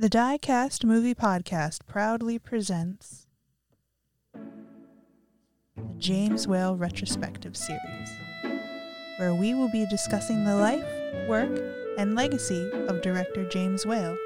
The 0.00 0.08
Diecast 0.08 0.84
Movie 0.84 1.16
Podcast 1.16 1.84
proudly 1.88 2.38
presents 2.38 3.26
the 4.32 5.82
James 5.98 6.46
Whale 6.46 6.76
Retrospective 6.76 7.56
Series, 7.56 8.08
where 9.16 9.34
we 9.34 9.54
will 9.54 9.68
be 9.72 9.86
discussing 9.86 10.44
the 10.44 10.54
life, 10.54 10.86
work, 11.28 11.50
and 11.98 12.14
legacy 12.14 12.70
of 12.86 13.02
director 13.02 13.48
James 13.48 13.84
Whale, 13.84 14.16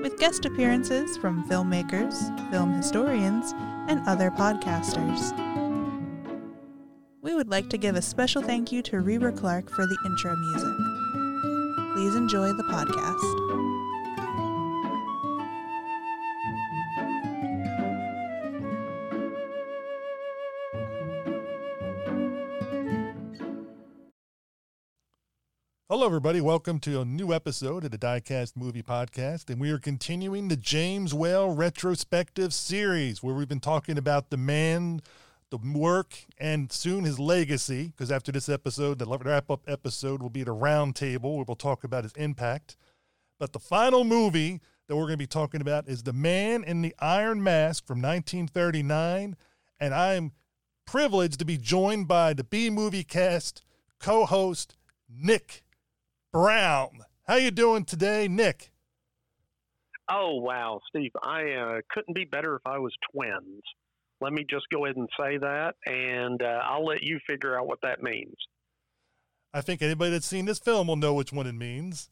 with 0.00 0.16
guest 0.20 0.44
appearances 0.44 1.16
from 1.16 1.44
filmmakers, 1.48 2.14
film 2.52 2.72
historians, 2.72 3.52
and 3.88 4.00
other 4.06 4.30
podcasters. 4.30 5.32
We 7.20 7.34
would 7.34 7.48
like 7.48 7.68
to 7.70 7.78
give 7.78 7.96
a 7.96 8.02
special 8.02 8.42
thank 8.42 8.70
you 8.70 8.80
to 8.82 9.00
Reba 9.00 9.32
Clark 9.32 9.70
for 9.70 9.88
the 9.88 9.98
intro 10.06 10.36
music. 10.36 11.94
Please 11.96 12.14
enjoy 12.14 12.52
the 12.52 12.62
podcast. 12.62 13.73
Hello, 25.94 26.06
everybody. 26.06 26.40
Welcome 26.40 26.80
to 26.80 27.02
a 27.02 27.04
new 27.04 27.32
episode 27.32 27.84
of 27.84 27.92
the 27.92 27.98
Diecast 27.98 28.56
Movie 28.56 28.82
Podcast. 28.82 29.48
And 29.48 29.60
we 29.60 29.70
are 29.70 29.78
continuing 29.78 30.48
the 30.48 30.56
James 30.56 31.14
Whale 31.14 31.54
retrospective 31.54 32.52
series 32.52 33.22
where 33.22 33.32
we've 33.32 33.46
been 33.46 33.60
talking 33.60 33.96
about 33.96 34.30
the 34.30 34.36
man, 34.36 35.02
the 35.50 35.58
work, 35.58 36.16
and 36.36 36.72
soon 36.72 37.04
his 37.04 37.20
legacy. 37.20 37.92
Because 37.96 38.10
after 38.10 38.32
this 38.32 38.48
episode, 38.48 38.98
the 38.98 39.06
wrap 39.06 39.48
up 39.48 39.62
episode 39.68 40.20
will 40.20 40.30
be 40.30 40.40
at 40.40 40.48
a 40.48 40.52
round 40.52 40.96
table 40.96 41.36
where 41.36 41.44
we'll 41.46 41.54
talk 41.54 41.84
about 41.84 42.02
his 42.02 42.12
impact. 42.14 42.76
But 43.38 43.52
the 43.52 43.60
final 43.60 44.02
movie 44.02 44.60
that 44.88 44.96
we're 44.96 45.02
going 45.02 45.12
to 45.12 45.16
be 45.18 45.28
talking 45.28 45.60
about 45.60 45.86
is 45.86 46.02
The 46.02 46.12
Man 46.12 46.64
in 46.64 46.82
the 46.82 46.96
Iron 46.98 47.40
Mask 47.40 47.86
from 47.86 48.02
1939. 48.02 49.36
And 49.78 49.94
I'm 49.94 50.32
privileged 50.86 51.38
to 51.38 51.44
be 51.44 51.56
joined 51.56 52.08
by 52.08 52.34
the 52.34 52.42
B 52.42 52.68
Movie 52.68 53.04
Cast 53.04 53.62
co 54.00 54.26
host, 54.26 54.74
Nick 55.08 55.62
Brown. 56.34 57.04
How 57.28 57.36
you 57.36 57.52
doing 57.52 57.84
today, 57.84 58.26
Nick? 58.26 58.72
Oh 60.10 60.40
wow, 60.40 60.80
Steve! 60.88 61.12
I 61.22 61.52
uh, 61.52 61.80
couldn't 61.88 62.14
be 62.14 62.24
better 62.24 62.56
if 62.56 62.62
I 62.66 62.78
was 62.78 62.92
twins. 63.12 63.62
Let 64.20 64.32
me 64.32 64.44
just 64.50 64.66
go 64.68 64.84
ahead 64.84 64.96
and 64.96 65.08
say 65.16 65.38
that, 65.38 65.76
and 65.86 66.42
uh, 66.42 66.60
I'll 66.64 66.84
let 66.84 67.04
you 67.04 67.20
figure 67.28 67.56
out 67.56 67.68
what 67.68 67.78
that 67.84 68.02
means. 68.02 68.34
I 69.52 69.60
think 69.60 69.80
anybody 69.80 70.10
that's 70.10 70.26
seen 70.26 70.46
this 70.46 70.58
film 70.58 70.88
will 70.88 70.96
know 70.96 71.14
which 71.14 71.32
one 71.32 71.46
it 71.46 71.54
means. 71.54 72.10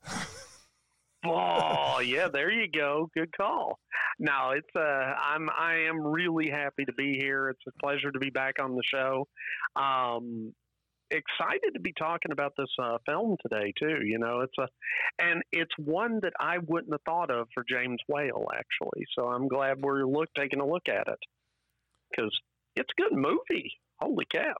oh 1.26 1.98
yeah, 1.98 2.28
there 2.28 2.52
you 2.52 2.68
go. 2.70 3.10
Good 3.16 3.36
call. 3.36 3.80
Now 4.20 4.52
it's 4.52 4.70
uh, 4.76 4.80
I'm 4.80 5.50
I 5.50 5.88
am 5.88 5.98
really 5.98 6.48
happy 6.48 6.84
to 6.84 6.92
be 6.92 7.18
here. 7.18 7.48
It's 7.48 7.66
a 7.66 7.72
pleasure 7.84 8.12
to 8.12 8.20
be 8.20 8.30
back 8.30 8.62
on 8.62 8.76
the 8.76 8.84
show. 8.84 9.26
Um, 9.74 10.54
excited 11.12 11.74
to 11.74 11.80
be 11.80 11.92
talking 11.92 12.32
about 12.32 12.52
this 12.56 12.68
uh, 12.82 12.98
film 13.06 13.36
today 13.42 13.72
too. 13.78 14.04
You 14.04 14.18
know, 14.18 14.40
it's 14.40 14.54
a, 14.58 14.66
and 15.22 15.42
it's 15.52 15.72
one 15.78 16.20
that 16.22 16.32
I 16.40 16.58
wouldn't 16.58 16.92
have 16.92 17.02
thought 17.04 17.30
of 17.30 17.48
for 17.54 17.64
James 17.68 17.98
Whale 18.08 18.46
actually. 18.52 19.04
So 19.16 19.26
I'm 19.26 19.48
glad 19.48 19.80
we're 19.80 20.04
look 20.04 20.28
taking 20.36 20.60
a 20.60 20.66
look 20.66 20.88
at 20.88 21.06
it 21.08 21.18
because 22.10 22.36
it's 22.76 22.90
a 22.98 23.02
good 23.02 23.12
movie. 23.12 23.72
Holy 24.00 24.24
cats! 24.24 24.56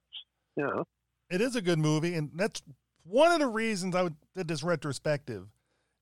You 0.55 0.63
know, 0.63 0.83
it 1.29 1.41
is 1.41 1.55
a 1.55 1.61
good 1.61 1.79
movie, 1.79 2.13
and 2.15 2.31
that's 2.35 2.61
one 3.03 3.31
of 3.31 3.39
the 3.39 3.47
reasons 3.47 3.95
I 3.95 4.09
did 4.35 4.47
this 4.47 4.63
retrospective 4.63 5.47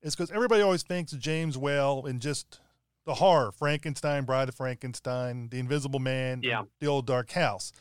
is 0.02 0.16
because 0.16 0.31
everybody 0.31 0.62
always 0.62 0.84
thinks 0.84 1.14
of 1.14 1.20
James 1.20 1.58
Whale 1.58 2.06
and 2.06 2.20
just 2.20 2.59
the 3.06 3.16
horror, 3.16 3.52
Frankenstein, 3.52 4.26
Bride 4.26 4.50
of 4.50 4.56
Frankenstein, 4.56 5.50
The 5.50 5.59
Invisible 5.59 6.00
Man, 6.00 6.42
yeah. 6.44 6.64
The 6.80 6.88
Old 6.88 7.08
Dark 7.08 7.31
House. 7.31 7.72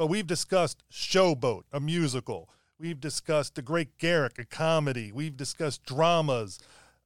But 0.00 0.06
we've 0.06 0.26
discussed 0.26 0.82
Showboat, 0.90 1.64
a 1.74 1.78
musical. 1.78 2.48
We've 2.78 2.98
discussed 2.98 3.54
The 3.54 3.60
Great 3.60 3.98
Garrick, 3.98 4.38
a 4.38 4.46
comedy. 4.46 5.12
We've 5.12 5.36
discussed 5.36 5.84
dramas 5.84 6.58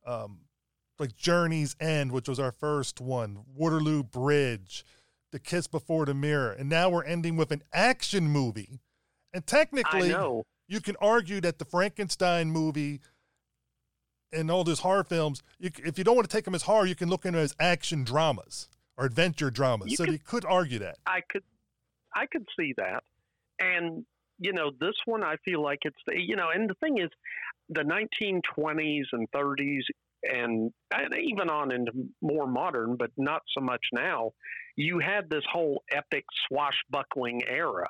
um, 0.07 0.43
like 1.01 1.17
Journey's 1.17 1.75
End, 1.81 2.13
which 2.13 2.29
was 2.29 2.39
our 2.39 2.53
first 2.53 3.01
one, 3.01 3.47
Waterloo 3.53 4.05
Bridge, 4.05 4.85
The 5.33 5.41
Kiss 5.41 5.67
Before 5.67 6.07
the 6.07 6.15
Mirror. 6.15 6.53
And 6.53 6.69
now 6.69 6.89
we're 6.89 7.03
ending 7.03 7.35
with 7.35 7.51
an 7.51 7.65
action 7.73 8.29
movie. 8.29 8.79
And 9.33 9.45
technically, 9.45 10.15
you 10.69 10.81
can 10.81 10.95
argue 11.01 11.41
that 11.41 11.59
the 11.59 11.65
Frankenstein 11.65 12.53
movie 12.53 13.01
and 14.33 14.53
all 14.53 14.63
those 14.63 14.79
horror 14.79 15.03
films, 15.03 15.43
you, 15.59 15.71
if 15.85 15.99
you 15.99 16.05
don't 16.05 16.15
want 16.15 16.31
to 16.31 16.37
take 16.37 16.45
them 16.45 16.55
as 16.55 16.63
horror, 16.63 16.87
you 16.87 16.95
can 16.95 17.09
look 17.09 17.27
at 17.27 17.33
them 17.33 17.43
as 17.43 17.57
action 17.59 18.05
dramas 18.05 18.69
or 18.97 19.05
adventure 19.05 19.51
dramas. 19.51 19.91
You 19.91 19.97
so 19.97 20.05
could, 20.05 20.13
you 20.13 20.21
could 20.21 20.45
argue 20.45 20.79
that. 20.79 20.99
I 21.09 21.23
could 21.23 21.43
I 22.15 22.27
could 22.27 22.47
see 22.59 22.75
that. 22.77 23.03
And, 23.61 24.05
you 24.39 24.53
know, 24.53 24.71
this 24.81 24.95
one, 25.07 25.23
I 25.23 25.37
feel 25.45 25.63
like 25.63 25.81
it's 25.83 25.97
you 26.09 26.37
know, 26.37 26.49
and 26.55 26.69
the 26.69 26.75
thing 26.75 26.99
is, 26.99 27.11
the 27.69 27.83
1920s 27.83 29.05
and 29.13 29.29
30s 29.35 29.83
and, 30.25 30.73
and 30.93 31.15
even 31.15 31.51
on 31.51 31.73
into 31.73 31.93
more 32.23 32.47
modern, 32.47 32.97
but 32.97 33.11
not 33.17 33.43
so 33.57 33.63
much 33.63 33.85
now, 33.93 34.33
you 34.77 34.99
had 34.99 35.29
this 35.29 35.45
whole 35.51 35.83
epic 35.93 36.25
swashbuckling 36.49 37.43
era. 37.47 37.89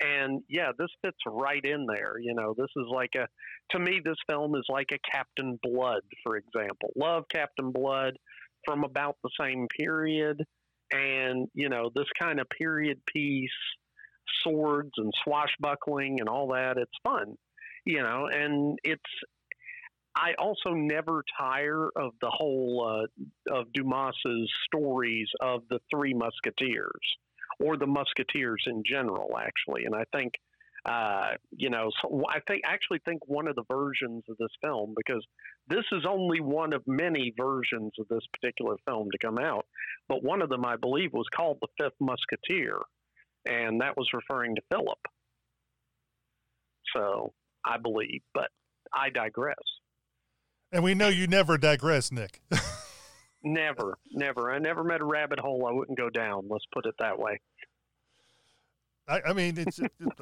And 0.00 0.42
yeah, 0.48 0.70
this 0.78 0.88
fits 1.04 1.18
right 1.26 1.62
in 1.62 1.86
there. 1.86 2.14
You 2.18 2.34
know, 2.34 2.54
this 2.56 2.70
is 2.76 2.86
like 2.90 3.10
a, 3.16 3.26
to 3.72 3.78
me, 3.78 4.00
this 4.02 4.16
film 4.28 4.54
is 4.54 4.64
like 4.68 4.88
a 4.92 5.10
Captain 5.12 5.58
Blood, 5.62 6.02
for 6.24 6.36
example. 6.36 6.90
Love 6.96 7.24
Captain 7.30 7.70
Blood 7.70 8.14
from 8.64 8.84
about 8.84 9.16
the 9.22 9.30
same 9.38 9.66
period 9.78 10.42
and 10.92 11.48
you 11.54 11.68
know 11.68 11.90
this 11.94 12.06
kind 12.18 12.40
of 12.40 12.48
period 12.50 13.00
piece 13.06 13.50
swords 14.42 14.90
and 14.96 15.12
swashbuckling 15.24 16.20
and 16.20 16.28
all 16.28 16.48
that 16.48 16.76
it's 16.76 16.90
fun 17.02 17.34
you 17.84 18.02
know 18.02 18.26
and 18.32 18.78
it's 18.84 19.02
i 20.16 20.32
also 20.38 20.70
never 20.70 21.24
tire 21.38 21.88
of 21.96 22.12
the 22.20 22.30
whole 22.30 23.06
uh, 23.50 23.54
of 23.54 23.72
dumas's 23.72 24.50
stories 24.66 25.28
of 25.40 25.62
the 25.70 25.78
three 25.90 26.14
musketeers 26.14 27.16
or 27.60 27.76
the 27.76 27.86
musketeers 27.86 28.62
in 28.66 28.82
general 28.84 29.38
actually 29.38 29.84
and 29.84 29.94
i 29.94 30.04
think 30.12 30.32
uh, 30.86 31.32
you 31.50 31.68
know, 31.68 31.90
so 32.00 32.22
I 32.28 32.40
think 32.48 32.62
actually 32.64 33.00
think 33.04 33.20
one 33.26 33.46
of 33.46 33.54
the 33.54 33.64
versions 33.70 34.24
of 34.28 34.36
this 34.38 34.50
film 34.62 34.94
because 34.96 35.24
this 35.68 35.84
is 35.92 36.04
only 36.08 36.40
one 36.40 36.72
of 36.72 36.82
many 36.86 37.34
versions 37.36 37.92
of 37.98 38.08
this 38.08 38.22
particular 38.32 38.76
film 38.86 39.08
to 39.10 39.18
come 39.18 39.38
out, 39.38 39.66
but 40.08 40.24
one 40.24 40.40
of 40.40 40.48
them 40.48 40.64
I 40.64 40.76
believe 40.76 41.12
was 41.12 41.26
called 41.34 41.58
The 41.60 41.68
Fifth 41.78 41.96
Musketeer, 42.00 42.78
and 43.46 43.80
that 43.82 43.96
was 43.96 44.08
referring 44.14 44.54
to 44.56 44.62
Philip. 44.70 44.98
So 46.96 47.32
I 47.64 47.76
believe, 47.76 48.22
but 48.32 48.48
I 48.94 49.10
digress. 49.10 49.56
And 50.72 50.82
we 50.82 50.94
know 50.94 51.08
you 51.08 51.26
never 51.26 51.58
digress, 51.58 52.10
Nick. 52.10 52.40
never, 53.42 53.98
never. 54.12 54.50
I 54.50 54.58
never 54.58 54.82
met 54.82 55.00
a 55.00 55.04
rabbit 55.04 55.40
hole 55.40 55.66
I 55.68 55.72
wouldn't 55.72 55.98
go 55.98 56.08
down. 56.08 56.46
Let's 56.48 56.64
put 56.72 56.86
it 56.86 56.94
that 57.00 57.18
way. 57.18 57.40
I, 59.08 59.20
I 59.26 59.32
mean, 59.32 59.58
it's, 59.58 59.78
it's 59.78 60.20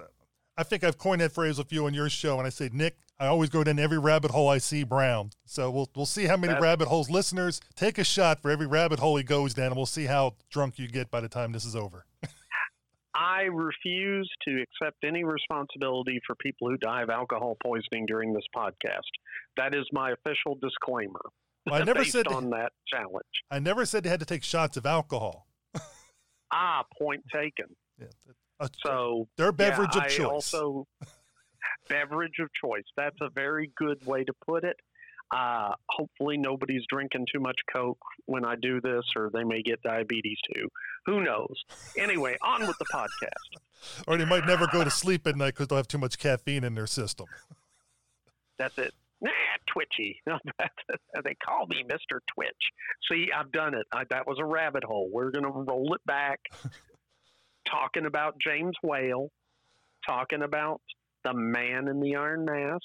I 0.58 0.64
think 0.64 0.82
I've 0.82 0.98
coined 0.98 1.20
that 1.20 1.30
phrase 1.30 1.56
with 1.56 1.72
you 1.72 1.86
on 1.86 1.94
your 1.94 2.10
show, 2.10 2.36
and 2.38 2.46
I 2.46 2.50
say, 2.50 2.68
Nick, 2.72 2.96
I 3.20 3.28
always 3.28 3.48
go 3.48 3.62
down 3.62 3.78
every 3.78 3.98
rabbit 3.98 4.32
hole 4.32 4.48
I 4.48 4.58
see 4.58 4.82
brown. 4.82 5.30
So 5.46 5.70
we'll 5.70 5.88
we'll 5.94 6.04
see 6.04 6.24
how 6.24 6.36
many 6.36 6.52
That's, 6.52 6.62
rabbit 6.62 6.88
holes. 6.88 7.08
Listeners, 7.08 7.60
take 7.76 7.96
a 7.96 8.04
shot 8.04 8.42
for 8.42 8.50
every 8.50 8.66
rabbit 8.66 8.98
hole 8.98 9.16
he 9.16 9.22
goes 9.22 9.54
down, 9.54 9.68
and 9.68 9.76
we'll 9.76 9.86
see 9.86 10.06
how 10.06 10.34
drunk 10.50 10.76
you 10.78 10.88
get 10.88 11.12
by 11.12 11.20
the 11.20 11.28
time 11.28 11.52
this 11.52 11.64
is 11.64 11.76
over. 11.76 12.04
I 13.14 13.42
refuse 13.42 14.28
to 14.46 14.62
accept 14.62 14.96
any 15.04 15.22
responsibility 15.22 16.20
for 16.26 16.34
people 16.36 16.68
who 16.68 16.76
die 16.76 17.02
of 17.02 17.10
alcohol 17.10 17.56
poisoning 17.64 18.06
during 18.06 18.32
this 18.32 18.44
podcast. 18.54 19.10
That 19.56 19.74
is 19.74 19.84
my 19.92 20.10
official 20.10 20.58
disclaimer. 20.60 21.20
Well, 21.66 21.80
I 21.80 21.84
never 21.84 22.04
said 22.04 22.26
on 22.26 22.50
that 22.50 22.72
challenge. 22.86 23.24
I 23.50 23.60
never 23.60 23.86
said 23.86 24.02
they 24.02 24.10
had 24.10 24.20
to 24.20 24.26
take 24.26 24.42
shots 24.42 24.76
of 24.76 24.86
alcohol. 24.86 25.46
ah, 26.52 26.84
point 27.00 27.22
taken. 27.32 27.66
Yeah, 28.00 28.06
a, 28.60 28.68
so 28.84 29.28
their 29.36 29.52
beverage 29.52 29.94
yeah, 29.94 30.02
of 30.02 30.08
choice. 30.08 30.26
Also, 30.54 30.86
beverage 31.88 32.38
of 32.40 32.48
choice. 32.52 32.84
That's 32.96 33.16
a 33.20 33.30
very 33.30 33.70
good 33.76 34.04
way 34.06 34.24
to 34.24 34.32
put 34.46 34.64
it. 34.64 34.76
Uh, 35.30 35.72
hopefully, 35.90 36.38
nobody's 36.38 36.82
drinking 36.88 37.26
too 37.32 37.40
much 37.40 37.56
Coke 37.72 38.00
when 38.26 38.44
I 38.44 38.54
do 38.60 38.80
this, 38.80 39.04
or 39.14 39.30
they 39.32 39.44
may 39.44 39.62
get 39.62 39.82
diabetes 39.82 40.38
too. 40.54 40.68
Who 41.06 41.22
knows? 41.22 41.54
Anyway, 41.98 42.36
on 42.42 42.66
with 42.66 42.78
the 42.78 42.86
podcast. 42.92 44.04
or 44.06 44.16
they 44.16 44.24
might 44.24 44.46
never 44.46 44.66
go 44.66 44.84
to 44.84 44.90
sleep 44.90 45.26
at 45.26 45.36
night 45.36 45.54
because 45.54 45.68
they'll 45.68 45.76
have 45.76 45.88
too 45.88 45.98
much 45.98 46.18
caffeine 46.18 46.64
in 46.64 46.74
their 46.74 46.86
system. 46.86 47.26
That's 48.58 48.76
it. 48.78 48.94
Nah, 49.20 49.30
twitchy. 49.66 50.20
they 50.26 51.34
call 51.44 51.66
me 51.66 51.84
Mr. 51.84 52.20
Twitch. 52.34 52.48
See, 53.10 53.28
I've 53.36 53.52
done 53.52 53.74
it. 53.74 53.86
I, 53.92 54.04
that 54.10 54.26
was 54.26 54.38
a 54.40 54.44
rabbit 54.44 54.84
hole. 54.84 55.10
We're 55.12 55.30
going 55.30 55.44
to 55.44 55.50
roll 55.50 55.94
it 55.94 56.00
back 56.06 56.40
talking 57.70 58.06
about 58.06 58.34
James 58.40 58.74
Whale, 58.82 59.30
talking 60.06 60.42
about 60.42 60.80
the 61.24 61.34
man 61.34 61.88
in 61.88 62.00
the 62.00 62.16
iron 62.16 62.44
mask. 62.44 62.82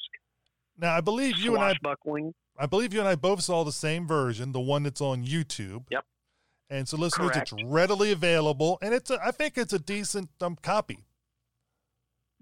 Now, 0.77 0.95
I 0.95 1.01
believe 1.01 1.37
you 1.37 1.55
and 1.55 1.63
I 1.63 1.75
buckling. 1.81 2.33
I 2.57 2.65
believe 2.65 2.93
you 2.93 2.99
and 2.99 3.07
I 3.07 3.15
both 3.15 3.41
saw 3.41 3.63
the 3.63 3.71
same 3.71 4.07
version, 4.07 4.51
the 4.51 4.59
one 4.59 4.83
that's 4.83 5.01
on 5.01 5.25
YouTube. 5.25 5.85
Yep. 5.91 6.05
And 6.69 6.87
so, 6.87 6.97
listeners, 6.97 7.31
Correct. 7.31 7.51
it's 7.53 7.63
readily 7.65 8.11
available, 8.11 8.79
and 8.81 8.93
it's 8.93 9.11
a, 9.11 9.19
I 9.23 9.31
think 9.31 9.57
it's 9.57 9.73
a 9.73 9.79
decent 9.79 10.29
um, 10.41 10.55
copy. 10.61 11.05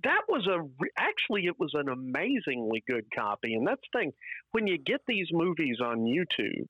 that 0.04 0.22
was 0.30 0.48
a 0.48 0.62
re- 0.80 0.90
actually 0.98 1.46
it 1.46 1.60
was 1.60 1.72
an 1.74 1.90
amazingly 1.90 2.84
good 2.90 3.06
copy 3.16 3.54
and 3.54 3.68
that's 3.68 3.82
the 3.94 4.00
thing 4.00 4.12
when 4.52 4.66
you 4.66 4.78
get 4.78 5.02
these 5.08 5.28
movies 5.32 5.78
on 5.84 6.00
youtube 6.00 6.66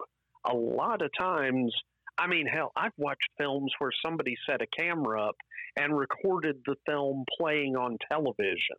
a 0.50 0.54
lot 0.54 1.02
of 1.02 1.10
times 1.18 1.74
i 2.18 2.28
mean 2.28 2.46
hell 2.46 2.72
i've 2.76 2.92
watched 2.98 3.30
films 3.38 3.72
where 3.80 3.92
somebody 4.06 4.36
set 4.46 4.62
a 4.62 4.68
camera 4.78 5.30
up 5.30 5.36
and 5.78 5.98
recorded 5.98 6.58
the 6.66 6.76
film 6.86 7.26
playing 7.40 7.76
on 7.76 7.98
television. 8.10 8.78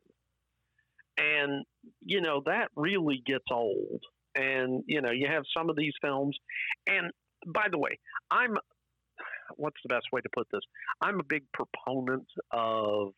And 1.18 1.64
you 2.04 2.20
know 2.20 2.42
that 2.46 2.68
really 2.76 3.22
gets 3.24 3.44
old. 3.50 4.02
And 4.34 4.82
you 4.86 5.00
know 5.00 5.10
you 5.10 5.28
have 5.28 5.44
some 5.56 5.70
of 5.70 5.76
these 5.76 5.94
films. 6.00 6.36
And 6.86 7.10
by 7.46 7.66
the 7.70 7.78
way 7.78 7.98
i'm 8.30 8.56
what's 9.56 9.76
the 9.82 9.88
best 9.88 10.06
way 10.12 10.20
to 10.20 10.28
put 10.34 10.46
this? 10.52 10.62
I'm 11.00 11.18
a 11.18 11.24
big 11.24 11.42
proponent 11.52 12.26
of 12.52 13.12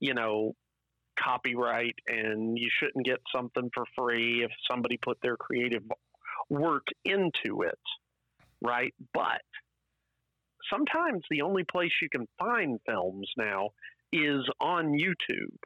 you 0.00 0.14
know, 0.14 0.54
copyright 1.22 1.94
and 2.08 2.58
you 2.58 2.68
shouldn't 2.80 3.04
get 3.04 3.20
something 3.34 3.70
for 3.74 3.84
free 3.96 4.42
if 4.42 4.50
somebody 4.68 4.96
put 4.96 5.18
their 5.22 5.36
creative 5.36 5.82
work 6.48 6.86
into 7.04 7.62
it, 7.62 7.78
right? 8.62 8.94
But 9.12 9.42
sometimes 10.70 11.22
the 11.30 11.42
only 11.42 11.64
place 11.64 11.92
you 12.00 12.08
can 12.08 12.26
find 12.38 12.78
films 12.86 13.28
now 13.36 13.70
is 14.12 14.44
on 14.60 14.92
YouTube. 14.92 15.56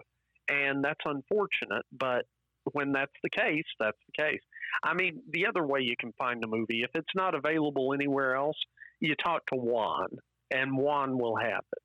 And 0.49 0.85
that's 0.85 1.01
unfortunate, 1.05 1.85
but 1.93 2.27
when 2.73 2.93
that's 2.93 3.13
the 3.23 3.31
case, 3.31 3.65
that's 3.79 3.99
the 4.07 4.23
case. 4.23 4.41
I 4.83 4.95
mean, 4.95 5.21
the 5.31 5.47
other 5.47 5.67
way 5.67 5.81
you 5.81 5.95
can 5.99 6.13
find 6.19 6.43
a 6.45 6.49
movie, 6.49 6.83
if 6.83 6.91
it's 6.95 7.15
not 7.15 7.35
available 7.35 7.95
anywhere 7.95 8.35
else, 8.35 8.57
you 9.01 9.15
talk 9.15 9.47
to 9.47 9.57
Juan, 9.57 10.09
and 10.51 10.77
Juan 10.77 11.19
will 11.19 11.37
have 11.37 11.65
it 11.73 11.83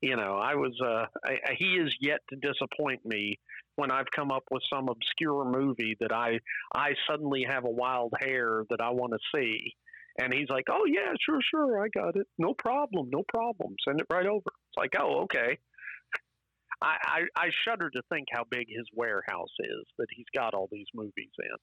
you 0.00 0.16
know, 0.16 0.38
I 0.38 0.54
was 0.54 0.78
uh, 0.82 1.06
I, 1.24 1.54
he 1.58 1.76
is 1.76 1.94
yet 2.00 2.20
to 2.30 2.36
disappoint 2.36 3.04
me 3.04 3.38
when 3.76 3.90
I've 3.90 4.10
come 4.14 4.30
up 4.30 4.44
with 4.50 4.62
some 4.72 4.88
obscure 4.88 5.44
movie 5.44 5.96
that 6.00 6.12
I 6.12 6.38
I 6.74 6.94
suddenly 7.08 7.44
have 7.48 7.64
a 7.64 7.70
wild 7.70 8.14
hair 8.18 8.64
that 8.70 8.80
I 8.80 8.90
want 8.90 9.12
to 9.12 9.18
see, 9.34 9.74
and 10.20 10.32
he's 10.32 10.48
like, 10.48 10.64
"Oh 10.70 10.84
yeah, 10.86 11.12
sure, 11.24 11.40
sure, 11.50 11.82
I 11.82 11.88
got 11.88 12.16
it, 12.16 12.26
no 12.38 12.54
problem, 12.54 13.08
no 13.10 13.22
problem, 13.28 13.74
send 13.86 14.00
it 14.00 14.06
right 14.10 14.26
over." 14.26 14.46
It's 14.46 14.76
like, 14.76 14.92
"Oh 14.98 15.22
okay." 15.22 15.58
I, 16.82 16.96
I, 17.04 17.20
I 17.36 17.50
shudder 17.66 17.90
to 17.90 18.02
think 18.10 18.28
how 18.32 18.44
big 18.50 18.66
his 18.68 18.86
warehouse 18.94 19.52
is 19.58 19.84
that 19.98 20.06
he's 20.16 20.24
got 20.34 20.54
all 20.54 20.66
these 20.72 20.86
movies 20.94 21.30
in, 21.38 21.56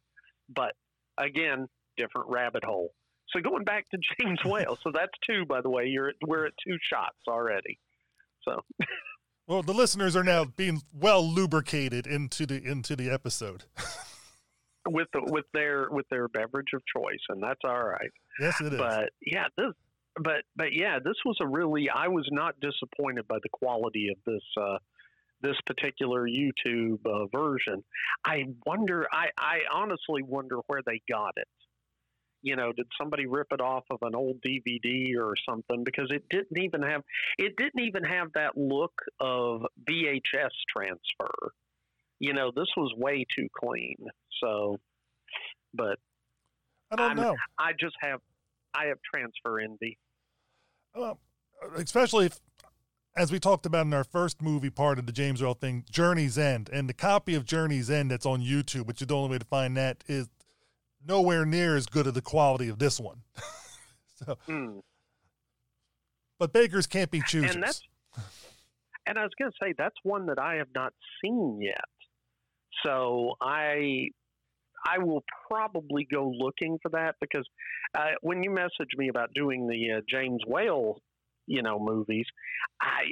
but 0.54 0.74
again, 1.18 1.68
different 1.98 2.30
rabbit 2.30 2.63
hole. 2.63 2.94
So 3.30 3.42
going 3.42 3.63
back 3.63 3.89
to 3.89 3.98
James 4.19 4.39
Whale, 4.45 4.77
so 4.83 4.92
that's 4.94 5.13
two, 5.27 5.45
by 5.45 5.62
the 5.62 5.71
way. 5.71 5.86
You're 5.88 6.09
at, 6.09 6.15
we're 6.25 6.45
at 6.45 6.54
two 6.65 6.77
shots 6.88 7.18
already. 7.27 7.80
So, 8.44 8.62
Well, 9.48 9.63
the 9.63 9.74
listeners 9.74 10.18
are 10.18 10.25
now 10.25 10.44
being 10.44 10.81
well 10.94 11.25
lubricated 11.25 12.06
into 12.06 12.45
the 12.45 12.62
into 12.62 12.98
the 12.98 13.09
episode. 13.09 13.63
with 14.88 15.07
the, 15.13 15.22
with 15.31 15.45
their 15.54 15.89
with 15.89 16.07
their 16.10 16.28
beverage 16.28 16.74
of 16.74 16.81
choice, 16.86 17.22
and 17.30 17.42
that's 17.42 17.62
all 17.63 17.84
right. 17.84 18.12
yes, 18.39 18.60
it 18.62 18.74
is. 18.74 18.80
But 18.80 19.10
yeah, 19.25 19.45
this 19.57 19.74
but 20.19 20.44
but 20.56 20.74
yeah, 20.74 21.00
this 21.04 21.16
was 21.25 21.38
a 21.42 21.48
really 21.48 21.89
I 21.89 22.07
was 22.07 22.28
not 22.31 22.56
disappointed 22.60 23.28
by 23.28 23.38
the 23.42 23.50
quality 23.50 24.10
of 24.10 24.18
this 24.25 24.44
uh, 24.60 24.78
this 25.42 25.57
particular 25.66 26.28
YouTube 26.28 27.00
uh, 27.06 27.28
version. 27.36 27.84
I 28.25 28.45
wonder. 28.66 29.07
I 29.12 29.28
I 29.38 29.60
honestly 29.74 30.24
wonder 30.24 30.57
where 30.68 30.81
they 30.86 31.01
got 31.10 31.33
it. 31.38 31.48
You 32.44 32.56
know, 32.56 32.72
did 32.72 32.88
somebody 33.00 33.25
rip 33.25 33.48
it 33.51 33.62
off 33.62 33.83
of 33.90 33.98
an 34.04 34.16
old 34.16 34.38
DVD 34.42 35.18
or 35.19 35.33
something? 35.48 35.83
Because 35.83 36.10
it 36.12 36.24
didn't 36.30 36.57
even 36.60 36.81
have 36.81 37.01
it 37.38 37.56
didn't 37.57 37.81
even 37.81 38.04
have 38.04 38.28
that 38.33 38.57
look 38.57 38.94
of 39.19 39.66
VHS 39.90 40.51
transfer. 40.69 41.51
You 42.19 42.34
know, 42.34 42.52
this 42.56 42.68
was 42.75 42.92
way 42.98 43.25
too 43.38 43.48
clean. 43.58 43.96
So, 44.42 44.78
but 45.74 46.00
I 46.92 46.96
don't 46.96 47.08
I'm- 47.08 47.18
know. 47.18 47.36
I 47.60 47.74
just 47.80 47.96
have 48.02 48.19
I 48.74 48.86
have 48.86 48.98
transfer 49.14 49.60
envy. 49.60 49.98
Well, 50.96 51.19
especially 51.75 52.28
if, 52.28 52.40
as 53.16 53.31
we 53.31 53.40
talked 53.40 53.66
about 53.66 53.86
in 53.86 53.94
our 53.94 54.04
first 54.04 54.42
movie 54.42 54.69
part 54.69 55.00
of 55.00 55.06
the 55.06 55.12
James 55.12 55.42
Whale 55.42 55.54
thing, 55.54 55.84
Journey's 55.92 56.38
End, 56.38 56.69
and 56.72 56.88
the 56.90 56.94
copy 56.94 57.34
of 57.36 57.46
Journey's 57.46 57.90
End 57.90 58.12
that's 58.12 58.25
on 58.25 58.42
YouTube, 58.42 58.86
which 58.88 59.02
is 59.02 59.08
the 59.08 59.16
only 59.16 59.31
way 59.31 59.38
to 59.40 59.46
find 59.46 59.75
that, 59.78 60.04
is 60.08 60.28
nowhere 61.08 61.46
near 61.46 61.75
as 61.75 61.86
good 61.88 62.06
of 62.08 62.14
the 62.14 62.22
quality 62.22 62.68
of 62.69 62.78
this 62.80 63.00
one. 63.00 63.22
so, 64.25 64.38
Hmm. 64.48 64.80
but 66.40 66.52
bakers 66.54 66.86
can't 66.88 67.10
be 67.12 67.22
choosers. 67.22 67.56
And 67.56 67.66
and 69.08 69.18
I 69.18 69.24
was 69.24 69.31
going 69.40 69.52
to 69.52 69.58
say 69.62 69.74
that's 69.78 69.96
one 70.04 70.25
that 70.28 70.38
I 70.40 70.56
have 70.56 70.68
not 70.75 70.94
seen 71.24 71.60
yet. 71.62 71.86
So 72.85 73.35
I 73.41 74.09
I 74.88 75.00
will 75.00 75.24
probably 75.50 76.07
go 76.12 76.31
looking 76.38 76.77
for 76.81 76.89
that 76.89 77.15
because 77.19 77.47
uh, 77.97 78.12
when 78.21 78.44
you 78.44 78.51
messaged 78.51 78.97
me 78.97 79.09
about 79.09 79.33
doing 79.33 79.68
the 79.68 79.97
uh, 79.97 80.01
James 80.09 80.41
Whale, 80.47 81.01
you 81.45 81.62
know, 81.62 81.79
movies, 81.79 82.25
I 82.81 83.12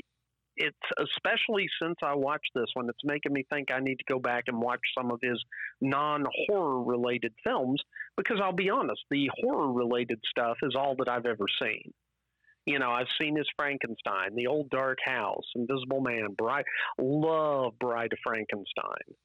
it's 0.58 0.78
especially 0.98 1.68
since 1.82 1.96
I 2.02 2.16
watched 2.16 2.52
this 2.56 2.70
one, 2.76 2.88
it's 2.88 3.04
making 3.04 3.34
me 3.34 3.46
think 3.52 3.72
I 3.72 3.80
need 3.80 4.00
to 4.00 4.06
go 4.08 4.20
back 4.20 4.46
and 4.48 4.62
watch 4.62 4.80
some 4.98 5.12
of 5.12 5.20
his 5.22 5.44
non-horror 5.82 6.82
related 6.84 7.34
films 7.44 7.82
because 8.16 8.40
I'll 8.42 8.54
be 8.54 8.70
honest, 8.70 9.02
the 9.12 9.30
horror 9.42 9.74
related 9.74 10.20
stuff 10.30 10.58
is 10.64 10.76
all 10.76 10.96
that 11.00 11.10
I've 11.10 11.26
ever 11.26 11.46
seen. 11.62 11.92
You 12.66 12.80
know, 12.80 12.90
I've 12.90 13.08
seen 13.22 13.36
his 13.36 13.48
Frankenstein, 13.58 14.34
The 14.36 14.48
Old 14.48 14.70
Dark 14.70 14.98
House, 15.06 15.44
Invisible 15.56 16.02
Man, 16.02 16.30
Bride. 16.36 16.66
Love 16.98 17.74
Bride 17.80 18.12
of 18.12 18.20
Frankenstein. 18.24 19.16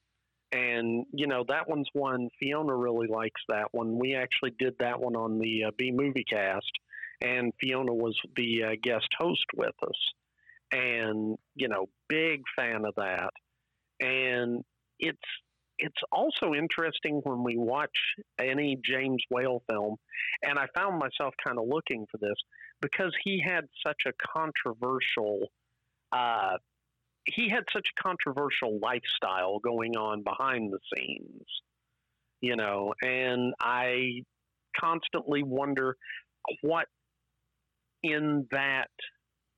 And, 0.53 1.07
you 1.13 1.27
know, 1.29 1.45
that 1.49 1.69
one's 1.69 1.89
one, 1.93 2.29
Fiona 2.39 2.75
really 2.75 3.07
likes 3.07 3.41
that 3.49 3.69
one. 3.73 3.99
We 3.99 4.17
actually 4.17 4.53
did 4.59 4.75
that 4.81 4.99
one 5.01 5.15
on 5.15 5.39
the 5.39 5.65
uh, 5.65 5.71
B 5.79 5.93
Movie 5.93 6.25
Cast, 6.29 6.73
and 7.21 7.53
Fiona 7.61 7.95
was 7.95 8.19
the 8.37 8.65
uh, 8.65 8.71
guest 8.83 9.09
host 9.19 9.45
with 9.55 9.75
us. 9.83 10.13
And, 10.73 11.37
you 11.55 11.69
know, 11.69 11.87
big 12.09 12.43
fan 12.57 12.85
of 12.85 12.95
that. 12.97 13.31
And 14.01 14.65
it's 14.99 15.19
it's 15.79 16.03
also 16.13 16.53
interesting 16.53 17.21
when 17.25 17.43
we 17.43 17.57
watch 17.57 17.97
any 18.39 18.79
James 18.85 19.23
Whale 19.31 19.63
film, 19.71 19.97
and 20.43 20.59
I 20.59 20.67
found 20.75 20.99
myself 20.99 21.35
kind 21.45 21.59
of 21.59 21.67
looking 21.67 22.07
for 22.11 22.19
this 22.19 22.37
because 22.83 23.15
he 23.25 23.43
had 23.45 23.65
such 23.87 24.03
a 24.07 24.13
controversial 24.35 25.47
uh, 26.13 26.59
he 27.27 27.49
had 27.49 27.65
such 27.73 27.87
a 27.97 28.03
controversial 28.03 28.79
lifestyle 28.81 29.59
going 29.59 29.97
on 29.97 30.23
behind 30.23 30.73
the 30.73 30.79
scenes 30.95 31.47
you 32.41 32.57
know 32.57 32.95
and 33.03 33.55
i 33.61 34.23
constantly 34.79 35.43
wonder 35.43 35.97
what 36.63 36.87
in 38.03 38.47
that 38.51 38.91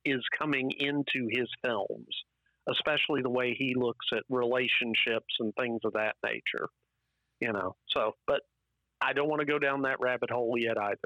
is 0.05 0.21
coming 0.37 0.71
into 0.79 1.27
his 1.31 1.47
films 1.63 2.07
especially 2.69 3.21
the 3.21 3.29
way 3.29 3.53
he 3.57 3.73
looks 3.75 4.05
at 4.13 4.23
relationships 4.29 5.33
and 5.39 5.53
things 5.55 5.79
of 5.85 5.93
that 5.93 6.15
nature 6.25 6.67
you 7.39 7.51
know. 7.51 7.75
So 7.89 8.13
but 8.25 8.41
i 9.01 9.13
don't 9.13 9.27
want 9.27 9.41
to 9.41 9.45
go 9.45 9.59
down 9.59 9.81
that 9.83 9.99
rabbit 9.99 10.31
hole 10.31 10.57
yet 10.57 10.77
either. 10.77 10.97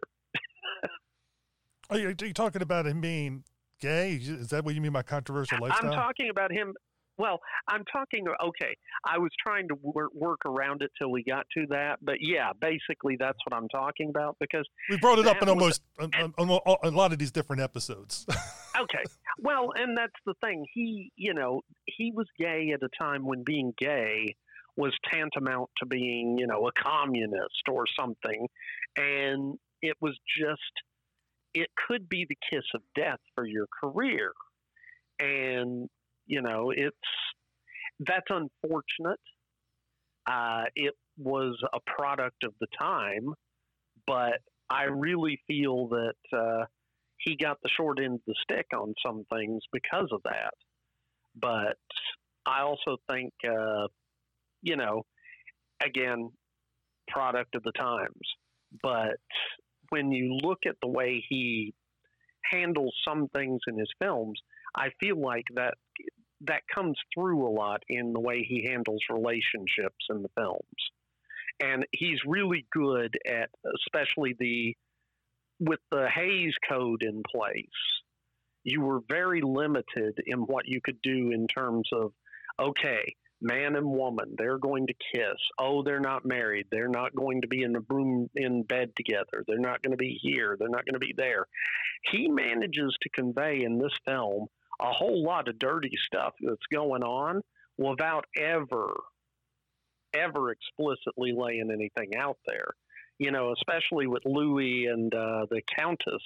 Are 1.89 1.97
you, 1.97 2.09
are 2.09 2.25
you 2.25 2.33
talking 2.33 2.61
about 2.61 2.85
him 2.85 2.99
being 2.99 3.45
gay? 3.79 4.13
Is 4.13 4.49
that 4.49 4.63
what 4.65 4.75
you 4.75 4.81
mean 4.81 4.91
by 4.91 5.03
controversial 5.03 5.59
lifestyle? 5.61 5.91
I'm 5.91 5.97
talking 5.97 6.29
about 6.29 6.51
him. 6.51 6.73
Well, 7.17 7.39
I'm 7.67 7.83
talking. 7.91 8.25
Okay, 8.27 8.75
I 9.03 9.17
was 9.17 9.31
trying 9.45 9.67
to 9.69 9.75
work, 9.81 10.11
work 10.13 10.39
around 10.45 10.83
it 10.83 10.91
till 10.99 11.09
we 11.09 11.23
got 11.23 11.47
to 11.57 11.65
that, 11.69 11.97
but 12.01 12.17
yeah, 12.19 12.51
basically 12.59 13.15
that's 13.19 13.37
what 13.45 13.57
I'm 13.57 13.67
talking 13.69 14.09
about. 14.09 14.37
Because 14.39 14.67
we 14.89 14.97
brought 14.97 15.17
it 15.17 15.25
up 15.25 15.41
in 15.41 15.47
was- 15.47 15.49
almost 15.49 15.81
on, 15.99 16.33
on, 16.37 16.49
on 16.49 16.77
a 16.83 16.95
lot 16.95 17.13
of 17.13 17.17
these 17.17 17.31
different 17.31 17.61
episodes. 17.61 18.25
okay, 18.79 19.03
well, 19.39 19.71
and 19.75 19.97
that's 19.97 20.13
the 20.27 20.35
thing. 20.43 20.65
He, 20.73 21.11
you 21.15 21.33
know, 21.33 21.61
he 21.85 22.11
was 22.13 22.27
gay 22.37 22.71
at 22.73 22.83
a 22.83 22.89
time 23.01 23.25
when 23.25 23.43
being 23.43 23.73
gay 23.79 24.35
was 24.75 24.93
tantamount 25.11 25.71
to 25.79 25.87
being, 25.87 26.37
you 26.37 26.45
know, 26.45 26.67
a 26.67 26.71
communist 26.71 27.63
or 27.67 27.85
something, 27.99 28.47
and 28.95 29.57
it 29.81 29.95
was 29.99 30.15
just, 30.39 30.61
it 31.61 31.69
could 31.87 32.07
be 32.07 32.25
the 32.27 32.37
kiss 32.51 32.63
of 32.73 32.81
death 32.95 33.19
for 33.35 33.45
your 33.45 33.67
career, 33.81 34.31
and 35.19 35.89
you 36.25 36.41
know, 36.41 36.71
it's 36.75 36.95
that's 37.99 38.27
unfortunate. 38.29 39.19
Uh, 40.29 40.65
it 40.75 40.93
was 41.17 41.57
a 41.73 41.79
product 41.85 42.43
of 42.43 42.53
the 42.59 42.67
time, 42.77 43.33
but 44.05 44.39
I 44.69 44.83
really 44.83 45.39
feel 45.47 45.87
that 45.87 46.37
uh, 46.37 46.65
he 47.19 47.37
got 47.37 47.57
the 47.63 47.69
short 47.75 47.99
end 47.99 48.15
of 48.15 48.21
the 48.27 48.35
stick 48.43 48.67
on 48.75 48.93
some 49.05 49.23
things 49.33 49.63
because 49.71 50.09
of 50.11 50.21
that. 50.25 50.53
But 51.39 51.77
I 52.45 52.61
also 52.61 52.97
think, 53.09 53.33
uh, 53.47 53.87
you 54.61 54.75
know, 54.75 55.03
again, 55.83 56.29
product 57.07 57.55
of 57.55 57.63
the 57.63 57.71
times. 57.71 58.11
But 58.83 59.17
when 59.89 60.11
you 60.11 60.37
look 60.41 60.59
at 60.65 60.75
the 60.81 60.87
way 60.87 61.23
he 61.27 61.73
handles 62.43 62.93
some 63.05 63.27
things 63.29 63.61
in 63.67 63.77
his 63.77 63.91
films, 63.99 64.39
I 64.75 64.89
feel 64.99 65.19
like 65.19 65.45
that 65.55 65.75
that 66.41 66.61
comes 66.73 66.97
through 67.13 67.47
a 67.47 67.49
lot 67.49 67.81
in 67.89 68.13
the 68.13 68.19
way 68.19 68.43
he 68.43 68.67
handles 68.69 69.01
relationships 69.09 70.05
in 70.09 70.21
the 70.21 70.29
films. 70.37 70.61
And 71.59 71.85
he's 71.91 72.19
really 72.25 72.67
good 72.71 73.17
at 73.27 73.49
especially 73.75 74.35
the 74.39 74.75
with 75.59 75.79
the 75.91 76.07
Hays 76.07 76.53
Code 76.69 77.01
in 77.01 77.23
place. 77.23 77.65
You 78.63 78.81
were 78.81 78.99
very 79.09 79.41
limited 79.41 80.21
in 80.25 80.41
what 80.41 80.67
you 80.67 80.79
could 80.81 81.01
do 81.01 81.31
in 81.31 81.47
terms 81.47 81.89
of 81.91 82.11
okay, 82.59 83.15
man 83.41 83.75
and 83.75 83.85
woman, 83.85 84.35
they're 84.37 84.57
going 84.57 84.87
to 84.87 84.93
kiss. 85.13 85.37
Oh, 85.59 85.83
they're 85.83 85.99
not 85.99 86.25
married. 86.25 86.67
They're 86.71 86.87
not 86.87 87.15
going 87.15 87.41
to 87.41 87.47
be 87.47 87.63
in 87.63 87.73
the 87.73 87.85
room 87.89 88.29
in 88.35 88.63
bed 88.63 88.91
together. 88.95 89.43
They're 89.47 89.59
not 89.59 89.81
going 89.81 89.91
to 89.91 89.97
be 89.97 90.19
here. 90.21 90.55
They're 90.57 90.69
not 90.69 90.85
going 90.85 90.99
to 90.99 90.99
be 90.99 91.13
there. 91.15 91.45
He 92.11 92.27
manages 92.27 92.95
to 93.01 93.09
convey 93.09 93.63
in 93.63 93.77
this 93.77 93.93
film 94.05 94.47
a 94.79 94.91
whole 94.91 95.23
lot 95.23 95.47
of 95.47 95.59
dirty 95.59 95.93
stuff 96.05 96.33
that's 96.41 96.65
going 96.71 97.03
on 97.03 97.41
without 97.77 98.25
ever, 98.37 98.93
ever 100.13 100.51
explicitly 100.51 101.33
laying 101.35 101.71
anything 101.71 102.15
out 102.17 102.37
there. 102.45 102.69
You 103.19 103.31
know, 103.31 103.53
especially 103.53 104.05
with 104.05 104.23
Louis 104.25 104.85
and 104.85 105.13
uh, 105.13 105.47
the 105.49 105.61
Countess 105.75 106.21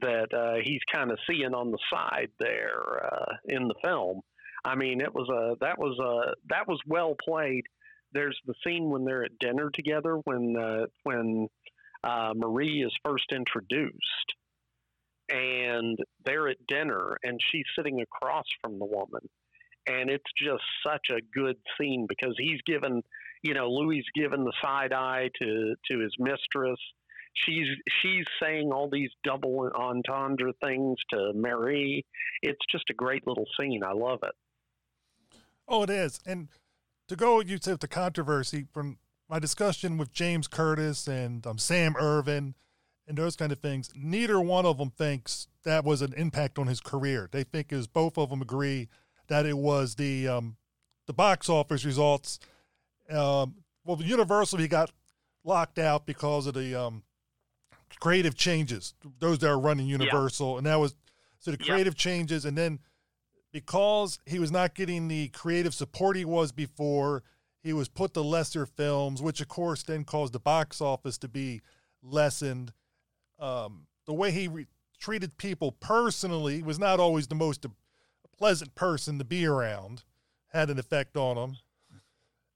that 0.00 0.32
uh, 0.32 0.62
he's 0.62 0.80
kind 0.92 1.10
of 1.10 1.18
seeing 1.28 1.54
on 1.54 1.70
the 1.70 1.78
side 1.92 2.30
there 2.38 3.04
uh, 3.04 3.34
in 3.46 3.68
the 3.68 3.74
film 3.84 4.20
I 4.66 4.74
mean, 4.74 5.00
it 5.00 5.14
was 5.14 5.28
a 5.28 5.54
that 5.60 5.78
was 5.78 5.96
a 6.00 6.34
that 6.48 6.66
was 6.66 6.80
well 6.88 7.14
played. 7.24 7.62
There's 8.12 8.38
the 8.46 8.54
scene 8.66 8.90
when 8.90 9.04
they're 9.04 9.24
at 9.24 9.38
dinner 9.38 9.70
together 9.72 10.16
when 10.24 10.56
uh, 10.56 10.86
when 11.04 11.46
uh, 12.02 12.32
Marie 12.34 12.82
is 12.82 12.92
first 13.04 13.26
introduced, 13.32 14.28
and 15.28 15.96
they're 16.24 16.48
at 16.48 16.66
dinner, 16.66 17.16
and 17.22 17.38
she's 17.52 17.64
sitting 17.76 18.00
across 18.00 18.44
from 18.60 18.80
the 18.80 18.84
woman, 18.84 19.22
and 19.86 20.10
it's 20.10 20.32
just 20.36 20.64
such 20.84 21.10
a 21.10 21.22
good 21.32 21.56
scene 21.78 22.06
because 22.08 22.34
he's 22.36 22.60
given, 22.66 23.02
you 23.42 23.54
know, 23.54 23.70
Louis 23.70 24.02
given 24.16 24.42
the 24.42 24.52
side 24.64 24.92
eye 24.92 25.30
to 25.40 25.74
to 25.90 25.98
his 26.00 26.14
mistress. 26.18 26.80
She's 27.34 27.68
she's 28.02 28.24
saying 28.42 28.72
all 28.72 28.88
these 28.90 29.10
double 29.22 29.70
entendre 29.76 30.54
things 30.64 30.96
to 31.12 31.32
Marie. 31.36 32.04
It's 32.42 32.66
just 32.72 32.90
a 32.90 32.94
great 32.94 33.28
little 33.28 33.46
scene. 33.60 33.82
I 33.84 33.92
love 33.92 34.20
it. 34.24 34.34
Oh, 35.68 35.82
it 35.82 35.90
is. 35.90 36.20
And 36.26 36.48
to 37.08 37.16
go, 37.16 37.40
you 37.40 37.58
said 37.60 37.80
the 37.80 37.88
controversy 37.88 38.66
from 38.72 38.98
my 39.28 39.38
discussion 39.38 39.98
with 39.98 40.12
James 40.12 40.46
Curtis 40.46 41.06
and 41.08 41.46
um, 41.46 41.58
Sam 41.58 41.96
Irvin 41.98 42.54
and 43.08 43.16
those 43.16 43.36
kind 43.36 43.52
of 43.52 43.58
things, 43.58 43.90
neither 43.94 44.40
one 44.40 44.66
of 44.66 44.78
them 44.78 44.90
thinks 44.90 45.48
that 45.64 45.84
was 45.84 46.02
an 46.02 46.12
impact 46.14 46.58
on 46.58 46.66
his 46.66 46.80
career. 46.80 47.28
They 47.30 47.44
think 47.44 47.72
is 47.72 47.86
both 47.86 48.18
of 48.18 48.30
them 48.30 48.42
agree 48.42 48.88
that 49.28 49.46
it 49.46 49.56
was 49.56 49.96
the 49.96 50.28
um, 50.28 50.56
the 51.06 51.12
box 51.12 51.48
office 51.48 51.84
results. 51.84 52.38
Um, 53.10 53.56
well, 53.84 54.00
Universal 54.00 54.58
he 54.58 54.68
got 54.68 54.90
locked 55.44 55.78
out 55.78 56.06
because 56.06 56.46
of 56.46 56.54
the 56.54 56.74
um, 56.74 57.02
creative 58.00 58.34
changes. 58.36 58.94
Those 59.20 59.38
that 59.40 59.48
are 59.48 59.58
running 59.58 59.86
Universal, 59.86 60.52
yeah. 60.52 60.58
and 60.58 60.66
that 60.66 60.80
was 60.80 60.94
so 61.38 61.50
the 61.50 61.58
creative 61.58 61.94
yeah. 61.94 61.98
changes, 61.98 62.44
and 62.44 62.56
then 62.56 62.80
because 63.56 64.18
he 64.26 64.38
was 64.38 64.52
not 64.52 64.74
getting 64.74 65.08
the 65.08 65.28
creative 65.28 65.72
support 65.72 66.14
he 66.14 66.26
was 66.26 66.52
before, 66.52 67.22
he 67.62 67.72
was 67.72 67.88
put 67.88 68.12
to 68.12 68.20
lesser 68.20 68.66
films, 68.66 69.22
which 69.22 69.40
of 69.40 69.48
course 69.48 69.82
then 69.82 70.04
caused 70.04 70.34
the 70.34 70.38
box 70.38 70.82
office 70.82 71.16
to 71.16 71.26
be 71.26 71.62
lessened. 72.02 72.74
Um, 73.38 73.86
the 74.04 74.12
way 74.12 74.30
he 74.30 74.46
re- 74.46 74.66
treated 75.00 75.38
people 75.38 75.72
personally 75.72 76.62
was 76.62 76.78
not 76.78 77.00
always 77.00 77.28
the 77.28 77.34
most 77.34 77.64
pleasant 78.36 78.74
person 78.74 79.16
to 79.16 79.24
be 79.24 79.46
around, 79.46 80.04
had 80.48 80.68
an 80.68 80.78
effect 80.78 81.16
on 81.16 81.38
him. 81.38 81.56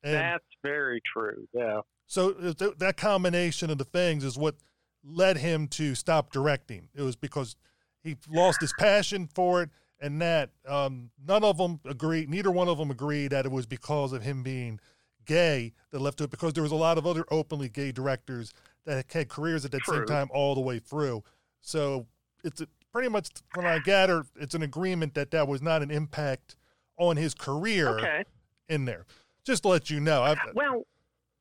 And 0.03 0.17
That's 0.17 0.45
very 0.63 1.01
true. 1.11 1.49
Yeah. 1.55 1.81
So 2.09 2.33
th- 2.33 2.75
that 2.77 2.99
combination 2.99 3.71
of 3.71 3.79
the 3.79 3.85
things 3.85 4.23
is 4.23 4.37
what 4.37 4.57
led 5.03 5.39
him 5.39 5.67
to 5.69 5.95
stop 5.95 6.31
directing. 6.31 6.91
It 6.95 7.01
was 7.01 7.17
because 7.17 7.57
he 8.03 8.19
lost 8.29 8.61
his 8.61 8.75
passion 8.79 9.31
for 9.35 9.63
it 9.63 9.71
and 10.01 10.21
that 10.21 10.51
um, 10.67 11.11
none 11.27 11.45
of 11.45 11.59
them 11.59 11.81
agreed. 11.85 12.29
Neither 12.31 12.51
one 12.51 12.69
of 12.69 12.79
them 12.79 12.91
agreed 12.91 13.29
that 13.29 13.47
it 13.47 13.53
was 13.53 13.67
because 13.67 14.13
of 14.13 14.23
him 14.23 14.43
being 14.43 14.81
gay 15.27 15.73
that 15.91 16.01
left 16.01 16.21
it. 16.21 16.31
Because 16.31 16.53
there 16.55 16.63
was 16.63 16.73
a 16.73 16.77
lot 16.77 16.99
of 16.99 17.07
other 17.07 17.25
openly 17.31 17.69
gay 17.69 17.93
directors 17.93 18.53
that 18.87 19.05
had 19.13 19.29
careers 19.29 19.65
at 19.65 19.73
that 19.73 19.83
True. 19.83 19.99
same 19.99 20.07
time 20.07 20.29
all 20.33 20.55
the 20.55 20.61
way 20.61 20.79
through. 20.79 21.23
So 21.61 22.07
it's 22.43 22.61
a, 22.61 22.69
pretty 22.93 23.09
much, 23.09 23.29
when 23.55 23.67
I 23.67 23.79
gather, 23.79 24.25
it's 24.37 24.55
an 24.55 24.63
agreement 24.63 25.15
that 25.15 25.31
that 25.33 25.47
was 25.47 25.61
not 25.61 25.83
an 25.83 25.91
impact 25.91 26.57
on 26.97 27.17
his 27.17 27.35
career 27.35 27.99
okay. 27.99 28.25
in 28.69 28.87
there. 28.87 29.07
Just 29.45 29.63
to 29.63 29.69
let 29.69 29.91
you 29.91 30.01
know. 30.01 30.23
I've, 30.23 30.39
well, 30.55 30.87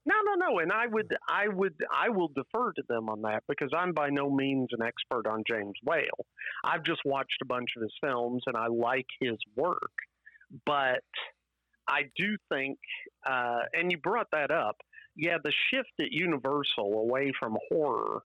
no, 0.10 0.16
no, 0.26 0.48
no. 0.48 0.60
And 0.60 0.72
I 0.72 0.88
would, 0.88 1.16
I 1.28 1.48
would, 1.48 1.76
I 1.94 2.10
will 2.10 2.30
defer 2.30 2.72
to 2.74 2.84
them 2.90 3.10
on 3.10 3.22
that 3.22 3.44
because 3.48 3.70
I'm 3.76 3.94
by 3.94 4.10
no 4.10 4.30
means 4.30 4.70
an 4.72 4.86
expert 4.86 5.28
on 5.28 5.44
James 5.48 5.76
Whale. 5.84 6.26
I've 6.64 6.84
just 6.84 7.02
watched 7.06 7.38
a 7.42 7.46
bunch 7.46 7.70
of 7.78 7.84
his 7.84 7.94
films 8.04 8.44
and 8.48 8.58
I 8.58 8.68
like 8.68 9.06
his 9.20 9.38
work. 9.56 9.92
But 10.66 11.04
I 11.88 12.04
do 12.18 12.38
think, 12.52 12.80
uh, 13.26 13.60
and 13.74 13.92
you 13.92 14.00
brought 14.00 14.28
that 14.32 14.50
up, 14.50 14.78
yeah, 15.16 15.38
the 15.44 15.54
shift 15.70 15.92
at 16.00 16.12
Universal 16.12 16.94
away 16.94 17.32
from 17.40 17.58
horror 17.70 18.22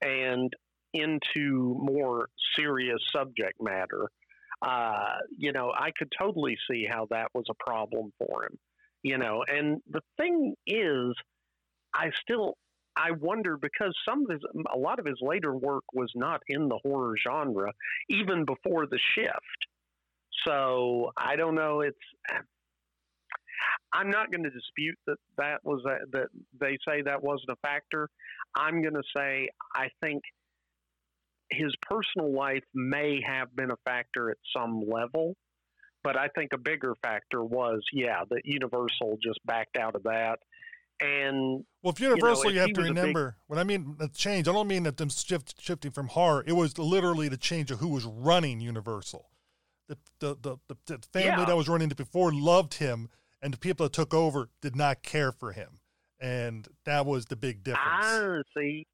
and 0.00 0.52
into 0.94 1.76
more 1.78 2.28
serious 2.56 3.00
subject 3.14 3.60
matter, 3.60 4.08
uh, 4.62 5.16
you 5.36 5.52
know, 5.52 5.70
I 5.76 5.90
could 5.98 6.12
totally 6.18 6.56
see 6.70 6.86
how 6.90 7.06
that 7.10 7.28
was 7.34 7.44
a 7.50 7.54
problem 7.64 8.12
for 8.18 8.44
him 8.44 8.58
you 9.02 9.18
know. 9.18 9.44
And 9.48 9.80
the 9.90 10.00
thing 10.18 10.54
is, 10.66 11.14
I 11.94 12.10
still 12.22 12.54
I 12.96 13.12
wonder 13.12 13.56
because 13.56 13.94
some 14.08 14.24
of 14.24 14.30
his 14.30 14.40
a 14.72 14.78
lot 14.78 14.98
of 14.98 15.06
his 15.06 15.18
later 15.20 15.54
work 15.54 15.84
was 15.92 16.10
not 16.14 16.42
in 16.48 16.68
the 16.68 16.78
horror 16.84 17.14
genre 17.16 17.72
even 18.08 18.44
before 18.44 18.86
the 18.86 18.98
shift. 19.14 19.66
So 20.46 21.12
I 21.16 21.36
don't 21.36 21.54
know. 21.54 21.80
It's 21.80 21.98
I'm 23.92 24.10
not 24.10 24.30
going 24.30 24.44
to 24.44 24.50
dispute 24.50 24.96
that 25.06 25.18
that 25.36 25.58
was 25.64 25.82
a, 25.84 26.06
that 26.12 26.28
they 26.58 26.78
say 26.86 27.02
that 27.02 27.22
wasn't 27.22 27.50
a 27.50 27.56
factor. 27.62 28.08
I'm 28.54 28.82
going 28.82 28.94
to 28.94 29.02
say 29.16 29.48
I 29.74 29.88
think 30.02 30.22
his 31.50 31.74
personal 31.82 32.32
life 32.32 32.62
may 32.74 33.20
have 33.26 33.54
been 33.54 33.70
a 33.70 33.76
factor 33.84 34.30
at 34.30 34.36
some 34.56 34.82
level. 34.88 35.34
But 36.02 36.16
I 36.16 36.28
think 36.28 36.52
a 36.52 36.58
bigger 36.58 36.94
factor 37.02 37.44
was, 37.44 37.82
yeah, 37.92 38.22
that 38.30 38.42
Universal 38.44 39.18
just 39.22 39.38
backed 39.44 39.76
out 39.76 39.94
of 39.94 40.04
that. 40.04 40.38
And 41.00 41.64
well, 41.82 41.92
if 41.92 42.00
Universal, 42.00 42.50
you, 42.50 42.50
know, 42.50 42.54
you 42.54 42.60
have 42.60 42.72
to 42.74 42.82
remember 42.82 43.30
big, 43.30 43.34
when 43.46 43.58
I 43.58 43.64
mean 43.64 43.96
the 43.98 44.08
change, 44.08 44.48
I 44.48 44.52
don't 44.52 44.68
mean 44.68 44.82
that 44.82 44.98
them 44.98 45.08
shift, 45.08 45.54
shifting 45.60 45.90
from 45.90 46.08
horror. 46.08 46.44
It 46.46 46.52
was 46.52 46.76
literally 46.76 47.28
the 47.28 47.38
change 47.38 47.70
of 47.70 47.78
who 47.78 47.88
was 47.88 48.04
running 48.04 48.60
Universal. 48.60 49.26
The 49.88 49.96
the 50.18 50.36
the, 50.40 50.56
the, 50.68 50.76
the 50.86 50.98
family 51.12 51.40
yeah. 51.40 51.44
that 51.46 51.56
was 51.56 51.68
running 51.68 51.90
it 51.90 51.96
before 51.96 52.32
loved 52.32 52.74
him, 52.74 53.08
and 53.40 53.52
the 53.52 53.58
people 53.58 53.84
that 53.84 53.94
took 53.94 54.12
over 54.12 54.50
did 54.60 54.76
not 54.76 55.02
care 55.02 55.32
for 55.32 55.52
him, 55.52 55.80
and 56.20 56.68
that 56.84 57.06
was 57.06 57.26
the 57.26 57.36
big 57.36 57.64
difference. 57.64 57.88
Ah, 58.02 58.42
see, 58.54 58.86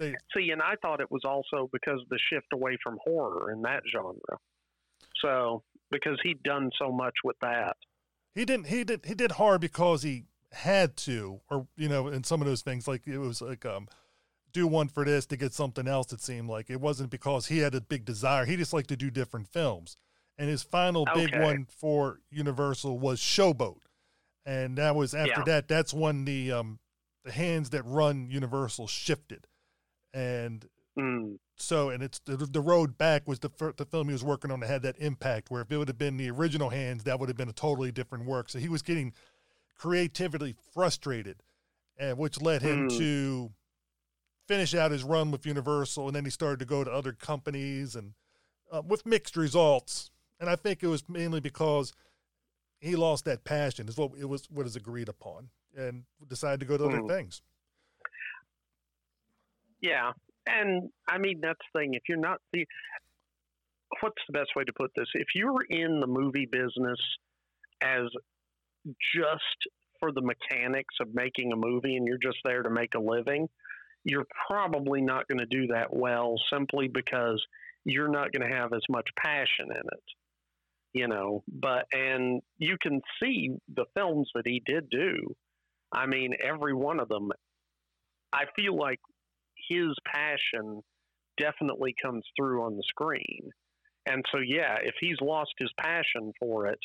they, 0.00 0.14
see, 0.36 0.50
and 0.50 0.60
I 0.60 0.74
thought 0.82 1.00
it 1.00 1.10
was 1.10 1.22
also 1.24 1.70
because 1.72 2.00
of 2.00 2.08
the 2.08 2.18
shift 2.30 2.48
away 2.52 2.76
from 2.82 2.98
horror 3.04 3.52
in 3.52 3.62
that 3.62 3.84
genre. 3.90 4.38
So 5.20 5.62
because 5.92 6.18
he'd 6.24 6.42
done 6.42 6.70
so 6.78 6.90
much 6.90 7.14
with 7.22 7.36
that. 7.40 7.76
He 8.34 8.44
didn't. 8.44 8.66
He 8.66 8.82
did. 8.82 9.04
He 9.04 9.14
did 9.14 9.32
hard 9.32 9.60
because 9.60 10.02
he 10.02 10.24
had 10.52 10.96
to, 10.96 11.40
or 11.50 11.66
you 11.76 11.88
know, 11.88 12.08
in 12.08 12.24
some 12.24 12.40
of 12.40 12.46
those 12.46 12.62
things, 12.62 12.88
like 12.88 13.06
it 13.06 13.18
was 13.18 13.40
like 13.40 13.64
um, 13.64 13.86
do 14.52 14.66
one 14.66 14.88
for 14.88 15.04
this 15.04 15.26
to 15.26 15.36
get 15.36 15.52
something 15.52 15.86
else. 15.86 16.12
It 16.12 16.20
seemed 16.20 16.48
like 16.48 16.70
it 16.70 16.80
wasn't 16.80 17.10
because 17.10 17.46
he 17.46 17.58
had 17.58 17.74
a 17.74 17.80
big 17.80 18.04
desire. 18.04 18.44
He 18.44 18.56
just 18.56 18.72
liked 18.72 18.88
to 18.88 18.96
do 18.96 19.10
different 19.10 19.48
films. 19.48 19.96
And 20.38 20.48
his 20.48 20.62
final 20.62 21.06
okay. 21.10 21.26
big 21.26 21.40
one 21.40 21.66
for 21.68 22.20
Universal 22.30 22.98
was 22.98 23.20
Showboat, 23.20 23.82
and 24.46 24.78
that 24.78 24.96
was 24.96 25.14
after 25.14 25.40
yeah. 25.40 25.44
that. 25.44 25.68
That's 25.68 25.92
when 25.92 26.24
the 26.24 26.52
um, 26.52 26.78
the 27.24 27.32
hands 27.32 27.70
that 27.70 27.82
run 27.84 28.30
Universal 28.30 28.86
shifted, 28.86 29.46
and 30.14 30.66
mm. 30.98 31.38
So, 31.56 31.90
and 31.90 32.02
it's 32.02 32.18
the, 32.20 32.36
the 32.36 32.60
road 32.60 32.98
back 32.98 33.28
was 33.28 33.38
the 33.38 33.50
the 33.76 33.84
film 33.84 34.08
he 34.08 34.12
was 34.12 34.24
working 34.24 34.50
on 34.50 34.60
that 34.60 34.68
had 34.68 34.82
that 34.82 34.98
impact. 34.98 35.50
Where 35.50 35.62
if 35.62 35.70
it 35.70 35.76
would 35.76 35.88
have 35.88 35.98
been 35.98 36.16
the 36.16 36.30
original 36.30 36.70
hands, 36.70 37.04
that 37.04 37.20
would 37.20 37.28
have 37.28 37.36
been 37.36 37.48
a 37.48 37.52
totally 37.52 37.92
different 37.92 38.24
work. 38.26 38.48
So 38.48 38.58
he 38.58 38.68
was 38.68 38.82
getting 38.82 39.12
creatively 39.76 40.54
frustrated, 40.72 41.42
and 41.96 42.18
which 42.18 42.40
led 42.40 42.62
him 42.62 42.88
mm. 42.88 42.98
to 42.98 43.52
finish 44.48 44.74
out 44.74 44.90
his 44.90 45.04
run 45.04 45.30
with 45.30 45.46
Universal, 45.46 46.08
and 46.08 46.16
then 46.16 46.24
he 46.24 46.30
started 46.30 46.58
to 46.58 46.64
go 46.64 46.82
to 46.82 46.90
other 46.90 47.12
companies 47.12 47.94
and 47.94 48.14
uh, 48.72 48.82
with 48.86 49.06
mixed 49.06 49.36
results. 49.36 50.10
And 50.40 50.50
I 50.50 50.56
think 50.56 50.82
it 50.82 50.88
was 50.88 51.08
mainly 51.08 51.38
because 51.38 51.92
he 52.80 52.96
lost 52.96 53.24
that 53.26 53.44
passion. 53.44 53.88
Is 53.88 53.96
what 53.96 54.10
it 54.18 54.28
was 54.28 54.48
what 54.50 54.66
is 54.66 54.74
agreed 54.74 55.08
upon. 55.08 55.50
and 55.76 56.04
decided 56.28 56.60
to 56.60 56.66
go 56.66 56.76
to 56.76 56.84
other 56.84 57.00
Mm. 57.00 57.08
things. 57.08 57.40
Yeah, 59.80 60.12
and 60.46 60.90
I 61.08 61.18
mean 61.18 61.40
that's 61.42 61.60
the 61.72 61.80
thing. 61.80 61.94
If 61.94 62.02
you're 62.08 62.18
not 62.18 62.38
the, 62.52 62.66
what's 64.00 64.22
the 64.28 64.32
best 64.32 64.50
way 64.56 64.64
to 64.64 64.72
put 64.72 64.90
this? 64.96 65.08
If 65.14 65.28
you're 65.34 65.62
in 65.68 66.00
the 66.00 66.06
movie 66.06 66.48
business 66.50 66.98
as 67.82 68.08
just 69.14 69.68
for 70.00 70.12
the 70.12 70.22
mechanics 70.22 70.94
of 71.00 71.14
making 71.14 71.52
a 71.52 71.56
movie, 71.56 71.96
and 71.96 72.06
you're 72.06 72.18
just 72.18 72.38
there 72.44 72.62
to 72.62 72.70
make 72.70 72.94
a 72.94 73.00
living, 73.00 73.48
you're 74.04 74.26
probably 74.48 75.00
not 75.00 75.28
going 75.28 75.38
to 75.38 75.46
do 75.46 75.68
that 75.68 75.94
well. 75.94 76.34
Simply 76.52 76.88
because 76.88 77.42
you're 77.84 78.10
not 78.10 78.32
going 78.32 78.48
to 78.48 78.56
have 78.56 78.72
as 78.72 78.82
much 78.88 79.08
passion 79.16 79.66
in 79.70 79.76
it. 79.76 80.04
You 80.94 81.08
know, 81.08 81.42
but 81.48 81.86
and 81.92 82.42
you 82.58 82.76
can 82.82 83.00
see 83.22 83.50
the 83.74 83.86
films 83.94 84.28
that 84.34 84.46
he 84.46 84.62
did 84.66 84.90
do. 84.90 85.34
I 85.90 86.06
mean, 86.06 86.34
every 86.42 86.74
one 86.74 87.00
of 87.00 87.08
them. 87.08 87.30
I 88.32 88.44
feel 88.56 88.76
like 88.76 89.00
his 89.72 89.94
passion 90.04 90.82
definitely 91.38 91.94
comes 92.02 92.24
through 92.36 92.62
on 92.62 92.76
the 92.76 92.82
screen. 92.88 93.50
And 94.06 94.24
so, 94.32 94.38
yeah, 94.38 94.76
if 94.82 94.94
he's 95.00 95.16
lost 95.20 95.52
his 95.58 95.70
passion 95.78 96.32
for 96.38 96.66
it, 96.66 96.78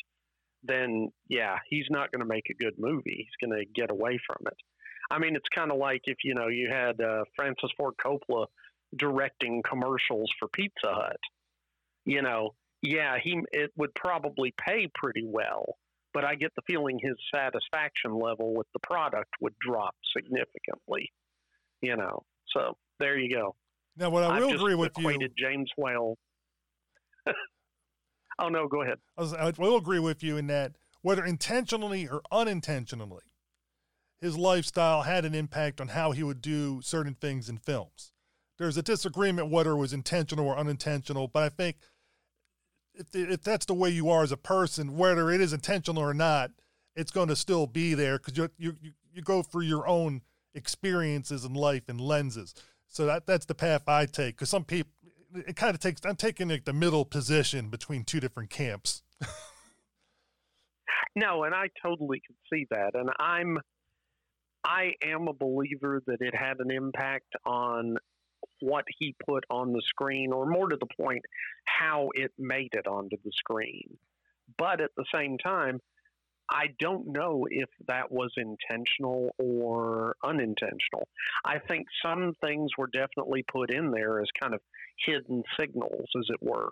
then 0.62 1.10
yeah, 1.28 1.56
he's 1.68 1.86
not 1.90 2.10
going 2.12 2.20
to 2.20 2.26
make 2.26 2.50
a 2.50 2.62
good 2.62 2.74
movie. 2.78 3.26
He's 3.26 3.48
going 3.48 3.58
to 3.58 3.66
get 3.74 3.90
away 3.90 4.18
from 4.26 4.46
it. 4.46 4.56
I 5.10 5.18
mean, 5.18 5.36
it's 5.36 5.48
kind 5.54 5.70
of 5.72 5.78
like 5.78 6.02
if 6.04 6.18
you 6.24 6.34
know 6.34 6.48
you 6.48 6.68
had 6.70 7.00
uh, 7.00 7.24
Francis 7.34 7.70
Ford 7.76 7.94
Coppola 8.04 8.46
directing 8.96 9.62
commercials 9.62 10.30
for 10.38 10.48
Pizza 10.48 10.86
Hut. 10.86 11.20
You 12.04 12.22
know, 12.22 12.54
yeah, 12.82 13.16
he 13.22 13.40
it 13.52 13.70
would 13.76 13.94
probably 13.94 14.54
pay 14.58 14.88
pretty 14.94 15.24
well, 15.24 15.76
but 16.12 16.24
I 16.24 16.34
get 16.34 16.52
the 16.56 16.62
feeling 16.66 16.98
his 17.00 17.16
satisfaction 17.34 18.18
level 18.18 18.54
with 18.54 18.66
the 18.72 18.80
product 18.80 19.30
would 19.40 19.54
drop 19.60 19.94
significantly. 20.16 21.10
You 21.80 21.96
know, 21.96 22.22
so 22.58 22.76
there 22.98 23.18
you 23.18 23.34
go. 23.34 23.54
Now, 23.96 24.10
what 24.10 24.24
I 24.24 24.36
I've 24.36 24.42
will 24.42 24.54
agree 24.54 24.74
with 24.74 24.92
you, 24.98 25.28
James 25.38 25.70
Whale. 25.76 26.16
oh 28.38 28.48
no, 28.48 28.68
go 28.68 28.82
ahead. 28.82 28.98
I, 29.16 29.20
was, 29.20 29.34
I 29.34 29.52
will 29.58 29.76
agree 29.76 29.98
with 29.98 30.22
you 30.22 30.36
in 30.36 30.46
that 30.48 30.72
whether 31.02 31.24
intentionally 31.24 32.08
or 32.08 32.22
unintentionally, 32.32 33.22
his 34.20 34.36
lifestyle 34.36 35.02
had 35.02 35.24
an 35.24 35.34
impact 35.34 35.80
on 35.80 35.88
how 35.88 36.12
he 36.12 36.22
would 36.22 36.40
do 36.40 36.80
certain 36.82 37.14
things 37.14 37.48
in 37.48 37.58
films. 37.58 38.12
There's 38.58 38.76
a 38.76 38.82
disagreement 38.82 39.50
whether 39.50 39.72
it 39.72 39.78
was 39.78 39.92
intentional 39.92 40.46
or 40.46 40.58
unintentional, 40.58 41.28
but 41.28 41.44
I 41.44 41.48
think 41.48 41.76
if, 42.94 43.14
if 43.14 43.42
that's 43.42 43.66
the 43.66 43.74
way 43.74 43.90
you 43.90 44.10
are 44.10 44.24
as 44.24 44.32
a 44.32 44.36
person, 44.36 44.96
whether 44.96 45.30
it 45.30 45.40
is 45.40 45.52
intentional 45.52 46.02
or 46.02 46.14
not, 46.14 46.50
it's 46.96 47.12
going 47.12 47.28
to 47.28 47.36
still 47.36 47.68
be 47.68 47.94
there 47.94 48.18
because 48.18 48.36
you, 48.36 48.50
you 48.58 48.76
you 48.82 48.92
you 49.12 49.22
go 49.22 49.42
through 49.42 49.62
your 49.62 49.86
own 49.86 50.22
experiences 50.58 51.44
in 51.44 51.54
life 51.54 51.88
and 51.88 52.00
lenses. 52.00 52.54
So 52.88 53.06
that 53.06 53.26
that's 53.26 53.46
the 53.46 53.54
path 53.54 53.88
I 53.88 54.06
take 54.06 54.36
because 54.36 54.50
some 54.50 54.64
people 54.64 54.92
it 55.34 55.56
kind 55.56 55.74
of 55.74 55.80
takes 55.80 56.00
I'm 56.04 56.16
taking 56.16 56.48
like 56.48 56.64
the 56.64 56.72
middle 56.72 57.04
position 57.04 57.68
between 57.68 58.04
two 58.04 58.20
different 58.20 58.50
camps. 58.50 59.02
No, 61.18 61.42
and 61.42 61.54
I 61.54 61.68
totally 61.82 62.22
could 62.24 62.36
see 62.52 62.66
that, 62.70 62.94
and 62.94 63.10
I'm 63.18 63.58
I 64.64 64.92
am 65.02 65.26
a 65.26 65.32
believer 65.32 66.02
that 66.06 66.18
it 66.20 66.34
had 66.34 66.58
an 66.60 66.70
impact 66.70 67.34
on 67.44 67.96
what 68.60 68.84
he 68.98 69.16
put 69.26 69.44
on 69.50 69.72
the 69.72 69.82
screen, 69.86 70.32
or 70.32 70.46
more 70.46 70.68
to 70.68 70.76
the 70.76 70.86
point, 71.00 71.24
how 71.64 72.10
it 72.14 72.32
made 72.38 72.70
it 72.72 72.86
onto 72.86 73.16
the 73.24 73.32
screen. 73.32 73.98
But 74.56 74.80
at 74.80 74.90
the 74.96 75.04
same 75.12 75.38
time, 75.38 75.80
I 76.50 76.68
don't 76.78 77.08
know 77.08 77.46
if 77.50 77.68
that 77.86 78.10
was 78.10 78.32
intentional 78.36 79.34
or 79.38 80.16
unintentional. 80.24 81.06
I 81.44 81.58
think 81.58 81.86
some 82.02 82.34
things 82.42 82.70
were 82.78 82.88
definitely 82.92 83.44
put 83.50 83.70
in 83.70 83.90
there 83.90 84.20
as 84.20 84.28
kind 84.40 84.54
of 84.54 84.60
hidden 85.04 85.42
signals, 85.58 86.06
as 86.18 86.26
it 86.30 86.42
were. 86.42 86.70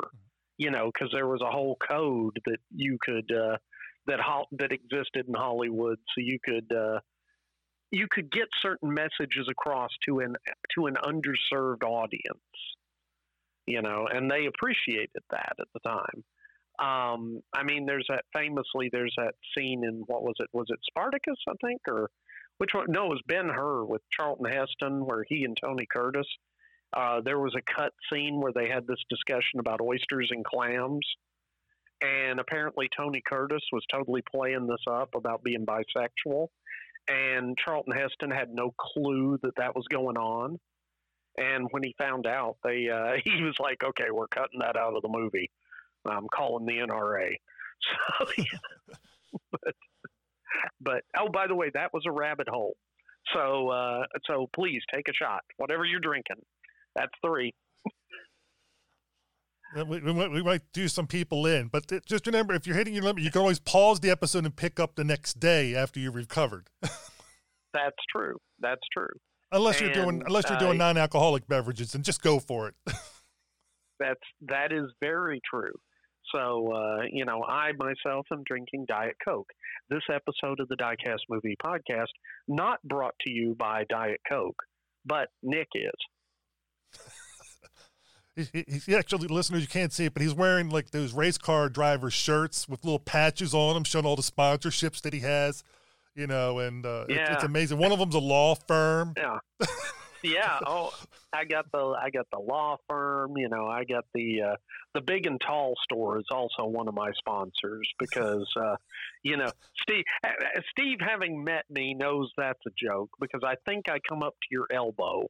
You 0.59 0.71
know, 0.71 0.91
because 0.93 1.11
there 1.13 1.29
was 1.29 1.43
a 1.43 1.51
whole 1.51 1.77
code 1.87 2.39
that 2.47 2.59
you 2.75 2.97
could 3.03 3.31
uh, 3.31 3.59
that 4.07 4.21
ho- 4.21 4.47
that 4.53 4.73
existed 4.73 5.27
in 5.29 5.35
Hollywood, 5.35 5.99
so 6.15 6.23
you 6.23 6.39
could 6.43 6.73
uh, 6.73 7.01
you 7.91 8.07
could 8.11 8.31
get 8.33 8.49
certain 8.63 8.93
messages 8.95 9.49
across 9.51 9.91
to 10.07 10.21
an 10.21 10.37
to 10.75 10.87
an 10.87 10.97
underserved 11.05 11.83
audience. 11.85 12.41
You 13.67 13.83
know, 13.83 14.07
and 14.11 14.31
they 14.31 14.47
appreciated 14.47 15.23
that 15.31 15.57
at 15.61 15.67
the 15.75 15.81
time. 15.81 16.25
Um, 16.79 17.41
I 17.55 17.63
mean, 17.63 17.87
there's 17.87 18.07
that 18.09 18.25
famously. 18.35 18.91
There's 18.93 19.15
that 19.17 19.35
scene 19.57 19.85
in 19.85 20.03
what 20.07 20.23
was 20.23 20.35
it? 20.41 20.49
Was 20.53 20.67
it 20.69 20.79
Spartacus? 20.85 21.39
I 21.49 21.53
think, 21.65 21.81
or 21.89 22.11
which 22.59 22.75
one? 22.75 22.87
No, 22.89 23.07
it 23.07 23.11
was 23.11 23.23
Ben 23.27 23.49
Hur 23.49 23.85
with 23.85 24.03
Charlton 24.11 24.47
Heston, 24.47 25.05
where 25.05 25.25
he 25.29 25.45
and 25.45 25.57
Tony 25.63 25.87
Curtis. 25.91 26.27
Uh, 26.93 27.21
there 27.21 27.39
was 27.39 27.55
a 27.57 27.73
cut 27.75 27.93
scene 28.13 28.41
where 28.41 28.53
they 28.53 28.69
had 28.69 28.87
this 28.87 29.03
discussion 29.09 29.59
about 29.59 29.81
oysters 29.81 30.29
and 30.31 30.45
clams, 30.45 31.07
and 32.03 32.41
apparently 32.41 32.89
Tony 32.97 33.23
Curtis 33.27 33.63
was 33.73 33.85
totally 33.91 34.23
playing 34.35 34.67
this 34.67 34.85
up 34.89 35.15
about 35.15 35.43
being 35.43 35.67
bisexual, 35.67 36.49
and 37.09 37.57
Charlton 37.57 37.95
Heston 37.95 38.31
had 38.31 38.51
no 38.51 38.73
clue 38.79 39.39
that 39.43 39.57
that 39.57 39.75
was 39.75 39.87
going 39.91 40.17
on. 40.17 40.59
And 41.39 41.69
when 41.71 41.83
he 41.83 41.95
found 41.99 42.27
out, 42.27 42.57
they 42.65 42.89
uh, 42.89 43.15
he 43.25 43.43
was 43.43 43.57
like, 43.59 43.83
"Okay, 43.83 44.11
we're 44.11 44.29
cutting 44.29 44.61
that 44.61 44.77
out 44.77 44.95
of 44.95 45.03
the 45.03 45.09
movie." 45.09 45.51
I'm 46.09 46.27
calling 46.35 46.67
the 46.67 46.75
NRA. 46.87 47.31
So, 48.19 48.27
yeah. 48.39 48.97
but, 49.53 49.75
but 50.81 51.03
oh, 51.19 51.29
by 51.31 51.47
the 51.47 51.55
way, 51.55 51.71
that 51.75 51.93
was 51.93 52.03
a 52.07 52.11
rabbit 52.11 52.49
hole. 52.49 52.75
So, 53.35 53.69
uh, 53.69 54.05
so 54.27 54.47
please 54.55 54.81
take 54.95 55.05
a 55.09 55.13
shot, 55.13 55.41
whatever 55.59 55.85
you're 55.85 56.01
drinking. 56.01 56.37
That's 56.97 57.13
three. 57.25 57.53
Uh, 59.77 59.85
We, 59.85 60.01
we, 60.01 60.13
might- 60.13 60.31
we 60.31 60.43
might 60.43 60.63
do 60.73 60.89
some 60.89 61.07
people 61.07 61.45
in, 61.47 61.69
but 61.69 61.89
th- 61.89 62.05
just 62.07 62.27
remember 62.27 62.55
if 62.55 62.67
you're 62.67 62.77
hitting 62.77 62.95
your 62.95 63.03
limit, 63.05 63.23
you 63.23 63.31
can 63.31 63.41
always 63.43 63.59
pause 63.61 64.01
the 64.01 64.11
episode 64.11 64.45
and 64.47 64.57
pick 64.57 64.81
up 64.81 64.95
the 64.97 65.05
next 65.05 65.39
day 65.39 65.75
after 65.75 66.01
you've 66.01 66.15
recovered. 66.15 66.69
That's 67.75 67.97
true. 68.11 68.37
That's 68.59 68.81
true. 68.97 69.11
unless 69.53 69.81
you're 69.81 69.93
doing 69.93 70.23
unless 70.25 70.49
you're 70.49 70.57
uh, 70.57 70.61
doing 70.61 70.79
non-alcoholic 70.79 71.47
beverages, 71.47 71.95
and 71.95 72.03
just 72.05 72.23
go 72.23 72.39
for 72.41 72.69
it. 72.69 72.75
That's 74.01 74.21
that 74.49 74.73
is 74.73 74.91
very 75.03 75.41
true. 75.51 75.73
So, 76.35 76.73
uh, 76.73 77.03
you 77.11 77.25
know, 77.25 77.45
I 77.45 77.73
myself 77.73 78.27
am 78.33 78.43
drinking 78.45 78.87
Diet 78.89 79.17
Coke. 79.25 79.51
This 79.89 80.03
episode 80.13 80.61
of 80.61 80.69
the 80.69 80.77
Diecast 80.77 81.21
Movie 81.29 81.57
Podcast 81.65 82.07
not 82.49 82.83
brought 82.83 83.15
to 83.21 83.31
you 83.31 83.55
by 83.55 83.85
Diet 83.89 84.21
Coke, 84.31 84.61
but 85.05 85.29
Nick 85.43 85.69
is. 85.75 87.01
He, 88.37 88.65
he, 88.69 88.81
he 88.85 88.95
actually, 88.95 89.29
listeners, 89.29 89.63
you 89.63 89.67
can't 89.67 89.95
see 89.95 90.05
it, 90.05 90.13
but 90.13 90.21
he's 90.21 90.35
wearing 90.35 90.69
like 90.69 90.91
those 90.91 91.15
race 91.15 91.39
car 91.39 91.71
driver 91.71 92.11
shirts 92.11 92.69
with 92.69 92.85
little 92.85 92.99
patches 92.99 93.55
on 93.55 93.73
them, 93.73 93.85
showing 93.85 94.05
all 94.05 94.15
the 94.15 94.21
sponsorships 94.21 95.01
that 95.01 95.15
he 95.15 95.21
has. 95.21 95.65
You 96.15 96.27
know, 96.27 96.59
and 96.59 96.85
uh, 96.85 97.07
it's, 97.09 97.31
it's 97.31 97.45
amazing. 97.45 97.79
One 97.79 97.93
of 97.93 97.99
them's 97.99 98.15
a 98.15 98.19
law 98.19 98.55
firm. 98.55 99.15
Yeah. 99.17 99.39
yeah. 100.27 100.59
Oh, 100.67 100.93
I 101.33 101.45
got 101.45 101.71
the 101.73 101.97
I 102.01 102.11
got 102.11 102.27
the 102.33 102.39
law 102.39 102.77
firm. 102.89 103.37
You 103.37 103.49
know, 103.49 103.67
I 103.67 103.85
got 103.85 104.05
the 104.15 104.43
uh, 104.43 104.57
the 104.95 105.01
big 105.01 105.27
and 105.27 105.41
tall 105.41 105.75
store 105.85 106.19
is 106.19 106.27
also 106.31 106.65
one 106.65 106.89
of 106.89 106.95
my 106.95 107.11
sponsors 107.19 107.89
because 107.99 108.49
uh, 108.59 108.77
you 109.23 109.37
know 109.37 109.51
Steve 109.83 110.05
uh, 110.25 110.29
uh, 110.29 110.61
Steve 110.71 110.99
having 111.01 111.45
met 111.45 111.65
me 111.71 111.95
knows 111.95 112.31
that's 112.37 112.61
a 112.67 112.71
joke 112.83 113.11
because 113.21 113.43
I 113.45 113.55
think 113.69 113.89
I 113.89 113.99
come 114.09 114.23
up 114.23 114.35
to 114.43 114.49
your 114.51 114.67
elbow. 114.73 115.27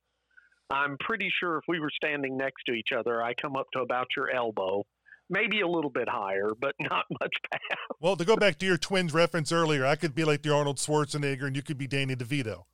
I'm 0.71 0.97
pretty 0.99 1.31
sure 1.39 1.59
if 1.59 1.65
we 1.69 1.79
were 1.79 1.91
standing 1.95 2.37
next 2.37 2.65
to 2.67 2.73
each 2.73 2.89
other, 2.97 3.23
I 3.23 3.35
come 3.35 3.57
up 3.57 3.67
to 3.75 3.81
about 3.81 4.09
your 4.17 4.31
elbow, 4.31 4.83
maybe 5.31 5.61
a 5.61 5.69
little 5.69 5.91
bit 5.91 6.09
higher, 6.09 6.51
but 6.59 6.75
not 6.81 7.05
much 7.21 7.35
past. 7.53 7.81
Well, 8.01 8.17
to 8.17 8.25
go 8.25 8.37
back 8.37 8.59
to 8.59 8.67
your 8.67 8.79
twins 8.79 9.15
reference 9.15 9.53
earlier, 9.53 9.87
I 9.87 9.97
could 9.97 10.15
be 10.15 10.25
like 10.25 10.43
the 10.43 10.53
Arnold 10.53 10.79
Schwarzenegger, 10.79 11.45
and 11.45 11.55
you 11.55 11.63
could 11.63 11.79
be 11.79 11.87
Danny 11.87 12.17
DeVito. 12.17 12.65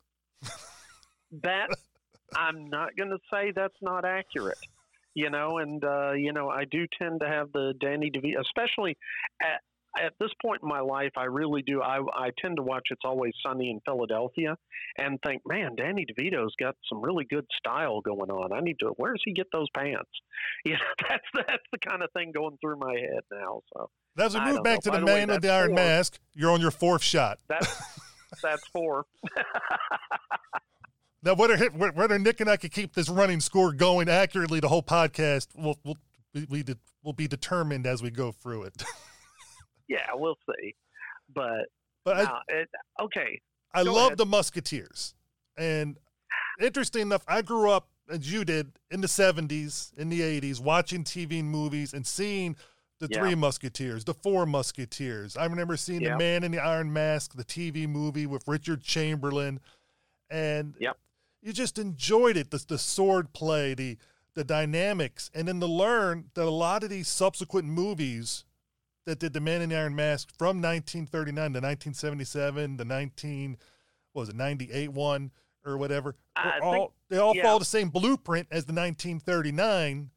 that 1.43 1.69
I'm 2.35 2.69
not 2.69 2.95
going 2.97 3.09
to 3.09 3.19
say 3.31 3.51
that's 3.55 3.77
not 3.81 4.05
accurate. 4.05 4.57
You 5.15 5.29
know, 5.29 5.59
and 5.59 5.83
uh, 5.83 6.13
you 6.13 6.33
know, 6.33 6.49
I 6.49 6.65
do 6.65 6.87
tend 6.99 7.21
to 7.21 7.27
have 7.27 7.51
the 7.51 7.73
Danny 7.79 8.09
DeVito, 8.09 8.39
especially 8.41 8.97
at 9.41 9.61
at 10.01 10.13
this 10.19 10.31
point 10.41 10.61
in 10.63 10.69
my 10.69 10.79
life. 10.79 11.11
I 11.15 11.25
really 11.25 11.61
do. 11.61 11.81
I 11.81 11.99
I 12.13 12.31
tend 12.41 12.57
to 12.57 12.63
watch 12.63 12.87
It's 12.89 13.01
Always 13.03 13.33
Sunny 13.45 13.69
in 13.69 13.79
Philadelphia, 13.85 14.57
and 14.97 15.19
think, 15.25 15.43
man, 15.45 15.75
Danny 15.75 16.05
DeVito's 16.05 16.55
got 16.59 16.75
some 16.89 17.01
really 17.01 17.25
good 17.25 17.45
style 17.57 18.01
going 18.01 18.31
on. 18.31 18.51
I 18.51 18.59
need 18.59 18.79
to. 18.79 18.87
Where 18.97 19.13
does 19.13 19.21
he 19.23 19.33
get 19.33 19.47
those 19.51 19.67
pants? 19.75 20.09
You 20.65 20.73
know, 20.73 21.07
that's 21.09 21.47
that's 21.47 21.63
the 21.71 21.77
kind 21.77 22.03
of 22.03 22.11
thing 22.11 22.31
going 22.31 22.57
through 22.61 22.77
my 22.77 22.93
head 22.93 23.21
now. 23.31 23.61
So 23.73 23.89
we 24.17 24.23
I 24.39 24.51
move 24.51 24.63
back 24.63 24.85
know. 24.85 24.91
to 24.91 24.91
the 24.91 24.99
the 24.99 25.05
way, 25.05 25.19
man 25.19 25.27
with 25.29 25.41
the 25.41 25.49
iron 25.49 25.69
four. 25.69 25.75
mask, 25.75 26.19
you're 26.33 26.51
on 26.51 26.61
your 26.61 26.71
fourth 26.71 27.03
shot. 27.03 27.39
that's 27.47 27.81
that's 28.41 28.65
four. 28.67 29.05
Now, 31.23 31.35
whether 31.35 31.57
whether 31.69 32.19
Nick 32.19 32.41
and 32.41 32.49
I 32.49 32.57
could 32.57 32.71
keep 32.73 32.93
this 32.93 33.07
running 33.09 33.39
score 33.39 33.71
going 33.71 34.09
accurately, 34.09 34.59
the 34.59 34.67
whole 34.67 34.83
podcast 34.83 35.47
will 35.55 35.79
will 35.85 35.97
we, 36.33 36.45
we 36.49 36.63
will 37.03 37.13
be 37.13 37.27
determined 37.27 37.87
as 37.87 38.03
we 38.03 38.09
go 38.11 38.31
through 38.31 38.63
it. 38.63 38.83
yeah, 39.87 40.07
we'll 40.13 40.37
see. 40.59 40.75
But 41.33 41.67
But 42.03 42.17
I, 42.17 42.23
now, 42.23 42.39
it, 42.49 42.69
okay, 43.01 43.39
I 43.73 43.83
Go 43.83 43.93
love 43.93 44.05
ahead. 44.07 44.17
the 44.17 44.25
Musketeers, 44.25 45.15
and 45.57 45.97
interesting 46.61 47.03
enough, 47.03 47.23
I 47.27 47.41
grew 47.41 47.69
up 47.69 47.87
as 48.09 48.31
you 48.31 48.43
did 48.43 48.73
in 48.91 48.99
the 48.99 49.07
'70s, 49.07 49.97
in 49.97 50.09
the 50.09 50.19
'80s, 50.21 50.59
watching 50.59 51.05
TV 51.05 51.39
and 51.39 51.49
movies 51.49 51.93
and 51.93 52.05
seeing 52.05 52.57
the 52.99 53.07
Yeah. 53.09 53.19
Three 53.21 53.35
Musketeers, 53.35 54.03
the 54.03 54.13
Four 54.13 54.45
Musketeers. 54.45 55.37
I 55.37 55.45
remember 55.45 55.77
seeing 55.77 56.01
Yeah. 56.01 56.11
the 56.13 56.17
Man 56.17 56.43
in 56.43 56.51
the 56.51 56.59
Iron 56.59 56.91
Mask, 56.91 57.33
the 57.35 57.45
TV 57.45 57.87
movie 57.87 58.25
with 58.25 58.45
Richard 58.47 58.81
Chamberlain, 58.83 59.61
and 60.29 60.75
Yep. 60.79 60.97
You 61.43 61.53
just 61.53 61.77
enjoyed 61.77 62.37
it. 62.37 62.49
The, 62.51 62.63
the 62.67 62.77
sword 62.77 63.33
play, 63.33 63.73
the 63.73 63.97
the 64.35 64.43
dynamics, 64.43 65.29
and 65.35 65.47
then 65.47 65.59
to 65.59 65.67
learn 65.67 66.31
that 66.33 66.45
a 66.45 66.49
lot 66.49 66.83
of 66.83 66.89
these 66.89 67.07
subsequent 67.07 67.67
movies 67.67 68.45
that 69.05 69.19
did 69.19 69.33
the 69.33 69.39
Man 69.39 69.61
in 69.61 69.69
the 69.69 69.75
Iron 69.75 69.95
Mask 69.95 70.29
from 70.39 70.57
1939 70.61 71.35
to 71.35 71.59
1977, 71.59 72.77
the 72.77 72.85
19 72.85 73.57
what 74.13 74.21
was 74.21 74.29
it 74.29 74.35
98 74.35 74.91
one 74.91 75.29
or 75.65 75.77
whatever, 75.77 76.15
I 76.35 76.45
were 76.45 76.51
think- 76.51 76.63
all 76.63 76.93
they 77.09 77.17
all 77.17 77.35
yeah. 77.35 77.43
follow 77.43 77.59
the 77.59 77.65
same 77.65 77.89
blueprint 77.89 78.47
as 78.49 78.65
the 78.65 78.73
1939 78.73 80.09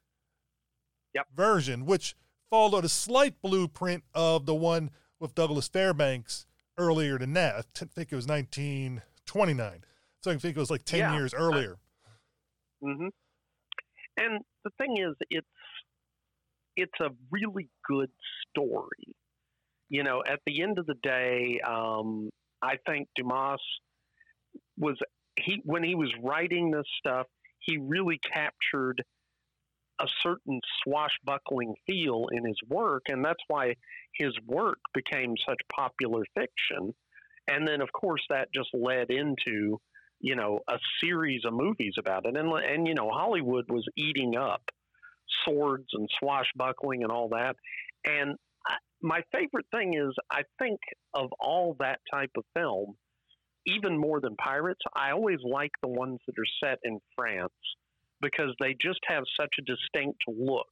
Yep. 1.14 1.26
version, 1.34 1.86
which 1.86 2.14
followed 2.50 2.84
a 2.84 2.88
slight 2.90 3.40
blueprint 3.42 4.04
of 4.14 4.44
the 4.46 4.54
one 4.54 4.90
with 5.18 5.34
Douglas 5.34 5.66
Fairbanks 5.68 6.46
earlier 6.78 7.18
than 7.18 7.32
that. 7.34 7.54
i 7.56 7.62
think 7.84 8.12
it 8.12 8.16
was 8.16 8.26
1929. 8.26 9.82
So 10.26 10.32
I 10.32 10.38
think 10.38 10.56
it 10.56 10.60
was 10.60 10.72
like 10.72 10.82
10 10.82 10.98
Yeah. 10.98 11.14
years 11.14 11.32
earlier. 11.32 11.76
hmm 12.82 13.08
And 14.16 14.42
the 14.64 14.70
thing 14.76 14.96
is, 14.96 15.14
it's 15.30 15.46
it's 16.74 17.00
a 17.00 17.10
really 17.30 17.68
good 17.88 18.10
story. 18.50 19.14
You 19.88 20.02
know, 20.02 20.22
at 20.26 20.40
the 20.46 20.62
end 20.62 20.78
of 20.80 20.86
the 20.86 20.96
day, 21.02 21.60
um, 21.60 22.30
I 22.60 22.76
think 22.88 23.08
Dumas 23.14 23.60
was 24.76 24.98
he 25.38 25.60
when 25.64 25.84
he 25.84 25.94
was 25.94 26.12
writing 26.22 26.72
this 26.72 26.86
stuff, 26.98 27.26
he 27.60 27.78
really 27.78 28.18
captured 28.18 29.04
a 30.00 30.06
certain 30.22 30.60
swashbuckling 30.82 31.74
feel 31.86 32.26
in 32.32 32.44
his 32.44 32.58
work, 32.68 33.04
and 33.08 33.24
that's 33.24 33.42
why 33.46 33.76
his 34.14 34.32
work 34.44 34.78
became 34.92 35.36
such 35.48 35.60
popular 35.72 36.24
fiction. 36.34 36.92
And 37.48 37.66
then, 37.66 37.80
of 37.80 37.92
course, 37.92 38.22
that 38.28 38.52
just 38.52 38.70
led 38.74 39.10
into 39.10 39.80
you 40.26 40.34
know 40.34 40.58
a 40.68 40.76
series 41.00 41.42
of 41.44 41.52
movies 41.52 41.94
about 41.98 42.26
it, 42.26 42.36
and 42.36 42.52
and 42.52 42.86
you 42.88 42.94
know 42.94 43.08
Hollywood 43.08 43.66
was 43.70 43.86
eating 43.96 44.36
up 44.36 44.62
swords 45.44 45.86
and 45.92 46.08
swashbuckling 46.18 47.04
and 47.04 47.12
all 47.12 47.28
that. 47.28 47.54
And 48.04 48.36
my 49.00 49.22
favorite 49.32 49.66
thing 49.72 49.94
is, 49.94 50.12
I 50.30 50.42
think 50.58 50.80
of 51.14 51.30
all 51.38 51.76
that 51.78 52.00
type 52.12 52.32
of 52.36 52.42
film, 52.54 52.96
even 53.66 53.96
more 53.96 54.20
than 54.20 54.34
pirates, 54.36 54.80
I 54.96 55.12
always 55.12 55.38
like 55.44 55.70
the 55.80 55.88
ones 55.88 56.18
that 56.26 56.34
are 56.38 56.68
set 56.68 56.78
in 56.82 56.98
France 57.16 57.52
because 58.20 58.50
they 58.58 58.74
just 58.80 59.00
have 59.06 59.22
such 59.38 59.54
a 59.60 59.62
distinct 59.62 60.18
look. 60.26 60.66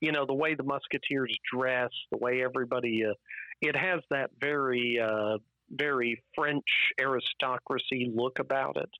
You 0.00 0.12
know, 0.12 0.24
the 0.24 0.34
way 0.34 0.54
the 0.54 0.62
musketeers 0.62 1.36
dress, 1.52 1.90
the 2.12 2.18
way 2.18 2.44
everybody, 2.44 3.04
uh, 3.04 3.14
it 3.60 3.76
has 3.76 4.00
that 4.10 4.30
very, 4.40 5.00
uh, 5.02 5.38
very 5.70 6.22
French 6.34 6.64
aristocracy 7.00 8.10
look 8.14 8.38
about 8.38 8.76
it 8.76 8.90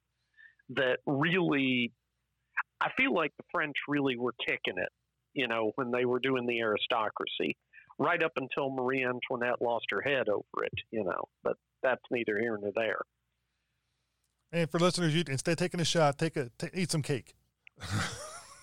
that 0.70 0.98
really, 1.06 1.92
I 2.80 2.90
feel 2.96 3.12
like 3.14 3.33
the 3.37 3.44
French 3.52 3.76
really 3.88 4.16
were 4.16 4.35
kicking 4.46 4.78
it, 4.78 4.90
you 5.35 5.48
know, 5.48 5.72
when 5.76 5.90
they 5.90 6.04
were 6.04 6.20
doing 6.20 6.46
the 6.46 6.61
aristocracy, 6.61 7.56
right 7.98 8.22
up 8.22 8.33
until 8.37 8.70
Marie 8.70 9.04
Antoinette 9.04 9.61
lost 9.61 9.87
her 9.90 10.00
head 10.00 10.28
over 10.28 10.64
it, 10.64 10.72
you 10.90 11.04
know, 11.04 11.24
but 11.42 11.56
that's 11.83 12.02
neither 12.11 12.38
here 12.38 12.56
nor 12.61 12.70
there. 12.74 13.00
And 14.52 14.70
for 14.70 14.78
listeners, 14.80 15.14
you 15.14 15.22
instead 15.28 15.52
of 15.52 15.59
taking 15.59 15.80
a 15.80 15.85
shot, 15.85 16.18
take 16.18 16.37
a 16.37 16.50
ta 16.59 16.68
eat 16.74 16.90
some 16.90 17.02
cake. 17.02 17.35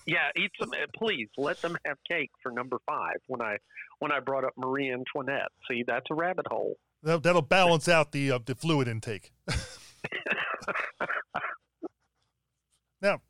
Yeah, 0.08 0.30
eat 0.38 0.52
some. 0.58 0.70
uh, 0.70 0.86
Please 0.96 1.28
let 1.36 1.60
them 1.60 1.76
have 1.84 1.98
cake 2.10 2.30
for 2.42 2.50
number 2.50 2.78
five. 2.86 3.16
When 3.26 3.42
I 3.42 3.58
when 3.98 4.10
I 4.10 4.20
brought 4.20 4.42
up 4.42 4.54
Marie 4.56 4.90
Antoinette, 4.90 5.50
see 5.70 5.84
that's 5.86 6.06
a 6.10 6.14
rabbit 6.14 6.46
hole. 6.48 6.76
That, 7.02 7.22
that'll 7.22 7.42
balance 7.42 7.88
out 7.88 8.12
the 8.12 8.32
uh, 8.32 8.38
the 8.44 8.54
fluid 8.54 8.88
intake. 8.88 9.32
now, 13.00 13.20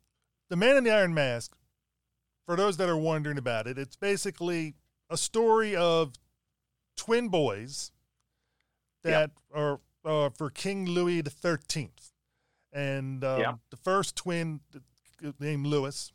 the 0.49 0.55
Man 0.55 0.77
in 0.77 0.83
the 0.83 0.91
Iron 0.91 1.13
Mask. 1.13 1.55
For 2.45 2.55
those 2.55 2.77
that 2.77 2.89
are 2.89 2.97
wondering 2.97 3.37
about 3.37 3.67
it, 3.67 3.77
it's 3.77 3.95
basically 3.95 4.73
a 5.07 5.17
story 5.17 5.75
of 5.75 6.13
twin 6.97 7.29
boys 7.29 7.91
that 9.03 9.29
are 9.53 9.79
uh, 10.03 10.29
for 10.31 10.49
King 10.49 10.87
Louis 10.87 11.21
the 11.21 11.29
Thirteenth, 11.29 12.11
and 12.73 13.23
um, 13.23 13.39
Yeah. 13.39 13.53
the 13.69 13.77
first 13.77 14.15
twin 14.15 14.61
named 15.39 15.67
Louis 15.67 16.11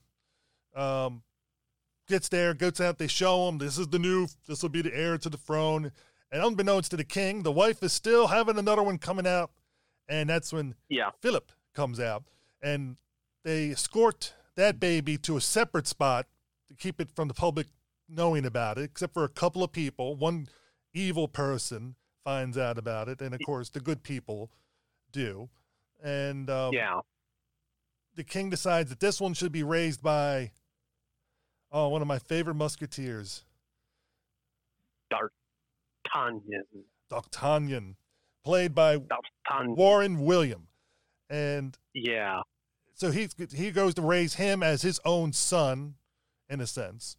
um, 0.75 1.23
gets 2.09 2.29
there, 2.29 2.53
goes 2.53 2.81
out. 2.81 2.99
They 2.99 3.07
show 3.07 3.49
him 3.49 3.59
this 3.59 3.79
is 3.79 3.87
the 3.87 4.01
new, 4.01 4.27
this 4.49 4.61
will 4.61 4.71
be 4.71 4.83
the 4.83 4.93
heir 4.97 5.17
to 5.19 5.29
the 5.31 5.37
throne. 5.39 5.93
And 6.33 6.43
unbeknownst 6.43 6.91
to 6.91 6.97
the 6.97 7.05
king, 7.05 7.43
the 7.43 7.53
wife 7.53 7.83
is 7.83 7.93
still 7.93 8.27
having 8.29 8.59
another 8.59 8.83
one 8.83 8.99
coming 8.99 9.27
out, 9.27 9.51
and 10.09 10.29
that's 10.29 10.53
when 10.53 10.75
Yeah, 10.89 11.11
Philip 11.21 11.53
comes 11.75 12.01
out, 12.01 12.25
and 12.63 12.97
they 13.45 13.71
escort 13.71 14.35
that 14.57 14.81
baby 14.81 15.17
to 15.19 15.37
a 15.37 15.41
separate 15.41 15.87
spot 15.87 16.27
to 16.69 16.75
keep 16.75 17.01
it 17.01 17.11
from 17.11 17.29
the 17.29 17.35
public 17.35 17.69
knowing 18.09 18.45
about 18.45 18.79
it, 18.79 18.85
except 18.85 19.15
for 19.15 19.25
a 19.25 19.29
couple 19.29 19.63
of 19.63 19.73
people. 19.73 20.17
One 20.17 20.49
evil 20.93 21.29
person 21.29 21.95
finds 22.25 22.57
out 22.57 22.79
about 22.79 23.09
it, 23.09 23.21
and 23.21 23.35
of 23.35 23.41
course, 23.45 23.71
the 23.71 23.81
good 23.81 24.03
people 24.03 24.51
do. 25.13 25.49
And 26.03 26.51
um, 26.51 26.73
yeah, 26.73 27.01
the 28.15 28.25
king 28.25 28.51
decides 28.51 28.91
that 28.91 29.01
this 29.01 29.21
one 29.21 29.35
should 29.35 29.53
be 29.53 29.63
raised 29.63 30.03
by, 30.03 30.53
oh, 31.71 31.89
one 31.89 32.03
of 32.03 32.09
my 32.09 32.19
favorite 32.19 32.55
musketeers, 32.55 33.45
D'Artagnan, 36.15 36.65
D'Artagnan, 37.11 37.97
played 38.45 38.75
by 38.75 38.99
D'Artagnan. 38.99 39.77
Warren 39.77 40.25
William. 40.25 40.69
And 41.29 41.77
Yeah, 41.93 42.43
so 42.95 43.11
he 43.11 43.29
he 43.55 43.71
goes 43.71 43.95
to 43.95 44.03
raise 44.03 44.35
him 44.35 44.63
as 44.63 44.83
his 44.83 45.01
own 45.05 45.33
son, 45.33 45.95
in 46.49 46.61
a 46.61 46.67
sense, 46.67 47.17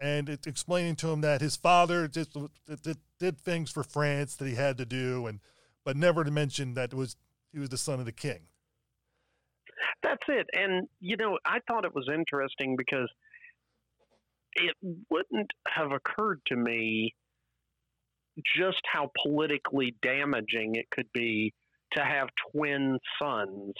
and 0.00 0.28
it's 0.28 0.46
explaining 0.46 0.96
to 0.96 1.10
him 1.10 1.20
that 1.20 1.40
his 1.40 1.56
father 1.56 2.08
just 2.08 2.36
did, 2.82 2.98
did 3.18 3.38
things 3.38 3.70
for 3.70 3.82
France 3.82 4.36
that 4.36 4.48
he 4.48 4.54
had 4.54 4.78
to 4.78 4.86
do, 4.86 5.26
and 5.26 5.40
but 5.84 5.96
never 5.96 6.24
to 6.24 6.30
mention 6.30 6.74
that 6.74 6.92
it 6.92 6.96
was 6.96 7.16
he 7.52 7.58
was 7.58 7.68
the 7.68 7.78
son 7.78 7.98
of 8.00 8.06
the 8.06 8.12
king. 8.12 8.48
That's 10.02 10.22
it. 10.28 10.46
And, 10.52 10.88
you 11.00 11.16
know, 11.16 11.38
I 11.44 11.58
thought 11.66 11.84
it 11.84 11.94
was 11.94 12.08
interesting 12.12 12.76
because 12.76 13.08
it 14.54 14.74
wouldn't 15.10 15.50
have 15.66 15.92
occurred 15.92 16.40
to 16.46 16.56
me 16.56 17.14
just 18.56 18.80
how 18.92 19.10
politically 19.22 19.94
damaging 20.02 20.76
it 20.76 20.86
could 20.90 21.08
be 21.12 21.52
to 21.92 22.04
have 22.04 22.28
twin 22.52 22.98
sons 23.20 23.72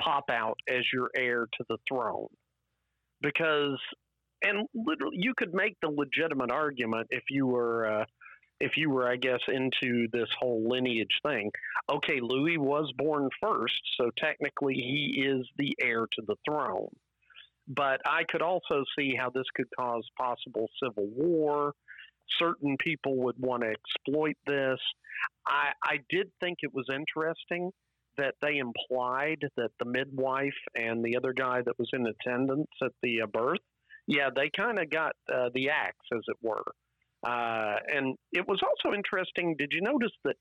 pop 0.00 0.24
out 0.30 0.58
as 0.68 0.82
your 0.92 1.10
heir 1.16 1.46
to 1.58 1.64
the 1.68 1.78
throne. 1.88 2.28
Because, 3.20 3.78
and 4.42 4.66
literally, 4.74 5.16
you 5.18 5.34
could 5.36 5.54
make 5.54 5.76
the 5.80 5.88
legitimate 5.88 6.50
argument 6.50 7.08
if 7.10 7.24
you 7.30 7.46
were. 7.46 8.00
Uh, 8.00 8.04
if 8.60 8.76
you 8.76 8.88
were, 8.88 9.10
I 9.10 9.16
guess, 9.16 9.40
into 9.48 10.06
this 10.12 10.28
whole 10.38 10.66
lineage 10.66 11.18
thing, 11.26 11.50
okay, 11.90 12.20
Louis 12.22 12.56
was 12.56 12.90
born 12.96 13.28
first, 13.42 13.80
so 13.98 14.10
technically 14.16 14.74
he 14.74 15.24
is 15.26 15.44
the 15.58 15.74
heir 15.82 16.06
to 16.12 16.22
the 16.26 16.36
throne. 16.48 16.88
But 17.66 18.00
I 18.06 18.22
could 18.30 18.42
also 18.42 18.84
see 18.96 19.14
how 19.18 19.30
this 19.30 19.44
could 19.56 19.66
cause 19.78 20.08
possible 20.18 20.68
civil 20.82 21.08
war. 21.08 21.72
Certain 22.38 22.76
people 22.78 23.16
would 23.24 23.36
want 23.38 23.62
to 23.62 23.68
exploit 23.70 24.36
this. 24.46 24.78
I, 25.46 25.70
I 25.82 25.98
did 26.08 26.30
think 26.40 26.58
it 26.62 26.74
was 26.74 26.86
interesting 26.92 27.70
that 28.16 28.34
they 28.40 28.58
implied 28.58 29.40
that 29.56 29.70
the 29.78 29.84
midwife 29.84 30.52
and 30.74 31.04
the 31.04 31.16
other 31.16 31.32
guy 31.32 31.62
that 31.62 31.78
was 31.78 31.88
in 31.92 32.06
attendance 32.06 32.68
at 32.82 32.92
the 33.02 33.22
uh, 33.22 33.26
birth, 33.26 33.58
yeah, 34.06 34.28
they 34.34 34.50
kind 34.56 34.78
of 34.78 34.88
got 34.90 35.12
uh, 35.32 35.48
the 35.54 35.70
axe, 35.70 36.06
as 36.12 36.22
it 36.28 36.36
were. 36.42 36.62
Uh, 37.26 37.76
and 37.88 38.16
it 38.32 38.46
was 38.46 38.60
also 38.62 38.94
interesting. 38.94 39.56
Did 39.58 39.72
you 39.72 39.80
notice 39.80 40.12
that 40.24 40.36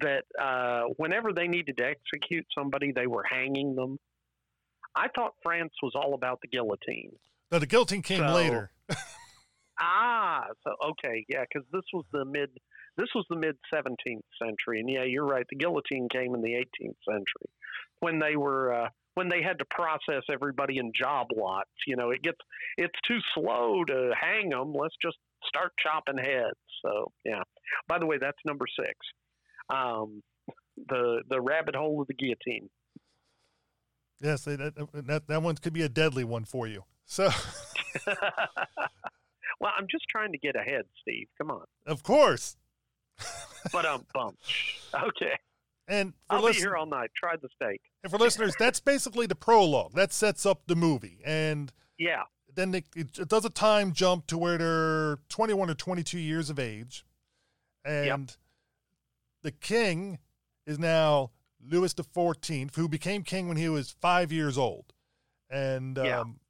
that 0.00 0.24
uh, 0.42 0.84
whenever 0.96 1.32
they 1.32 1.46
needed 1.46 1.76
to 1.76 1.84
execute 1.84 2.46
somebody, 2.58 2.90
they 2.90 3.06
were 3.06 3.24
hanging 3.30 3.74
them? 3.76 3.98
I 4.94 5.08
thought 5.14 5.34
France 5.42 5.74
was 5.82 5.92
all 5.94 6.14
about 6.14 6.40
the 6.40 6.48
guillotine. 6.48 7.12
Now 7.52 7.58
the 7.58 7.66
guillotine 7.66 8.02
came 8.02 8.26
So- 8.26 8.34
later. 8.34 8.70
Ah, 9.78 10.46
so 10.64 10.74
okay, 10.90 11.24
yeah, 11.28 11.42
because 11.42 11.66
this 11.72 11.84
was 11.92 12.04
the 12.12 12.24
mid 12.24 12.50
this 12.96 13.08
was 13.14 13.26
the 13.28 13.36
mid 13.36 13.56
17th 13.72 14.22
century, 14.42 14.80
and 14.80 14.88
yeah, 14.88 15.04
you're 15.04 15.26
right. 15.26 15.44
The 15.50 15.56
guillotine 15.56 16.08
came 16.08 16.34
in 16.34 16.42
the 16.42 16.54
18th 16.54 16.96
century 17.06 17.50
when 18.00 18.18
they 18.18 18.36
were 18.36 18.72
uh, 18.72 18.88
when 19.14 19.28
they 19.28 19.42
had 19.42 19.58
to 19.58 19.64
process 19.66 20.22
everybody 20.32 20.78
in 20.78 20.92
job 20.98 21.28
lots. 21.36 21.70
You 21.86 21.96
know, 21.96 22.10
it 22.10 22.22
gets 22.22 22.38
it's 22.78 22.98
too 23.06 23.18
slow 23.34 23.84
to 23.84 24.12
hang 24.18 24.50
them. 24.50 24.72
Let's 24.72 24.96
just 25.02 25.18
start 25.46 25.72
chopping 25.78 26.18
heads. 26.18 26.56
So 26.84 27.12
yeah. 27.24 27.42
By 27.88 27.98
the 27.98 28.06
way, 28.06 28.18
that's 28.18 28.38
number 28.44 28.66
six. 28.78 28.94
Um, 29.70 30.22
the 30.88 31.22
the 31.28 31.40
rabbit 31.40 31.74
hole 31.74 32.00
of 32.00 32.06
the 32.06 32.14
guillotine. 32.14 32.68
Yes, 34.20 34.44
that, 34.44 34.74
that 34.94 35.26
that 35.28 35.42
one 35.42 35.56
could 35.56 35.72
be 35.72 35.82
a 35.82 35.88
deadly 35.88 36.24
one 36.24 36.44
for 36.44 36.66
you. 36.66 36.84
So, 37.04 37.30
well, 39.60 39.72
I'm 39.76 39.86
just 39.90 40.04
trying 40.10 40.32
to 40.32 40.38
get 40.38 40.56
ahead, 40.56 40.82
Steve. 41.02 41.28
Come 41.38 41.50
on. 41.50 41.64
Of 41.86 42.02
course. 42.02 42.56
but 43.72 43.84
um, 43.84 44.04
bump. 44.12 44.36
Okay. 44.94 45.32
And 45.88 46.14
I'll 46.28 46.42
listen- 46.42 46.60
be 46.60 46.64
here 46.64 46.76
all 46.76 46.86
night. 46.86 47.10
Try 47.16 47.36
the 47.36 47.48
steak. 47.54 47.80
And 48.02 48.10
for 48.10 48.18
listeners, 48.18 48.54
that's 48.58 48.80
basically 48.80 49.26
the 49.26 49.34
prologue. 49.34 49.92
That 49.94 50.12
sets 50.12 50.44
up 50.44 50.62
the 50.66 50.76
movie, 50.76 51.20
and 51.24 51.72
yeah, 51.98 52.22
then 52.54 52.74
it, 52.74 52.84
it, 52.94 53.28
does 53.28 53.44
a 53.44 53.50
time 53.50 53.92
jump 53.92 54.26
to 54.28 54.38
where 54.38 54.58
they're 54.58 55.18
21 55.28 55.70
or 55.70 55.74
22 55.74 56.18
years 56.18 56.50
of 56.50 56.58
age, 56.58 57.04
and 57.84 58.06
yep. 58.06 58.20
the 59.42 59.50
king 59.50 60.18
is 60.66 60.78
now 60.78 61.30
Louis 61.64 61.92
the 61.94 62.04
Fourteenth, 62.04 62.76
who 62.76 62.88
became 62.88 63.22
king 63.22 63.48
when 63.48 63.56
he 63.56 63.68
was 63.68 63.94
five 64.00 64.32
years 64.32 64.56
old, 64.58 64.92
and 65.50 65.96
yeah. 65.96 66.20
um, 66.20 66.40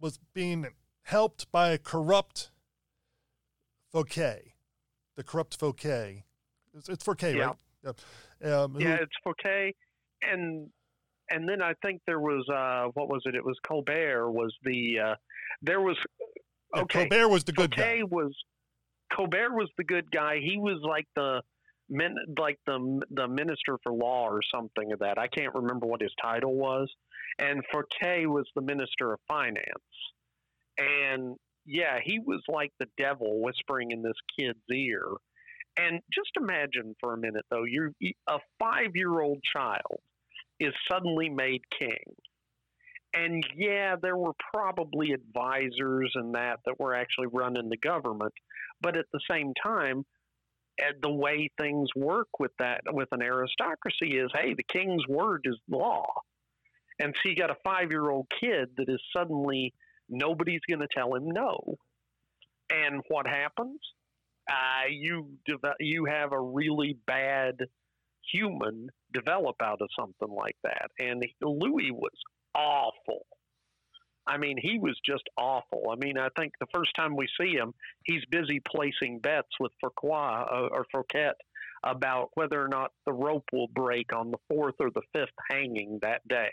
was 0.00 0.18
being 0.34 0.66
helped 1.02 1.50
by 1.52 1.70
a 1.70 1.78
corrupt 1.78 2.50
Fouquet, 3.92 4.54
the 5.16 5.22
corrupt 5.22 5.56
Fouquet. 5.58 6.24
It's, 6.74 6.88
it's 6.88 7.04
Fouquet, 7.04 7.36
yeah. 7.36 7.52
right? 7.82 8.52
Um, 8.52 8.76
yeah, 8.78 8.96
it's 9.00 9.12
Fouquet, 9.24 9.74
and 10.22 10.68
and 11.30 11.48
then 11.48 11.62
I 11.62 11.72
think 11.84 12.02
there 12.06 12.20
was 12.20 12.46
uh, 12.48 12.90
what 12.94 13.08
was 13.08 13.22
it? 13.24 13.34
It 13.34 13.44
was 13.44 13.56
Colbert 13.66 14.30
was 14.30 14.54
the 14.64 14.98
uh, 14.98 15.14
there 15.62 15.80
was 15.80 15.96
okay. 16.76 17.02
Yeah, 17.02 17.08
Colbert 17.08 17.28
was 17.28 17.44
the 17.44 17.52
good 17.52 17.74
Fouquet 17.74 18.00
guy. 18.00 18.04
Was 18.10 18.34
Colbert 19.14 19.54
was 19.54 19.70
the 19.78 19.84
good 19.84 20.10
guy? 20.10 20.38
He 20.42 20.58
was 20.58 20.80
like 20.82 21.06
the 21.14 21.42
min, 21.88 22.14
like 22.38 22.58
the 22.66 23.02
the 23.10 23.28
minister 23.28 23.78
for 23.82 23.92
law 23.92 24.28
or 24.28 24.40
something 24.54 24.92
of 24.92 24.98
that. 25.00 25.18
I 25.18 25.28
can't 25.28 25.54
remember 25.54 25.86
what 25.86 26.02
his 26.02 26.12
title 26.20 26.54
was. 26.54 26.90
And 27.38 27.62
Fouquet 27.72 28.26
was 28.26 28.46
the 28.54 28.62
minister 28.62 29.12
of 29.12 29.20
finance. 29.28 29.66
And 30.78 31.36
yeah, 31.66 31.98
he 32.02 32.18
was 32.18 32.42
like 32.48 32.72
the 32.78 32.88
devil 32.96 33.42
whispering 33.42 33.90
in 33.90 34.02
this 34.02 34.16
kid's 34.38 34.58
ear. 34.72 35.06
And 35.76 36.00
just 36.12 36.30
imagine 36.40 36.94
for 37.00 37.12
a 37.12 37.18
minute 37.18 37.44
though, 37.50 37.64
you're 37.64 37.92
a 38.28 38.38
5-year-old 38.62 39.40
child 39.52 40.00
is 40.58 40.72
suddenly 40.90 41.28
made 41.28 41.60
king. 41.78 42.14
And 43.12 43.44
yeah, 43.54 43.96
there 44.00 44.16
were 44.16 44.32
probably 44.52 45.12
advisors 45.12 46.12
and 46.14 46.34
that 46.34 46.60
that 46.64 46.78
were 46.78 46.94
actually 46.94 47.28
running 47.32 47.68
the 47.68 47.76
government, 47.76 48.32
but 48.80 48.96
at 48.96 49.06
the 49.12 49.20
same 49.30 49.52
time, 49.62 50.04
eh, 50.78 50.92
the 51.02 51.10
way 51.10 51.50
things 51.58 51.88
work 51.96 52.28
with 52.38 52.52
that 52.58 52.82
with 52.92 53.08
an 53.12 53.22
aristocracy 53.22 54.18
is, 54.18 54.30
hey, 54.34 54.54
the 54.54 54.64
king's 54.64 55.06
word 55.08 55.42
is 55.44 55.56
law, 55.68 56.06
and 56.98 57.14
so 57.22 57.28
you 57.28 57.36
got 57.36 57.50
a 57.50 57.56
five-year-old 57.64 58.26
kid 58.40 58.70
that 58.76 58.88
is 58.88 59.00
suddenly 59.14 59.72
nobody's 60.08 60.60
going 60.68 60.80
to 60.80 60.88
tell 60.94 61.14
him 61.14 61.28
no, 61.28 61.76
and 62.70 63.02
what 63.08 63.26
happens? 63.26 63.80
Uh, 64.48 64.88
you 64.90 65.28
you 65.80 66.04
have 66.04 66.32
a 66.32 66.40
really 66.40 66.96
bad 67.06 67.56
human 68.32 68.88
develop 69.12 69.56
out 69.62 69.80
of 69.80 69.88
something 69.98 70.34
like 70.34 70.56
that. 70.62 70.90
And 70.98 71.24
Louis 71.42 71.90
was 71.90 72.12
awful. 72.54 73.26
I 74.26 74.38
mean, 74.38 74.56
he 74.60 74.78
was 74.78 74.98
just 75.06 75.22
awful. 75.38 75.84
I 75.90 76.04
mean, 76.04 76.18
I 76.18 76.28
think 76.36 76.52
the 76.58 76.66
first 76.74 76.90
time 76.96 77.14
we 77.14 77.28
see 77.40 77.52
him, 77.52 77.72
he's 78.04 78.24
busy 78.30 78.60
placing 78.66 79.20
bets 79.20 79.48
with 79.60 79.70
Fouquet 79.80 80.46
uh, 80.50 80.68
or 80.72 80.84
Fouquet 80.92 81.32
about 81.84 82.30
whether 82.34 82.60
or 82.60 82.66
not 82.66 82.90
the 83.04 83.12
rope 83.12 83.44
will 83.52 83.68
break 83.68 84.12
on 84.12 84.32
the 84.32 84.38
fourth 84.48 84.74
or 84.80 84.90
the 84.90 85.02
fifth 85.12 85.34
hanging 85.48 86.00
that 86.02 86.26
day. 86.28 86.50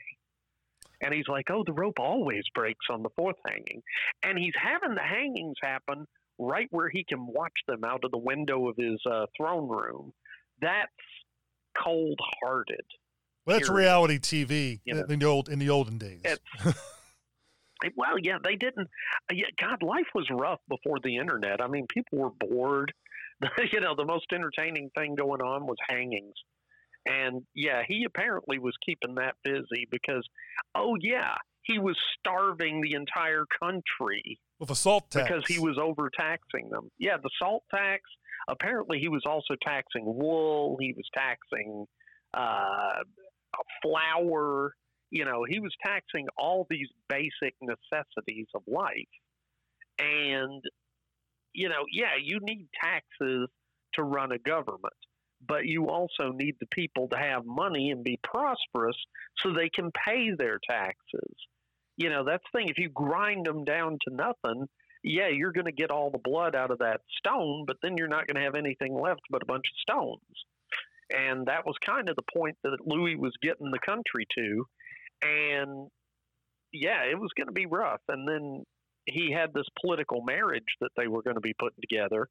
And 1.03 1.13
he's 1.13 1.27
like, 1.27 1.49
oh, 1.51 1.63
the 1.65 1.73
rope 1.73 1.99
always 1.99 2.43
breaks 2.55 2.85
on 2.89 3.03
the 3.03 3.09
fourth 3.15 3.35
hanging. 3.47 3.81
And 4.23 4.37
he's 4.37 4.53
having 4.61 4.95
the 4.95 5.01
hangings 5.01 5.57
happen 5.61 6.05
right 6.39 6.67
where 6.71 6.89
he 6.89 7.03
can 7.03 7.27
watch 7.27 7.53
them 7.67 7.83
out 7.83 8.03
of 8.03 8.11
the 8.11 8.17
window 8.17 8.67
of 8.69 8.75
his 8.77 8.99
uh, 9.09 9.25
throne 9.37 9.67
room. 9.67 10.13
That's 10.61 10.89
cold 11.77 12.19
hearted. 12.41 12.85
Well, 13.45 13.57
that's 13.57 13.69
reality 13.69 14.19
TV 14.19 14.79
you 14.85 14.93
know, 14.93 15.03
in 15.09 15.19
the 15.19 15.25
old 15.25 15.49
in 15.49 15.59
the 15.59 15.69
olden 15.69 15.97
days. 15.97 16.21
well, 17.95 18.17
yeah, 18.21 18.37
they 18.41 18.55
didn't. 18.55 18.87
Uh, 19.29 19.33
yeah, 19.33 19.47
God, 19.59 19.83
life 19.83 20.07
was 20.15 20.29
rough 20.31 20.59
before 20.69 20.99
the 21.03 21.17
internet. 21.17 21.61
I 21.61 21.67
mean, 21.67 21.85
people 21.87 22.19
were 22.19 22.29
bored. 22.29 22.93
you 23.73 23.81
know, 23.81 23.95
the 23.95 24.05
most 24.05 24.27
entertaining 24.31 24.89
thing 24.95 25.15
going 25.15 25.41
on 25.41 25.65
was 25.65 25.77
hangings. 25.89 26.35
And 27.05 27.43
yeah, 27.53 27.81
he 27.87 28.05
apparently 28.05 28.59
was 28.59 28.73
keeping 28.85 29.15
that 29.15 29.35
busy 29.43 29.87
because, 29.91 30.27
oh 30.75 30.95
yeah, 30.99 31.35
he 31.63 31.79
was 31.79 31.97
starving 32.19 32.81
the 32.81 32.93
entire 32.93 33.45
country 33.61 34.39
with 34.59 34.69
a 34.69 34.75
salt 34.75 35.09
tax 35.11 35.27
because 35.27 35.43
he 35.47 35.59
was 35.59 35.77
overtaxing 35.77 36.69
them. 36.69 36.89
Yeah, 36.97 37.17
the 37.21 37.29
salt 37.39 37.63
tax 37.73 38.01
apparently 38.47 38.99
he 38.99 39.07
was 39.07 39.23
also 39.25 39.55
taxing 39.61 40.05
wool. 40.05 40.77
He 40.79 40.93
was 40.93 41.05
taxing 41.13 41.85
uh, 42.33 43.03
flour. 43.81 44.73
You 45.09 45.25
know, 45.25 45.45
he 45.47 45.59
was 45.59 45.73
taxing 45.85 46.27
all 46.37 46.65
these 46.69 46.87
basic 47.07 47.55
necessities 47.61 48.47
of 48.55 48.63
life. 48.67 48.93
And, 49.99 50.61
you 51.53 51.69
know, 51.69 51.85
yeah, 51.91 52.15
you 52.21 52.39
need 52.41 52.67
taxes 52.81 53.47
to 53.93 54.03
run 54.03 54.31
a 54.31 54.39
government, 54.39 54.93
but 55.47 55.65
you 55.65 55.89
also 55.89 56.31
need 56.31 56.55
the 56.59 56.67
people 56.67 57.07
to 57.09 57.17
have 57.17 57.45
money 57.45 57.91
and 57.91 58.03
be 58.03 58.19
prosperous 58.23 58.97
so 59.37 59.51
they 59.51 59.69
can 59.69 59.91
pay 59.91 60.31
their 60.31 60.59
taxes. 60.69 61.35
You 61.97 62.09
know, 62.09 62.23
that's 62.23 62.43
the 62.51 62.59
thing. 62.59 62.69
If 62.69 62.77
you 62.77 62.89
grind 62.89 63.45
them 63.45 63.63
down 63.63 63.97
to 64.07 64.15
nothing, 64.15 64.67
yeah, 65.03 65.27
you're 65.27 65.51
going 65.51 65.65
to 65.65 65.71
get 65.71 65.91
all 65.91 66.09
the 66.09 66.17
blood 66.17 66.55
out 66.55 66.71
of 66.71 66.79
that 66.79 67.01
stone, 67.17 67.65
but 67.67 67.77
then 67.81 67.97
you're 67.97 68.07
not 68.07 68.27
going 68.27 68.35
to 68.35 68.43
have 68.43 68.55
anything 68.55 68.93
left 68.93 69.21
but 69.29 69.43
a 69.43 69.45
bunch 69.45 69.65
of 69.65 69.81
stones. 69.81 70.21
And 71.13 71.45
that 71.47 71.65
was 71.65 71.75
kind 71.85 72.09
of 72.09 72.15
the 72.15 72.23
point 72.35 72.57
that 72.63 72.77
Louis 72.85 73.15
was 73.15 73.33
getting 73.41 73.69
the 73.69 73.79
country 73.85 74.25
to. 74.35 74.65
And 75.21 75.89
yeah, 76.71 77.03
it 77.03 77.19
was 77.19 77.31
going 77.37 77.47
to 77.47 77.53
be 77.53 77.65
rough. 77.65 78.01
And 78.07 78.27
then 78.27 78.63
he 79.05 79.31
had 79.31 79.53
this 79.53 79.67
political 79.81 80.23
marriage 80.23 80.63
that 80.81 80.91
they 80.97 81.07
were 81.07 81.21
going 81.21 81.35
to 81.35 81.41
be 81.41 81.53
putting 81.59 81.81
together. 81.81 82.29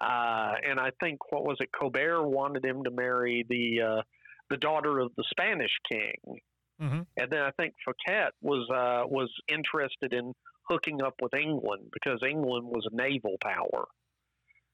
Uh, 0.00 0.52
and 0.66 0.80
I 0.80 0.90
think 1.00 1.32
what 1.32 1.44
was 1.44 1.58
it? 1.60 1.70
Colbert 1.72 2.26
wanted 2.26 2.64
him 2.64 2.84
to 2.84 2.90
marry 2.90 3.44
the 3.48 3.82
uh, 3.82 4.02
the 4.48 4.56
daughter 4.56 4.98
of 4.98 5.12
the 5.16 5.24
Spanish 5.30 5.70
king, 5.90 6.38
mm-hmm. 6.80 7.00
and 7.16 7.30
then 7.30 7.42
I 7.42 7.50
think 7.52 7.74
Fouquet 7.84 8.30
was 8.40 8.68
uh, 8.70 9.06
was 9.06 9.30
interested 9.48 10.12
in 10.12 10.32
hooking 10.62 11.02
up 11.02 11.14
with 11.20 11.34
England 11.34 11.90
because 11.92 12.20
England 12.26 12.66
was 12.66 12.86
a 12.90 12.96
naval 12.96 13.36
power. 13.42 13.86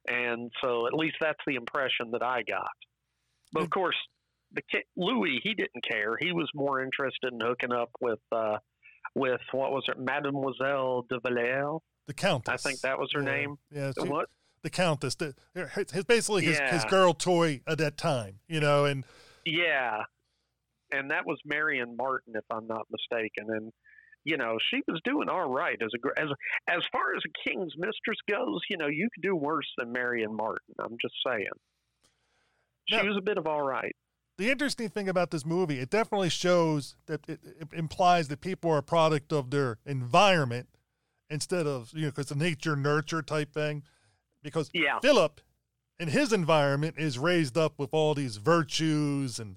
And 0.09 0.53
so 0.63 0.87
at 0.87 0.95
least 0.95 1.17
that's 1.21 1.41
the 1.47 1.57
impression 1.57 2.13
that 2.13 2.23
I 2.23 2.43
got. 2.43 2.69
But 3.53 3.65
of 3.65 3.71
course, 3.71 3.97
the 4.53 4.63
Louis, 4.97 5.41
he 5.43 5.55
didn't 5.55 5.83
care. 5.83 6.17
He 6.21 6.33
was 6.33 6.49
more 6.55 6.81
interested 6.81 7.33
in 7.33 7.41
hooking 7.41 7.73
up 7.73 7.91
with 8.01 8.21
uh, 8.31 8.59
with 9.15 9.41
what 9.53 9.73
was 9.73 9.85
it, 9.89 9.99
Mademoiselle 9.99 11.07
de 11.09 11.19
Valère? 11.21 11.81
The 12.07 12.15
Countess. 12.15 12.53
I 12.53 12.69
think 12.69 12.81
that 12.83 12.99
was 12.99 13.11
her 13.15 13.23
yeah. 13.23 13.35
name. 13.35 13.57
Yeah. 13.71 13.93
She, 14.01 14.09
what? 14.09 14.29
The 14.67 14.71
Countess. 14.71 15.15
The, 15.15 15.33
his, 15.93 16.03
basically 16.03 16.45
his, 16.45 16.59
yeah. 16.59 16.73
his 16.73 16.85
girl 16.87 17.15
toy 17.15 17.61
at 17.69 17.79
that 17.79 17.97
time, 17.97 18.41
you 18.49 18.59
know, 18.59 18.85
and 18.85 19.05
yeah, 19.45 20.03
and 20.91 21.13
that 21.13 21.25
was 21.25 21.39
Marion 21.45 21.97
Martin, 21.97 22.35
if 22.35 22.43
I'm 22.51 22.67
not 22.67 22.89
mistaken, 22.91 23.47
and 23.49 23.73
you 24.25 24.37
know, 24.37 24.59
she 24.69 24.83
was 24.89 25.01
doing 25.05 25.29
all 25.29 25.49
right 25.49 25.81
as 25.81 25.91
a 25.95 26.21
as 26.21 26.29
as 26.67 26.83
far 26.91 27.15
as 27.15 27.23
a 27.25 27.49
king's 27.49 27.75
mistress 27.79 28.19
goes. 28.29 28.61
You 28.69 28.77
know, 28.77 28.89
you 28.89 29.09
could 29.15 29.23
do 29.23 29.37
worse 29.37 29.69
than 29.79 29.93
Marion 29.93 30.35
Martin. 30.35 30.75
I'm 30.81 30.97
just 31.01 31.15
saying. 31.25 31.47
She 32.89 32.97
now, 32.97 33.05
was 33.05 33.17
a 33.17 33.23
bit 33.23 33.39
of 33.39 33.47
all 33.47 33.63
right. 33.63 33.95
The 34.37 34.51
interesting 34.51 34.89
thing 34.89 35.09
about 35.09 35.31
this 35.31 35.47
movie, 35.47 35.79
it 35.79 35.91
definitely 35.91 36.31
shows 36.31 36.97
that 37.07 37.21
it, 37.29 37.39
it 37.45 37.69
implies 37.73 38.27
that 38.27 38.41
people 38.41 38.73
are 38.73 38.79
a 38.79 38.83
product 38.83 39.33
of 39.33 39.53
their 39.53 39.79
environment 39.87 40.69
instead 41.31 41.67
of 41.67 41.91
you 41.95 42.03
know, 42.03 42.09
because 42.09 42.27
the 42.27 42.35
nature 42.35 42.75
nurture 42.75 43.23
type 43.23 43.53
thing. 43.53 43.83
Because 44.47 44.71
yeah. 44.73 45.01
Philip, 45.01 45.41
in 45.99 46.09
his 46.09 46.33
environment, 46.33 46.97
is 46.99 47.19
raised 47.19 47.59
up 47.59 47.75
with 47.79 47.93
all 47.93 48.15
these 48.15 48.37
virtues 48.37 49.39
and 49.39 49.57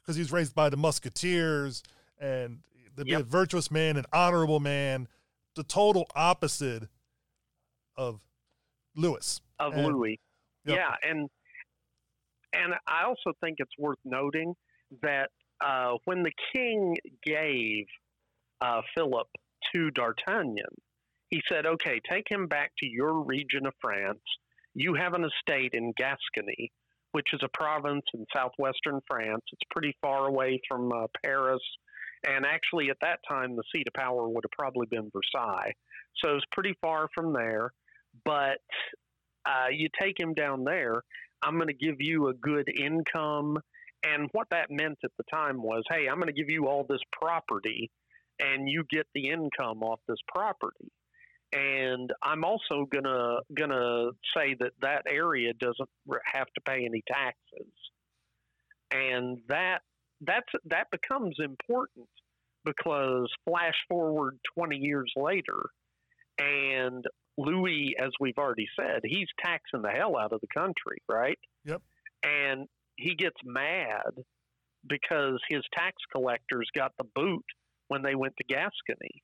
because 0.00 0.16
he's 0.16 0.32
raised 0.32 0.54
by 0.54 0.70
the 0.70 0.76
musketeers 0.76 1.82
and 2.18 2.60
to 2.96 3.04
be 3.04 3.12
yep. 3.12 3.20
a 3.20 3.24
virtuous 3.24 3.70
man, 3.70 3.96
an 3.96 4.04
honorable 4.12 4.60
man, 4.60 5.08
the 5.56 5.62
total 5.62 6.06
opposite 6.14 6.88
of 7.96 8.20
Louis. 8.94 9.40
Of 9.58 9.74
and, 9.74 9.86
Louis. 9.86 10.18
Yep. 10.66 10.76
Yeah, 10.76 11.10
and 11.10 11.28
and 12.52 12.74
I 12.86 13.04
also 13.04 13.32
think 13.42 13.56
it's 13.58 13.78
worth 13.78 13.98
noting 14.04 14.54
that 15.02 15.30
uh, 15.64 15.94
when 16.04 16.22
the 16.22 16.32
king 16.52 16.96
gave 17.24 17.86
uh, 18.60 18.82
Philip 18.96 19.28
to 19.72 19.90
D'Artagnan, 19.90 20.64
he 21.30 21.42
said, 21.48 21.66
"Okay, 21.66 22.00
take 22.08 22.30
him 22.30 22.46
back 22.46 22.72
to 22.78 22.86
your 22.86 23.22
region 23.24 23.66
of 23.66 23.74
France. 23.80 24.22
You 24.74 24.94
have 24.94 25.14
an 25.14 25.24
estate 25.24 25.74
in 25.74 25.92
Gascony 25.96 26.70
which 27.12 27.32
is 27.32 27.40
a 27.42 27.48
province 27.48 28.04
in 28.14 28.24
southwestern 28.34 29.00
France. 29.06 29.42
It's 29.52 29.62
pretty 29.70 29.96
far 30.00 30.26
away 30.26 30.60
from 30.68 30.92
uh, 30.92 31.06
Paris. 31.24 31.62
And 32.26 32.44
actually, 32.44 32.90
at 32.90 32.98
that 33.00 33.20
time, 33.28 33.56
the 33.56 33.62
seat 33.74 33.88
of 33.88 33.94
power 33.94 34.28
would 34.28 34.44
have 34.44 34.50
probably 34.56 34.86
been 34.86 35.10
Versailles. 35.12 35.72
So 36.22 36.36
it's 36.36 36.44
pretty 36.52 36.76
far 36.80 37.08
from 37.14 37.32
there. 37.32 37.72
But 38.24 38.58
uh, 39.46 39.68
you 39.72 39.88
take 40.00 40.20
him 40.20 40.34
down 40.34 40.64
there, 40.64 41.02
I'm 41.42 41.56
going 41.56 41.68
to 41.68 41.74
give 41.74 41.96
you 41.98 42.28
a 42.28 42.34
good 42.34 42.68
income. 42.68 43.58
And 44.04 44.28
what 44.32 44.48
that 44.50 44.70
meant 44.70 44.98
at 45.04 45.12
the 45.16 45.24
time 45.32 45.62
was, 45.62 45.82
hey, 45.90 46.08
I'm 46.08 46.16
going 46.16 46.32
to 46.32 46.32
give 46.32 46.50
you 46.50 46.66
all 46.66 46.86
this 46.88 47.00
property, 47.12 47.90
and 48.38 48.68
you 48.68 48.84
get 48.90 49.06
the 49.14 49.28
income 49.28 49.82
off 49.82 50.00
this 50.08 50.18
property. 50.28 50.90
And 51.52 52.12
I'm 52.22 52.44
also 52.44 52.86
gonna 52.92 53.38
gonna 53.56 54.10
say 54.36 54.54
that 54.60 54.72
that 54.82 55.02
area 55.08 55.52
doesn't 55.52 55.88
have 56.24 56.46
to 56.46 56.60
pay 56.64 56.84
any 56.84 57.02
taxes, 57.08 57.72
and 58.92 59.38
that 59.48 59.80
that's 60.20 60.46
that 60.66 60.86
becomes 60.92 61.36
important 61.40 62.08
because 62.64 63.28
flash 63.48 63.74
forward 63.88 64.38
20 64.54 64.76
years 64.76 65.12
later, 65.16 65.60
and 66.38 67.04
Louis, 67.36 67.96
as 67.98 68.10
we've 68.20 68.38
already 68.38 68.68
said, 68.78 69.00
he's 69.04 69.28
taxing 69.42 69.82
the 69.82 69.90
hell 69.90 70.16
out 70.16 70.32
of 70.32 70.40
the 70.40 70.48
country, 70.54 70.98
right? 71.08 71.38
Yep. 71.64 71.82
And 72.22 72.66
he 72.96 73.14
gets 73.14 73.36
mad 73.44 74.12
because 74.86 75.40
his 75.48 75.62
tax 75.74 75.96
collectors 76.12 76.68
got 76.74 76.92
the 76.98 77.06
boot 77.14 77.44
when 77.88 78.02
they 78.02 78.14
went 78.14 78.34
to 78.38 78.44
Gascony. 78.44 79.22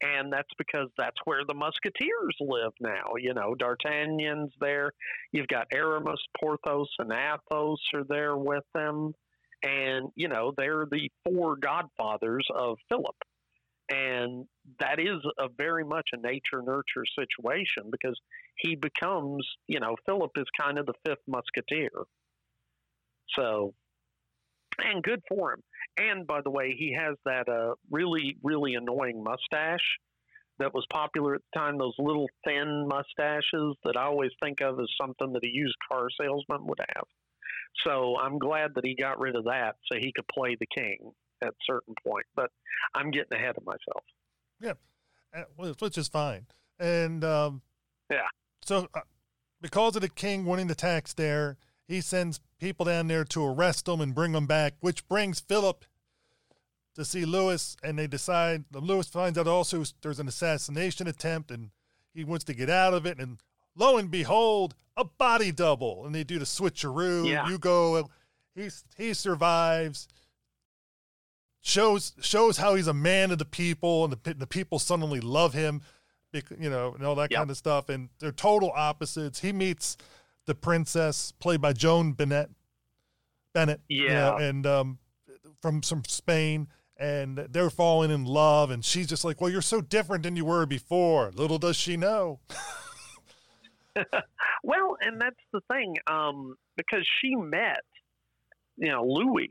And 0.00 0.32
that's 0.32 0.50
because 0.58 0.88
that's 0.96 1.16
where 1.24 1.44
the 1.46 1.54
Musketeers 1.54 2.36
live 2.40 2.72
now. 2.80 3.14
You 3.18 3.34
know, 3.34 3.54
D'Artagnan's 3.54 4.52
there. 4.60 4.92
You've 5.32 5.48
got 5.48 5.66
Aramis, 5.72 6.20
Porthos, 6.38 6.88
and 7.00 7.12
Athos 7.12 7.80
are 7.94 8.04
there 8.08 8.36
with 8.36 8.64
them. 8.74 9.12
And, 9.64 10.10
you 10.14 10.28
know, 10.28 10.52
they're 10.56 10.86
the 10.88 11.10
four 11.24 11.56
godfathers 11.56 12.46
of 12.54 12.78
Philip. 12.88 13.16
And 13.90 14.44
that 14.80 15.00
is 15.00 15.18
a 15.38 15.48
very 15.56 15.84
much 15.84 16.10
a 16.12 16.18
nature 16.18 16.62
nurture 16.62 17.04
situation 17.18 17.90
because 17.90 18.18
he 18.58 18.76
becomes, 18.76 19.46
you 19.66 19.80
know, 19.80 19.96
Philip 20.06 20.30
is 20.36 20.44
kind 20.60 20.78
of 20.78 20.86
the 20.86 20.94
fifth 21.04 21.22
musketeer. 21.26 21.90
So, 23.36 23.74
and 24.78 25.02
good 25.02 25.22
for 25.28 25.52
him. 25.52 25.62
And 25.98 26.26
by 26.26 26.40
the 26.42 26.50
way, 26.50 26.74
he 26.78 26.94
has 26.98 27.16
that 27.24 27.48
uh, 27.48 27.74
really, 27.90 28.36
really 28.42 28.74
annoying 28.74 29.22
mustache 29.22 29.98
that 30.58 30.74
was 30.74 30.86
popular 30.92 31.34
at 31.34 31.40
the 31.52 31.58
time. 31.58 31.78
Those 31.78 31.94
little 31.98 32.28
thin 32.46 32.88
mustaches 32.88 33.76
that 33.84 33.96
I 33.96 34.04
always 34.04 34.30
think 34.42 34.60
of 34.60 34.78
as 34.80 34.88
something 35.00 35.32
that 35.32 35.44
a 35.44 35.50
used 35.52 35.76
car 35.90 36.08
salesman 36.20 36.66
would 36.66 36.78
have. 36.94 37.04
So 37.86 38.16
I'm 38.18 38.38
glad 38.38 38.72
that 38.74 38.84
he 38.84 38.94
got 38.94 39.20
rid 39.20 39.36
of 39.36 39.44
that 39.44 39.76
so 39.86 39.98
he 39.98 40.12
could 40.14 40.26
play 40.28 40.56
the 40.58 40.66
king 40.66 41.12
at 41.42 41.48
a 41.48 41.64
certain 41.66 41.94
point. 42.06 42.26
But 42.34 42.50
I'm 42.94 43.10
getting 43.10 43.36
ahead 43.36 43.56
of 43.56 43.64
myself. 43.64 44.04
Yeah, 44.60 45.44
which 45.56 45.98
is 45.98 46.08
fine. 46.08 46.46
And 46.80 47.24
um, 47.24 47.62
yeah, 48.10 48.26
so 48.64 48.88
uh, 48.94 49.00
because 49.60 49.96
of 49.96 50.02
the 50.02 50.08
king 50.08 50.44
winning 50.44 50.66
the 50.66 50.74
tax 50.74 51.12
there, 51.14 51.56
he 51.88 52.00
sends 52.00 52.38
people 52.60 52.84
down 52.86 53.08
there 53.08 53.24
to 53.24 53.44
arrest 53.44 53.88
him 53.88 54.00
and 54.00 54.14
bring 54.14 54.32
them 54.32 54.46
back, 54.46 54.74
which 54.80 55.08
brings 55.08 55.40
Philip 55.40 55.84
to 56.94 57.04
see 57.04 57.24
Lewis, 57.24 57.76
and 57.82 57.98
they 57.98 58.06
decide. 58.06 58.64
Lewis 58.72 59.08
finds 59.08 59.38
out 59.38 59.46
also 59.48 59.82
there's 60.02 60.20
an 60.20 60.28
assassination 60.28 61.06
attempt, 61.08 61.50
and 61.50 61.70
he 62.12 62.24
wants 62.24 62.44
to 62.44 62.54
get 62.54 62.68
out 62.68 62.92
of 62.94 63.06
it. 63.06 63.18
And 63.18 63.38
lo 63.74 63.96
and 63.96 64.10
behold, 64.10 64.74
a 64.96 65.04
body 65.04 65.50
double, 65.50 66.04
and 66.04 66.14
they 66.14 66.24
do 66.24 66.38
the 66.38 66.44
switcheroo. 66.44 67.26
Yeah. 67.28 67.48
You 67.48 67.58
go, 67.58 68.08
he 68.54 68.68
he 68.96 69.14
survives. 69.14 70.08
Shows 71.60 72.12
shows 72.20 72.56
how 72.58 72.74
he's 72.76 72.86
a 72.86 72.94
man 72.94 73.30
of 73.30 73.38
the 73.38 73.44
people, 73.44 74.04
and 74.04 74.12
the 74.12 74.34
the 74.34 74.46
people 74.46 74.78
suddenly 74.78 75.20
love 75.20 75.54
him, 75.54 75.82
you 76.32 76.70
know, 76.70 76.94
and 76.94 77.04
all 77.04 77.14
that 77.16 77.30
Yep. 77.30 77.38
kind 77.38 77.50
of 77.50 77.56
stuff. 77.56 77.88
And 77.88 78.08
they're 78.20 78.32
total 78.32 78.72
opposites. 78.74 79.40
He 79.40 79.52
meets 79.52 79.96
the 80.48 80.54
princess, 80.56 81.30
played 81.38 81.60
by 81.60 81.72
Joan 81.72 82.12
Bennett. 82.12 82.50
Bennett, 83.54 83.80
you 83.88 84.08
know, 84.08 84.36
Yeah. 84.38 84.44
and 84.48 84.66
um, 84.66 84.98
from 85.62 85.80
from 85.82 86.02
Spain, 86.04 86.66
and 86.96 87.38
they're 87.38 87.70
falling 87.70 88.10
in 88.10 88.24
love, 88.24 88.70
and 88.70 88.84
she's 88.84 89.06
just 89.06 89.24
like, 89.24 89.40
"Well, 89.40 89.50
you're 89.50 89.62
so 89.62 89.80
different 89.80 90.24
than 90.24 90.34
you 90.36 90.44
were 90.44 90.66
before." 90.66 91.30
Little 91.32 91.58
does 91.58 91.76
she 91.76 91.96
know. 91.96 92.40
Well, 94.62 94.96
and 95.00 95.20
that's 95.20 95.40
the 95.52 95.60
thing, 95.72 95.96
um, 96.06 96.54
because 96.76 97.06
she 97.20 97.34
met, 97.34 97.82
you 98.76 98.88
know, 98.90 99.04
Louis. 99.04 99.50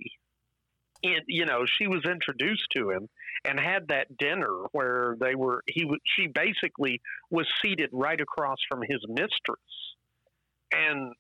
And 1.04 1.22
you 1.28 1.46
know, 1.46 1.66
she 1.66 1.88
was 1.88 2.04
introduced 2.06 2.68
to 2.76 2.90
him 2.90 3.08
and 3.46 3.60
had 3.60 3.90
that 3.90 4.18
dinner 4.18 4.52
where 4.72 5.16
they 5.20 5.36
were. 5.36 5.64
He 5.68 5.86
was. 5.86 6.00
She 6.06 6.28
basically 6.28 7.02
was 7.30 7.46
seated 7.62 7.90
right 7.94 8.20
across 8.20 8.58
from 8.68 8.82
his 8.82 9.00
mistress, 9.08 9.87
and 10.72 11.14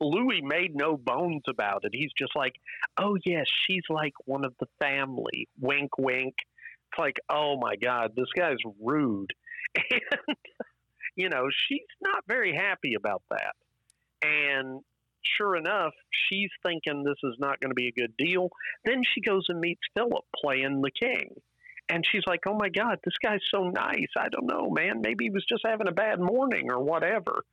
Louis 0.00 0.40
made 0.42 0.74
no 0.74 0.96
bones 0.96 1.42
about 1.48 1.84
it. 1.84 1.90
He's 1.92 2.12
just 2.16 2.34
like, 2.34 2.54
"Oh 2.96 3.16
yes, 3.24 3.46
she's 3.66 3.84
like 3.88 4.14
one 4.24 4.44
of 4.44 4.54
the 4.58 4.68
family." 4.80 5.48
Wink, 5.60 5.98
wink. 5.98 6.34
It's 6.90 6.98
like, 6.98 7.18
"Oh 7.28 7.58
my 7.58 7.76
God, 7.76 8.12
this 8.16 8.30
guy's 8.36 8.56
rude," 8.80 9.32
and 9.90 10.36
you 11.16 11.28
know, 11.28 11.48
she's 11.68 11.80
not 12.00 12.24
very 12.26 12.54
happy 12.54 12.94
about 12.94 13.22
that. 13.30 13.54
And 14.22 14.80
sure 15.22 15.56
enough, 15.56 15.92
she's 16.10 16.50
thinking 16.64 17.02
this 17.04 17.18
is 17.22 17.36
not 17.38 17.60
going 17.60 17.70
to 17.70 17.74
be 17.74 17.88
a 17.88 17.92
good 17.92 18.16
deal. 18.16 18.50
Then 18.84 19.02
she 19.14 19.20
goes 19.20 19.46
and 19.48 19.60
meets 19.60 19.80
Philip 19.94 20.24
playing 20.42 20.82
the 20.82 20.90
king. 20.90 21.34
And 21.88 22.04
she's 22.10 22.22
like, 22.26 22.40
oh 22.46 22.54
my 22.54 22.68
God, 22.68 23.00
this 23.04 23.16
guy's 23.22 23.40
so 23.52 23.64
nice. 23.64 24.08
I 24.16 24.28
don't 24.28 24.46
know, 24.46 24.70
man. 24.70 25.00
Maybe 25.00 25.24
he 25.24 25.30
was 25.30 25.44
just 25.48 25.62
having 25.66 25.88
a 25.88 25.92
bad 25.92 26.20
morning 26.20 26.70
or 26.70 26.80
whatever. 26.80 27.44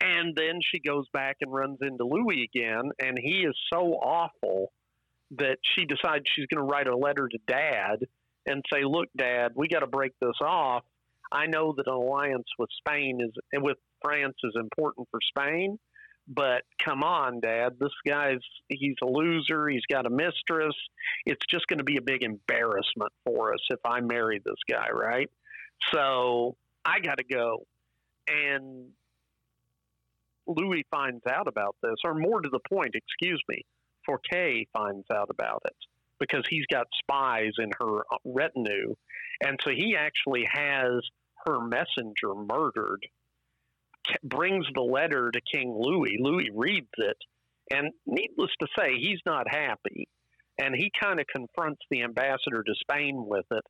And 0.00 0.34
then 0.36 0.60
she 0.70 0.80
goes 0.80 1.06
back 1.12 1.36
and 1.40 1.52
runs 1.52 1.78
into 1.80 2.04
Louis 2.04 2.48
again. 2.52 2.90
And 2.98 3.18
he 3.18 3.44
is 3.44 3.56
so 3.72 3.94
awful 3.94 4.72
that 5.38 5.58
she 5.62 5.84
decides 5.84 6.24
she's 6.34 6.46
going 6.46 6.66
to 6.66 6.70
write 6.70 6.86
a 6.86 6.96
letter 6.96 7.28
to 7.28 7.38
dad 7.46 8.06
and 8.46 8.62
say, 8.72 8.84
look, 8.84 9.08
dad, 9.16 9.52
we 9.54 9.68
got 9.68 9.80
to 9.80 9.86
break 9.86 10.12
this 10.20 10.36
off. 10.42 10.84
I 11.32 11.46
know 11.46 11.74
that 11.76 11.86
an 11.86 11.94
alliance 11.94 12.46
with 12.58 12.68
Spain 12.78 13.20
is 13.20 13.32
and 13.52 13.62
with 13.62 13.78
France 14.02 14.36
is 14.44 14.52
important 14.56 15.08
for 15.10 15.20
Spain, 15.36 15.78
but 16.28 16.62
come 16.82 17.02
on, 17.02 17.40
Dad, 17.40 17.74
this 17.80 17.92
guy's 18.06 18.40
he's 18.68 18.96
a 19.02 19.06
loser. 19.06 19.68
He's 19.68 19.84
got 19.90 20.06
a 20.06 20.10
mistress. 20.10 20.74
It's 21.26 21.44
just 21.50 21.66
going 21.66 21.78
to 21.78 21.84
be 21.84 21.96
a 21.96 22.02
big 22.02 22.22
embarrassment 22.22 23.12
for 23.24 23.52
us 23.52 23.60
if 23.70 23.80
I 23.84 24.00
marry 24.00 24.40
this 24.44 24.54
guy, 24.70 24.90
right? 24.92 25.30
So 25.92 26.56
I 26.84 27.00
got 27.00 27.18
to 27.18 27.24
go, 27.24 27.66
and 28.28 28.90
Louis 30.46 30.84
finds 30.90 31.22
out 31.30 31.48
about 31.48 31.76
this, 31.82 31.96
or 32.04 32.14
more 32.14 32.40
to 32.40 32.48
the 32.48 32.60
point, 32.70 32.94
excuse 32.94 33.42
me, 33.48 33.62
Fouquet 34.06 34.66
finds 34.72 35.06
out 35.12 35.28
about 35.30 35.62
it 35.64 35.76
because 36.20 36.44
he's 36.48 36.66
got 36.66 36.86
spies 36.98 37.52
in 37.58 37.70
her 37.80 38.00
uh, 38.00 38.16
retinue, 38.24 38.94
and 39.42 39.58
so 39.62 39.70
he 39.70 39.96
actually 39.96 40.46
has 40.50 41.02
her 41.46 41.60
messenger 41.60 42.34
murdered 42.34 43.04
brings 44.22 44.66
the 44.74 44.82
letter 44.82 45.30
to 45.30 45.40
King 45.52 45.74
Louis. 45.78 46.16
Louis 46.20 46.50
reads 46.54 46.88
it, 46.98 47.16
and 47.70 47.90
needless 48.06 48.50
to 48.60 48.66
say, 48.78 48.96
he's 48.98 49.20
not 49.26 49.46
happy. 49.48 50.08
And 50.58 50.74
he 50.74 50.90
kind 51.02 51.18
of 51.18 51.26
confronts 51.26 51.80
the 51.90 52.02
ambassador 52.02 52.62
to 52.62 52.74
Spain 52.80 53.24
with 53.26 53.46
it, 53.50 53.64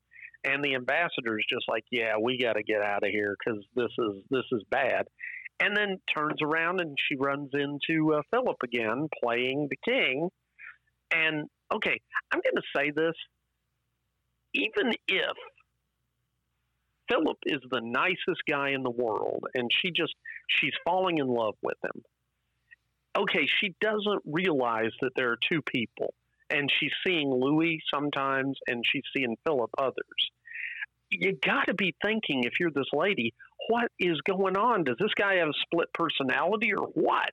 and 0.45 0.62
the 0.62 0.75
ambassador's 0.75 1.47
just 1.49 1.64
like, 1.66 1.85
"Yeah, 1.91 2.18
we 2.20 2.37
got 2.37 2.55
to 2.55 2.62
get 2.62 2.83
out 2.83 3.03
of 3.03 3.09
here 3.09 3.35
because 3.39 3.64
this 3.75 3.91
is 3.99 4.22
this 4.29 4.45
is 4.53 4.62
bad." 4.70 5.07
And 5.61 5.77
then 5.77 5.99
turns 6.13 6.43
around 6.43 6.81
and 6.81 6.97
she 7.09 7.17
runs 7.17 7.51
into 7.53 8.15
uh, 8.15 8.23
Philip 8.31 8.57
again, 8.63 9.09
playing 9.23 9.69
the 9.71 9.79
king. 9.85 10.29
And 11.13 11.49
okay, 11.73 12.01
I'm 12.33 12.41
going 12.41 12.57
to 12.57 12.63
say 12.77 12.91
this: 12.91 13.15
even 14.53 14.93
if 15.09 15.37
Philip 17.09 17.39
is 17.47 17.61
the 17.71 17.81
nicest 17.81 18.43
guy 18.49 18.71
in 18.71 18.83
the 18.83 18.91
world, 18.91 19.45
and 19.55 19.71
she 19.81 19.91
just 19.91 20.15
she's 20.49 20.73
falling 20.85 21.19
in 21.19 21.27
love 21.27 21.55
with 21.63 21.77
him. 21.85 22.03
Okay, 23.17 23.47
she 23.61 23.75
doesn't 23.81 24.23
realize 24.27 24.91
that 25.03 25.13
there 25.15 25.31
are 25.31 25.39
two 25.49 25.63
people, 25.63 26.15
and 26.51 26.71
she's 26.81 26.93
seeing 27.07 27.31
Louis 27.31 27.81
sometimes, 27.93 28.59
and 28.67 28.83
she's 28.91 29.05
seeing 29.15 29.37
Philip 29.45 29.71
others. 29.79 30.31
You 31.11 31.37
got 31.45 31.67
to 31.67 31.75
be 31.75 31.95
thinking 32.05 32.45
if 32.45 32.55
you're 32.59 32.73
this 32.73 32.91
lady, 32.93 33.35
what 33.69 33.91
is 33.99 34.21
going 34.29 34.57
on? 34.57 34.85
Does 34.85 34.97
this 34.99 35.15
guy 35.17 35.37
have 35.37 35.49
a 35.49 35.61
split 35.62 35.89
personality 35.95 36.73
or 36.75 36.87
what? 36.95 37.33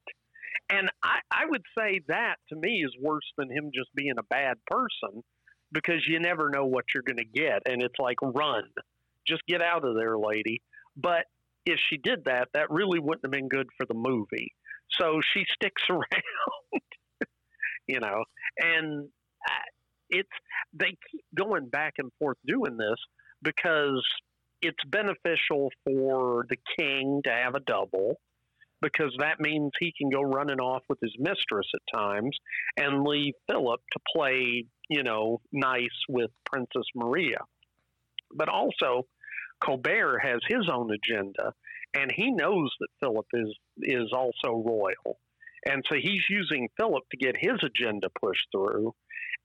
And 0.69 0.89
I, 1.03 1.19
I 1.31 1.45
would 1.47 1.63
say 1.77 2.01
that 2.07 2.35
to 2.49 2.55
me 2.55 2.83
is 2.85 2.95
worse 3.01 3.29
than 3.37 3.49
him 3.49 3.71
just 3.73 3.93
being 3.95 4.13
a 4.17 4.23
bad 4.23 4.57
person 4.67 5.23
because 5.71 6.05
you 6.07 6.19
never 6.19 6.49
know 6.49 6.65
what 6.65 6.85
you're 6.93 7.03
going 7.03 7.17
to 7.17 7.25
get. 7.25 7.63
And 7.65 7.81
it's 7.81 7.99
like, 7.99 8.21
run 8.21 8.63
just 9.27 9.45
get 9.47 9.61
out 9.61 9.85
of 9.85 9.95
there, 9.95 10.17
lady. 10.17 10.61
But 10.97 11.25
if 11.65 11.79
she 11.89 11.97
did 11.97 12.25
that, 12.25 12.47
that 12.53 12.71
really 12.71 12.99
wouldn't 12.99 13.23
have 13.23 13.31
been 13.31 13.49
good 13.49 13.67
for 13.77 13.85
the 13.85 13.93
movie. 13.93 14.53
So 14.99 15.21
she 15.33 15.45
sticks 15.53 15.83
around 15.89 16.81
you 17.87 17.99
know, 17.99 18.23
and 18.57 19.09
it's 20.09 20.29
they 20.73 20.97
keep 21.11 21.25
going 21.35 21.67
back 21.67 21.93
and 21.97 22.11
forth 22.19 22.37
doing 22.45 22.77
this 22.77 22.97
because 23.41 24.03
it's 24.61 24.83
beneficial 24.87 25.71
for 25.85 26.45
the 26.49 26.57
king 26.77 27.21
to 27.25 27.31
have 27.31 27.55
a 27.55 27.59
double 27.59 28.19
because 28.81 29.13
that 29.19 29.39
means 29.39 29.71
he 29.79 29.93
can 29.97 30.09
go 30.09 30.21
running 30.21 30.59
off 30.59 30.83
with 30.89 30.99
his 31.01 31.15
mistress 31.19 31.67
at 31.73 31.97
times 31.99 32.35
and 32.77 33.03
leave 33.03 33.33
Philip 33.49 33.79
to 33.93 33.99
play, 34.15 34.65
you 34.89 35.03
know, 35.03 35.41
nice 35.51 35.87
with 36.09 36.31
Princess 36.45 36.85
Maria. 36.95 37.37
But 38.33 38.49
also, 38.49 39.05
Colbert 39.63 40.19
has 40.19 40.39
his 40.47 40.67
own 40.71 40.89
agenda, 40.91 41.53
and 41.93 42.11
he 42.11 42.31
knows 42.31 42.71
that 42.79 42.87
Philip 42.99 43.27
is 43.33 43.55
is 43.81 44.09
also 44.13 44.63
royal, 44.65 45.19
and 45.67 45.83
so 45.87 45.97
he's 45.97 46.23
using 46.29 46.69
Philip 46.79 47.03
to 47.11 47.17
get 47.17 47.35
his 47.37 47.59
agenda 47.63 48.07
pushed 48.19 48.47
through. 48.51 48.93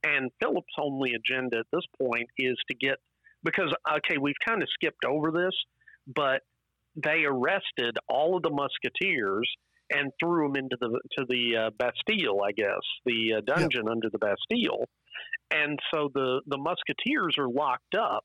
And 0.04 0.30
Philip's 0.40 0.66
only 0.78 1.14
agenda 1.14 1.58
at 1.58 1.66
this 1.72 1.84
point 2.00 2.28
is 2.38 2.56
to 2.68 2.76
get 2.76 2.98
because 3.42 3.72
okay, 3.96 4.18
we've 4.18 4.34
kind 4.46 4.62
of 4.62 4.68
skipped 4.74 5.04
over 5.04 5.30
this, 5.30 5.54
but 6.06 6.42
they 6.96 7.24
arrested 7.24 7.96
all 8.08 8.36
of 8.36 8.42
the 8.42 8.50
musketeers 8.50 9.48
and 9.90 10.10
threw 10.20 10.48
them 10.48 10.56
into 10.56 10.76
the 10.80 10.98
to 11.18 11.24
the 11.28 11.56
uh, 11.56 11.70
Bastille, 11.78 12.42
I 12.42 12.52
guess, 12.52 12.82
the 13.04 13.34
uh, 13.34 13.40
dungeon 13.46 13.84
yeah. 13.84 13.92
under 13.92 14.10
the 14.10 14.18
Bastille. 14.18 14.86
And 15.50 15.78
so 15.94 16.10
the 16.12 16.40
the 16.46 16.58
musketeers 16.58 17.36
are 17.38 17.48
locked 17.48 17.94
up, 17.94 18.24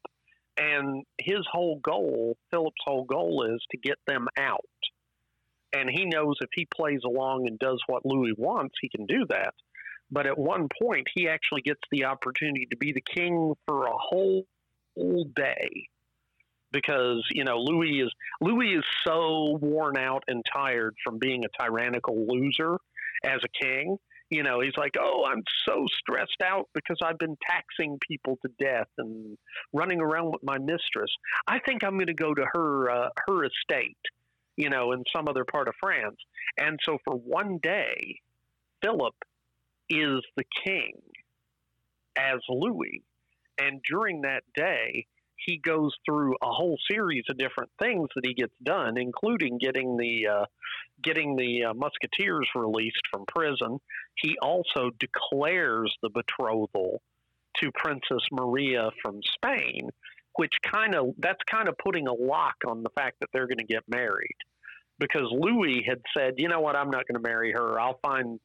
and 0.57 1.03
his 1.19 1.45
whole 1.51 1.79
goal, 1.83 2.35
Philip's 2.49 2.81
whole 2.85 3.03
goal, 3.03 3.47
is 3.53 3.61
to 3.71 3.77
get 3.77 3.97
them 4.07 4.27
out. 4.37 4.61
And 5.73 5.89
he 5.89 6.05
knows 6.05 6.35
if 6.41 6.49
he 6.53 6.67
plays 6.75 6.99
along 7.05 7.47
and 7.47 7.57
does 7.57 7.81
what 7.87 8.05
Louis 8.05 8.33
wants, 8.37 8.75
he 8.81 8.89
can 8.89 9.05
do 9.05 9.25
that. 9.29 9.53
But 10.11 10.25
at 10.25 10.37
one 10.37 10.67
point, 10.81 11.07
he 11.15 11.29
actually 11.29 11.61
gets 11.61 11.79
the 11.89 12.05
opportunity 12.05 12.67
to 12.69 12.77
be 12.77 12.91
the 12.91 13.01
king 13.15 13.53
for 13.65 13.85
a 13.85 13.93
whole, 13.93 14.43
whole 14.95 15.25
day 15.35 15.87
because 16.71 17.23
you 17.31 17.43
know 17.43 17.57
Louis 17.57 18.01
is 18.01 18.11
Louis 18.39 18.75
is 18.75 18.83
so 19.05 19.57
worn 19.61 19.97
out 19.97 20.23
and 20.27 20.43
tired 20.53 20.95
from 21.03 21.19
being 21.19 21.43
a 21.45 21.63
tyrannical 21.63 22.25
loser 22.27 22.77
as 23.23 23.39
a 23.43 23.65
king. 23.65 23.97
You 24.29 24.43
know, 24.43 24.61
he's 24.61 24.77
like, 24.77 24.93
"Oh, 24.97 25.25
I'm 25.29 25.43
so 25.67 25.85
stressed 25.99 26.41
out 26.43 26.69
because 26.73 26.97
I've 27.03 27.17
been 27.17 27.37
taxing 27.49 27.99
people 28.07 28.37
to 28.45 28.51
death 28.59 28.87
and 28.97 29.37
running 29.73 29.99
around 29.99 30.31
with 30.31 30.43
my 30.43 30.57
mistress. 30.57 31.11
I 31.47 31.59
think 31.59 31.83
I'm 31.83 31.97
going 31.97 32.07
to 32.07 32.13
go 32.13 32.33
to 32.33 32.45
her 32.53 32.89
uh, 32.89 33.09
her 33.27 33.43
estate, 33.43 33.97
you 34.55 34.69
know, 34.69 34.93
in 34.93 35.03
some 35.13 35.27
other 35.27 35.43
part 35.43 35.67
of 35.67 35.73
France." 35.81 36.15
And 36.57 36.79
so 36.85 36.97
for 37.03 37.15
one 37.15 37.59
day, 37.61 38.21
Philip 38.81 39.15
is 39.89 40.21
the 40.37 40.45
king 40.63 40.93
as 42.17 42.39
Louis, 42.49 43.03
and 43.57 43.81
during 43.87 44.21
that 44.21 44.43
day, 44.55 45.07
he 45.45 45.57
goes 45.57 45.91
through 46.05 46.35
a 46.41 46.51
whole 46.51 46.77
series 46.89 47.23
of 47.29 47.37
different 47.37 47.71
things 47.81 48.07
that 48.15 48.25
he 48.25 48.33
gets 48.33 48.53
done, 48.63 48.97
including 48.97 49.57
getting 49.57 49.97
the 49.97 50.27
uh, 50.27 50.45
getting 51.01 51.35
the 51.35 51.65
uh, 51.65 51.73
musketeers 51.73 52.47
released 52.55 53.01
from 53.11 53.25
prison. 53.25 53.79
He 54.15 54.37
also 54.41 54.91
declares 54.99 55.95
the 56.01 56.09
betrothal 56.09 57.01
to 57.57 57.71
Princess 57.71 58.23
Maria 58.31 58.91
from 59.01 59.19
Spain, 59.35 59.89
which 60.35 60.53
kind 60.63 60.95
of 60.95 61.13
that's 61.17 61.41
kind 61.49 61.67
of 61.67 61.77
putting 61.77 62.07
a 62.07 62.13
lock 62.13 62.55
on 62.67 62.83
the 62.83 62.89
fact 62.89 63.17
that 63.21 63.29
they're 63.33 63.47
going 63.47 63.57
to 63.57 63.63
get 63.63 63.83
married. 63.87 64.35
Because 64.99 65.27
Louis 65.31 65.83
had 65.87 65.99
said, 66.15 66.35
you 66.37 66.47
know 66.47 66.59
what, 66.59 66.75
I'm 66.75 66.91
not 66.91 67.07
going 67.07 67.19
to 67.19 67.27
marry 67.27 67.51
her. 67.53 67.79
I'll 67.79 67.97
find, 68.03 68.39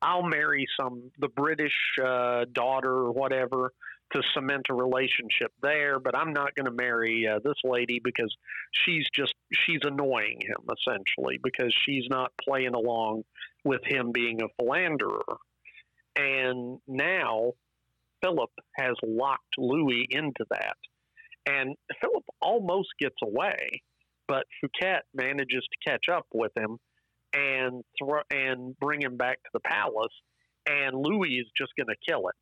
I'll 0.00 0.24
marry 0.24 0.66
some 0.80 1.12
the 1.20 1.28
British 1.28 1.76
uh, 2.04 2.44
daughter 2.52 2.90
or 2.92 3.12
whatever 3.12 3.72
to 4.12 4.22
cement 4.34 4.66
a 4.70 4.74
relationship 4.74 5.52
there, 5.62 5.98
but 5.98 6.16
I'm 6.16 6.32
not 6.32 6.54
going 6.54 6.66
to 6.66 6.72
marry 6.72 7.26
uh, 7.26 7.38
this 7.42 7.56
lady 7.64 8.00
because 8.02 8.34
she's 8.84 9.06
just 9.14 9.34
she's 9.66 9.80
annoying 9.84 10.40
him 10.40 10.68
essentially 10.70 11.38
because 11.42 11.74
she's 11.84 12.04
not 12.08 12.32
playing 12.42 12.74
along 12.74 13.24
with 13.64 13.80
him 13.84 14.12
being 14.12 14.40
a 14.42 14.48
philanderer. 14.58 15.24
And 16.16 16.78
now 16.86 17.52
Philip 18.22 18.50
has 18.76 18.94
locked 19.02 19.54
Louis 19.58 20.06
into 20.10 20.44
that. 20.50 20.76
And 21.46 21.74
Philip 22.00 22.24
almost 22.40 22.90
gets 23.00 23.16
away, 23.22 23.82
but 24.28 24.44
Fouquet 24.60 25.00
manages 25.14 25.66
to 25.72 25.90
catch 25.90 26.08
up 26.12 26.26
with 26.32 26.52
him 26.56 26.78
and 27.34 27.82
throw, 27.98 28.20
and 28.30 28.78
bring 28.78 29.02
him 29.02 29.16
back 29.16 29.42
to 29.42 29.50
the 29.54 29.60
palace. 29.60 30.12
And 30.68 30.94
Louis 30.94 31.30
is 31.30 31.46
just 31.56 31.72
going 31.76 31.88
to 31.88 31.96
kill 32.06 32.20
him 32.20 32.34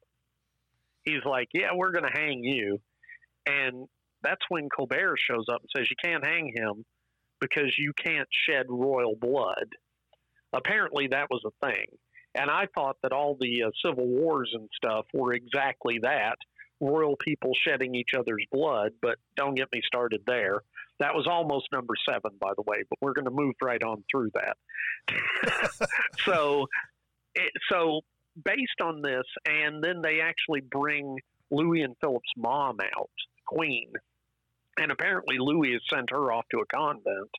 he's 1.05 1.25
like, 1.25 1.49
"Yeah, 1.53 1.71
we're 1.75 1.93
going 1.93 2.11
to 2.11 2.19
hang 2.19 2.45
you," 2.45 2.81
and 3.47 3.87
that's 4.23 4.43
when 4.49 4.69
Colbert 4.69 5.17
shows 5.19 5.47
up 5.53 5.63
and 5.63 5.71
says, 5.77 5.91
"You 5.91 5.97
can't 6.03 6.25
hang 6.25 6.53
him 6.55 6.85
because 7.41 7.75
you 7.79 7.93
can't 7.93 8.29
shed 8.47 8.67
royal 8.69 9.17
blood." 9.17 9.67
Apparently, 10.53 11.09
that 11.09 11.29
was 11.31 11.43
a 11.47 11.67
thing, 11.67 11.87
and 12.35 12.51
I 12.51 12.67
thought 12.75 12.97
that 13.03 13.13
all 13.13 13.37
the 13.41 13.65
uh, 13.65 13.71
civil 13.85 14.07
wars 14.07 14.51
and 14.55 14.69
stuff 14.75 15.07
were 15.13 15.33
exactly 15.33 15.99
that 16.03 16.37
royal 16.81 17.17
people 17.17 17.53
shedding 17.63 17.95
each 17.95 18.15
other's 18.19 18.45
blood. 18.51 18.93
But 19.01 19.19
don't 19.37 19.55
get 19.55 19.69
me 19.73 19.81
started 19.85 20.23
there. 20.27 20.63
That 20.99 21.15
was 21.15 21.27
almost 21.27 21.69
number 21.73 21.95
seven, 22.09 22.33
by 22.41 22.53
the 22.57 22.63
way, 22.67 22.83
but 22.89 22.99
we're 23.01 23.15
going 23.15 23.25
to 23.25 23.31
move 23.31 23.55
right 23.63 23.83
on 23.83 24.05
through 24.11 24.31
that. 24.35 24.57
so, 26.25 26.67
it, 27.35 27.53
so 27.71 28.03
based 28.45 28.81
on 28.83 29.03
this, 29.03 29.25
and 29.47 29.83
then 29.83 30.03
they 30.03 30.21
actually 30.21 30.61
bring 30.61 31.17
Louis 31.51 31.83
and 31.83 31.97
Philip's 32.01 32.33
mom 32.37 32.79
out, 32.97 33.11
Queen, 33.47 33.93
and 34.79 34.91
apparently 34.91 35.37
Louis 35.39 35.73
has 35.73 35.83
sent 35.93 36.11
her 36.11 36.33
off 36.33 36.45
to 36.51 36.61
a 36.61 36.67
convent, 36.67 37.31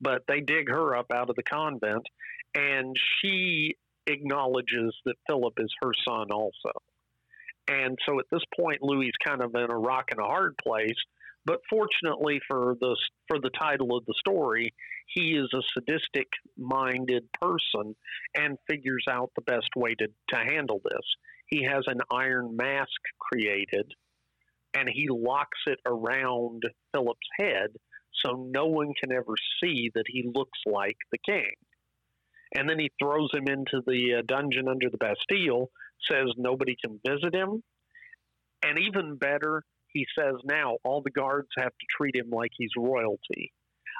but 0.00 0.22
they 0.26 0.40
dig 0.40 0.68
her 0.68 0.96
up 0.96 1.06
out 1.12 1.30
of 1.30 1.36
the 1.36 1.42
convent, 1.42 2.06
and 2.54 2.96
she 3.20 3.74
acknowledges 4.06 4.94
that 5.04 5.16
Philip 5.28 5.54
is 5.58 5.72
her 5.82 5.92
son 6.06 6.30
also. 6.32 6.72
And 7.68 7.98
so 8.06 8.18
at 8.18 8.26
this 8.32 8.42
point, 8.58 8.82
Louis 8.82 9.08
is 9.08 9.14
kind 9.24 9.42
of 9.42 9.54
in 9.54 9.70
a 9.70 9.78
rock 9.78 10.06
and 10.10 10.18
a 10.18 10.24
hard 10.24 10.56
place 10.56 10.96
but 11.44 11.60
fortunately 11.68 12.40
for 12.46 12.76
the 12.80 12.96
for 13.28 13.38
the 13.40 13.50
title 13.58 13.96
of 13.96 14.04
the 14.06 14.14
story, 14.18 14.74
he 15.06 15.36
is 15.36 15.48
a 15.54 15.62
sadistic 15.74 16.28
minded 16.58 17.24
person 17.40 17.94
and 18.36 18.58
figures 18.68 19.04
out 19.08 19.30
the 19.34 19.42
best 19.42 19.70
way 19.76 19.94
to, 19.94 20.06
to 20.06 20.36
handle 20.36 20.80
this. 20.84 21.02
He 21.46 21.64
has 21.64 21.84
an 21.86 22.00
iron 22.12 22.56
mask 22.56 23.00
created 23.18 23.92
and 24.74 24.88
he 24.88 25.08
locks 25.10 25.58
it 25.66 25.78
around 25.86 26.62
Philip's 26.92 27.18
head 27.38 27.70
so 28.24 28.48
no 28.50 28.66
one 28.66 28.92
can 29.00 29.12
ever 29.12 29.34
see 29.62 29.90
that 29.94 30.04
he 30.06 30.30
looks 30.34 30.58
like 30.66 30.96
the 31.10 31.18
king. 31.18 31.52
And 32.54 32.68
then 32.68 32.78
he 32.78 32.90
throws 33.00 33.30
him 33.32 33.46
into 33.48 33.82
the 33.86 34.16
uh, 34.18 34.22
dungeon 34.26 34.68
under 34.68 34.90
the 34.90 34.98
Bastille, 34.98 35.70
says 36.10 36.26
nobody 36.36 36.76
can 36.84 37.00
visit 37.06 37.34
him. 37.34 37.62
And 38.64 38.78
even 38.78 39.16
better, 39.16 39.62
he 39.92 40.06
says 40.18 40.34
now 40.44 40.76
all 40.84 41.02
the 41.02 41.10
guards 41.10 41.48
have 41.58 41.72
to 41.72 41.86
treat 41.96 42.16
him 42.16 42.30
like 42.30 42.52
he's 42.56 42.70
royalty, 42.76 43.52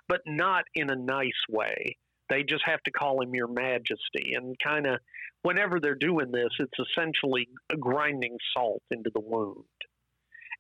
but 0.09 0.21
not 0.27 0.65
in 0.75 0.91
a 0.91 0.97
nice 0.97 1.31
way. 1.49 1.97
They 2.29 2.45
just 2.45 2.65
have 2.65 2.83
to 2.85 2.93
call 2.93 3.23
him 3.23 3.35
your 3.35 3.49
majesty 3.49 4.35
and 4.35 4.57
kind 4.65 4.87
of 4.87 5.01
whenever 5.43 5.81
they're 5.81 5.95
doing 5.95 6.31
this, 6.31 6.51
it's 6.59 6.91
essentially 6.91 7.49
grinding 7.79 8.37
salt 8.55 8.83
into 8.91 9.11
the 9.13 9.21
wound. 9.21 9.65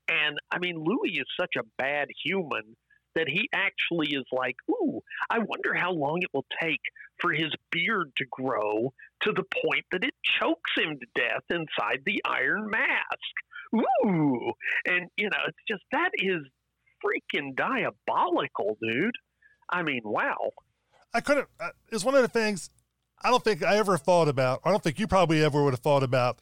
And 0.09 0.39
I 0.51 0.59
mean, 0.59 0.77
Louis 0.77 1.19
is 1.19 1.27
such 1.39 1.55
a 1.57 1.67
bad 1.79 2.09
human 2.25 2.77
that 3.15 3.29
he 3.29 3.49
actually 3.53 4.09
is 4.09 4.25
like, 4.33 4.57
ooh, 4.71 5.01
I 5.29 5.39
wonder 5.39 5.75
how 5.75 5.93
long 5.93 6.21
it 6.23 6.31
will 6.33 6.47
take 6.63 6.81
for 7.21 7.33
his 7.33 7.51
beard 7.71 8.13
to 8.17 8.25
grow 8.31 8.93
to 9.23 9.33
the 9.33 9.45
point 9.65 9.85
that 9.93 10.05
it 10.05 10.15
chokes 10.23 10.71
him 10.77 10.99
to 10.99 11.07
death 11.15 11.43
inside 11.51 12.03
the 12.07 12.23
iron 12.25 12.71
mask 12.71 13.35
ooh, 13.75 14.53
and 14.87 15.09
you 15.17 15.29
know, 15.31 15.39
it's 15.47 15.59
just 15.69 15.83
that 15.93 16.11
is 16.15 16.43
freaking 17.05 17.55
diabolical, 17.57 18.77
dude. 18.83 19.15
I 19.69 19.83
mean, 19.83 20.03
wow. 20.05 20.37
I 21.15 21.21
couldn't. 21.21 21.49
Uh, 21.59 21.71
it's 21.91 22.05
one 22.05 22.15
of 22.15 22.23
the 22.23 22.29
things 22.29 22.71
I 23.23 23.31
don't 23.31 23.43
think 23.43 23.63
I 23.63 23.77
ever 23.77 23.97
thought 23.97 24.29
about. 24.29 24.61
I 24.65 24.71
don't 24.71 24.83
think 24.83 24.99
you 24.99 25.07
probably 25.07 25.45
ever 25.45 25.63
would 25.63 25.73
have 25.73 25.81
thought 25.81 26.03
about. 26.03 26.39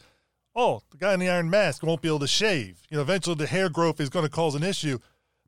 Oh, 0.55 0.83
the 0.91 0.97
guy 0.97 1.14
in 1.14 1.20
the 1.20 1.29
iron 1.29 1.51
mask 1.51 1.83
won't 1.83 2.03
be 2.03 2.09
able 2.09 2.18
to 2.20 2.26
shave. 2.26 2.83
You 2.91 2.97
know, 2.97 3.03
eventually 3.03 3.37
the 3.37 3.47
hair 3.47 3.68
growth 3.68 4.01
is 4.01 4.09
going 4.09 4.24
to 4.24 4.31
cause 4.31 4.55
an 4.55 4.62
issue. 4.62 4.99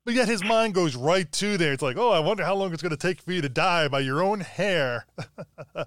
But 0.05 0.15
yet 0.15 0.29
his 0.29 0.43
mind 0.43 0.75
goes 0.75 0.97
right 0.97 1.31
to 1.33 1.59
there. 1.59 1.73
It's 1.73 1.83
like, 1.83 1.99
oh, 1.99 2.11
I 2.11 2.21
wonder 2.21 2.45
how 2.45 2.55
long 2.55 2.73
it's 2.73 2.83
going 2.83 2.91
to 2.91 2.97
take 2.97 3.21
for 3.21 3.33
you 3.33 3.43
to 3.43 3.49
die 3.49 3.89
by 3.89 4.01
your 4.01 4.23
own 4.23 4.41
hair. 4.41 5.07
yeah. 5.77 5.85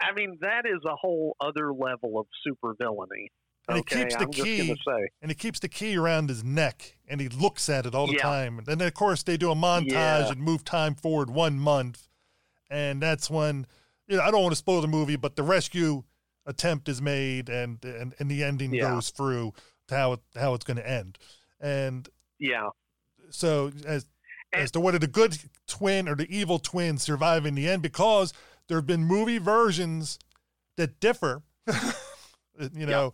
I 0.00 0.12
mean, 0.14 0.38
that 0.42 0.64
is 0.66 0.80
a 0.84 0.94
whole 0.94 1.36
other 1.40 1.72
level 1.72 2.18
of 2.18 2.26
super 2.44 2.74
villainy. 2.78 3.30
And 3.68 3.78
okay, 3.80 3.98
he 3.98 4.02
keeps 4.04 4.16
the 4.16 4.24
I'm 4.24 4.30
key, 4.30 4.76
and 5.20 5.30
he 5.30 5.34
keeps 5.34 5.58
the 5.60 5.68
key 5.68 5.96
around 5.96 6.28
his 6.30 6.42
neck, 6.42 6.96
and 7.06 7.20
he 7.20 7.28
looks 7.28 7.68
at 7.68 7.84
it 7.84 7.94
all 7.94 8.06
the 8.06 8.14
Yeah. 8.14 8.22
time. 8.22 8.58
And 8.58 8.66
then, 8.66 8.80
of 8.80 8.94
course, 8.94 9.22
they 9.22 9.36
do 9.36 9.50
a 9.50 9.54
montage 9.54 9.90
Yeah. 9.92 10.30
and 10.32 10.40
move 10.40 10.64
time 10.64 10.94
forward 10.94 11.28
one 11.30 11.58
month, 11.58 12.08
and 12.70 13.02
that's 13.02 13.28
when 13.28 13.66
you 14.06 14.16
know 14.16 14.22
I 14.22 14.30
don't 14.30 14.42
want 14.42 14.52
to 14.52 14.56
spoil 14.56 14.80
the 14.80 14.88
movie, 14.88 15.16
but 15.16 15.36
the 15.36 15.42
rescue 15.42 16.04
attempt 16.46 16.88
is 16.88 17.02
made 17.02 17.50
and 17.50 17.84
and, 17.84 18.14
and 18.18 18.30
the 18.30 18.42
ending 18.42 18.72
Yeah. 18.72 18.90
goes 18.94 19.10
through 19.10 19.52
to 19.88 19.94
how 19.96 20.12
it, 20.14 20.20
how 20.34 20.54
it's 20.54 20.64
going 20.64 20.78
to 20.78 20.88
end. 20.88 21.18
And 21.60 22.08
Yeah. 22.38 22.70
so 23.30 23.70
as 23.84 24.06
And- 24.52 24.62
as 24.62 24.70
to 24.70 24.80
whether 24.80 24.98
the 24.98 25.06
good 25.08 25.38
twin 25.66 26.08
or 26.08 26.14
the 26.14 26.26
evil 26.34 26.58
twin 26.58 26.96
survive 26.96 27.44
in 27.44 27.54
the 27.54 27.68
end, 27.68 27.82
because 27.82 28.32
there 28.66 28.78
have 28.78 28.86
been 28.86 29.04
movie 29.04 29.36
versions 29.36 30.18
that 30.76 31.00
differ, 31.00 31.42
you 32.72 32.86
know, 32.86 33.12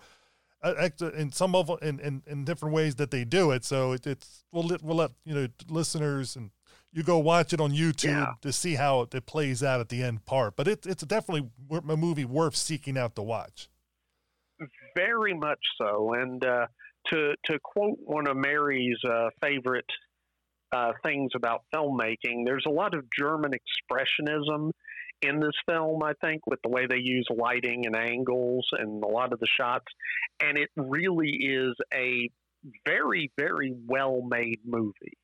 in 0.64 1.30
some 1.32 1.54
of 1.54 1.70
in, 1.82 2.00
in 2.00 2.22
in 2.26 2.44
different 2.44 2.74
ways 2.74 2.94
that 2.96 3.10
they 3.10 3.24
do 3.24 3.50
it. 3.50 3.64
So 3.64 3.92
it, 3.92 4.06
it's 4.06 4.44
we'll 4.52 4.64
let, 4.66 4.82
we'll 4.82 4.96
let 4.96 5.10
you 5.24 5.34
know 5.34 5.48
listeners 5.68 6.36
and 6.36 6.50
you 6.92 7.02
go 7.02 7.18
watch 7.18 7.52
it 7.52 7.60
on 7.60 7.72
YouTube 7.72 8.04
Yeah. 8.04 8.32
to 8.42 8.52
see 8.52 8.74
how 8.76 9.00
it, 9.02 9.14
it 9.14 9.26
plays 9.26 9.62
out 9.62 9.80
at 9.80 9.88
the 9.88 10.02
end 10.02 10.24
part. 10.26 10.54
But 10.56 10.68
it, 10.68 10.86
it's 10.86 11.02
definitely 11.02 11.50
a 11.70 11.96
movie 11.96 12.24
worth 12.24 12.54
seeking 12.54 12.96
out 12.96 13.16
to 13.16 13.22
watch. 13.22 13.68
Very 14.96 15.34
much 15.34 15.58
so. 15.80 16.14
And 16.14 16.44
uh, 16.44 16.66
to 17.12 17.34
to 17.46 17.58
quote 17.62 17.98
one 18.04 18.28
of 18.28 18.36
Mary's 18.36 18.98
uh, 19.04 19.30
favorite 19.42 19.90
uh, 20.72 20.92
things 21.04 21.32
about 21.34 21.62
filmmaking, 21.74 22.44
there's 22.46 22.64
a 22.66 22.70
lot 22.70 22.94
of 22.94 23.04
German 23.18 23.52
expressionism 23.52 24.70
in 25.24 25.40
this 25.40 25.54
film. 25.66 26.02
I 26.02 26.12
think 26.20 26.46
with 26.46 26.60
the 26.62 26.68
way 26.68 26.86
they 26.86 26.98
use 26.98 27.26
lighting 27.34 27.86
and 27.86 27.96
angles 27.96 28.66
and 28.72 29.02
a 29.02 29.06
lot 29.06 29.32
of 29.32 29.40
the 29.40 29.46
shots, 29.46 29.86
and 30.42 30.58
it 30.58 30.70
really 30.76 31.30
is 31.30 31.74
a 31.92 32.30
very 32.86 33.30
very 33.38 33.74
well 33.86 34.22
made 34.22 34.60
movie. 34.64 35.18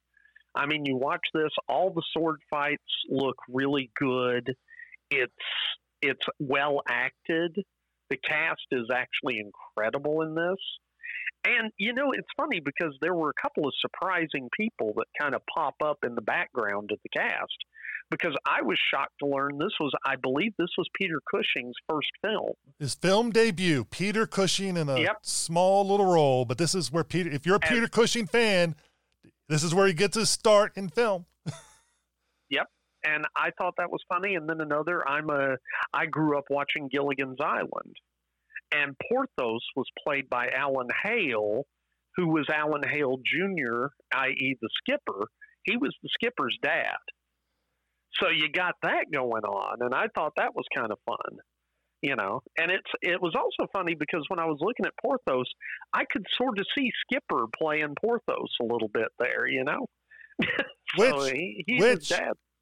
I 0.55 0.67
mean, 0.67 0.85
you 0.85 0.97
watch 0.97 1.25
this, 1.33 1.51
all 1.69 1.91
the 1.91 2.03
sword 2.13 2.41
fights 2.51 2.83
look 3.09 3.37
really 3.49 3.91
good. 3.97 4.55
It's 5.11 5.33
it's 6.03 6.27
well 6.39 6.83
acted. 6.89 7.57
The 8.09 8.17
cast 8.17 8.67
is 8.73 8.89
actually 8.93 9.39
incredible 9.39 10.23
in 10.23 10.35
this. 10.35 10.59
And 11.45 11.71
you 11.79 11.93
know, 11.93 12.13
it's 12.13 12.29
funny 12.37 12.61
because 12.61 12.95
there 13.01 13.15
were 13.15 13.31
a 13.31 13.43
couple 13.43 13.67
of 13.67 13.73
surprising 13.81 14.49
people 14.57 14.93
that 14.97 15.07
kind 15.19 15.35
of 15.35 15.43
pop 15.55 15.77
up 15.83 15.99
in 16.05 16.15
the 16.15 16.23
background 16.23 16.91
of 16.93 16.99
the 17.03 17.09
cast. 17.09 17.57
Because 18.11 18.35
I 18.45 18.63
was 18.63 18.77
shocked 18.93 19.15
to 19.21 19.27
learn 19.27 19.57
this 19.59 19.73
was, 19.79 19.93
I 20.05 20.17
believe, 20.17 20.53
this 20.59 20.71
was 20.77 20.89
Peter 20.95 21.21
Cushing's 21.31 21.75
first 21.89 22.09
film. 22.23 22.53
His 22.81 22.95
film 22.97 23.31
debut, 23.31 23.85
Peter 23.85 24.27
Cushing 24.27 24.77
in 24.77 24.89
a 24.89 24.99
Yep. 24.99 25.19
small 25.23 25.87
little 25.89 26.07
role, 26.13 26.45
but 26.45 26.59
this 26.59 26.75
is 26.75 26.91
where 26.91 27.05
Peter. 27.05 27.31
If 27.31 27.47
you're 27.47 27.57
a 27.57 27.61
And- 27.63 27.73
Peter 27.73 27.87
Cushing 27.89 28.27
fan, 28.27 28.75
this 29.49 29.63
is 29.63 29.75
where 29.75 29.87
he 29.87 29.93
gets 29.95 30.17
his 30.17 30.29
start 30.31 30.77
in 30.77 30.89
film. 30.89 31.27
Yep. 32.51 32.67
And 33.05 33.27
I 33.37 33.51
thought 33.57 33.75
that 33.79 33.91
was 33.93 34.01
funny. 34.09 34.35
And 34.35 34.49
then 34.49 34.61
another, 34.61 35.07
I'm 35.09 35.31
a, 35.31 35.57
I 35.95 36.07
grew 36.07 36.37
up 36.37 36.45
watching 36.51 36.89
Gilligan's 36.89 37.39
Island, 37.41 37.95
and 38.73 38.97
Porthos 39.09 39.63
was 39.77 39.87
played 40.05 40.29
by 40.29 40.49
Alan 40.49 40.89
Hale, 41.05 41.63
who 42.17 42.27
was 42.29 42.47
Alan 42.53 42.83
Hale 42.83 43.19
Jr., 43.25 43.87
i.e., 44.15 44.57
the 44.61 44.69
skipper. 44.83 45.29
He 45.63 45.77
was 45.77 45.95
the 46.03 46.09
skipper's 46.13 46.59
dad. 46.61 46.97
So 48.21 48.29
you 48.29 48.51
got 48.51 48.75
that 48.83 49.07
going 49.13 49.45
on, 49.45 49.83
and 49.83 49.95
I 49.95 50.07
thought 50.15 50.33
that 50.37 50.55
was 50.55 50.65
kind 50.75 50.91
of 50.91 50.99
fun, 51.07 51.39
you 52.03 52.17
know. 52.17 52.43
And 52.59 52.71
it's 52.71 52.91
it 53.03 53.21
was 53.23 53.35
also 53.37 53.71
funny 53.73 53.95
because 53.95 54.25
when 54.29 54.39
I 54.39 54.47
was 54.47 54.59
looking 54.61 54.85
at 54.87 54.93
Porthos, 55.01 55.47
I 55.95 56.05
could 56.11 56.27
sort 56.37 56.59
of 56.59 56.67
see 56.77 56.91
Skipper 57.07 57.47
playing 57.61 57.95
Porthos 58.01 58.51
a 58.61 58.65
little 58.65 58.89
bit 58.93 59.09
there, 59.19 59.47
you 59.47 59.65
know. 59.65 59.87
so 60.99 61.23
Which- 61.23 61.33
he, 61.33 61.65
which-. 61.79 62.11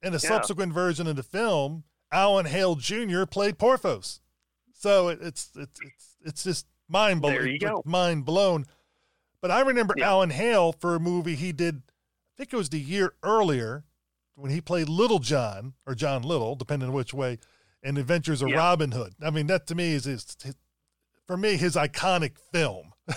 In 0.00 0.10
a 0.10 0.12
Yeah. 0.12 0.18
subsequent 0.18 0.72
version 0.72 1.06
of 1.08 1.16
the 1.16 1.22
film, 1.24 1.82
Alan 2.12 2.46
Hale 2.46 2.76
Jr. 2.76 3.24
played 3.24 3.58
Porthos. 3.58 4.20
So 4.74 5.08
it, 5.08 5.18
it's 5.20 5.50
it's 5.56 5.80
it's 5.82 6.16
it's 6.24 6.44
just 6.44 6.66
mind 6.88 7.20
blowing. 7.22 7.48
You 7.48 7.58
go. 7.58 7.82
Mind 7.84 8.24
blown. 8.24 8.66
But 9.40 9.50
I 9.50 9.60
remember 9.62 9.94
Yeah. 9.96 10.10
Alan 10.10 10.30
Hale 10.30 10.72
for 10.72 10.94
a 10.94 11.00
movie 11.00 11.34
he 11.34 11.52
did. 11.52 11.82
I 11.86 12.32
think 12.36 12.52
it 12.52 12.56
was 12.56 12.68
the 12.68 12.78
year 12.78 13.14
earlier 13.24 13.84
when 14.38 14.50
he 14.50 14.60
played 14.60 14.88
Little 14.88 15.18
John 15.18 15.74
or 15.86 15.94
John 15.94 16.22
Little, 16.22 16.54
depending 16.54 16.88
on 16.88 16.94
which 16.94 17.12
way, 17.12 17.38
in 17.82 17.96
Adventures 17.96 18.40
of 18.42 18.48
Yeah. 18.48 18.56
Robin 18.56 18.92
Hood. 18.92 19.14
I 19.22 19.30
mean, 19.30 19.46
that 19.48 19.66
to 19.68 19.74
me 19.74 19.92
is 19.92 20.04
his, 20.04 20.36
his 20.42 20.54
for 21.26 21.36
me 21.36 21.56
his 21.56 21.74
iconic 21.76 22.38
film. 22.52 22.92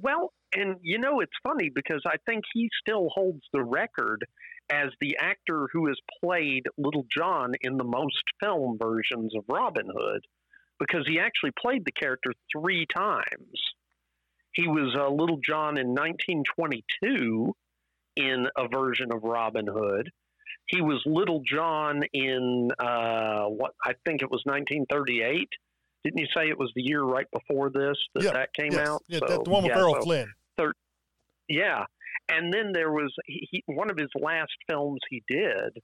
Well, 0.00 0.32
and 0.54 0.76
you 0.80 0.98
know, 0.98 1.18
it's 1.18 1.32
funny 1.42 1.70
because 1.74 2.02
I 2.06 2.18
think 2.24 2.44
he 2.54 2.70
still 2.80 3.08
holds 3.12 3.42
the 3.52 3.64
record 3.64 4.24
as 4.70 4.90
the 5.00 5.16
actor 5.20 5.68
who 5.72 5.88
has 5.88 5.98
played 6.22 6.66
Little 6.76 7.04
John 7.16 7.54
in 7.62 7.76
the 7.78 7.84
most 7.84 8.22
film 8.40 8.78
versions 8.80 9.34
of 9.34 9.42
Robin 9.48 9.88
Hood 9.92 10.24
because 10.78 11.04
he 11.08 11.18
actually 11.18 11.50
played 11.60 11.84
the 11.84 11.90
character 11.90 12.30
three 12.52 12.86
times. 12.94 13.60
He 14.52 14.68
was 14.68 14.94
uh, 14.96 15.08
Little 15.10 15.40
John 15.44 15.78
in 15.78 15.88
1922 15.88 17.52
in 18.18 18.46
a 18.56 18.68
version 18.68 19.12
of 19.12 19.22
Robin 19.22 19.66
Hood. 19.66 20.10
He 20.66 20.82
was 20.82 21.02
Little 21.06 21.40
John 21.50 22.02
in 22.12 22.70
uh, 22.78 23.44
what 23.46 23.72
I 23.82 23.94
think 24.04 24.20
it 24.22 24.30
was 24.30 24.42
1938. 24.44 25.48
Didn't 26.04 26.18
you 26.20 26.26
say 26.36 26.48
it 26.48 26.58
was 26.58 26.70
the 26.76 26.82
year 26.82 27.02
right 27.02 27.26
before 27.32 27.70
this 27.70 27.96
that 28.14 28.24
Yeah, 28.24 28.32
that 28.32 28.52
came 28.54 28.72
Yes. 28.72 28.88
out? 28.88 29.02
Yeah, 29.08 29.18
So, 29.20 29.26
that, 29.28 29.44
the 29.44 29.50
one 29.50 29.62
with 29.62 29.70
yeah, 29.72 29.78
Errol 29.78 29.94
so- 29.94 30.02
Flynn. 30.02 30.26
yeah, 31.48 31.84
and 32.28 32.52
then 32.52 32.72
there 32.72 32.92
was 32.92 33.12
he, 33.26 33.48
he, 33.50 33.62
one 33.66 33.90
of 33.90 33.96
his 33.96 34.10
last 34.20 34.52
films 34.68 35.00
he 35.08 35.22
did. 35.28 35.78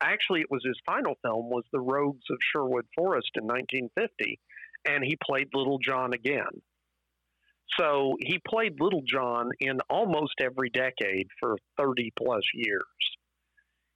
Actually, 0.00 0.40
it 0.42 0.50
was 0.50 0.62
his 0.64 0.78
final 0.86 1.14
film 1.22 1.48
was 1.50 1.64
The 1.72 1.80
Rogues 1.80 2.24
of 2.30 2.36
Sherwood 2.52 2.86
Forest 2.94 3.30
in 3.36 3.44
1950, 3.44 4.38
and 4.86 5.02
he 5.02 5.16
played 5.24 5.48
Little 5.54 5.78
John 5.78 6.12
again. 6.12 6.60
So 7.78 8.16
he 8.20 8.40
played 8.46 8.80
Little 8.80 9.02
John 9.06 9.50
in 9.60 9.78
almost 9.88 10.34
every 10.40 10.70
decade 10.70 11.28
for 11.40 11.56
30 11.78 12.12
plus 12.18 12.42
years. 12.54 12.82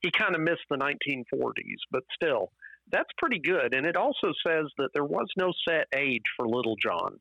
He 0.01 0.11
kind 0.11 0.35
of 0.35 0.41
missed 0.41 0.65
the 0.71 0.77
1940s, 0.77 1.81
but 1.91 2.05
still, 2.15 2.53
that's 2.91 3.11
pretty 3.19 3.39
good. 3.39 3.75
And 3.75 3.87
it 3.87 3.97
also 3.97 4.33
says 4.47 4.67
that 4.79 4.91
there 4.95 5.05
was 5.05 5.27
no 5.37 5.53
set 5.69 5.87
age 5.95 6.23
for 6.37 6.47
Little 6.47 6.77
John. 6.83 7.19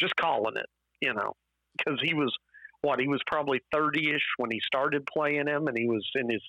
Just 0.00 0.16
calling 0.16 0.56
it, 0.56 0.66
you 1.00 1.14
know, 1.14 1.34
because 1.76 2.00
he 2.02 2.14
was 2.14 2.32
what 2.82 3.00
he 3.00 3.08
was 3.08 3.20
probably 3.26 3.60
30ish 3.74 4.20
when 4.36 4.50
he 4.50 4.60
started 4.64 5.06
playing 5.06 5.46
him 5.46 5.66
and 5.66 5.76
he 5.76 5.88
was 5.88 6.06
in 6.14 6.30
his 6.30 6.42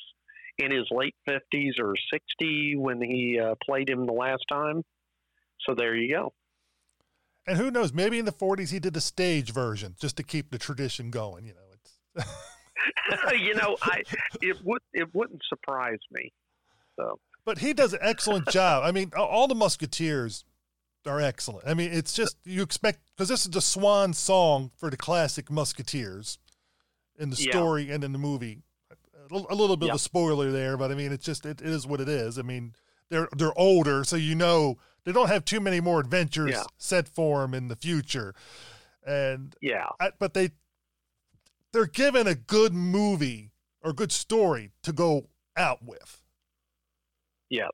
in 0.57 0.71
his 0.71 0.85
late 0.91 1.15
50s 1.27 1.79
or 1.81 1.95
60 2.11 2.75
when 2.75 3.01
he 3.01 3.39
uh, 3.39 3.55
played 3.63 3.89
him 3.89 4.05
the 4.05 4.13
last 4.13 4.43
time 4.49 4.83
so 5.61 5.73
there 5.73 5.95
you 5.95 6.13
go 6.13 6.33
And 7.49 7.57
who 7.57 7.71
knows? 7.71 7.91
Maybe 7.93 8.19
in 8.19 8.25
the 8.25 8.31
40s 8.31 8.69
he 8.69 8.79
did 8.79 8.93
the 8.93 9.01
stage 9.01 9.51
version 9.51 9.95
just 9.99 10.15
to 10.17 10.23
keep 10.23 10.51
the 10.51 10.57
tradition 10.59 11.09
going. 11.09 11.45
You 11.45 11.53
know, 11.53 11.59
it's 11.73 12.27
you 13.41 13.53
know 13.55 13.77
i 13.81 14.03
it 14.41 14.57
would 14.63 14.81
it 14.93 15.13
wouldn't 15.13 15.41
surprise 15.47 15.99
me 16.11 16.31
so 16.95 17.19
but 17.45 17.59
he 17.59 17.73
does 17.73 17.93
an 17.93 17.99
excellent 18.03 18.47
job. 18.49 18.83
I 18.85 18.91
mean, 18.91 19.11
all 19.17 19.47
the 19.47 19.55
Musketeers 19.55 20.43
are 21.07 21.19
excellent. 21.19 21.67
I 21.67 21.73
mean, 21.73 21.91
it's 21.91 22.13
just 22.13 22.35
you 22.45 22.61
expect 22.61 22.99
because 23.15 23.29
this 23.29 23.41
is 23.45 23.49
the 23.51 23.61
swan 23.61 24.13
song 24.13 24.69
for 24.77 24.91
the 24.91 24.97
classic 24.97 25.49
Musketeers 25.49 26.37
in 27.17 27.31
the 27.31 27.37
Yeah. 27.37 27.51
story 27.51 27.89
and 27.89 28.03
in 28.03 28.11
the 28.11 28.19
movie. 28.19 28.61
A 28.91 29.33
little- 29.33 29.47
a 29.49 29.55
little 29.55 29.77
bit 29.77 29.87
Yeah. 29.87 29.93
of 29.93 29.95
a 29.95 29.99
spoiler 29.99 30.51
there, 30.51 30.77
but 30.77 30.91
I 30.91 30.95
mean, 30.95 31.11
it's 31.11 31.25
just 31.25 31.45
it, 31.45 31.61
it 31.61 31.67
is 31.67 31.87
what 31.87 32.01
it 32.01 32.09
is. 32.09 32.37
I 32.37 32.43
mean, 32.43 32.75
they're 33.09 33.29
they're 33.35 33.57
older, 33.57 34.03
so 34.03 34.15
you 34.15 34.35
know 34.35 34.77
they 35.09 35.13
don't 35.13 35.29
have 35.29 35.43
too 35.43 35.59
many 35.59 35.81
more 35.81 35.99
adventures 35.99 36.51
Yeah. 36.51 36.63
set 36.77 37.07
for 37.07 37.41
them 37.41 37.55
in 37.55 37.67
the 37.67 37.75
future, 37.75 38.35
and 39.03 39.55
yeah. 39.59 39.87
I, 39.99 40.11
but 40.19 40.35
they 40.35 40.51
they're 41.73 41.87
given 41.87 42.27
a 42.27 42.35
good 42.35 42.75
movie 42.75 43.49
or 43.81 43.91
good 43.91 44.11
story 44.11 44.69
to 44.83 44.93
go 44.93 45.29
out 45.57 45.79
with. 45.83 46.21
yes. 47.49 47.71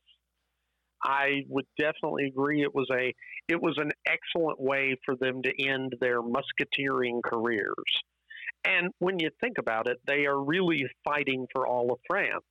I 1.04 1.44
would 1.50 1.66
definitely 1.78 2.26
agree. 2.28 2.64
It 2.64 2.74
was 2.74 2.88
a 2.92 3.14
it 3.48 3.62
was 3.62 3.78
an 3.78 3.92
excellent 4.08 4.60
way 4.60 4.96
for 5.06 5.16
them 5.16 5.42
to 5.44 5.52
end 5.68 5.94
their 6.00 6.22
musketeering 6.22 7.22
careers. 7.24 7.76
And 8.64 8.92
when 9.00 9.20
you 9.20 9.30
think 9.42 9.58
about 9.60 9.88
it 9.88 9.98
they 10.08 10.26
are 10.26 10.42
really 10.42 10.88
fighting 11.04 11.46
for 11.52 11.68
all 11.68 11.92
of 11.92 12.00
france 12.08 12.44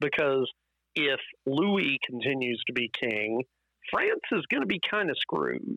because 0.00 0.50
if 0.96 1.20
louis 1.46 1.98
continues 2.04 2.60
to 2.66 2.72
be 2.72 2.90
king 2.98 3.42
france 3.90 4.22
is 4.32 4.44
going 4.50 4.62
to 4.62 4.66
be 4.66 4.80
kind 4.90 5.10
of 5.10 5.16
screwed 5.18 5.76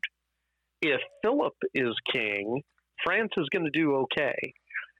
if 0.81 1.01
philip 1.23 1.55
is 1.73 1.95
king 2.11 2.61
france 3.03 3.31
is 3.37 3.47
going 3.51 3.65
to 3.65 3.71
do 3.71 3.95
okay 3.95 4.53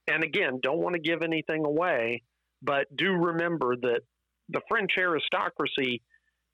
and 0.08 0.24
again 0.24 0.60
don't 0.62 0.80
want 0.80 0.94
to 0.94 1.02
give 1.02 1.22
anything 1.22 1.66
away 1.66 2.22
but 2.62 2.86
do 2.96 3.12
remember 3.12 3.76
that 3.76 4.02
the 4.50 4.62
french 4.70 4.92
aristocracy 4.98 6.02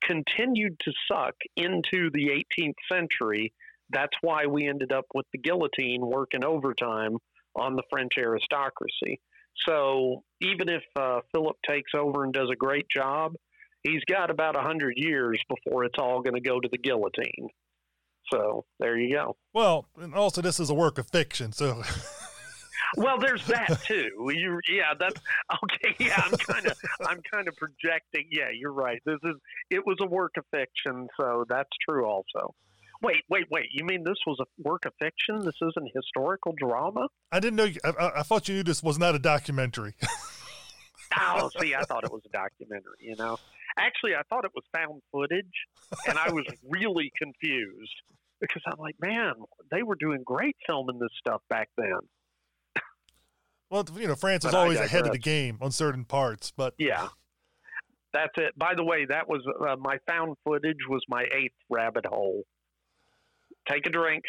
continued 0.03 0.79
to 0.81 0.91
suck 1.07 1.35
into 1.55 2.09
the 2.13 2.43
18th 2.59 2.73
century. 2.91 3.53
That's 3.89 4.15
why 4.21 4.45
we 4.45 4.67
ended 4.67 4.91
up 4.91 5.05
with 5.13 5.25
the 5.31 5.39
guillotine 5.39 6.01
working 6.01 6.43
overtime 6.43 7.17
on 7.55 7.75
the 7.75 7.83
French 7.89 8.13
aristocracy. 8.17 9.19
So 9.67 10.23
even 10.41 10.69
if 10.69 10.83
uh, 10.95 11.19
Philip 11.31 11.57
takes 11.67 11.91
over 11.95 12.23
and 12.23 12.33
does 12.33 12.49
a 12.51 12.55
great 12.55 12.87
job, 12.89 13.33
he's 13.83 14.03
got 14.05 14.29
about 14.29 14.55
100 14.55 14.93
years 14.97 15.39
before 15.49 15.83
it's 15.85 15.97
all 15.99 16.21
going 16.21 16.35
to 16.35 16.41
go 16.41 16.59
to 16.59 16.69
the 16.71 16.77
guillotine. 16.77 17.49
So 18.31 18.65
there 18.79 18.97
you 18.97 19.11
go. 19.13 19.35
Well, 19.53 19.85
and 19.99 20.15
also 20.15 20.41
this 20.41 20.59
is 20.59 20.69
a 20.69 20.73
work 20.73 20.97
of 20.97 21.07
fiction, 21.09 21.51
so 21.51 21.83
Well, 22.95 23.17
there's 23.19 23.45
that 23.47 23.81
too. 23.85 24.09
You, 24.33 24.59
yeah, 24.69 24.93
that's 24.99 25.19
okay. 25.63 25.95
Yeah, 25.99 26.21
I'm 26.23 26.31
kind 26.37 26.65
of, 26.67 26.77
I'm 27.07 27.21
kind 27.31 27.47
of 27.47 27.55
projecting. 27.57 28.27
Yeah, 28.31 28.49
you're 28.55 28.71
right. 28.73 29.01
This 29.05 29.19
is, 29.23 29.35
it 29.69 29.85
was 29.85 29.97
a 30.01 30.07
work 30.07 30.33
of 30.37 30.45
fiction, 30.51 31.07
so 31.19 31.45
that's 31.49 31.69
true 31.87 32.05
also. 32.05 32.53
Wait, 33.01 33.23
wait, 33.29 33.45
wait. 33.51 33.65
You 33.73 33.83
mean 33.83 34.03
this 34.05 34.17
was 34.25 34.39
a 34.39 34.45
work 34.63 34.85
of 34.85 34.93
fiction? 34.99 35.43
This 35.43 35.55
isn't 35.61 35.91
historical 35.93 36.53
drama? 36.57 37.07
I 37.31 37.39
didn't 37.41 37.57
know. 37.57 37.65
You, 37.65 37.79
I- 37.83 38.11
I 38.17 38.23
thought 38.23 38.47
you 38.47 38.55
knew 38.55 38.63
this 38.63 38.81
was 38.81 38.97
not 38.97 39.15
a 39.15 39.19
documentary. 39.19 39.93
Oh, 41.15 41.49
see, 41.59 41.75
I 41.75 41.83
thought 41.83 42.03
it 42.05 42.11
was 42.11 42.23
a 42.25 42.29
documentary. 42.29 42.97
You 43.01 43.15
know, 43.15 43.37
actually, 43.77 44.15
I 44.15 44.21
thought 44.29 44.45
it 44.45 44.51
was 44.55 44.63
found 44.75 45.01
footage, 45.11 45.45
and 46.07 46.17
I 46.17 46.31
was 46.31 46.45
really 46.69 47.11
confused 47.17 47.93
because 48.39 48.61
I'm 48.65 48.79
like, 48.79 48.95
man, 48.99 49.33
they 49.71 49.83
were 49.83 49.95
doing 49.95 50.21
great 50.25 50.55
filming 50.67 50.99
this 50.99 51.09
stuff 51.17 51.41
back 51.49 51.69
then. 51.77 51.99
well, 53.69 53.85
you 53.97 54.07
know, 54.07 54.15
France 54.15 54.45
is 54.45 54.53
always 54.53 54.79
ahead 54.79 55.05
of 55.05 55.11
the 55.11 55.19
game 55.19 55.57
on 55.61 55.71
certain 55.71 56.05
parts, 56.05 56.51
but 56.55 56.73
Yeah. 56.77 57.07
That's 58.13 58.33
it. 58.37 58.57
By 58.57 58.75
the 58.75 58.83
way, 58.83 59.05
that 59.05 59.27
was 59.27 59.41
uh, 59.67 59.75
my 59.77 59.97
found 60.07 60.35
footage 60.45 60.77
was 60.87 61.01
my 61.09 61.25
eighth 61.35 61.55
rabbit 61.67 62.05
hole. 62.05 62.43
Take 63.67 63.87
a 63.87 63.89
drink. 63.89 64.23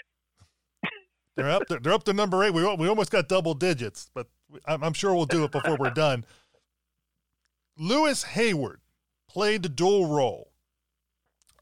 they're 1.36 1.50
up. 1.50 1.66
To, 1.66 1.78
they're 1.78 1.92
up 1.92 2.04
to 2.04 2.14
number 2.14 2.42
eight. 2.44 2.54
We 2.54 2.62
we 2.76 2.88
almost 2.88 3.10
got 3.10 3.28
double 3.28 3.52
digits, 3.52 4.10
but 4.14 4.28
I'm, 4.66 4.82
I'm 4.82 4.94
sure 4.94 5.14
we'll 5.14 5.26
do 5.26 5.44
it 5.44 5.52
before 5.52 5.76
we're 5.76 5.90
done. 5.90 6.24
Louis 7.76 8.22
Hayward 8.22 8.80
played 9.34 9.64
the 9.64 9.68
dual 9.68 10.06
role. 10.06 10.52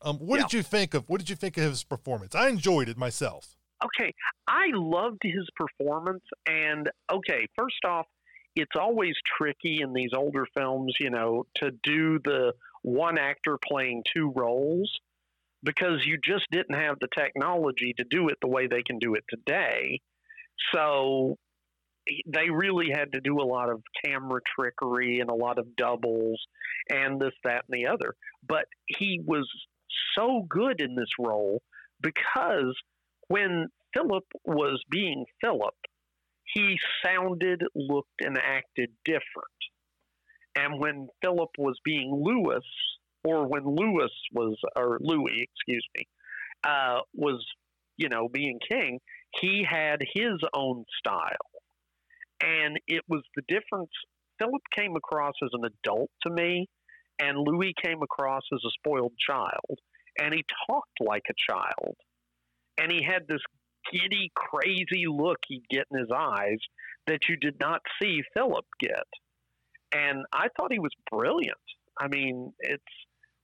Um, 0.03 0.19
what 0.19 0.37
Yeah. 0.37 0.43
did 0.43 0.53
you 0.53 0.63
think 0.63 0.95
of? 0.95 1.09
What 1.09 1.19
did 1.19 1.31
you 1.31 1.37
think 1.37 1.57
of 1.57 1.65
his 1.65 1.85
performance? 1.85 2.35
I 2.35 2.49
enjoyed 2.49 2.89
it 2.89 2.97
myself. 2.99 3.57
Okay, 3.85 4.15
I 4.47 4.67
loved 4.73 5.23
his 5.23 5.49
performance. 5.57 6.23
And 6.47 6.91
okay, 7.11 7.49
first 7.57 7.85
off, 7.85 8.07
it's 8.55 8.77
always 8.77 9.15
tricky 9.39 9.81
in 9.81 9.93
these 9.93 10.11
older 10.15 10.47
films, 10.55 10.95
you 11.01 11.11
know, 11.11 11.47
to 11.57 11.71
do 11.83 12.19
the 12.21 12.53
one 12.83 13.19
actor 13.19 13.59
playing 13.59 14.05
two 14.15 14.31
roles 14.37 15.01
because 15.63 16.05
you 16.05 16.19
just 16.19 16.47
didn't 16.51 16.75
have 16.75 16.99
the 17.01 17.09
technology 17.17 17.95
to 17.97 18.05
do 18.05 18.29
it 18.29 18.37
the 18.41 18.49
way 18.49 18.67
they 18.67 18.83
can 18.83 18.99
do 18.99 19.15
it 19.15 19.25
today. 19.29 20.01
So 20.75 21.39
they 22.27 22.51
really 22.51 22.89
had 22.93 23.13
to 23.13 23.21
do 23.21 23.41
a 23.41 23.45
lot 23.45 23.71
of 23.71 23.83
camera 24.05 24.41
trickery 24.59 25.21
and 25.21 25.31
a 25.31 25.35
lot 25.35 25.59
of 25.59 25.77
doubles 25.77 26.41
and 26.91 27.21
this, 27.21 27.33
that, 27.45 27.65
and 27.69 27.83
the 27.83 27.87
other. 27.87 28.15
But 28.47 28.65
he 28.87 29.21
was 29.25 29.49
so 30.17 30.45
good 30.49 30.81
in 30.81 30.95
this 30.95 31.11
role 31.19 31.63
because 32.01 32.75
when 33.29 33.69
Philip 33.95 34.25
was 34.45 34.83
being 34.91 35.25
Philip, 35.41 35.75
he 36.55 36.77
sounded, 37.05 37.63
looked, 37.75 38.21
and 38.21 38.37
acted 38.39 38.91
different. 39.05 39.23
And 40.55 40.79
when 40.79 41.09
Philip 41.23 41.51
was 41.57 41.79
being 41.85 42.13
Lewis, 42.13 42.65
or 43.25 43.47
when 43.47 43.65
Lewis 43.65 44.11
was, 44.33 44.59
or 44.77 44.99
Louis, 45.01 45.49
excuse 45.55 45.87
me, 45.97 46.07
uh, 46.65 47.01
was, 47.15 47.45
you 47.97 48.09
know, 48.09 48.29
being 48.29 48.59
king, 48.69 48.99
he 49.41 49.65
had 49.69 50.01
his 50.15 50.35
own 50.53 50.85
style. 50.99 51.52
And 52.43 52.79
it 52.89 53.03
was 53.09 53.23
the 53.37 53.43
difference. 53.49 53.91
Philip 54.39 54.63
came 54.77 54.97
across 54.97 55.35
as 55.43 55.51
an 55.53 55.65
adult 55.65 56.11
to 56.27 56.31
me, 56.31 56.69
and 57.21 57.39
Louis 57.39 57.75
came 57.83 58.03
across 58.03 58.43
as 58.53 58.61
a 58.65 58.71
spoiled 58.79 59.13
child. 59.25 59.79
And 60.19 60.35
he 60.35 60.45
talked 60.69 61.01
like 61.01 61.23
a 61.31 61.53
child. 61.53 61.97
And 62.79 62.91
he 62.91 63.03
had 63.03 63.27
this 63.29 63.41
giddy, 63.91 64.31
crazy 64.35 65.07
look 65.09 65.39
he'd 65.47 65.69
get 65.71 65.87
in 65.91 66.01
his 66.01 66.11
eyes 66.15 66.59
that 67.07 67.21
you 67.29 67.37
did 67.37 67.59
not 67.61 67.81
see 68.01 68.23
Philip 68.35 68.67
get. 68.81 69.07
And 69.93 70.25
I 70.33 70.49
thought 70.57 70.73
he 70.73 70.79
was 70.79 70.93
brilliant. 71.11 71.57
I 72.01 72.09
mean, 72.09 72.53
it's 72.61 72.83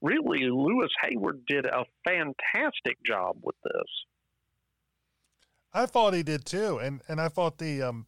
really 0.01 0.45
Louis 0.45 0.89
Hayward 1.03 1.45
did 1.47 1.67
a 1.67 1.85
fantastic 2.07 2.97
job 3.05 3.37
with 3.43 3.57
this. 3.65 4.07
I 5.73 5.87
thought 5.87 6.15
he 6.15 6.23
did 6.23 6.47
too, 6.47 6.79
and 6.79 7.03
and 7.09 7.21
I 7.21 7.29
thought 7.29 7.59
the 7.59 7.83
um 7.83 8.07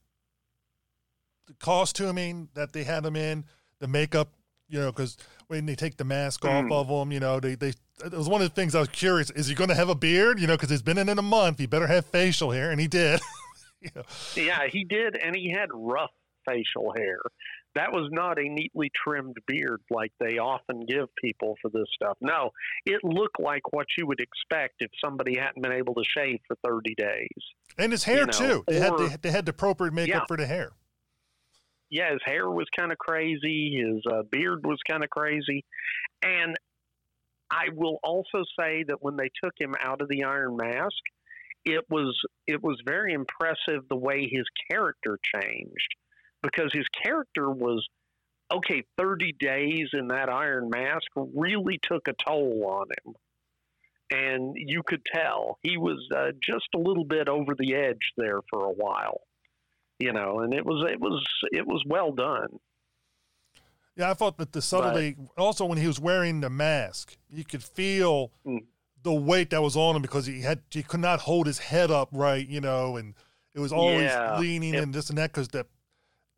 the 1.50 1.54
costuming 1.64 2.48
that 2.54 2.72
they 2.72 2.84
had 2.84 3.02
them 3.02 3.16
in, 3.16 3.44
the 3.80 3.88
makeup, 3.88 4.28
you 4.68 4.78
know, 4.78 4.92
because 4.92 5.16
when 5.48 5.66
they 5.66 5.74
take 5.74 5.96
the 5.96 6.04
mask 6.04 6.42
Mm. 6.42 6.70
off 6.70 6.88
of 6.88 6.88
them, 7.00 7.12
you 7.12 7.20
know, 7.20 7.40
they 7.40 7.54
they 7.54 7.72
it 8.04 8.12
was 8.12 8.28
one 8.28 8.40
of 8.40 8.48
the 8.48 8.54
things 8.54 8.74
I 8.74 8.80
was 8.80 8.88
curious: 8.88 9.30
is 9.30 9.46
he 9.48 9.54
going 9.54 9.68
to 9.68 9.74
have 9.74 9.88
a 9.88 9.94
beard? 9.94 10.38
You 10.40 10.46
know, 10.46 10.54
because 10.54 10.70
he's 10.70 10.82
been 10.82 10.98
in 10.98 11.08
it 11.08 11.18
a 11.18 11.22
month, 11.22 11.58
he 11.58 11.66
better 11.66 11.86
have 11.86 12.06
facial 12.06 12.50
hair, 12.50 12.70
and 12.70 12.80
he 12.80 12.86
did. 12.88 13.20
you 13.80 13.90
know, 13.94 14.02
Yeah, 14.36 14.66
he 14.70 14.84
did, 14.84 15.16
and 15.16 15.34
he 15.36 15.50
had 15.50 15.68
rough 15.72 16.10
facial 16.48 16.92
hair. 16.96 17.18
That 17.76 17.92
was 17.92 18.08
not 18.10 18.38
a 18.38 18.42
neatly 18.48 18.90
trimmed 19.04 19.36
beard 19.46 19.80
like 19.90 20.12
they 20.18 20.38
often 20.38 20.84
give 20.86 21.06
people 21.22 21.56
for 21.62 21.70
this 21.70 21.86
stuff. 21.94 22.16
No, 22.20 22.50
it 22.84 23.04
looked 23.04 23.38
like 23.38 23.62
what 23.72 23.86
you 23.96 24.06
would 24.06 24.18
expect 24.20 24.74
if 24.80 24.90
somebody 25.04 25.38
hadn't 25.38 25.62
been 25.62 25.72
able 25.72 25.94
to 25.94 26.02
shave 26.16 26.40
for 26.48 26.56
30 26.66 26.94
days. 26.96 27.28
and 27.78 27.92
his 27.92 28.02
hair 28.04 28.20
You 28.20 28.26
know, 28.26 28.32
too. 28.32 28.64
They 28.66 28.80
had 28.80 28.92
or- 28.92 29.08
they, 29.08 29.16
they 29.22 29.30
had 29.30 29.46
the 29.46 29.50
appropriate 29.50 29.92
makeup 29.94 30.22
Yeah. 30.22 30.26
for 30.26 30.36
the 30.36 30.46
hair. 30.46 30.72
Yeah, 31.90 32.12
his 32.12 32.20
hair 32.24 32.48
was 32.48 32.66
kind 32.78 32.92
of 32.92 32.98
crazy. 32.98 33.82
His 33.82 34.02
uh, 34.10 34.22
beard 34.30 34.64
was 34.64 34.78
kind 34.88 35.02
of 35.02 35.10
crazy. 35.10 35.64
And 36.22 36.56
I 37.50 37.66
will 37.74 37.98
also 38.04 38.44
say 38.58 38.84
that 38.86 38.98
when 39.02 39.16
they 39.16 39.30
took 39.42 39.54
him 39.58 39.74
out 39.82 40.00
of 40.00 40.08
the 40.08 40.22
Iron 40.22 40.56
Mask, 40.56 40.96
it 41.64 41.84
was 41.90 42.16
it 42.46 42.62
was 42.62 42.80
very 42.86 43.12
impressive 43.12 43.82
the 43.88 43.96
way 43.96 44.28
his 44.30 44.46
character 44.70 45.18
changed 45.34 45.88
because 46.42 46.70
his 46.72 46.86
character 47.02 47.50
was 47.50 47.86
okay. 48.52 48.84
Thirty 48.96 49.34
days 49.38 49.88
in 49.92 50.08
that 50.08 50.30
Iron 50.30 50.70
Mask 50.70 51.06
really 51.16 51.78
took 51.82 52.06
a 52.08 52.14
toll 52.24 52.64
on 52.66 52.86
him, 53.04 53.14
and 54.10 54.54
you 54.56 54.82
could 54.86 55.02
tell 55.12 55.58
he 55.62 55.76
was 55.76 55.98
uh, 56.16 56.30
just 56.42 56.68
a 56.74 56.78
little 56.78 57.04
bit 57.04 57.28
over 57.28 57.54
the 57.58 57.74
edge 57.74 58.12
there 58.16 58.40
for 58.50 58.64
a 58.64 58.72
while 58.72 59.20
you 60.00 60.12
know, 60.12 60.40
and 60.40 60.52
it 60.52 60.64
was 60.66 60.84
it 60.90 60.98
was 61.00 61.24
it 61.52 61.66
was 61.66 61.84
well 61.86 62.12
done. 62.12 62.58
Yeah, 63.96 64.10
I 64.10 64.14
thought 64.14 64.38
that 64.38 64.52
the 64.52 64.62
subtlety. 64.62 65.16
also, 65.36 65.66
when 65.66 65.76
he 65.78 65.86
was 65.86 66.00
wearing 66.00 66.40
the 66.40 66.48
mask, 66.50 67.16
you 67.28 67.44
could 67.44 67.62
feel 67.62 68.32
Mm. 68.46 68.64
the 69.02 69.12
weight 69.12 69.50
that 69.50 69.62
was 69.62 69.76
on 69.76 69.96
him 69.96 70.02
because 70.02 70.26
he 70.26 70.40
had 70.40 70.62
he 70.70 70.82
could 70.82 71.00
not 71.00 71.20
hold 71.20 71.46
his 71.46 71.58
head 71.58 71.90
up 71.90 72.08
right, 72.12 72.46
you 72.46 72.60
know, 72.60 72.96
and 72.96 73.14
it 73.54 73.60
was 73.60 73.72
always 73.72 74.04
Yeah. 74.10 74.38
leaning 74.38 74.74
Yep. 74.74 74.82
and 74.84 74.94
this 74.94 75.10
and 75.10 75.18
that. 75.18 75.32
Because 75.32 75.48
that, 75.48 75.66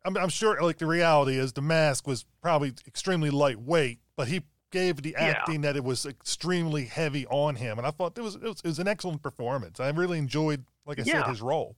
I'm, 0.03 0.17
I'm 0.17 0.29
sure, 0.29 0.61
like 0.61 0.77
the 0.79 0.85
reality 0.87 1.37
is, 1.37 1.53
the 1.53 1.61
mask 1.61 2.05
was 2.07 2.25
probably 2.41 2.73
extremely 2.85 3.29
lightweight, 3.29 3.99
but 4.17 4.27
he 4.27 4.41
gave 4.71 5.01
the 5.03 5.11
Yeah. 5.11 5.21
acting 5.37 5.61
that 5.61 5.77
it 5.77 5.83
was 5.83 6.05
extremely 6.05 6.85
heavy 6.85 7.25
on 7.27 7.55
him, 7.55 7.77
and 7.77 7.87
I 7.87 7.91
thought 7.91 8.17
it 8.17 8.21
was 8.21 8.35
it 8.35 8.41
was, 8.41 8.59
it 8.63 8.67
was 8.67 8.79
an 8.79 8.87
excellent 8.89 9.21
performance. 9.21 9.79
I 9.79 9.89
really 9.91 10.17
enjoyed, 10.17 10.65
like 10.85 10.99
I 10.99 11.03
said, 11.03 11.27
his 11.27 11.41
role. 11.41 11.77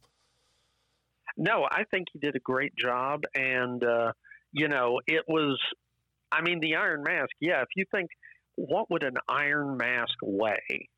No, 1.37 1.67
I 1.69 1.83
think 1.91 2.07
he 2.13 2.19
did 2.19 2.35
a 2.35 2.39
great 2.39 2.75
job, 2.75 3.23
and 3.35 3.83
uh, 3.83 4.11
you 4.51 4.67
know, 4.67 5.01
it 5.07 5.23
was. 5.27 5.59
I 6.31 6.41
mean, 6.41 6.59
the 6.59 6.75
Iron 6.75 7.03
Mask. 7.03 7.29
Yeah, 7.39 7.61
if 7.61 7.67
you 7.75 7.85
think, 7.91 8.09
what 8.55 8.89
would 8.89 9.03
an 9.03 9.15
Iron 9.29 9.77
Mask 9.77 10.13
weigh? 10.23 10.89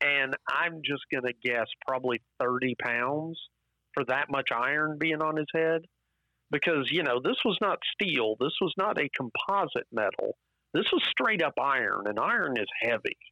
And 0.00 0.36
I'm 0.48 0.80
just 0.84 1.02
going 1.12 1.24
to 1.24 1.32
guess 1.42 1.66
probably 1.86 2.20
30 2.40 2.76
pounds 2.80 3.38
for 3.94 4.04
that 4.04 4.30
much 4.30 4.48
iron 4.54 4.96
being 4.98 5.20
on 5.22 5.36
his 5.36 5.46
head, 5.54 5.82
because 6.50 6.88
you 6.90 7.02
know 7.02 7.20
this 7.22 7.38
was 7.44 7.58
not 7.60 7.78
steel. 7.92 8.36
This 8.40 8.54
was 8.60 8.72
not 8.78 8.98
a 9.00 9.08
composite 9.16 9.86
metal. 9.92 10.36
This 10.74 10.86
was 10.92 11.02
straight 11.10 11.42
up 11.42 11.54
iron, 11.60 12.06
and 12.06 12.18
iron 12.18 12.56
is 12.58 12.68
heavy. 12.82 13.16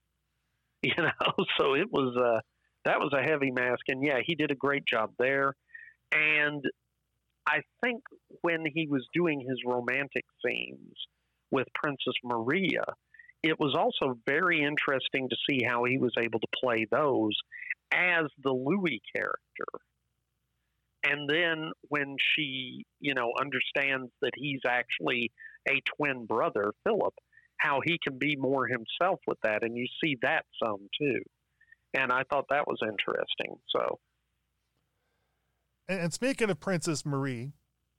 You 0.82 0.94
know, 0.98 1.32
so 1.58 1.74
it 1.74 1.90
was. 1.90 2.16
Uh, 2.16 2.40
that 2.84 3.00
was 3.00 3.12
a 3.12 3.22
heavy 3.22 3.50
mask, 3.50 3.80
and 3.88 4.04
yeah, 4.04 4.20
he 4.24 4.36
did 4.36 4.52
a 4.52 4.54
great 4.54 4.84
job 4.86 5.10
there. 5.18 5.54
And 6.12 6.64
I 7.46 7.60
think 7.82 8.02
when 8.42 8.64
he 8.66 8.86
was 8.88 9.06
doing 9.14 9.40
his 9.40 9.58
romantic 9.64 10.24
scenes 10.44 10.94
with 11.50 11.66
Princess 11.74 12.14
Maria, 12.24 12.84
it 13.42 13.58
was 13.60 13.74
also 13.76 14.18
very 14.26 14.62
interesting 14.62 15.28
to 15.28 15.36
see 15.48 15.64
how 15.64 15.84
he 15.84 15.98
was 15.98 16.12
able 16.18 16.40
to 16.40 16.46
play 16.62 16.86
those 16.90 17.36
as 17.92 18.24
the 18.42 18.52
Louis 18.52 19.00
character. 19.14 19.66
And 21.04 21.28
then 21.28 21.70
when 21.88 22.16
she, 22.34 22.84
you 22.98 23.14
know, 23.14 23.30
understands 23.40 24.10
that 24.22 24.32
he's 24.34 24.60
actually 24.66 25.30
a 25.68 25.80
twin 25.96 26.26
brother, 26.26 26.72
Philip, 26.82 27.14
how 27.58 27.80
he 27.84 27.98
can 28.02 28.18
be 28.18 28.34
more 28.36 28.66
himself 28.66 29.20
with 29.26 29.38
that. 29.44 29.62
And 29.62 29.76
you 29.76 29.86
see 30.02 30.16
that 30.22 30.44
some 30.62 30.88
too. 30.98 31.20
And 31.94 32.12
I 32.12 32.22
thought 32.30 32.46
that 32.50 32.66
was 32.66 32.80
interesting. 32.82 33.56
So, 33.68 33.98
And, 35.88 36.00
and 36.00 36.12
speaking 36.12 36.50
of 36.50 36.60
Princess 36.60 37.04
Marie, 37.06 37.52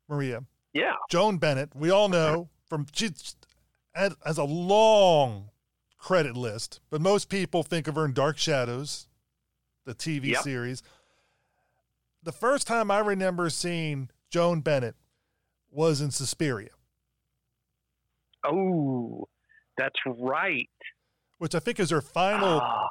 Maria, 0.09 0.43
yeah. 0.73 0.93
Joan 1.09 1.37
Bennett, 1.37 1.75
we 1.75 1.89
all 1.89 2.09
know 2.09 2.49
from 2.67 2.85
she 2.93 3.09
has, 3.93 4.37
a 4.37 4.43
long 4.43 5.49
credit 5.97 6.35
list, 6.37 6.79
but 6.89 7.01
most 7.01 7.29
people 7.29 7.63
think 7.63 7.87
of 7.87 7.95
her 7.95 8.05
in 8.05 8.13
Dark 8.13 8.37
Shadows, 8.37 9.07
the 9.85 9.95
TV 9.95 10.27
Yep. 10.33 10.41
series. 10.43 10.83
The 12.23 12.31
first 12.31 12.67
time 12.67 12.91
I 12.91 12.99
remember 12.99 13.49
seeing 13.49 14.09
Joan 14.29 14.61
Bennett 14.61 14.95
was 15.71 16.01
in 16.01 16.11
Suspiria, 16.11 16.69
Oh, 18.45 19.27
that's 19.77 19.95
right. 20.05 20.69
which 21.37 21.55
I 21.55 21.59
think 21.59 21.79
is 21.79 21.89
her 21.89 22.01
final 22.01 22.59
Ah, 22.61 22.89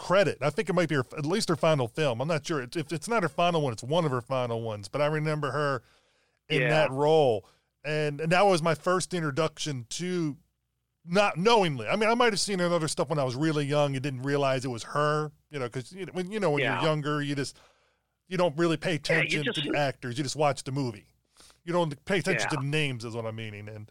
credit. 0.00 0.38
I 0.40 0.50
think 0.50 0.68
it 0.68 0.72
might 0.72 0.88
be 0.88 0.94
her, 0.96 1.04
at 1.16 1.26
least 1.26 1.48
her 1.50 1.56
final 1.56 1.86
film. 1.86 2.20
I'm 2.20 2.28
not 2.28 2.46
sure 2.46 2.62
if 2.62 2.92
it's 2.92 3.08
not 3.08 3.22
her 3.22 3.28
final 3.28 3.60
one. 3.60 3.72
It's 3.72 3.82
one 3.82 4.04
of 4.04 4.10
her 4.10 4.20
final 4.22 4.62
ones, 4.62 4.88
but 4.88 5.00
I 5.02 5.06
remember 5.06 5.50
her 5.50 5.82
in 6.48 6.62
Yeah. 6.62 6.70
that 6.70 6.90
role, 6.90 7.44
and, 7.84 8.20
and 8.20 8.32
that 8.32 8.46
was 8.46 8.62
my 8.62 8.74
first 8.74 9.12
introduction 9.14 9.86
to 9.90 10.36
not 11.06 11.36
knowingly. 11.36 11.86
I 11.86 11.96
mean, 11.96 12.08
I 12.10 12.14
might 12.14 12.32
have 12.32 12.40
seen 12.40 12.58
her 12.58 12.66
in 12.66 12.72
other 12.72 12.88
stuff 12.88 13.08
when 13.10 13.18
I 13.18 13.24
was 13.24 13.36
really 13.36 13.64
young 13.66 13.94
and 13.94 14.02
didn't 14.02 14.22
realize 14.22 14.64
it 14.64 14.68
was 14.68 14.82
her. 14.84 15.32
You 15.50 15.58
know, 15.58 15.66
because 15.66 15.92
you 15.92 16.06
know, 16.06 16.12
when 16.12 16.30
you 16.30 16.40
know 16.40 16.50
when 16.50 16.62
Yeah. 16.62 16.80
you're 16.80 16.88
younger, 16.88 17.22
you 17.22 17.34
just 17.34 17.56
you 18.28 18.36
don't 18.36 18.56
really 18.56 18.76
pay 18.76 18.94
attention 18.96 19.44
just- 19.44 19.62
to 19.62 19.70
the 19.70 19.76
actors. 19.78 20.16
You 20.16 20.24
just 20.24 20.36
watch 20.36 20.62
the 20.64 20.72
movie. 20.72 21.06
You 21.64 21.72
don't 21.72 22.04
pay 22.04 22.18
attention 22.18 22.48
to 22.50 22.56
the 22.56 22.62
names, 22.62 23.04
is 23.04 23.14
what 23.14 23.26
I'm 23.26 23.36
meaning. 23.36 23.68
And 23.68 23.90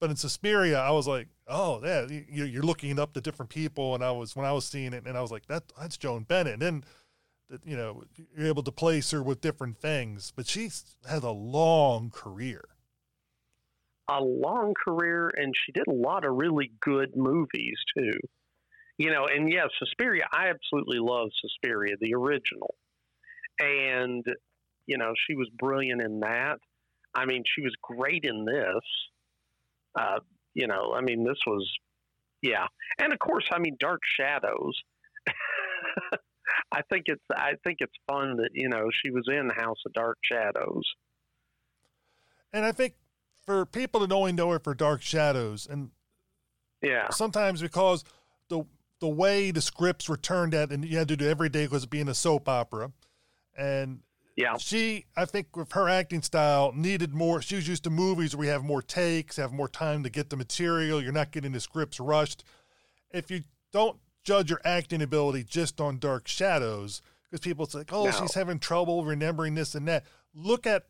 but 0.00 0.10
in 0.10 0.16
Suspiria, 0.16 0.78
I 0.78 0.90
was 0.90 1.06
like, 1.08 1.28
oh 1.46 1.80
yeah, 1.84 2.06
you, 2.08 2.44
you're 2.44 2.62
looking 2.62 2.98
up 2.98 3.12
the 3.14 3.20
different 3.20 3.50
people, 3.50 3.94
and 3.94 4.04
I 4.04 4.10
was 4.12 4.36
when 4.36 4.46
I 4.46 4.52
was 4.52 4.66
seeing 4.66 4.92
it, 4.92 5.06
and 5.06 5.16
I 5.16 5.22
was 5.22 5.30
like, 5.30 5.46
that 5.46 5.64
that's 5.78 5.96
Joan 5.96 6.24
Bennett. 6.24 6.54
And 6.54 6.62
then, 6.62 6.84
you 7.64 7.76
know, 7.76 8.04
you're 8.36 8.46
able 8.46 8.62
to 8.64 8.72
place 8.72 9.10
her 9.12 9.22
with 9.22 9.40
different 9.40 9.78
things, 9.78 10.32
but 10.34 10.46
she's 10.46 10.96
had 11.08 11.22
a 11.22 11.30
long 11.30 12.10
career. 12.10 12.64
a 14.08 14.22
long 14.22 14.74
career, 14.82 15.30
and 15.36 15.54
she 15.56 15.72
did 15.72 15.86
a 15.88 15.92
lot 15.92 16.24
of 16.24 16.34
really 16.34 16.72
good 16.80 17.16
movies 17.16 17.76
too. 17.96 18.18
You 18.98 19.10
know, 19.12 19.26
and 19.26 19.50
yes, 19.52 19.68
Suspiria. 19.78 20.24
I 20.32 20.48
absolutely 20.48 20.98
love 20.98 21.28
Suspiria, 21.40 21.96
the 22.00 22.14
original, 22.14 22.74
and 23.60 24.24
you 24.86 24.98
know 24.98 25.12
she 25.26 25.34
was 25.34 25.48
brilliant 25.58 26.02
in 26.02 26.20
that. 26.20 26.58
I 27.14 27.26
mean, 27.26 27.44
she 27.46 27.62
was 27.62 27.74
great 27.82 28.24
in 28.24 28.44
this. 28.44 28.84
Uh, 29.98 30.20
you 30.54 30.66
know, 30.66 30.92
I 30.94 31.00
mean, 31.00 31.24
this 31.24 31.38
was, 31.46 31.68
yeah, 32.42 32.66
and 32.98 33.12
of 33.12 33.18
course, 33.18 33.44
I 33.50 33.58
mean, 33.58 33.76
Dark 33.80 34.00
Shadows. 34.18 34.80
I 36.72 36.82
think 36.90 37.04
it's 37.06 37.24
I 37.30 37.52
think 37.64 37.78
it's 37.80 37.92
fun 38.08 38.36
that 38.36 38.50
you 38.52 38.68
know 38.68 38.88
she 39.02 39.10
was 39.10 39.26
in 39.28 39.50
House 39.50 39.78
of 39.86 39.92
Dark 39.92 40.18
Shadows. 40.22 40.84
And 42.52 42.64
I 42.64 42.72
think 42.72 42.94
for 43.44 43.66
people 43.66 44.00
that 44.00 44.12
only 44.12 44.32
know 44.32 44.50
her 44.50 44.58
for 44.58 44.74
Dark 44.74 45.02
Shadows, 45.02 45.66
and 45.68 45.90
Yeah, 46.82 47.08
sometimes 47.10 47.60
because 47.60 48.04
the 48.48 48.64
the 49.00 49.08
way 49.08 49.50
the 49.50 49.60
scripts 49.60 50.08
were 50.08 50.16
turned 50.16 50.54
out, 50.54 50.72
and 50.72 50.84
you 50.84 50.98
had 50.98 51.08
to 51.08 51.16
do 51.16 51.28
every 51.28 51.48
day 51.48 51.64
because 51.64 51.86
being 51.86 52.08
a 52.08 52.14
soap 52.14 52.48
opera, 52.48 52.92
and 53.56 54.00
yeah, 54.38 54.56
she, 54.56 55.04
I 55.16 55.24
think, 55.24 55.56
with 55.56 55.72
her 55.72 55.88
acting 55.88 56.22
style, 56.22 56.70
needed 56.72 57.12
more. 57.12 57.42
She 57.42 57.56
was 57.56 57.66
used 57.66 57.82
to 57.84 57.90
movies 57.90 58.36
where 58.36 58.42
we 58.42 58.46
have 58.46 58.62
more 58.62 58.80
takes, 58.80 59.36
have 59.36 59.52
more 59.52 59.68
time 59.68 60.04
to 60.04 60.10
get 60.10 60.30
the 60.30 60.36
material. 60.36 61.02
You're 61.02 61.10
not 61.10 61.32
getting 61.32 61.50
the 61.50 61.58
scripts 61.58 61.98
rushed. 61.98 62.44
If 63.10 63.32
you 63.32 63.42
don't 63.72 63.98
judge 64.22 64.48
your 64.48 64.60
acting 64.64 65.02
ability 65.02 65.42
just 65.42 65.80
on 65.80 65.98
Dark 65.98 66.28
Shadows, 66.28 67.02
because 67.24 67.40
people 67.40 67.66
say, 67.66 67.82
"Oh, 67.90 68.04
No. 68.04 68.12
she's 68.12 68.34
having 68.34 68.60
trouble 68.60 69.04
remembering 69.04 69.56
this 69.56 69.74
and 69.74 69.88
that," 69.88 70.04
look 70.32 70.68
at 70.68 70.86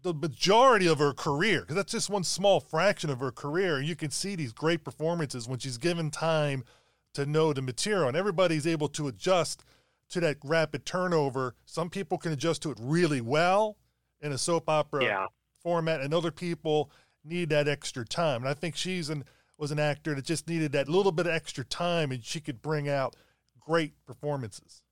the 0.00 0.14
majority 0.14 0.86
of 0.86 0.98
her 1.00 1.12
career, 1.12 1.60
because 1.60 1.76
that's 1.76 1.92
just 1.92 2.08
one 2.08 2.24
small 2.24 2.60
fraction 2.60 3.10
of 3.10 3.20
her 3.20 3.30
career. 3.30 3.78
You 3.78 3.94
can 3.94 4.10
see 4.10 4.36
these 4.36 4.54
great 4.54 4.84
performances 4.84 5.46
when 5.46 5.58
she's 5.58 5.76
given 5.76 6.10
time 6.10 6.64
to 7.12 7.26
know 7.26 7.52
the 7.52 7.60
material, 7.60 8.08
and 8.08 8.16
everybody's 8.16 8.66
able 8.66 8.88
to 8.88 9.06
adjust 9.06 9.64
to 10.14 10.20
that 10.20 10.38
rapid 10.42 10.86
turnover. 10.86 11.54
Some 11.66 11.90
people 11.90 12.18
can 12.18 12.32
adjust 12.32 12.62
to 12.62 12.70
it 12.70 12.78
really 12.80 13.20
well 13.20 13.76
in 14.20 14.32
a 14.32 14.38
soap 14.38 14.68
opera 14.68 15.04
yeah. 15.04 15.26
format, 15.62 16.00
and 16.00 16.14
other 16.14 16.30
people 16.30 16.90
need 17.24 17.50
that 17.50 17.68
extra 17.68 18.04
time. 18.04 18.42
And 18.42 18.48
I 18.48 18.54
think 18.54 18.76
she's 18.76 19.10
an 19.10 19.24
was 19.56 19.70
an 19.70 19.78
actor 19.78 20.14
that 20.14 20.24
just 20.24 20.48
needed 20.48 20.72
that 20.72 20.88
little 20.88 21.12
bit 21.12 21.26
of 21.26 21.32
extra 21.32 21.64
time, 21.64 22.10
and 22.10 22.24
she 22.24 22.40
could 22.40 22.60
bring 22.60 22.88
out 22.88 23.14
great 23.60 23.94
performances. 24.04 24.82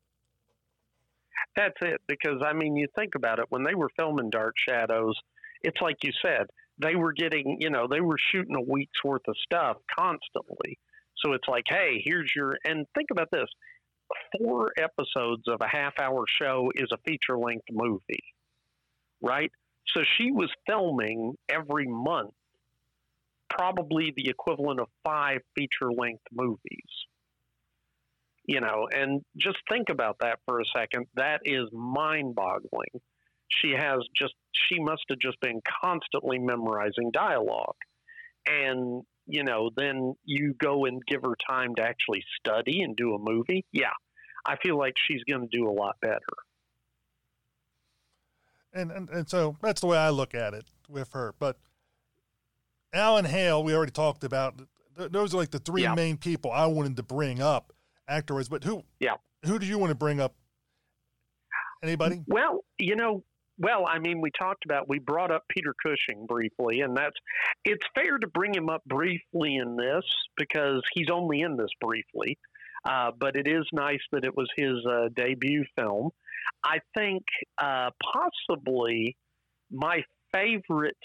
That's 1.57 1.77
it. 1.83 2.01
Because 2.07 2.43
I 2.45 2.53
mean, 2.53 2.77
you 2.77 2.87
think 2.97 3.15
about 3.15 3.39
it. 3.39 3.47
When 3.49 3.65
they 3.65 3.75
were 3.75 3.91
filming 3.99 4.31
Dark 4.31 4.55
Shadows, 4.57 5.19
it's 5.63 5.81
like 5.81 5.97
you 6.03 6.13
said, 6.23 6.47
they 6.79 6.95
were 6.95 7.13
getting, 7.13 7.59
you 7.61 7.71
know, 7.71 7.87
they 7.89 8.01
were 8.01 8.17
shooting 8.33 8.57
a 8.57 8.61
week's 8.61 9.03
worth 9.05 9.27
of 9.29 9.37
stuff 9.45 9.77
constantly. 9.99 10.79
So 11.19 11.33
it's 11.33 11.49
like, 11.49 11.65
hey, 11.69 12.03
here's 12.05 12.33
your. 12.35 12.57
And 12.65 12.87
think 12.95 13.11
about 13.11 13.31
this: 13.31 13.49
four 14.37 14.73
episodes 14.77 15.43
of 15.49 15.61
a 15.61 15.69
half-hour 15.69 16.25
show 16.41 16.71
is 16.75 16.89
a 16.93 16.99
feature-length 17.07 17.67
movie, 17.71 18.25
right? 19.21 19.51
So 19.95 20.03
she 20.17 20.31
was 20.31 20.51
filming 20.67 21.35
every 21.49 21.87
month, 21.87 22.35
probably 23.51 24.13
the 24.17 24.29
equivalent 24.29 24.81
of 24.81 24.89
five 25.05 25.41
feature-length 25.57 26.25
movies. 26.33 26.59
You 28.45 28.61
know 28.61 28.89
and 28.93 29.23
just 29.37 29.59
think 29.71 29.89
about 29.89 30.17
that 30.21 30.41
for 30.47 30.59
a 30.59 30.65
second. 30.77 31.07
That 31.15 31.43
is 31.45 31.69
mind 31.73 32.35
boggling 32.35 33.01
she 33.61 33.73
has 33.73 34.01
just 34.17 34.35
she 34.53 34.79
must 34.81 35.03
have 35.09 35.19
just 35.19 35.41
been 35.41 35.61
constantly 35.83 36.39
memorizing 36.39 37.11
dialogue. 37.13 37.77
And 38.47 39.03
you 39.27 39.45
know 39.45 39.71
then 39.77 40.15
you 40.25 40.55
go 40.59 40.85
and 40.87 41.01
give 41.07 41.23
her 41.23 41.35
time 41.49 41.75
to 41.75 41.83
actually 41.83 42.23
study 42.39 42.83
and 42.83 42.97
do 42.97 43.15
a 43.15 43.19
movie 43.19 43.65
yeah 43.73 43.91
i 44.47 44.57
feel 44.57 44.77
like 44.77 44.95
she's 45.07 45.23
going 45.25 45.49
to 45.49 45.57
do 45.57 45.69
a 45.69 45.73
lot 45.73 45.97
better 46.01 46.19
And, 48.75 48.91
and 48.91 49.11
and 49.11 49.29
so 49.29 49.57
that's 49.61 49.81
the 49.83 49.87
way 49.87 49.99
I 49.99 50.09
look 50.09 50.35
at 50.35 50.55
it 50.55 50.65
with 50.89 51.13
her. 51.13 51.35
But 51.39 51.59
Alan 52.95 53.27
Hale, 53.27 53.63
we 53.63 53.75
already 53.75 53.93
talked 53.93 54.25
about. 54.25 54.63
Those 54.97 55.35
are 55.35 55.37
like 55.37 55.51
the 55.51 55.59
three 55.59 55.83
Yeah. 55.83 55.95
main 55.95 56.17
people 56.17 56.51
I 56.51 56.65
wanted 56.67 56.97
to 56.97 57.03
bring 57.03 57.43
up 57.43 57.75
afterwards. 58.09 58.49
But 58.49 58.65
who? 58.65 58.83
Yeah. 58.99 59.17
Who 59.45 59.59
do 59.59 59.67
you 59.67 59.77
want 59.79 59.91
to 59.91 59.95
bring 59.95 60.21
up? 60.21 60.35
Anybody? 61.83 62.23
Well, 62.27 62.65
you 62.79 62.97
know, 62.97 63.23
well, 63.63 63.87
I 63.89 63.99
mean, 64.01 64.21
we 64.21 64.31
talked 64.39 64.65
about 64.65 64.89
we 64.89 64.99
brought 64.99 65.31
up 65.31 65.45
Peter 65.49 65.75
Cushing 65.83 66.27
briefly, 66.27 66.81
and 66.81 66.97
that's 66.97 67.17
it's 67.65 67.85
fair 67.95 68.19
to 68.19 68.27
bring 68.27 68.55
him 68.55 68.69
up 68.69 68.85
briefly 68.85 69.57
in 69.57 69.77
this 69.77 70.05
because 70.37 70.83
he's 70.95 71.09
only 71.11 71.41
in 71.41 71.57
this 71.57 71.71
briefly. 71.81 72.39
Uh, 72.85 73.13
but 73.19 73.37
it 73.37 73.47
is 73.47 73.65
nice 73.73 74.01
that 74.11 74.25
it 74.25 74.37
was 74.37 74.49
his 74.57 74.85
uh, 74.85 75.09
debut 75.15 75.65
film. 75.79 76.11
I 76.65 76.79
think 76.97 77.23
uh, 77.57 77.91
possibly 78.13 79.17
my 79.71 80.03
favorite 80.35 80.97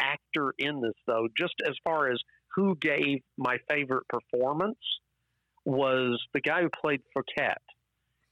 actor 0.00 0.54
in 0.58 0.80
this, 0.80 0.94
though, 1.06 1.28
just 1.36 1.54
as 1.66 1.74
far 1.84 2.10
as 2.10 2.18
who 2.54 2.74
gave 2.80 3.18
my 3.36 3.58
favorite 3.68 4.04
performance, 4.08 4.78
was 5.66 6.18
the 6.32 6.40
guy 6.40 6.62
who 6.62 6.70
played 6.80 7.02
Fouquet 7.12 7.52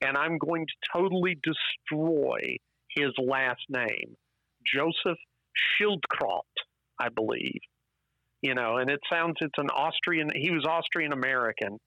and 0.01 0.17
I'm 0.17 0.39
going 0.39 0.67
to 0.67 0.73
totally 0.93 1.39
destroy 1.43 2.57
his 2.97 3.13
last 3.19 3.63
name, 3.69 4.17
Joseph 4.67 5.19
Schildkraut, 5.57 6.41
I 6.99 7.09
believe. 7.09 7.61
You 8.43 8.55
know, 8.55 8.77
and 8.77 8.91
it 8.91 9.01
sounds 9.11 9.37
it's 9.41 9.59
an 9.59 9.71
Austrian. 9.71 10.31
He 10.35 10.51
was 10.51 10.67
Austrian 10.67 11.13
American, 11.13 11.79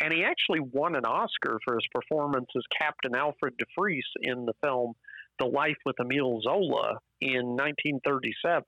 and 0.00 0.12
he 0.12 0.24
actually 0.24 0.60
won 0.60 0.96
an 0.96 1.04
Oscar 1.04 1.58
for 1.64 1.74
his 1.74 1.86
performance 1.92 2.48
as 2.56 2.62
Captain 2.80 3.14
Alfred 3.14 3.56
de 3.58 3.66
Vries 3.78 4.02
in 4.22 4.46
the 4.46 4.54
film 4.64 4.94
The 5.38 5.46
Life 5.46 5.76
with 5.84 5.96
Emile 6.00 6.40
Zola 6.42 6.98
in 7.20 7.56
1937. 7.56 8.64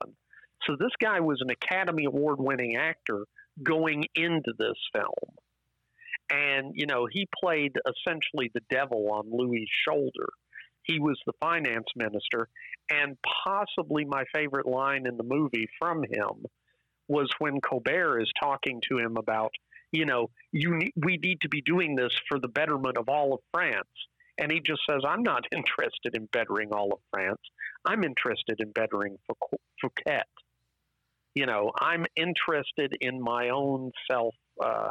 So 0.67 0.77
this 0.79 0.93
guy 1.01 1.21
was 1.21 1.41
an 1.41 1.51
Academy 1.51 2.05
Award 2.05 2.37
winning 2.39 2.77
actor 2.77 3.25
going 3.63 4.05
into 4.15 4.53
this 4.59 4.77
film 4.95 5.35
and 6.31 6.73
you 6.75 6.87
know 6.87 7.07
he 7.11 7.27
played 7.43 7.73
essentially 7.87 8.51
the 8.55 8.63
devil 8.71 9.11
on 9.13 9.31
Louis' 9.31 9.69
shoulder. 9.87 10.29
He 10.83 10.99
was 10.99 11.19
the 11.27 11.33
finance 11.41 11.87
minister, 11.95 12.49
and 12.91 13.17
possibly 13.45 14.05
my 14.05 14.25
favorite 14.33 14.67
line 14.67 15.07
in 15.07 15.17
the 15.17 15.23
movie 15.23 15.69
from 15.79 16.03
him 16.03 16.47
was 17.09 17.31
when 17.39 17.61
Colbert 17.61 18.21
is 18.21 18.33
talking 18.41 18.81
to 18.89 18.99
him 18.99 19.17
about, 19.17 19.53
you 19.93 20.07
know, 20.07 20.31
you 20.53 20.77
ne- 20.77 20.93
we 20.97 21.17
need 21.17 21.41
to 21.43 21.49
be 21.49 21.61
doing 21.61 21.97
this 21.97 22.13
for 22.29 22.39
the 22.39 22.49
betterment 22.49 22.97
of 22.97 23.09
all 23.09 23.35
of 23.35 23.41
France, 23.53 23.89
and 24.39 24.51
he 24.51 24.61
just 24.61 24.83
says, 24.89 25.03
"I'm 25.07 25.23
not 25.23 25.45
interested 25.53 26.15
in 26.15 26.27
bettering 26.27 26.73
all 26.73 26.93
of 26.93 27.01
France. 27.11 27.43
I'm 27.85 28.05
interested 28.05 28.61
in 28.61 28.71
bettering 28.73 29.19
Fouqu- 29.29 29.59
Fouquet. 29.81 30.23
You 31.35 31.47
know, 31.47 31.73
I'm 31.79 32.07
interested 32.17 32.97
in 33.01 33.21
my 33.21 33.51
own 33.51 33.93
self." 34.11 34.35
Uh, 34.63 34.91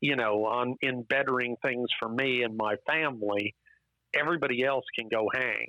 you 0.00 0.14
know, 0.14 0.44
on 0.44 0.76
in 0.82 1.02
bettering 1.02 1.56
things 1.62 1.88
for 1.98 2.08
me 2.08 2.42
and 2.42 2.56
my 2.56 2.76
family, 2.86 3.54
everybody 4.18 4.64
else 4.64 4.84
can 4.98 5.08
go 5.08 5.28
hang, 5.34 5.68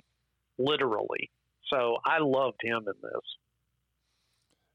literally. 0.58 1.30
So 1.72 1.96
I 2.04 2.18
loved 2.20 2.60
him 2.62 2.78
in 2.86 2.94
this. 3.02 3.20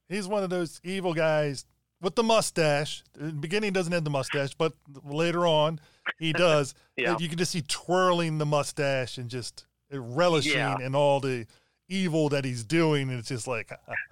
He's 0.09 0.27
one 0.27 0.43
of 0.43 0.49
those 0.49 0.79
evil 0.83 1.13
guys 1.13 1.65
with 2.01 2.15
the 2.15 2.23
mustache. 2.23 3.03
In 3.19 3.27
the 3.27 3.33
beginning, 3.33 3.67
he 3.69 3.71
doesn't 3.71 3.93
have 3.93 4.03
the 4.03 4.09
mustache, 4.09 4.53
but 4.55 4.73
later 5.03 5.47
on, 5.47 5.79
he 6.19 6.33
does. 6.33 6.75
Yeah. 6.97 7.15
You 7.19 7.29
can 7.29 7.37
just 7.37 7.51
see 7.51 7.61
twirling 7.61 8.37
the 8.37 8.45
mustache 8.45 9.17
and 9.17 9.29
just 9.29 9.65
relishing 9.91 10.53
Yeah. 10.57 10.77
in 10.81 10.93
all 10.95 11.19
the 11.19 11.47
evil 11.87 12.29
that 12.29 12.45
he's 12.45 12.63
doing. 12.63 13.09
And 13.09 13.19
it's 13.19 13.29
just 13.29 13.47
like, 13.47 13.71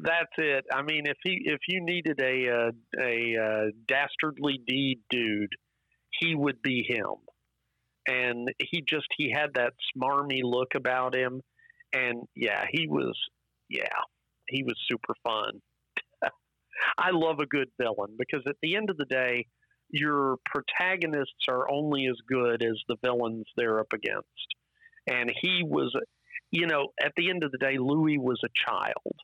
That's 0.00 0.30
it. 0.38 0.64
I 0.72 0.82
mean, 0.82 1.06
if 1.06 1.16
he 1.24 1.42
if 1.44 1.58
you 1.66 1.82
needed 1.84 2.20
a 2.20 2.48
uh, 2.48 2.70
a 3.02 3.36
uh, 3.36 3.70
dastardly 3.88 4.60
deed 4.64 5.00
dude, 5.10 5.52
he 6.20 6.36
would 6.36 6.62
be 6.62 6.84
him. 6.88 7.16
And 8.08 8.50
he 8.58 8.82
just 8.88 9.06
he 9.16 9.30
had 9.30 9.54
that 9.54 9.74
smarmy 9.94 10.40
look 10.42 10.74
about 10.74 11.14
him, 11.14 11.42
and 11.92 12.22
yeah, 12.34 12.64
he 12.70 12.88
was 12.88 13.16
yeah, 13.68 14.00
he 14.48 14.62
was 14.62 14.76
super 14.90 15.14
fun. 15.22 15.60
I 16.98 17.10
love 17.12 17.38
a 17.40 17.46
good 17.46 17.68
villain 17.80 18.16
because 18.18 18.42
at 18.48 18.56
the 18.62 18.76
end 18.76 18.88
of 18.88 18.96
the 18.96 19.04
day, 19.04 19.46
your 19.90 20.36
protagonists 20.46 21.46
are 21.48 21.70
only 21.70 22.06
as 22.06 22.16
good 22.26 22.62
as 22.62 22.80
the 22.88 22.96
villains 23.04 23.46
they're 23.56 23.80
up 23.80 23.92
against. 23.92 24.26
And 25.06 25.30
he 25.42 25.62
was, 25.64 25.94
you 26.50 26.66
know, 26.66 26.88
at 27.02 27.12
the 27.16 27.30
end 27.30 27.44
of 27.44 27.52
the 27.52 27.58
day, 27.58 27.76
Louis 27.78 28.18
was 28.18 28.40
a 28.44 28.70
child 28.70 29.14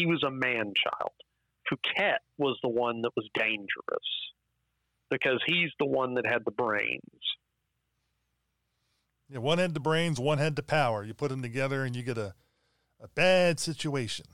he 0.00 0.06
was 0.06 0.22
a 0.26 0.30
man 0.30 0.72
child. 0.76 1.12
Fouquet 1.68 2.16
was 2.38 2.58
the 2.62 2.68
one 2.68 3.02
that 3.02 3.12
was 3.16 3.28
dangerous 3.34 4.08
because 5.10 5.40
he's 5.46 5.70
the 5.78 5.86
one 5.86 6.14
that 6.14 6.26
had 6.26 6.44
the 6.44 6.50
brains. 6.50 7.00
Yeah, 9.30 9.38
one 9.38 9.58
had 9.58 9.74
the 9.74 9.80
brains, 9.80 10.18
one 10.18 10.38
had 10.38 10.56
the 10.56 10.62
power. 10.62 11.04
You 11.04 11.14
put 11.14 11.30
them 11.30 11.42
together 11.42 11.84
and 11.84 11.94
you 11.94 12.02
get 12.02 12.18
a, 12.18 12.34
a 13.00 13.08
bad 13.08 13.60
situation. 13.60 14.26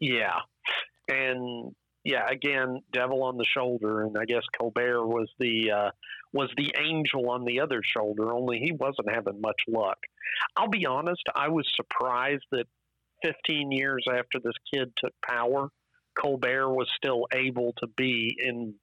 Yeah. 0.00 0.38
And 1.08 1.74
yeah, 2.04 2.26
again, 2.28 2.80
devil 2.92 3.22
on 3.22 3.36
the 3.36 3.44
shoulder 3.44 4.02
and 4.02 4.16
I 4.16 4.24
guess 4.24 4.42
Colbert 4.58 5.06
was 5.06 5.28
the 5.38 5.70
uh, 5.70 5.90
was 6.32 6.50
the 6.56 6.72
angel 6.78 7.30
on 7.30 7.44
the 7.44 7.60
other 7.60 7.82
shoulder, 7.82 8.32
only 8.32 8.58
he 8.58 8.72
wasn't 8.72 9.10
having 9.10 9.40
much 9.40 9.60
luck. 9.66 9.98
I'll 10.56 10.68
be 10.68 10.86
honest, 10.86 11.22
I 11.34 11.48
was 11.48 11.66
surprised 11.74 12.44
that 12.52 12.66
15 13.24 13.72
years 13.72 14.04
after 14.10 14.38
this 14.42 14.54
kid 14.72 14.92
took 14.96 15.12
power, 15.26 15.68
Colbert 16.20 16.70
was 16.70 16.88
still 16.96 17.26
able 17.32 17.72
to 17.78 17.86
be 17.96 18.36
in 18.38 18.74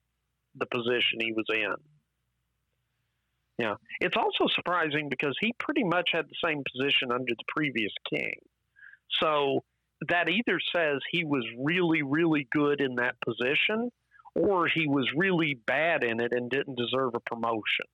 the 0.56 0.66
position 0.66 1.20
he 1.20 1.34
was 1.34 1.46
in. 1.50 1.76
Yeah. 3.58 3.76
It's 4.02 4.18
also 4.18 4.48
surprising 4.54 5.08
because 5.10 5.36
he 5.40 5.54
pretty 5.60 5.84
much 5.84 6.10
had 6.12 6.26
the 6.26 6.36
same 6.48 6.64
position 6.72 7.12
under 7.12 7.34
the 7.34 7.44
previous 7.48 7.92
king. 8.10 8.34
So 9.22 9.64
that 10.10 10.28
either 10.30 10.60
says 10.76 11.00
he 11.10 11.24
was 11.24 11.46
really, 11.60 12.02
really 12.02 12.48
good 12.52 12.82
in 12.82 12.96
that 12.96 13.16
position 13.26 13.90
or 14.36 14.68
he 14.68 14.88
was 14.88 15.10
really 15.16 15.54
bad 15.66 16.04
in 16.04 16.20
it 16.20 16.34
and 16.34 16.50
didn't 16.50 16.76
deserve 16.78 17.14
a 17.16 17.20
promotion. 17.22 17.86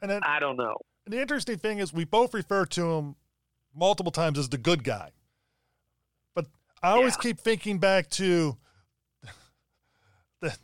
And 0.00 0.10
then 0.10 0.20
I 0.24 0.38
don't 0.40 0.56
know. 0.56 0.76
the 1.06 1.20
interesting 1.20 1.58
thing 1.58 1.78
is 1.78 1.92
we 1.92 2.04
both 2.04 2.32
refer 2.32 2.64
to 2.66 2.92
him 2.92 3.16
multiple 3.74 4.12
times 4.12 4.38
as 4.38 4.48
the 4.48 4.56
good 4.58 4.82
guy. 4.82 5.10
But 6.34 6.46
I 6.82 6.90
always 6.92 7.14
Yeah. 7.16 7.22
keep 7.22 7.40
thinking 7.40 7.78
back 7.78 8.08
to 8.10 8.56
the 10.40 10.56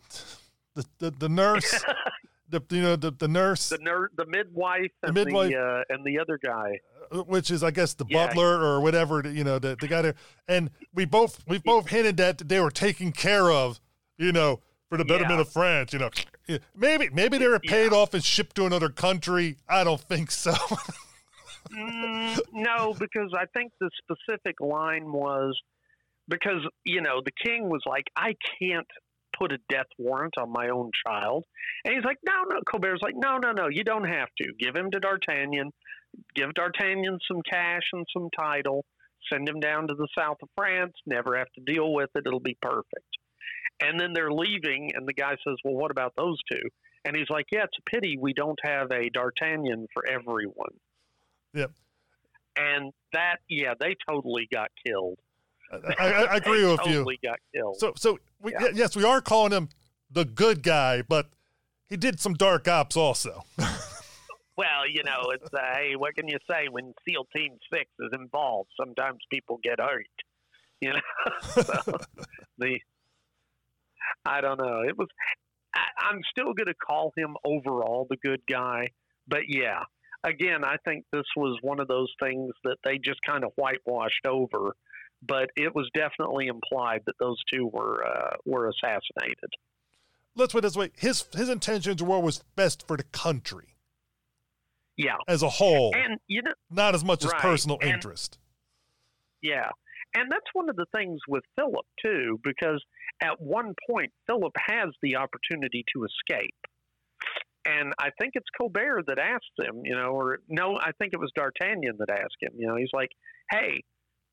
the, 0.75 0.85
the, 0.99 1.11
the 1.11 1.29
nurse, 1.29 1.85
the 2.55 2.77
you 2.77 2.83
know 2.83 2.97
the, 2.97 3.11
the 3.11 3.29
nurse, 3.29 3.69
The 3.69 3.79
ner- 3.81 4.11
the 4.17 4.27
midwife 4.27 4.91
The 5.03 5.09
and 5.09 5.15
midwife- 5.15 5.51
the 5.53 5.59
uh, 5.59 5.83
and 5.95 6.05
the 6.05 6.19
other 6.19 6.39
guy. 6.43 6.79
which 7.27 7.51
is 7.51 7.63
I 7.63 7.71
guess 7.71 7.95
the 7.95 8.07
Yeah. 8.09 8.27
butler 8.29 8.61
or 8.63 8.81
whatever 8.81 9.23
you 9.29 9.45
know 9.45 9.59
the, 9.59 9.77
the 9.81 9.87
guy 9.89 10.03
there, 10.03 10.15
and 10.49 10.71
we 10.95 11.05
both 11.05 11.43
we 11.47 11.59
both 11.59 11.89
hinted 11.91 12.17
that 12.19 12.39
they 12.49 12.61
were 12.61 12.71
taken 12.71 13.13
care 13.13 13.51
of, 13.51 13.81
you 14.19 14.33
know, 14.33 14.61
for 14.89 14.97
the 14.99 15.05
betterment 15.05 15.35
Yeah. 15.37 15.41
of 15.43 15.49
France. 15.53 15.93
You 15.93 15.99
know, 16.01 16.11
maybe 16.77 17.09
maybe 17.13 17.39
they 17.39 17.49
were 17.49 17.61
paid 17.61 17.93
Yeah. 17.93 17.99
off 17.99 18.15
and 18.15 18.25
shipped 18.25 18.57
to 18.57 18.67
another 18.67 18.89
country. 18.89 19.57
I 19.69 19.85
don't 19.85 20.01
think 20.01 20.31
so. 20.31 20.55
Mm, 21.73 22.39
no, 22.53 22.93
because 22.93 23.33
I 23.37 23.47
think 23.57 23.73
the 23.81 23.91
specific 24.03 24.61
line 24.61 25.11
was 25.13 25.59
because 26.29 26.61
you 26.85 27.01
know 27.01 27.23
the 27.25 27.33
king 27.45 27.69
was 27.69 27.81
like, 27.87 28.05
I 28.17 28.35
can't 28.61 28.87
put 29.39 29.53
a 29.53 29.59
death 29.69 29.87
warrant 29.99 30.35
on 30.39 30.53
my 30.53 30.69
own 30.69 30.91
child, 31.07 31.45
and 31.85 31.95
he's 31.95 32.05
like, 32.05 32.19
No, 32.27 32.45
no. 32.49 32.61
Colbert's 32.71 33.03
like, 33.03 33.15
No, 33.17 33.39
no, 33.39 33.53
no. 33.53 33.69
You 33.69 33.85
don't 33.85 34.09
have 34.09 34.29
to. 34.39 34.53
Give 34.59 34.75
him 34.75 34.91
to 34.91 35.01
D'Artagnan. 35.01 35.71
Give 36.35 36.53
D'Artagnan 36.55 37.19
some 37.27 37.43
cash 37.51 37.83
and 37.93 38.07
some 38.13 38.29
title. 38.39 38.85
Send 39.33 39.49
him 39.49 39.61
down 39.61 39.89
to 39.89 39.95
the 39.95 40.09
south 40.17 40.37
of 40.43 40.49
France. 40.57 40.93
Never 41.07 41.37
have 41.37 41.51
to 41.55 41.73
deal 41.73 41.93
with 41.93 42.11
it. 42.15 42.25
It'll 42.27 42.41
be 42.41 42.59
perfect. 42.61 43.07
And 43.81 43.99
then 43.99 44.13
they're 44.15 44.31
leaving, 44.31 44.91
and 44.95 45.07
the 45.09 45.15
guy 45.15 45.33
says, 45.47 45.57
Well, 45.65 45.75
what 45.75 45.91
about 45.91 46.13
those 46.17 46.39
two? 46.51 46.63
And 47.05 47.17
he's 47.17 47.31
like, 47.31 47.47
Yeah, 47.53 47.65
it's 47.65 47.79
a 47.79 47.91
pity 47.91 48.17
we 48.21 48.33
don't 48.33 48.59
have 48.63 48.91
a 48.91 49.09
D'Artagnan 49.11 49.87
for 49.93 50.07
everyone. 50.09 50.75
Yep. 51.55 51.71
And 52.57 52.93
that, 53.13 53.39
yeah, 53.49 53.75
they 53.79 53.97
totally 54.09 54.49
got 54.53 54.69
killed. 54.87 55.19
I, 55.73 55.95
I, 55.99 56.09
I 56.25 56.37
agree 56.37 56.65
with 56.65 56.81
you. 56.87 56.99
Totally 56.99 57.19
got 57.23 57.39
killed. 57.55 57.77
So, 57.79 57.93
so 57.97 58.19
we, 58.45 58.53
Yeah. 58.53 58.69
yes, 58.75 58.95
we 58.95 59.05
are 59.05 59.21
calling 59.21 59.53
him 59.53 59.69
the 60.11 60.25
good 60.25 60.63
guy, 60.63 61.03
but 61.03 61.31
he 61.89 61.97
did 61.97 62.21
some 62.21 62.35
dark 62.35 62.69
ops 62.69 62.97
also. 62.97 63.43
well, 64.57 64.87
you 64.89 65.03
know, 65.03 65.31
it's 65.31 65.53
uh, 65.53 65.59
hey, 65.75 65.97
what 65.97 66.15
can 66.15 66.29
you 66.29 66.39
say 66.49 66.69
when 66.71 66.93
SEAL 67.09 67.27
Team 67.35 67.57
Six 67.73 67.91
is 67.99 68.11
involved? 68.13 68.71
Sometimes 68.79 69.19
people 69.31 69.59
get 69.63 69.81
hurt. 69.81 70.07
You 70.81 70.93
know, 70.93 71.01
so 71.43 71.99
the 72.59 72.79
I 74.25 74.41
don't 74.41 74.59
know. 74.59 74.83
It 74.87 74.97
was. 74.97 75.09
I, 75.75 76.09
I'm 76.11 76.21
still 76.31 76.53
going 76.53 76.67
to 76.67 76.75
call 76.75 77.13
him 77.17 77.37
overall 77.45 78.07
the 78.09 78.17
good 78.17 78.43
guy, 78.49 78.89
but 79.27 79.43
yeah. 79.49 79.81
Again, 80.27 80.65
I 80.65 80.77
think 80.87 81.05
this 81.13 81.27
was 81.37 81.59
one 81.61 81.81
of 81.81 81.89
those 81.89 82.11
things 82.23 82.51
that 82.65 82.79
they 82.83 82.97
just 82.97 83.21
kind 83.27 83.45
of 83.45 83.53
whitewashed 83.57 84.25
over, 84.27 84.75
but 85.23 85.51
it 85.57 85.75
was 85.75 85.89
definitely 85.95 86.47
implied 86.47 87.01
that 87.07 87.15
those 87.19 87.39
two 87.53 87.67
were 87.73 88.05
uh, 88.07 88.37
were 88.45 88.69
assassinated. 88.69 89.51
Let's 90.37 90.53
put 90.53 90.59
it 90.59 90.63
this 90.63 90.77
way: 90.77 90.91
his 90.97 91.25
his 91.35 91.49
intentions 91.49 92.03
were 92.03 92.09
what 92.09 92.23
was 92.23 92.43
best 92.57 92.87
for 92.87 92.97
the 92.97 93.05
country 93.05 93.77
Yeah, 94.97 95.17
as 95.29 95.43
a 95.43 95.49
whole, 95.49 95.93
and 95.95 96.19
you 96.27 96.43
know, 96.43 96.53
not 96.71 96.95
as 96.95 97.05
much 97.05 97.25
as 97.25 97.33
personal 97.35 97.79
and- 97.81 97.91
interest. 97.91 98.39
Yeah. 99.43 99.71
And 100.17 100.31
that's 100.31 100.47
one 100.53 100.71
of 100.71 100.77
the 100.77 100.87
things 100.95 101.19
with 101.27 101.43
Philip, 101.57 101.85
too, 102.01 102.39
because 102.45 102.83
at 103.21 103.41
one 103.41 103.75
point, 103.91 104.13
Philip 104.29 104.53
has 104.69 104.91
the 105.03 105.17
opportunity 105.17 105.85
to 105.95 106.05
escape. 106.05 106.55
And 107.67 107.93
I 107.99 108.11
think 108.21 108.33
it's 108.35 108.47
Colbert 108.57 109.05
that 109.09 109.19
asked 109.19 109.45
him, 109.59 109.81
you 109.85 109.95
know, 109.97 110.11
or 110.11 110.39
no, 110.49 110.77
I 110.81 110.93
think 110.99 111.15
it 111.15 111.21
was 111.21 111.33
D'Artagnan 111.35 111.97
that 111.99 112.11
asked 112.11 112.37
him, 112.41 112.53
you 112.57 112.67
know, 112.69 112.77
he's 112.77 112.93
like, 112.93 113.09
hey, 113.51 113.83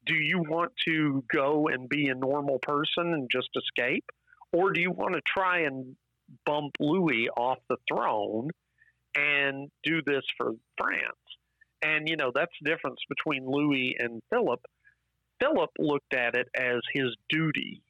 do 0.05 0.15
you 0.15 0.39
want 0.39 0.71
to 0.87 1.23
go 1.33 1.67
and 1.67 1.87
be 1.87 2.07
a 2.07 2.15
normal 2.15 2.59
person 2.59 3.13
and 3.13 3.29
just 3.31 3.49
escape? 3.55 4.05
Or 4.51 4.71
do 4.71 4.81
you 4.81 4.91
want 4.91 5.13
to 5.13 5.21
try 5.25 5.59
and 5.59 5.95
bump 6.45 6.75
Louis 6.79 7.29
off 7.37 7.59
the 7.69 7.77
throne 7.87 8.49
and 9.15 9.69
do 9.83 10.01
this 10.05 10.23
for 10.37 10.53
France? 10.77 11.15
And, 11.83 12.07
you 12.09 12.15
know, 12.15 12.31
that's 12.33 12.51
the 12.61 12.69
difference 12.69 12.99
between 13.09 13.49
Louis 13.49 13.95
and 13.99 14.21
Philip. 14.29 14.61
Philip 15.39 15.71
looked 15.79 16.13
at 16.13 16.35
it 16.35 16.47
as 16.55 16.79
his 16.93 17.15
duty 17.29 17.81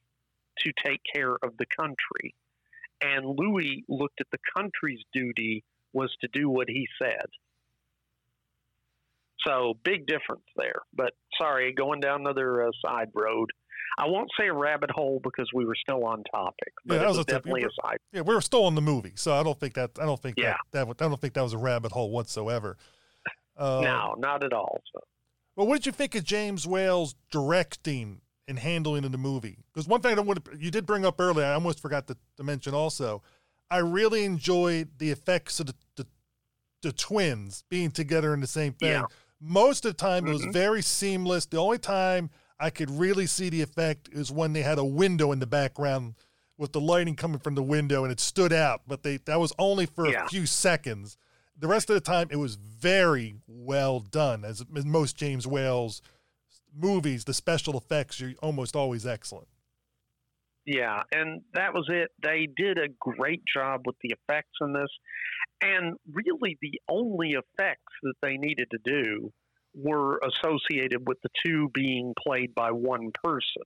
to 0.60 0.72
take 0.84 1.00
care 1.14 1.36
of 1.42 1.56
the 1.58 1.66
country. 1.78 2.34
And 3.02 3.26
Louis 3.26 3.84
looked 3.88 4.20
at 4.20 4.28
the 4.30 4.38
country's 4.56 5.02
duty 5.12 5.64
was 5.92 6.14
to 6.20 6.28
do 6.32 6.48
what 6.48 6.68
he 6.68 6.86
said. 7.00 7.26
So 9.46 9.74
big 9.84 10.06
difference 10.06 10.44
there. 10.56 10.80
But 10.94 11.12
sorry, 11.40 11.72
going 11.72 12.00
down 12.00 12.20
another 12.20 12.66
uh, 12.66 12.70
side 12.84 13.08
road. 13.14 13.50
I 13.98 14.06
won't 14.06 14.30
say 14.40 14.46
a 14.46 14.54
rabbit 14.54 14.90
hole 14.90 15.20
because 15.22 15.50
we 15.54 15.66
were 15.66 15.74
still 15.74 16.04
on 16.06 16.22
topic, 16.34 16.72
but 16.86 16.94
Yeah, 16.94 17.00
that 17.00 17.08
was 17.08 17.18
was 17.18 17.26
a 17.26 17.30
definitely 17.30 17.64
a 17.64 17.86
side. 17.86 17.98
Yeah, 18.12 18.22
we 18.22 18.34
were 18.34 18.40
still 18.40 18.66
in 18.68 18.74
the 18.74 18.80
movie, 18.80 19.12
so 19.16 19.34
I 19.34 19.42
don't 19.42 19.58
think 19.60 19.74
that 19.74 19.90
I 20.00 20.06
don't 20.06 20.20
think 20.20 20.38
Yeah. 20.38 20.56
that, 20.70 20.86
that 20.86 21.04
I 21.04 21.08
don't 21.08 21.20
think 21.20 21.34
that 21.34 21.42
was 21.42 21.52
a 21.52 21.58
rabbit 21.58 21.92
hole 21.92 22.10
whatsoever. 22.10 22.78
Uh, 23.54 23.82
no, 23.84 24.14
not 24.16 24.44
at 24.44 24.54
all. 24.54 24.80
So. 24.94 25.00
Well, 25.56 25.66
what 25.66 25.74
did 25.76 25.86
you 25.86 25.92
think 25.92 26.14
of 26.14 26.24
James 26.24 26.66
Whale's 26.66 27.14
directing 27.30 28.22
and 28.48 28.58
handling 28.58 29.04
in 29.04 29.12
the 29.12 29.18
movie? 29.18 29.58
Because 29.72 29.86
one 29.86 30.00
thing 30.00 30.16
I 30.16 30.22
want 30.22 30.40
you 30.58 30.70
did 30.70 30.86
bring 30.86 31.04
up 31.04 31.20
earlier, 31.20 31.44
I 31.44 31.52
almost 31.52 31.80
forgot 31.80 32.06
to, 32.06 32.16
to 32.38 32.42
mention 32.42 32.72
also. 32.72 33.22
I 33.70 33.78
really 33.78 34.24
enjoyed 34.24 34.88
the 34.98 35.10
effects 35.10 35.60
of 35.60 35.66
the, 35.66 35.74
the, 35.96 36.06
the 36.82 36.92
twins 36.92 37.64
being 37.68 37.90
together 37.90 38.32
in 38.32 38.40
the 38.40 38.46
same 38.46 38.72
thing. 38.72 38.90
Yeah. 38.92 39.04
Most 39.44 39.84
of 39.84 39.90
the 39.92 39.98
time, 39.98 40.26
it 40.26 40.30
was 40.32 40.46
Mhm. 40.46 40.52
very 40.52 40.82
seamless. 40.82 41.46
The 41.46 41.56
only 41.58 41.78
time 41.78 42.30
I 42.60 42.70
could 42.70 42.90
really 42.90 43.26
see 43.26 43.48
the 43.48 43.60
effect 43.60 44.08
is 44.12 44.30
when 44.30 44.52
they 44.52 44.62
had 44.62 44.78
a 44.78 44.84
window 44.84 45.32
in 45.32 45.40
the 45.40 45.46
background 45.46 46.14
with 46.56 46.72
the 46.72 46.80
lighting 46.80 47.16
coming 47.16 47.40
from 47.40 47.56
the 47.56 47.62
window 47.62 48.04
and 48.04 48.12
it 48.12 48.20
stood 48.20 48.52
out. 48.52 48.82
But 48.86 49.02
they 49.02 49.16
that 49.16 49.40
was 49.40 49.52
only 49.58 49.86
for 49.86 50.08
Yeah. 50.08 50.24
a 50.24 50.28
few 50.28 50.46
seconds. 50.46 51.16
The 51.58 51.66
rest 51.66 51.90
of 51.90 51.94
the 51.94 52.00
time, 52.00 52.28
it 52.30 52.36
was 52.36 52.54
very 52.54 53.34
well 53.48 53.98
done. 53.98 54.44
As 54.44 54.60
in 54.60 54.88
most 54.90 55.16
James 55.16 55.44
Whale's 55.46 56.00
movies, 56.72 57.24
the 57.24 57.34
special 57.34 57.76
effects 57.76 58.22
are 58.22 58.32
almost 58.42 58.76
always 58.76 59.04
excellent. 59.06 59.48
yeah, 60.64 61.02
and 61.10 61.42
that 61.54 61.74
was 61.74 61.88
it. 61.88 62.12
They 62.22 62.46
did 62.46 62.78
a 62.78 62.86
great 63.00 63.42
job 63.52 63.82
with 63.84 63.96
the 64.00 64.10
effects 64.12 64.56
in 64.60 64.72
this, 64.72 64.88
and 65.62 65.96
really 66.12 66.58
the 66.60 66.80
only 66.88 67.32
effects 67.32 67.92
that 68.02 68.14
they 68.20 68.36
needed 68.36 68.68
to 68.72 68.78
do 68.84 69.32
were 69.74 70.18
associated 70.18 71.06
with 71.06 71.18
the 71.22 71.30
two 71.44 71.70
being 71.72 72.14
played 72.20 72.54
by 72.54 72.70
one 72.72 73.10
person. 73.24 73.62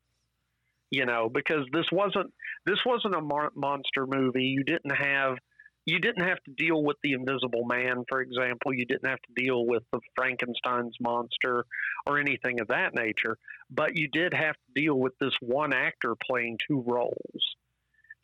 You 0.91 1.05
know, 1.05 1.29
because 1.29 1.67
this 1.73 1.87
wasn't 1.91 2.33
this 2.65 2.79
wasn't 2.87 3.17
a 3.17 3.51
monster 3.57 4.07
movie. 4.07 4.45
You 4.45 4.63
didn't 4.63 4.95
have 4.95 5.37
you 5.85 6.01
didn't 6.01 6.27
have 6.27 6.43
to 6.45 6.53
deal 6.53 6.83
with 6.83 6.97
the 7.03 7.13
Invisible 7.13 7.65
Man, 7.65 8.05
for 8.09 8.21
example. 8.21 8.75
You 8.75 8.85
didn't 8.85 9.09
have 9.09 9.23
to 9.23 9.43
deal 9.43 9.65
with 9.65 9.85
the 9.93 10.01
Frankenstein's 10.17 10.97
monster 11.01 11.65
or 12.07 12.19
anything 12.19 12.61
of 12.61 12.69
that 12.69 12.95
nature. 12.95 13.37
But 13.71 13.97
you 13.97 14.09
did 14.09 14.35
have 14.35 14.55
to 14.55 14.81
deal 14.81 14.99
with 14.99 15.13
this 15.21 15.35
one 15.41 15.73
actor 15.73 16.15
playing 16.29 16.59
two 16.69 16.85
roles, 16.87 17.57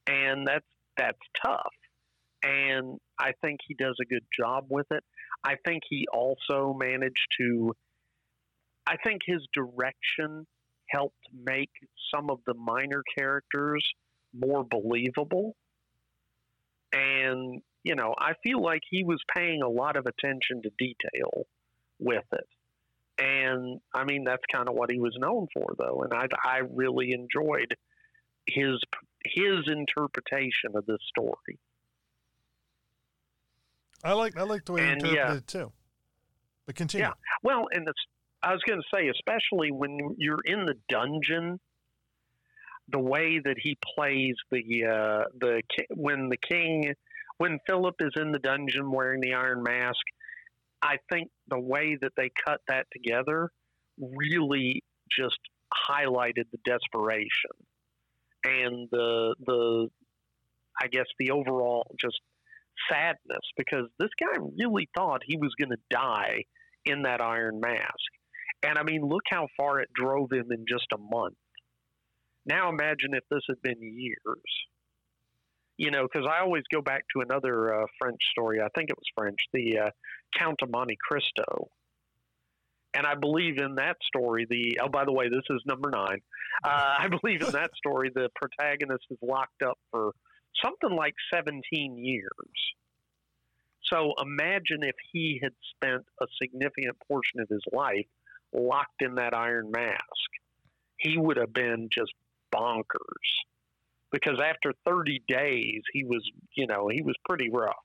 and 0.07 0.47
that's 0.47 0.67
that's 0.97 1.19
tough. 1.45 1.73
And 2.43 2.99
I 3.19 3.33
think 3.41 3.61
he 3.67 3.75
does 3.75 3.97
a 4.01 4.05
good 4.05 4.25
job 4.37 4.67
with 4.69 4.87
it. 4.91 5.05
I 5.45 5.55
think 5.65 5.83
he 5.89 6.07
also 6.13 6.77
managed 6.79 7.27
to. 7.39 7.75
I 8.87 8.97
think 9.05 9.21
his 9.25 9.47
direction 9.55 10.47
helped 10.89 11.17
make 11.33 11.71
some 12.15 12.31
of 12.31 12.39
the 12.47 12.55
minor 12.55 13.03
characters 13.17 13.87
more 14.35 14.65
believable. 14.65 15.55
And, 16.93 17.63
you 17.85 17.95
know, 17.95 18.15
I 18.19 18.33
feel 18.43 18.61
like 18.61 18.83
he 18.91 19.05
was 19.05 19.21
paying 19.35 19.63
a 19.63 19.69
lot 19.69 19.97
of 19.97 20.07
attention 20.07 20.63
to 20.63 20.71
detail 20.79 21.47
with 21.99 22.25
it. 22.33 22.47
And 23.19 23.81
I 23.95 24.05
mean, 24.05 24.25
that's 24.25 24.43
kind 24.53 24.69
of 24.69 24.75
what 24.75 24.91
he 24.91 24.99
was 24.99 25.17
known 25.19 25.47
for, 25.55 25.75
though. 25.79 26.03
And 26.03 26.13
I, 26.13 26.27
I 26.45 26.59
really 26.59 27.13
enjoyed 27.13 27.75
his 28.47 28.81
his 29.25 29.69
interpretation 29.69 30.75
of 30.75 30.85
this 30.87 30.99
story. 31.09 31.59
I 34.03 34.13
like 34.13 34.37
I 34.37 34.43
like 34.43 34.65
the 34.65 34.73
way 34.73 34.83
you 34.83 34.89
And, 34.89 35.03
interpreted 35.03 35.29
yeah. 35.29 35.37
it 35.37 35.47
too. 35.47 35.73
But 36.67 36.75
continue. 36.77 37.07
Yeah. 37.07 37.13
Well, 37.43 37.67
and 37.73 37.89
it's, 37.89 38.01
I 38.43 38.53
was 38.53 38.61
going 38.67 38.81
to 38.81 38.97
say, 38.97 39.09
especially 39.09 39.71
when 39.71 40.15
you're 40.19 40.43
in 40.45 40.65
the 40.67 40.75
dungeon, 40.89 41.61
the 42.89 42.99
way 42.99 43.41
that 43.45 43.57
he 43.59 43.77
plays 43.95 44.35
the 44.51 44.85
uh, 44.85 45.25
the 45.39 45.63
when 45.91 46.29
the 46.29 46.37
king 46.37 46.95
when 47.39 47.59
Philip 47.67 47.97
is 48.01 48.13
in 48.17 48.33
the 48.33 48.39
dungeon 48.39 48.91
wearing 48.91 49.21
the 49.21 49.35
iron 49.35 49.63
mask, 49.63 50.01
I 50.83 50.99
think 51.11 51.31
the 51.49 51.59
way 51.59 51.97
that 52.01 52.13
they 52.17 52.31
cut 52.47 52.61
that 52.69 52.87
together 52.93 53.51
really 53.99 54.83
just 55.11 55.39
highlighted 55.89 56.45
the 56.53 56.59
desperation 56.65 57.51
and 58.45 58.89
the 58.91 59.35
the 59.45 59.89
I 60.81 60.89
guess 60.89 61.07
the 61.19 61.31
overall 61.31 61.95
just 62.01 62.21
sadness 62.91 63.45
because 63.57 63.87
this 63.99 64.11
guy 64.19 64.39
really 64.59 64.89
thought 64.97 65.23
he 65.27 65.37
was 65.37 65.55
going 65.59 65.71
to 65.71 65.83
die 65.91 66.45
in 66.85 67.03
that 67.03 67.21
iron 67.21 67.61
mask. 67.61 67.93
And 68.63 68.79
I 68.79 68.83
mean, 68.83 69.03
look 69.03 69.23
how 69.31 69.49
far 69.57 69.81
it 69.81 69.89
drove 69.95 70.33
him 70.33 70.51
in 70.51 70.65
just 70.69 70.87
a 70.95 70.99
month. 70.99 71.37
Now 72.47 72.69
imagine 72.69 73.15
if 73.15 73.25
this 73.31 73.43
had 73.49 73.61
been 73.63 73.81
years. 73.81 74.17
You 75.79 75.91
know, 75.91 76.03
because 76.03 76.29
I 76.31 76.41
always 76.41 76.63
go 76.73 76.83
back 76.83 77.05
to 77.15 77.23
another 77.23 77.75
uh, 77.75 77.87
French 78.01 78.21
story. 78.31 78.61
I 78.61 78.69
think 78.77 78.91
it 78.91 78.97
was 78.97 79.07
French, 79.17 79.39
the 79.53 79.79
uh, 79.87 79.91
Count 80.39 80.61
of 80.63 80.71
Monte 80.71 80.97
Cristo. 81.09 81.69
And 82.95 83.07
I 83.07 83.15
believe 83.15 83.59
in 83.59 83.77
that 83.77 83.97
story, 84.05 84.47
the 84.49 84.79
oh, 84.83 84.89
by 84.89 85.05
the 85.05 85.13
way, 85.13 85.29
this 85.29 85.43
is 85.49 85.63
number 85.67 85.91
nine. 85.91 86.21
Uh, 86.63 86.95
I 86.99 87.09
believe 87.09 87.43
in 87.43 87.51
that 87.53 87.71
story, 87.75 88.11
the 88.15 88.29
protagonist 88.37 89.05
is 89.11 89.19
locked 89.23 89.63
up 89.63 89.79
for 89.91 90.13
something 90.63 90.97
like 90.97 91.15
17 91.33 91.97
years. 91.97 92.29
So 93.85 94.15
imagine 94.21 94.83
if 94.83 94.95
he 95.13 95.39
had 95.43 95.53
spent 95.75 96.05
a 96.21 96.27
significant 96.41 96.97
portion 97.07 97.41
of 97.41 97.49
his 97.49 97.63
life 97.73 98.07
locked 98.53 99.03
in 99.03 99.17
that 99.17 99.35
iron 99.35 99.71
mask. 99.71 100.01
He 100.99 101.19
would 101.19 101.37
have 101.37 101.53
been 101.53 101.89
just 101.91 102.13
bonkers. 102.55 102.97
Because 104.11 104.39
after 104.45 104.73
30 104.87 105.23
days, 105.27 105.83
he 105.93 106.05
was, 106.05 106.23
you 106.55 106.67
know, 106.67 106.89
he 106.89 107.03
was 107.03 107.15
pretty 107.25 107.51
rough. 107.51 107.77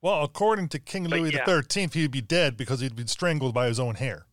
Well, 0.00 0.22
according 0.22 0.68
to 0.70 0.78
King 0.78 1.08
Louis 1.08 1.32
yeah. 1.32 1.40
the 1.44 1.44
Thirteenth, 1.44 1.94
he'd 1.94 2.10
be 2.10 2.20
dead 2.20 2.56
because 2.56 2.80
he'd 2.80 2.94
been 2.94 3.08
strangled 3.08 3.52
by 3.52 3.66
his 3.66 3.80
own 3.80 3.96
hair. 3.96 4.26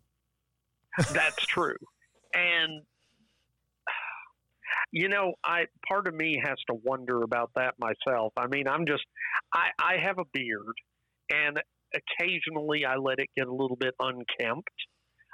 That's 1.11 1.45
true. 1.45 1.75
And 2.33 2.83
you 4.95 5.09
know, 5.09 5.33
I 5.43 5.65
part 5.85 6.07
of 6.07 6.13
me 6.15 6.41
has 6.41 6.55
to 6.69 6.75
wonder 6.85 7.21
about 7.23 7.51
that 7.55 7.73
myself. 7.77 8.31
I 8.37 8.47
mean, 8.47 8.65
I'm 8.65 8.85
just 8.87 9.03
I 9.53 9.67
I 9.77 9.97
have 10.01 10.19
a 10.19 10.23
beard 10.31 10.73
and 11.29 11.59
occasionally 11.93 12.85
I 12.85 12.95
let 12.95 13.19
it 13.19 13.27
get 13.35 13.47
a 13.47 13.51
little 13.51 13.75
bit 13.75 13.93
unkempt. 13.99 14.69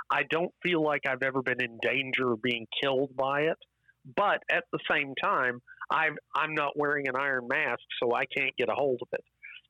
I 0.10 0.24
don't 0.28 0.52
feel 0.64 0.84
like 0.84 1.02
I've 1.08 1.22
ever 1.22 1.44
been 1.44 1.62
in 1.62 1.78
danger 1.80 2.32
of 2.34 2.42
being 2.42 2.66
killed 2.82 3.16
by 3.16 3.42
it, 3.42 3.58
but 4.16 4.40
at 4.52 4.64
the 4.74 4.80
same 4.90 5.14
time, 5.24 5.62
I'm 5.92 6.18
I'm 6.36 6.56
not 6.56 6.72
wearing 6.76 7.08
an 7.08 7.16
iron 7.16 7.48
mask, 7.48 7.84
so 8.02 8.16
I 8.16 8.26
can't 8.36 8.58
get 8.58 8.68
a 8.68 8.74
hold 8.74 8.98
of 9.04 9.10
it. 9.12 9.24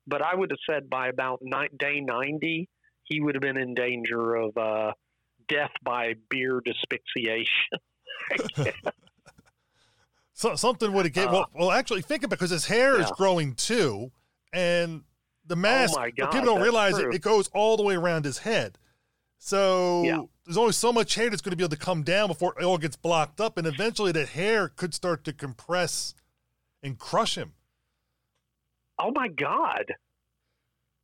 But 0.06 0.22
I 0.22 0.34
would 0.34 0.52
have 0.52 0.74
said 0.74 0.88
by 0.88 1.08
about 1.08 1.40
ni- 1.42 1.68
day 1.78 2.00
90, 2.00 2.66
he 3.04 3.20
would 3.20 3.34
have 3.34 3.42
been 3.42 3.58
in 3.58 3.74
danger 3.74 4.36
of 4.36 4.56
uh, 4.56 4.92
death 5.48 5.72
by 5.84 6.14
beard 6.30 6.66
asphyxiation. 6.66 7.76
So 10.42 10.56
something 10.56 10.92
would 10.92 11.04
have 11.04 11.14
get 11.14 11.30
well. 11.30 11.48
Well, 11.54 11.70
actually, 11.70 12.02
think 12.02 12.24
about 12.24 12.34
it 12.34 12.38
because 12.40 12.50
his 12.50 12.66
hair 12.66 12.98
is 12.98 13.06
Uh. 13.06 13.14
Growing 13.14 13.54
too, 13.54 14.10
and 14.52 15.04
the 15.46 15.54
mask. 15.54 15.94
my 15.96 16.06
what 16.06 16.16
God, 16.16 16.32
people 16.32 16.46
don't 16.46 16.60
realize 16.62 16.98
it, 16.98 17.02
true. 17.02 17.12
it 17.12 17.20
goes 17.22 17.46
all 17.54 17.76
the 17.76 17.84
way 17.84 17.94
around 17.94 18.24
his 18.24 18.38
head. 18.38 18.76
So 19.38 20.02
Yeah. 20.02 20.22
there's 20.44 20.56
only 20.56 20.72
so 20.72 20.92
much 20.92 21.14
hair 21.14 21.30
that's 21.30 21.42
going 21.42 21.50
to 21.52 21.56
be 21.56 21.62
able 21.62 21.76
to 21.76 21.84
come 21.84 22.02
down 22.02 22.26
before 22.26 22.54
it 22.58 22.64
all 22.64 22.76
gets 22.76 22.96
blocked 22.96 23.40
up, 23.40 23.56
and 23.56 23.68
eventually 23.68 24.10
the 24.10 24.26
hair 24.26 24.68
could 24.68 24.94
start 24.94 25.22
to 25.24 25.32
compress 25.32 26.12
and 26.82 26.98
crush 26.98 27.36
him. 27.38 27.54
oh 28.98 29.12
my 29.12 29.28
God. 29.28 29.94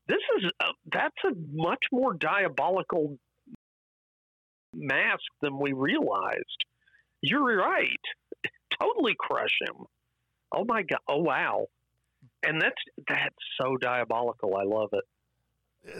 This 0.08 0.18
is 0.38 0.50
a, 0.60 0.64
that's 0.92 1.16
a 1.24 1.30
much 1.52 1.84
more 1.92 2.14
diabolical 2.14 3.18
mask 4.74 5.22
than 5.42 5.58
we 5.58 5.72
realized. 5.72 6.64
You're 7.22 7.56
right. 7.56 8.00
Totally 8.80 9.14
crush 9.18 9.56
him. 9.60 9.86
Oh 10.54 10.64
my 10.64 10.82
God. 10.82 11.00
Oh 11.08 11.18
wow. 11.18 11.66
And 12.42 12.60
that's 12.60 12.76
that's 13.08 13.34
so 13.60 13.76
diabolical. 13.76 14.56
I 14.56 14.64
love 14.64 14.90
it. 14.92 15.04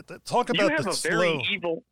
Uh, 0.09 0.17
Talk 0.25 0.49
you 0.49 0.55
about 0.55 0.71
have 0.71 0.83
the 0.83 0.91
a 0.91 0.93
slow. 0.93 1.19
very 1.19 1.43
evil. 1.51 1.83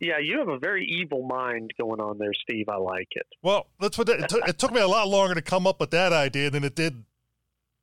Yeah, 0.00 0.18
you 0.18 0.38
have 0.38 0.48
a 0.48 0.58
very 0.58 0.84
evil 0.84 1.22
mind 1.22 1.72
going 1.80 1.98
on 2.00 2.18
there, 2.18 2.34
Steve. 2.34 2.68
I 2.68 2.76
like 2.76 3.08
it. 3.12 3.26
Well, 3.42 3.68
that's 3.80 3.96
what 3.96 4.06
that, 4.08 4.20
it, 4.20 4.28
took, 4.28 4.46
it 4.46 4.58
took 4.58 4.70
me 4.70 4.80
a 4.80 4.86
lot 4.86 5.08
longer 5.08 5.34
to 5.34 5.40
come 5.40 5.66
up 5.66 5.80
with 5.80 5.90
that 5.92 6.12
idea 6.12 6.50
than 6.50 6.62
it 6.62 6.74
did. 6.74 7.04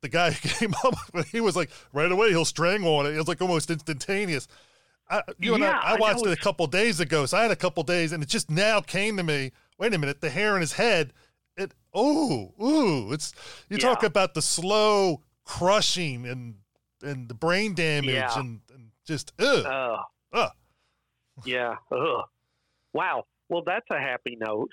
The 0.02 0.08
guy 0.08 0.30
who 0.30 0.48
came 0.48 0.74
up 0.84 0.94
with 1.12 1.28
he 1.30 1.40
was 1.40 1.56
like 1.56 1.70
right 1.92 2.10
away 2.10 2.28
he'll 2.28 2.44
strangle 2.44 2.94
on 2.96 3.06
it. 3.06 3.14
It 3.14 3.18
was 3.18 3.28
like 3.28 3.42
almost 3.42 3.70
instantaneous. 3.70 4.46
I, 5.08 5.22
you 5.38 5.54
and 5.54 5.62
Yeah, 5.62 5.80
I, 5.82 5.92
I 5.92 5.94
I 5.94 5.98
watched 5.98 6.24
know 6.24 6.30
it 6.30 6.38
a 6.38 6.42
couple 6.42 6.66
days 6.66 7.00
ago, 7.00 7.26
so 7.26 7.38
I 7.38 7.42
had 7.42 7.50
a 7.50 7.56
couple 7.56 7.82
days, 7.82 8.12
and 8.12 8.22
it 8.22 8.28
just 8.28 8.50
now 8.50 8.80
came 8.80 9.16
to 9.16 9.22
me. 9.22 9.52
Wait 9.78 9.92
a 9.92 9.98
minute, 9.98 10.20
the 10.20 10.30
hair 10.30 10.54
in 10.54 10.60
his 10.60 10.74
head. 10.74 11.12
Oh 11.98 12.52
ooh, 12.62 13.12
it's 13.12 13.32
you 13.70 13.78
talk 13.78 14.02
about 14.02 14.34
the 14.34 14.42
slow 14.42 15.22
crushing 15.46 16.26
and 16.26 16.56
and 17.02 17.28
the 17.28 17.34
brain 17.34 17.74
damage 17.74 18.10
Yeah. 18.14 18.38
and, 18.38 18.60
and 18.72 18.90
just 19.06 19.32
ugh. 19.38 19.64
Uh, 19.64 19.96
Ugh. 20.34 20.50
Yeah. 21.46 21.76
Ugh. 21.90 22.24
Wow. 22.92 23.24
Well, 23.48 23.62
that's 23.64 23.86
a 23.90 23.98
happy 23.98 24.36
note. 24.38 24.70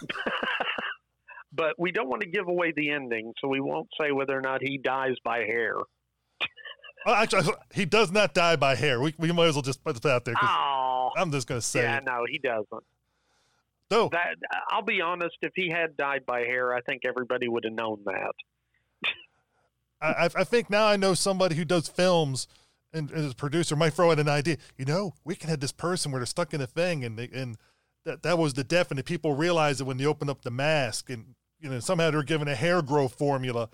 but 1.52 1.74
we 1.78 1.92
don't 1.92 2.08
want 2.08 2.22
to 2.22 2.28
give 2.28 2.48
away 2.48 2.72
the 2.76 2.90
ending, 2.90 3.32
so 3.40 3.48
we 3.48 3.60
won't 3.60 3.88
say 4.00 4.12
whether 4.12 4.36
or 4.36 4.40
not 4.40 4.60
he 4.62 4.78
dies 4.78 5.14
by 5.24 5.38
hair. 5.40 5.74
Well, 7.06 7.14
actually, 7.16 7.52
he 7.74 7.84
does 7.84 8.10
not 8.10 8.32
die 8.34 8.56
by 8.56 8.74
hair. 8.76 9.00
We, 9.00 9.14
we 9.18 9.30
might 9.30 9.46
as 9.48 9.54
well 9.56 9.62
just 9.62 9.84
put 9.84 10.00
that 10.00 10.10
out 10.10 10.24
there 10.24 10.34
'cause 10.34 10.48
Oh. 10.50 11.10
I'm 11.16 11.30
just 11.30 11.46
going 11.46 11.60
to 11.60 11.66
say 11.66 11.82
Yeah, 11.82 11.98
it. 11.98 12.04
no, 12.04 12.24
he 12.28 12.38
doesn't. 12.38 12.84
Though 13.94 14.08
That 14.10 14.36
I'll 14.70 14.82
be 14.82 15.00
honest. 15.00 15.36
If 15.42 15.52
he 15.54 15.70
had 15.70 15.96
died 15.96 16.26
by 16.26 16.40
hair, 16.40 16.74
I 16.74 16.80
think 16.80 17.02
everybody 17.06 17.48
would 17.48 17.64
have 17.64 17.72
known 17.72 18.02
that. 18.06 18.32
I, 20.00 20.28
I 20.34 20.44
think 20.44 20.68
now 20.68 20.86
I 20.86 20.96
know 20.96 21.14
somebody 21.14 21.54
who 21.54 21.64
does 21.64 21.88
films 21.88 22.46
and, 22.92 23.10
and 23.10 23.26
as 23.26 23.32
a 23.32 23.36
producer 23.36 23.76
might 23.76 23.92
throw 23.92 24.10
in 24.10 24.18
an 24.18 24.28
idea. 24.28 24.56
You 24.76 24.84
know, 24.84 25.14
we 25.24 25.34
can 25.34 25.48
have 25.48 25.60
this 25.60 25.72
person 25.72 26.10
where 26.10 26.18
they're 26.18 26.26
stuck 26.26 26.52
in 26.52 26.60
a 26.60 26.66
thing 26.66 27.04
and 27.04 27.18
they, 27.18 27.28
and 27.32 27.56
that 28.04 28.22
that 28.22 28.36
was 28.36 28.54
the 28.54 28.64
deaf 28.64 28.90
and 28.90 28.98
the 28.98 29.04
people 29.04 29.34
realized 29.34 29.80
it 29.80 29.84
when 29.84 29.96
they 29.96 30.06
opened 30.06 30.30
up 30.30 30.42
the 30.42 30.50
mask 30.50 31.08
and 31.08 31.34
you 31.60 31.70
know 31.70 31.80
somehow 31.80 32.10
they're 32.10 32.22
given 32.22 32.48
a 32.48 32.54
hair 32.54 32.82
growth 32.82 33.14
formula 33.14 33.68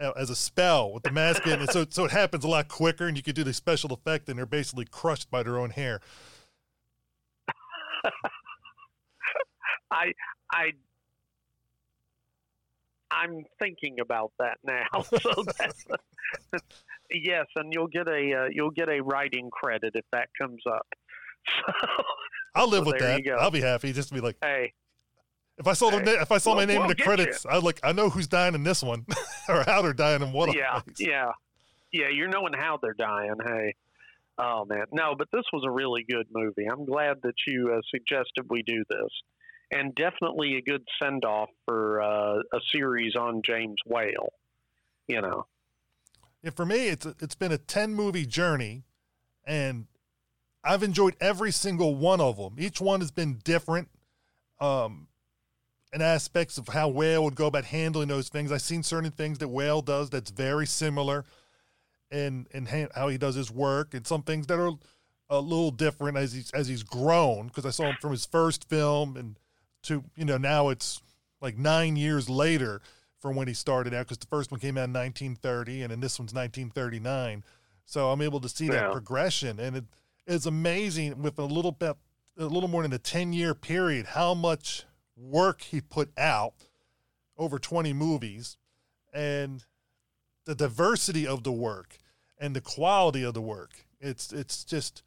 uh, 0.00 0.12
as 0.16 0.30
a 0.30 0.36
spell 0.36 0.92
with 0.92 1.02
the 1.02 1.10
mask 1.10 1.46
in 1.46 1.60
and 1.60 1.68
so 1.70 1.84
so 1.90 2.04
it 2.04 2.10
happens 2.10 2.44
a 2.44 2.48
lot 2.48 2.68
quicker 2.68 3.06
and 3.06 3.16
you 3.16 3.22
could 3.22 3.34
do 3.34 3.44
the 3.44 3.52
special 3.52 3.92
effect 3.92 4.28
and 4.28 4.38
they're 4.38 4.46
basically 4.46 4.86
crushed 4.86 5.30
by 5.30 5.42
their 5.42 5.58
own 5.58 5.70
hair. 5.70 6.00
I 9.94 10.12
I 10.52 10.72
I'm 13.10 13.44
thinking 13.58 14.00
about 14.00 14.32
that 14.38 14.58
now. 14.64 15.04
So 15.20 15.44
that's, 15.58 15.84
yes, 17.10 17.46
and 17.56 17.72
you'll 17.72 17.86
get 17.86 18.08
a 18.08 18.44
uh, 18.44 18.48
you'll 18.50 18.70
get 18.70 18.88
a 18.88 19.00
writing 19.00 19.50
credit 19.50 19.92
if 19.94 20.04
that 20.12 20.28
comes 20.40 20.62
up. 20.66 20.86
So, 21.66 22.62
I'll 22.62 22.68
live 22.68 22.84
so 22.84 22.92
with 22.92 23.00
that. 23.00 23.20
I'll 23.38 23.50
be 23.50 23.60
happy 23.60 23.92
just 23.92 24.08
to 24.08 24.14
be 24.14 24.20
like, 24.20 24.36
hey, 24.42 24.72
if 25.58 25.66
I 25.66 25.72
saw 25.74 25.90
Hey, 25.90 25.98
na- 26.02 26.22
if 26.22 26.30
I 26.32 26.38
saw 26.38 26.50
my 26.54 26.58
we'll- 26.58 26.66
name 26.66 26.76
in 26.76 26.82
we'll 26.82 26.88
the 26.88 26.94
get 26.94 27.06
credits, 27.06 27.44
I 27.44 27.58
like 27.58 27.80
I 27.82 27.92
know 27.92 28.08
who's 28.08 28.26
dying 28.28 28.54
in 28.54 28.62
this 28.62 28.82
one, 28.82 29.04
or 29.48 29.62
how 29.64 29.82
they're 29.82 29.92
dying 29.92 30.22
in 30.22 30.32
one 30.32 30.52
yeah, 30.52 30.80
yeah, 30.98 31.32
yeah. 31.92 32.08
You're 32.08 32.28
knowing 32.28 32.52
how 32.54 32.78
they're 32.80 32.94
dying. 32.94 33.34
Hey, 33.44 33.74
oh 34.38 34.64
man, 34.64 34.86
no, 34.92 35.14
but 35.18 35.28
this 35.32 35.44
was 35.52 35.64
a 35.66 35.70
really 35.70 36.04
good 36.08 36.26
movie. 36.32 36.64
I'm 36.70 36.84
glad 36.86 37.18
that 37.24 37.34
you 37.46 37.72
uh, 37.76 37.80
suggested 37.90 38.46
we 38.48 38.62
do 38.62 38.84
this, 38.88 39.10
and 39.74 39.94
definitely 39.94 40.56
a 40.56 40.62
good 40.62 40.82
send 41.02 41.24
off 41.24 41.50
for 41.66 42.00
uh, 42.00 42.36
a 42.52 42.60
series 42.72 43.16
on 43.16 43.42
James 43.44 43.76
Whale. 43.84 44.32
You 45.08 45.20
know, 45.20 45.46
Yeah, 46.42 46.50
for 46.50 46.64
me, 46.64 46.88
it's 46.88 47.06
it's 47.20 47.34
been 47.34 47.52
a 47.52 47.58
ten 47.58 47.92
movie 47.94 48.24
journey, 48.24 48.84
and 49.44 49.86
I've 50.62 50.82
enjoyed 50.82 51.16
every 51.20 51.50
single 51.50 51.94
one 51.94 52.20
of 52.20 52.36
them. 52.36 52.54
Each 52.58 52.80
one 52.80 53.00
has 53.00 53.10
been 53.10 53.40
different, 53.44 53.88
um, 54.60 55.08
in 55.92 56.00
aspects 56.00 56.56
of 56.56 56.68
how 56.68 56.88
Whale 56.88 57.24
would 57.24 57.34
go 57.34 57.46
about 57.46 57.66
handling 57.66 58.08
those 58.08 58.30
things. 58.30 58.50
I've 58.50 58.62
seen 58.62 58.82
certain 58.82 59.10
things 59.10 59.38
that 59.38 59.48
Whale 59.48 59.82
does 59.82 60.08
that's 60.08 60.30
very 60.30 60.66
similar, 60.66 61.24
in 62.10 62.46
in 62.52 62.66
ha- 62.66 62.88
how 62.94 63.08
he 63.08 63.18
does 63.18 63.34
his 63.34 63.50
work, 63.50 63.92
and 63.92 64.06
some 64.06 64.22
things 64.22 64.46
that 64.46 64.58
are 64.58 64.72
a 65.28 65.40
little 65.40 65.70
different 65.70 66.16
as 66.16 66.32
he's 66.32 66.50
as 66.52 66.68
he's 66.68 66.82
grown. 66.82 67.48
Because 67.48 67.66
I 67.66 67.70
saw 67.70 67.90
him 67.90 67.96
from 68.00 68.12
his 68.12 68.24
first 68.24 68.68
film 68.68 69.16
and 69.16 69.38
to 69.84 70.04
you 70.16 70.24
know 70.24 70.36
now 70.36 70.68
it's 70.68 71.00
like 71.40 71.56
nine 71.56 71.96
years 71.96 72.28
later 72.28 72.80
from 73.18 73.36
when 73.36 73.48
he 73.48 73.54
started 73.54 73.94
out 73.94 74.06
because 74.06 74.18
the 74.18 74.26
first 74.26 74.50
one 74.50 74.60
came 74.60 74.76
out 74.76 74.84
in 74.84 74.92
1930 74.92 75.82
and 75.82 75.90
then 75.90 76.00
this 76.00 76.18
one's 76.18 76.34
1939 76.34 77.44
so 77.84 78.10
i'm 78.10 78.20
able 78.20 78.40
to 78.40 78.48
see 78.48 78.68
that 78.68 78.92
progression 78.92 79.58
and 79.58 79.76
it 79.76 79.84
is 80.26 80.46
amazing 80.46 81.22
with 81.22 81.38
a 81.38 81.44
little 81.44 81.72
bit 81.72 81.96
a 82.36 82.46
little 82.46 82.68
more 82.68 82.82
than 82.82 82.92
a 82.92 82.98
10 82.98 83.32
year 83.32 83.54
period 83.54 84.06
how 84.06 84.34
much 84.34 84.84
work 85.16 85.62
he 85.62 85.80
put 85.80 86.10
out 86.18 86.54
over 87.36 87.58
20 87.58 87.92
movies 87.92 88.56
and 89.12 89.64
the 90.44 90.54
diversity 90.54 91.26
of 91.26 91.42
the 91.42 91.52
work 91.52 91.98
and 92.38 92.54
the 92.54 92.60
quality 92.60 93.22
of 93.22 93.34
the 93.34 93.40
work. 93.40 93.86
It's 94.00 94.32
it's 94.32 94.64
just 94.64 95.02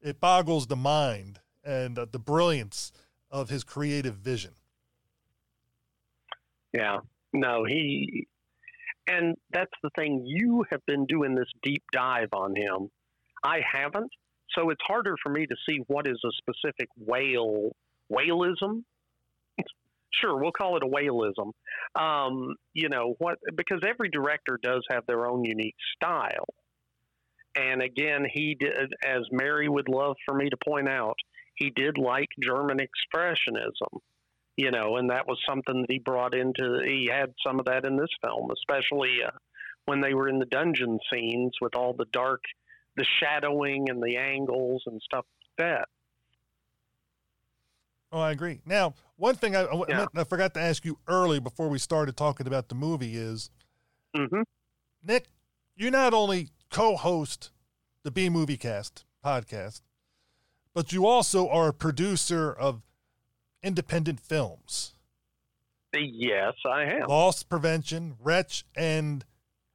it 0.00 0.20
boggles 0.20 0.68
the 0.68 0.76
mind 0.76 1.40
and 1.64 1.98
uh, 1.98 2.06
the 2.10 2.18
brilliance 2.18 2.92
of 3.30 3.48
his 3.50 3.64
creative 3.64 4.14
vision 4.14 4.52
Yeah. 6.72 6.98
No, 7.32 7.64
he 7.64 8.26
and 9.08 9.36
that's 9.50 9.72
the 9.82 9.90
thing 9.96 10.22
you 10.26 10.64
have 10.70 10.84
been 10.86 11.06
doing 11.06 11.34
this 11.34 11.48
deep 11.62 11.82
dive 11.92 12.28
on 12.32 12.54
him. 12.54 12.90
I 13.42 13.60
haven't. 13.70 14.10
So 14.56 14.70
it's 14.70 14.80
harder 14.86 15.16
for 15.22 15.30
me 15.30 15.46
to 15.46 15.56
see 15.68 15.78
what 15.86 16.06
is 16.06 16.20
a 16.24 16.30
specific 16.38 16.88
whale 16.96 17.72
whaleism. 18.12 18.82
sure, 20.12 20.36
we'll 20.36 20.52
call 20.52 20.76
it 20.76 20.82
a 20.82 20.86
whaleism. 20.86 21.52
Um, 22.00 22.54
you 22.74 22.88
know, 22.88 23.14
what 23.18 23.38
because 23.56 23.80
every 23.86 24.10
director 24.10 24.58
does 24.62 24.84
have 24.90 25.06
their 25.06 25.26
own 25.26 25.44
unique 25.44 25.76
style. 25.96 26.46
And 27.56 27.82
again, 27.82 28.26
he 28.32 28.56
did 28.58 28.92
as 29.04 29.22
Mary 29.32 29.68
would 29.68 29.88
love 29.88 30.16
for 30.24 30.34
me 30.34 30.48
to 30.48 30.56
point 30.64 30.88
out, 30.88 31.16
he 31.58 31.70
did 31.70 31.98
like 31.98 32.28
German 32.40 32.78
expressionism 32.78 34.00
you 34.58 34.72
know, 34.72 34.96
and 34.96 35.10
that 35.10 35.28
was 35.28 35.38
something 35.48 35.82
that 35.82 35.90
he 35.90 36.00
brought 36.00 36.34
into. 36.34 36.82
He 36.84 37.08
had 37.10 37.32
some 37.46 37.60
of 37.60 37.66
that 37.66 37.84
in 37.84 37.96
this 37.96 38.10
film, 38.20 38.50
especially 38.50 39.18
uh, 39.24 39.30
when 39.84 40.00
they 40.00 40.14
were 40.14 40.28
in 40.28 40.40
the 40.40 40.46
dungeon 40.46 40.98
scenes 41.10 41.52
with 41.60 41.76
all 41.76 41.94
the 41.94 42.06
dark, 42.12 42.42
the 42.96 43.06
shadowing 43.20 43.88
and 43.88 44.02
the 44.02 44.16
angles 44.16 44.82
and 44.86 45.00
stuff 45.00 45.24
like 45.40 45.68
that. 45.68 45.88
Oh, 48.10 48.18
I 48.18 48.32
agree. 48.32 48.60
Now, 48.66 48.94
one 49.16 49.36
thing 49.36 49.54
I, 49.54 49.62
I, 49.62 49.84
Yeah. 49.88 50.06
I 50.16 50.24
forgot 50.24 50.54
to 50.54 50.60
ask 50.60 50.84
you 50.84 50.98
early 51.06 51.38
before 51.38 51.68
we 51.68 51.78
started 51.78 52.16
talking 52.16 52.48
about 52.48 52.68
the 52.68 52.74
movie 52.74 53.16
is 53.16 53.50
mm-hmm. 54.16 54.42
Nick, 55.04 55.28
you 55.76 55.92
not 55.92 56.14
only 56.14 56.48
co-host 56.68 57.52
the 58.02 58.10
B 58.10 58.28
Movie 58.28 58.56
Cast 58.56 59.04
podcast, 59.24 59.82
but 60.78 60.92
you 60.92 61.08
also 61.08 61.48
are 61.48 61.66
a 61.66 61.72
producer 61.72 62.52
of 62.52 62.82
independent 63.64 64.20
films, 64.20 64.94
Yes, 65.92 66.54
I 66.64 66.84
am. 66.84 67.08
Loss 67.08 67.42
Prevention, 67.42 68.14
Wretch, 68.22 68.64
and 68.76 69.24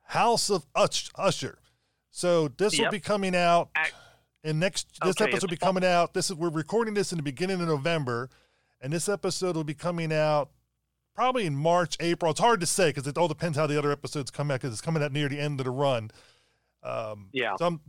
House 0.04 0.49
of 0.49 0.66
Usher. 0.74 1.60
So 2.10 2.47
this 2.47 2.80
will 2.80 2.89
be 2.89 3.01
coming 3.01 3.36
out 3.36 3.70
in 4.45 4.60
next. 4.60 4.97
This 5.04 5.20
Okay, 5.20 5.30
episode 5.30 5.41
will 5.41 5.49
be 5.49 5.58
coming 5.58 5.84
out. 5.84 6.14
This 6.14 6.30
is 6.30 6.38
we're 6.38 6.47
recording 6.47 6.93
this 6.93 7.12
in 7.12 7.18
the 7.18 7.24
beginning 7.24 7.60
of 7.60 7.68
November, 7.68 8.30
and 8.80 8.93
this 8.93 9.10
episode 9.10 9.58
will 9.58 9.66
be 9.66 9.74
coming 9.74 10.14
out 10.14 10.51
probably 11.14 11.45
in 11.45 11.54
March, 11.54 11.97
April. 11.99 12.32
It's 12.32 12.39
hard 12.39 12.62
to 12.62 12.66
say 12.66 12.91
because 12.91 13.08
it 13.08 13.18
all 13.18 13.28
depends 13.28 13.58
how 13.58 13.68
the 13.68 13.78
other 13.78 13.91
episodes 13.91 14.32
come 14.32 14.51
out 14.51 14.62
because 14.62 14.72
it's 14.72 14.82
coming 14.82 15.04
out 15.04 15.12
near 15.12 15.28
the 15.28 15.41
end 15.41 15.60
of 15.60 15.66
the 15.66 15.72
run. 15.72 16.12
Um, 16.82 17.28
Yeah. 17.34 17.58
So 17.58 17.66
I'm, 17.66 17.82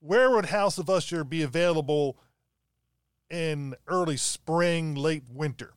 where 0.00 0.30
would 0.30 0.46
House 0.46 0.78
of 0.78 0.88
Usher 0.88 1.22
be 1.22 1.42
available 1.42 2.16
in 3.32 3.74
early 3.88 4.16
spring, 4.16 4.94
late 4.94 5.24
winter? 5.32 5.74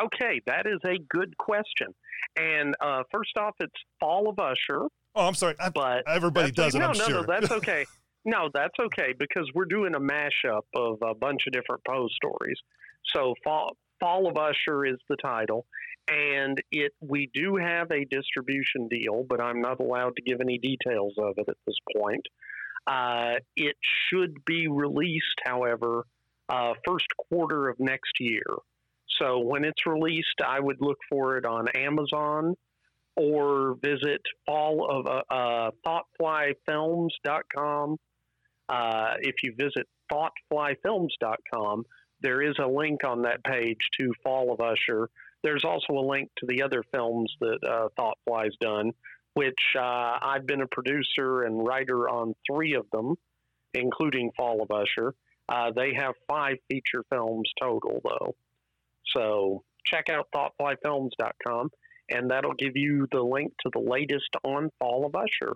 Okay, 0.00 0.40
that 0.46 0.66
is 0.66 0.78
a 0.84 0.98
good 1.08 1.36
question. 1.38 1.88
And 2.36 2.74
uh, 2.80 3.02
first 3.12 3.36
off, 3.36 3.54
it's 3.60 3.72
Fall 4.00 4.28
of 4.28 4.38
Usher, 4.38 4.86
Oh, 5.18 5.26
I'm 5.26 5.34
sorry. 5.34 5.56
I, 5.58 5.70
but 5.70 6.04
everybody 6.06 6.52
does 6.52 6.76
it. 6.76 6.78
no, 6.78 6.86
I'm 6.86 6.98
no, 6.98 7.04
sure. 7.04 7.14
no, 7.14 7.22
that's 7.26 7.50
okay. 7.58 7.86
No, 8.24 8.48
that's 8.54 8.74
okay 8.78 9.14
because 9.18 9.50
we're 9.52 9.64
doing 9.64 9.94
a 9.96 10.00
mashup 10.00 10.62
of 10.76 10.98
a 11.02 11.14
bunch 11.14 11.42
of 11.46 11.52
different 11.52 11.82
Poe 11.84 12.08
stories. 12.08 12.58
So 13.14 13.34
Fall, 13.42 13.76
Fall 13.98 14.28
of 14.28 14.36
Usher 14.36 14.84
is 14.86 14.96
the 15.08 15.16
title, 15.16 15.66
and 16.08 16.62
it 16.70 16.92
we 17.00 17.30
do 17.34 17.56
have 17.56 17.90
a 17.90 18.04
distribution 18.04 18.86
deal, 18.88 19.24
but 19.28 19.40
I'm 19.40 19.60
not 19.60 19.80
allowed 19.80 20.14
to 20.16 20.22
give 20.22 20.40
any 20.40 20.58
details 20.58 21.14
of 21.18 21.34
it 21.38 21.48
at 21.48 21.56
this 21.66 21.76
point. 21.96 22.26
Uh, 22.88 23.34
it 23.54 23.76
should 24.08 24.44
be 24.46 24.66
released, 24.68 25.40
however, 25.44 26.04
uh, 26.48 26.72
first 26.86 27.06
quarter 27.30 27.68
of 27.68 27.78
next 27.78 28.12
year. 28.18 28.46
So 29.20 29.40
when 29.40 29.64
it's 29.64 29.84
released, 29.86 30.40
I 30.46 30.58
would 30.60 30.78
look 30.80 30.98
for 31.10 31.36
it 31.36 31.44
on 31.44 31.68
Amazon 31.74 32.54
or 33.16 33.74
visit 33.82 34.22
fall 34.46 34.86
of 34.88 35.06
uh, 35.06 35.22
uh, 35.30 35.70
thoughtflyfilms.com. 36.20 37.96
Uh, 38.68 39.14
if 39.20 39.34
you 39.42 39.54
visit 39.58 39.86
thoughtflyfilms.com, 40.12 41.84
there 42.20 42.42
is 42.42 42.54
a 42.62 42.66
link 42.66 43.04
on 43.04 43.22
that 43.22 43.42
page 43.44 43.78
to 44.00 44.12
Fall 44.22 44.52
of 44.52 44.60
Usher. 44.60 45.08
There's 45.42 45.64
also 45.64 45.92
a 45.94 46.04
link 46.06 46.30
to 46.38 46.46
the 46.46 46.62
other 46.62 46.82
films 46.92 47.32
that 47.40 47.58
uh, 47.66 47.88
Thoughtfly's 47.98 48.56
done, 48.60 48.92
which 49.38 49.76
uh, 49.76 50.18
I've 50.20 50.48
been 50.48 50.62
a 50.62 50.66
producer 50.66 51.42
and 51.42 51.64
writer 51.64 52.08
on 52.08 52.34
three 52.50 52.74
of 52.74 52.86
them, 52.90 53.14
including 53.72 54.32
Fall 54.36 54.60
of 54.62 54.68
Usher. 54.72 55.14
Uh, 55.48 55.70
they 55.76 55.94
have 55.94 56.14
five 56.26 56.56
feature 56.68 57.04
films 57.08 57.48
total, 57.62 58.00
though. 58.02 58.34
So 59.14 59.62
check 59.86 60.06
out 60.10 60.26
thoughtflyfilms.com 60.34 61.70
and 62.10 62.32
that'll 62.32 62.54
give 62.54 62.72
you 62.74 63.06
the 63.12 63.20
link 63.20 63.52
to 63.60 63.70
the 63.72 63.78
latest 63.78 64.28
on 64.42 64.70
Fall 64.80 65.06
of 65.06 65.14
Usher. 65.14 65.54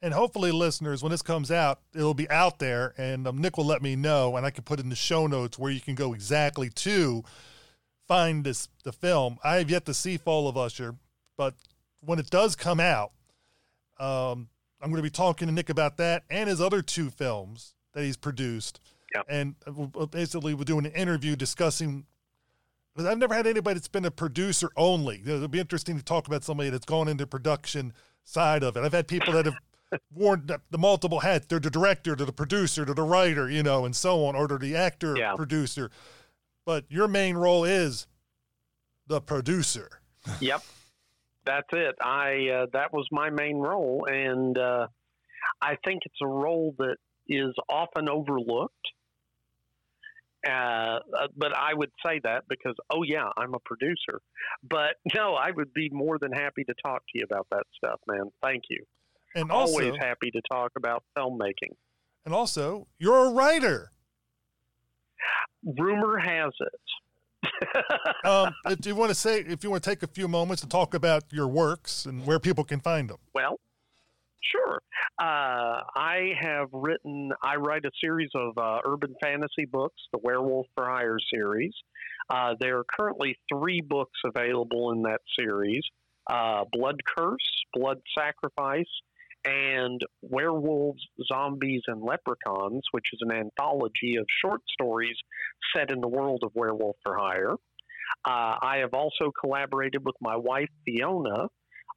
And 0.00 0.14
hopefully, 0.14 0.52
listeners, 0.52 1.02
when 1.02 1.10
this 1.10 1.22
comes 1.22 1.50
out, 1.50 1.80
it'll 1.92 2.14
be 2.14 2.30
out 2.30 2.60
there, 2.60 2.94
and 2.96 3.26
um, 3.26 3.38
Nick 3.38 3.56
will 3.56 3.66
let 3.66 3.82
me 3.82 3.96
know, 3.96 4.36
and 4.36 4.46
I 4.46 4.50
can 4.50 4.62
put 4.62 4.78
in 4.78 4.90
the 4.90 4.96
show 4.96 5.26
notes 5.26 5.58
where 5.58 5.72
you 5.72 5.80
can 5.80 5.96
go 5.96 6.12
exactly 6.12 6.68
to 6.68 7.24
find 8.06 8.44
this 8.44 8.68
the 8.84 8.92
film. 8.92 9.38
I 9.42 9.56
have 9.56 9.70
yet 9.70 9.86
to 9.86 9.94
see 9.94 10.18
Fall 10.18 10.46
of 10.46 10.56
Usher, 10.56 10.94
but 11.36 11.54
when 12.04 12.18
it 12.18 12.30
does 12.30 12.56
come 12.56 12.80
out, 12.80 13.12
um, 13.98 14.48
I'm 14.80 14.90
going 14.90 14.96
to 14.96 15.02
be 15.02 15.10
talking 15.10 15.48
to 15.48 15.54
Nick 15.54 15.70
about 15.70 15.96
that 15.98 16.24
and 16.30 16.48
his 16.48 16.60
other 16.60 16.82
two 16.82 17.10
films 17.10 17.74
that 17.92 18.02
he's 18.04 18.16
produced. 18.16 18.80
Yep. 19.14 19.26
And 19.28 19.54
uh, 19.66 20.06
basically, 20.06 20.54
we're 20.54 20.64
doing 20.64 20.86
an 20.86 20.92
interview 20.92 21.36
discussing. 21.36 22.06
Because 22.94 23.10
I've 23.10 23.18
never 23.18 23.34
had 23.34 23.46
anybody 23.46 23.74
that's 23.74 23.88
been 23.88 24.04
a 24.04 24.10
producer 24.10 24.70
only. 24.76 25.20
It'll 25.24 25.48
be 25.48 25.58
interesting 25.58 25.96
to 25.98 26.04
talk 26.04 26.28
about 26.28 26.44
somebody 26.44 26.70
that's 26.70 26.84
gone 26.84 27.08
into 27.08 27.26
production 27.26 27.92
side 28.22 28.62
of 28.62 28.76
it. 28.76 28.84
I've 28.84 28.92
had 28.92 29.08
people 29.08 29.32
that 29.34 29.46
have 29.46 29.54
worn 30.14 30.44
the, 30.46 30.60
the 30.70 30.78
multiple 30.78 31.18
hats. 31.20 31.46
They're 31.46 31.58
the 31.58 31.70
director, 31.70 32.14
to 32.14 32.24
the 32.24 32.32
producer, 32.32 32.84
to 32.84 32.94
the 32.94 33.02
writer, 33.02 33.50
you 33.50 33.62
know, 33.64 33.84
and 33.84 33.96
so 33.96 34.24
on, 34.26 34.36
or 34.36 34.46
to 34.46 34.58
the 34.58 34.76
actor, 34.76 35.16
Yeah. 35.16 35.34
producer. 35.34 35.90
But 36.64 36.84
your 36.88 37.08
main 37.08 37.36
role 37.36 37.64
is 37.64 38.06
the 39.08 39.20
producer. 39.20 40.00
Yep, 40.40 40.62
that's 41.46 41.68
it. 41.72 41.94
I 42.02 42.48
uh, 42.48 42.66
that 42.72 42.92
was 42.92 43.06
my 43.10 43.30
main 43.30 43.58
role, 43.58 44.06
and 44.08 44.56
uh, 44.58 44.86
I 45.60 45.76
think 45.84 46.02
it's 46.04 46.20
a 46.22 46.26
role 46.26 46.74
that 46.78 46.96
is 47.28 47.54
often 47.68 48.08
overlooked. 48.08 48.74
Uh, 50.46 50.50
uh, 50.50 51.00
but 51.36 51.56
I 51.56 51.72
would 51.72 51.90
say 52.04 52.20
that 52.22 52.44
because, 52.50 52.74
oh, 52.90 53.02
yeah, 53.02 53.30
I'm 53.36 53.54
a 53.54 53.58
producer. 53.64 54.20
But 54.62 54.96
no, 55.14 55.34
I 55.34 55.50
would 55.50 55.72
be 55.72 55.88
more 55.90 56.18
than 56.18 56.32
happy 56.32 56.64
to 56.64 56.74
talk 56.84 57.00
to 57.00 57.18
you 57.18 57.24
about 57.24 57.46
that 57.50 57.64
stuff, 57.76 58.00
man. 58.06 58.30
Thank 58.42 58.64
you. 58.68 58.84
And 59.34 59.50
also, 59.50 59.72
Always 59.72 59.94
happy 59.98 60.30
to 60.30 60.40
talk 60.50 60.72
about 60.76 61.02
filmmaking. 61.16 61.72
And 62.24 62.34
also, 62.34 62.86
you're 62.98 63.26
a 63.26 63.32
writer. 63.32 63.90
Rumor 65.64 66.18
has 66.18 66.52
it. 66.60 66.80
Um, 68.24 68.54
if 68.66 68.86
you 68.86 68.94
want 68.94 69.10
to 69.10 69.14
say, 69.14 69.40
if 69.40 69.64
you 69.64 69.70
want 69.70 69.82
to 69.82 69.90
take 69.90 70.02
a 70.02 70.06
few 70.06 70.28
moments 70.28 70.62
to 70.62 70.68
talk 70.68 70.94
about 70.94 71.24
your 71.30 71.48
works 71.48 72.06
and 72.06 72.26
where 72.26 72.38
people 72.38 72.64
can 72.64 72.80
find 72.80 73.10
them. 73.10 73.18
Well, 73.34 73.60
sure. 74.42 74.80
Uh, 75.18 75.82
I 75.94 76.32
have 76.40 76.68
written, 76.72 77.32
I 77.42 77.56
write 77.56 77.84
a 77.84 77.90
series 78.02 78.30
of 78.34 78.56
uh, 78.58 78.80
urban 78.84 79.14
fantasy 79.22 79.64
books, 79.64 80.00
the 80.12 80.18
Werewolf 80.18 80.66
for 80.74 80.86
Hire 80.86 81.18
series. 81.32 81.72
Uh, 82.30 82.54
there 82.58 82.78
are 82.78 82.84
currently 82.84 83.36
three 83.52 83.80
books 83.80 84.18
available 84.24 84.92
in 84.92 85.02
that 85.02 85.20
series 85.38 85.82
uh, 86.26 86.64
Blood 86.72 87.00
Curse, 87.04 87.64
Blood 87.74 88.00
Sacrifice, 88.18 88.88
and 89.44 90.00
Werewolves, 90.22 91.02
Zombies, 91.30 91.82
and 91.86 92.02
Leprechauns, 92.02 92.82
which 92.92 93.06
is 93.12 93.20
an 93.22 93.32
anthology 93.32 94.16
of 94.16 94.26
short 94.42 94.62
stories 94.72 95.16
set 95.76 95.90
in 95.90 96.00
the 96.00 96.08
world 96.08 96.42
of 96.42 96.52
Werewolf 96.54 96.96
for 97.02 97.16
Hire. 97.16 97.54
Uh, 98.24 98.56
I 98.62 98.78
have 98.78 98.94
also 98.94 99.32
collaborated 99.38 100.04
with 100.04 100.16
my 100.20 100.36
wife, 100.36 100.68
Fiona, 100.84 101.48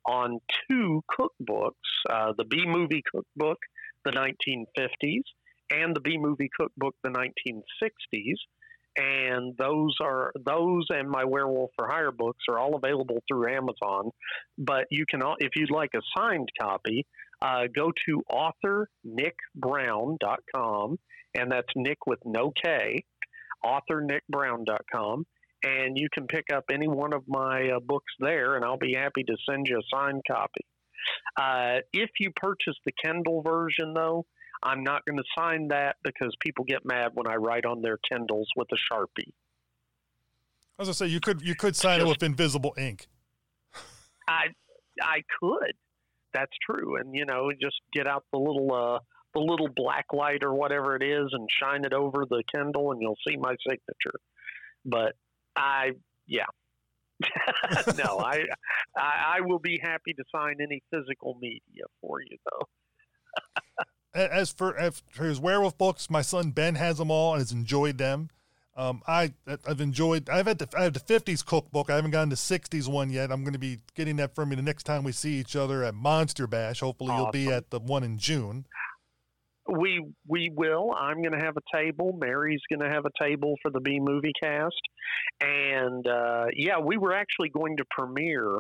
on 0.06 0.40
two 0.70 1.04
cookbooks 1.12 1.74
uh, 2.10 2.34
the 2.38 2.46
B 2.46 2.64
movie 2.66 3.04
cookbook, 3.14 3.58
the 4.06 4.12
1950s, 4.12 5.24
and 5.72 5.96
the 5.96 6.00
B 6.00 6.18
movie 6.18 6.50
cookbook, 6.58 6.96
the 7.04 7.10
1960s. 7.10 8.36
And 9.00 9.56
those 9.58 9.96
are 10.02 10.32
those 10.44 10.88
and 10.90 11.08
my 11.08 11.24
Werewolf 11.24 11.70
for 11.76 11.88
Hire 11.88 12.12
books 12.12 12.46
are 12.50 12.58
all 12.58 12.76
available 12.76 13.22
through 13.28 13.54
Amazon. 13.54 14.10
But 14.58 14.86
you 14.90 15.06
can, 15.06 15.22
if 15.38 15.52
you'd 15.56 15.70
like 15.70 15.92
a 15.96 16.02
signed 16.18 16.50
copy, 16.60 17.06
uh, 17.42 17.64
go 17.74 17.92
to 18.06 18.22
authornickbrown.com, 18.32 21.00
and 21.36 21.52
that's 21.52 21.68
Nick 21.76 22.06
with 22.06 22.20
no 22.26 22.52
K, 22.64 23.04
authornickbrown.com, 23.66 25.26
and 25.64 25.98
you 25.98 26.08
can 26.14 26.28
pick 26.28 26.46
up 26.54 26.66
any 26.72 26.88
one 26.88 27.14
of 27.14 27.24
my 27.28 27.72
uh, 27.76 27.80
books 27.80 28.14
there, 28.20 28.56
and 28.56 28.66
I'll 28.66 28.78
be 28.78 28.94
happy 28.94 29.24
to 29.24 29.36
send 29.50 29.68
you 29.68 29.80
a 29.80 29.84
signed 29.94 30.22
copy. 30.30 30.62
Uh, 31.40 31.78
if 31.94 32.10
you 32.20 32.32
purchase 32.36 32.76
the 32.86 32.92
Kindle 33.04 33.42
version, 33.42 33.94
though, 33.94 34.26
I'm 34.64 34.84
not 34.84 35.06
going 35.06 35.18
to 35.18 35.24
sign 35.38 35.68
that 35.70 35.98
because 36.04 36.36
people 36.44 36.66
get 36.66 36.80
mad 36.84 37.12
when 37.14 37.28
I 37.28 37.36
write 37.36 37.66
on 37.66 37.82
their 37.82 38.00
Kindles 38.10 38.48
with 38.56 38.68
a 38.72 38.94
sharpie. 38.94 39.32
As 40.80 40.90
I 40.90 40.92
say, 40.92 41.08
you 41.08 41.20
could 41.20 41.42
you 41.42 41.56
could 41.56 41.76
sign 41.76 42.02
it 42.02 42.08
with 42.08 42.22
invisible 42.22 42.74
ink. 42.78 43.08
I 44.28 44.48
I 45.02 45.24
could. 45.40 45.74
That's 46.38 46.52
true, 46.70 46.98
and 46.98 47.16
you 47.16 47.26
know, 47.26 47.52
just 47.60 47.78
get 47.92 48.06
out 48.06 48.24
the 48.32 48.38
little 48.38 48.72
uh, 48.72 49.00
the 49.34 49.40
little 49.40 49.70
black 49.76 50.06
light 50.14 50.44
or 50.44 50.54
whatever 50.54 50.96
it 50.96 51.02
is, 51.02 51.30
and 51.32 51.48
shine 51.60 51.84
it 51.84 51.94
over 51.94 52.26
the 52.30 52.44
Kindle, 52.54 52.92
and 52.92 53.02
you'll 53.02 53.18
see 53.28 53.38
my 53.38 53.56
signature. 53.68 54.20
But 54.86 55.14
I, 55.56 55.94
yeah. 56.28 56.46
no, 57.98 58.20
I, 58.20 58.44
I, 58.96 59.38
I 59.38 59.42
will 59.42 59.58
be 59.58 59.80
happy 59.82 60.14
to 60.14 60.24
sign 60.32 60.58
any 60.62 60.84
physical 60.94 61.40
media 61.42 61.86
for 62.02 62.22
you, 62.22 62.38
though. 62.52 64.22
as 64.22 64.52
for 64.52 64.78
as 64.78 65.02
for 65.10 65.26
his 65.26 65.40
werewolf 65.40 65.76
books, 65.76 66.08
my 66.08 66.22
son 66.22 66.52
Ben 66.52 66.76
has 66.76 67.00
them 67.00 67.10
all 67.10 67.34
and 67.34 67.42
has 67.42 67.52
enjoyed 67.52 67.98
them. 67.98 68.30
Um, 68.78 69.02
I 69.08 69.34
I've 69.68 69.82
enjoyed. 69.82 70.30
I've 70.30 70.46
had 70.46 70.60
the 70.60 70.70
I 70.78 70.84
have 70.84 70.94
the 70.94 71.00
fifties 71.00 71.42
cookbook. 71.42 71.90
I 71.90 71.96
haven't 71.96 72.12
gotten 72.12 72.30
the 72.30 72.36
sixties 72.36 72.88
one 72.88 73.10
yet. 73.10 73.32
I'm 73.32 73.44
going 73.44 73.54
to 73.54 73.60
be 73.60 73.80
getting 73.96 74.18
that 74.18 74.36
from 74.36 74.52
you 74.52 74.56
the 74.56 74.62
next 74.62 74.84
time 74.84 75.04
we 75.04 75.12
see 75.12 75.34
each 75.34 75.56
other 75.56 75.84
at 75.84 75.96
Monster 75.96 76.46
Bash. 76.46 76.82
Hopefully, 76.82 77.10
awesome. 77.10 77.24
you'll 77.24 77.32
be 77.48 77.52
at 77.52 77.72
the 77.72 77.80
one 77.80 78.04
in 78.04 78.20
June. 78.20 78.66
We 79.68 80.06
we 80.28 80.52
will. 80.56 80.94
I'm 80.96 81.24
going 81.24 81.38
to 81.38 81.44
have 81.44 81.56
a 81.58 81.76
table. 81.76 82.16
Mary's 82.20 82.62
going 82.70 82.88
to 82.88 82.90
have 82.90 83.06
a 83.06 83.24
table 83.24 83.56
for 83.64 83.72
the 83.72 83.80
B 83.80 84.00
movie 84.00 84.34
cast, 84.40 84.76
and 85.42 86.08
uh, 86.08 86.46
yeah, 86.56 86.78
we 86.78 86.98
were 86.98 87.14
actually 87.14 87.50
going 87.50 87.78
to 87.78 87.86
premiere 87.90 88.60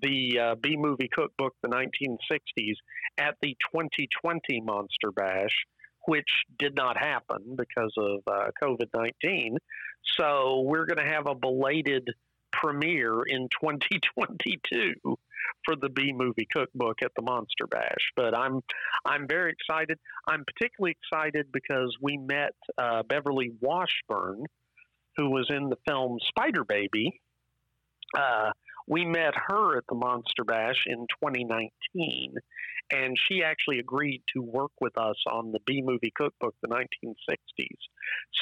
the 0.00 0.38
uh, 0.40 0.54
B 0.54 0.76
movie 0.78 1.10
cookbook, 1.12 1.54
the 1.62 1.68
1960s, 1.68 2.74
at 3.18 3.34
the 3.42 3.54
2020 3.74 4.60
Monster 4.62 5.12
Bash, 5.14 5.54
which 6.08 6.30
did 6.58 6.74
not 6.74 6.96
happen 6.96 7.54
because 7.54 7.92
of 7.98 8.20
uh, 8.26 8.50
COVID 8.62 8.88
19. 8.96 9.58
So 10.18 10.62
we're 10.62 10.86
going 10.86 11.04
to 11.06 11.12
have 11.12 11.26
a 11.26 11.34
belated 11.34 12.08
premiere 12.50 13.24
in 13.24 13.42
2022 13.60 14.94
for 15.66 15.76
the 15.76 15.90
B 15.90 16.14
movie 16.14 16.48
cookbook 16.50 17.02
at 17.02 17.12
the 17.14 17.20
Monster 17.20 17.66
Bash. 17.66 18.12
But 18.16 18.34
I'm 18.34 18.62
I'm 19.04 19.28
very 19.28 19.52
excited. 19.52 19.98
I'm 20.26 20.46
particularly 20.46 20.96
excited 21.02 21.52
because 21.52 21.94
we 22.00 22.16
met 22.16 22.54
uh, 22.78 23.02
Beverly 23.02 23.52
Washburn, 23.60 24.46
who 25.18 25.28
was 25.28 25.50
in 25.50 25.68
the 25.68 25.76
film 25.86 26.18
Spider 26.26 26.64
Baby. 26.64 27.20
Uh, 28.16 28.52
we 28.88 29.04
met 29.04 29.34
her 29.48 29.76
at 29.76 29.84
the 29.88 29.94
Monster 29.94 30.44
Bash 30.44 30.84
in 30.86 31.06
2019, 31.22 32.34
and 32.90 33.16
she 33.28 33.42
actually 33.42 33.80
agreed 33.80 34.22
to 34.34 34.40
work 34.40 34.72
with 34.80 34.96
us 34.96 35.16
on 35.30 35.52
the 35.52 35.60
B 35.66 35.82
movie 35.84 36.12
cookbook, 36.16 36.54
the 36.62 36.68
1960s. 36.68 37.76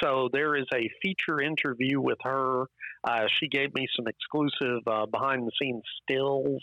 So 0.03 0.29
there 0.33 0.55
is 0.55 0.67
a 0.73 0.89
feature 1.03 1.41
interview 1.41 2.01
with 2.01 2.19
her. 2.23 2.67
Uh, 3.03 3.27
she 3.41 3.49
gave 3.49 3.75
me 3.75 3.87
some 3.97 4.07
exclusive 4.07 4.83
uh, 4.87 5.07
behind 5.07 5.47
the 5.47 5.53
scenes 5.61 5.83
stills 6.03 6.63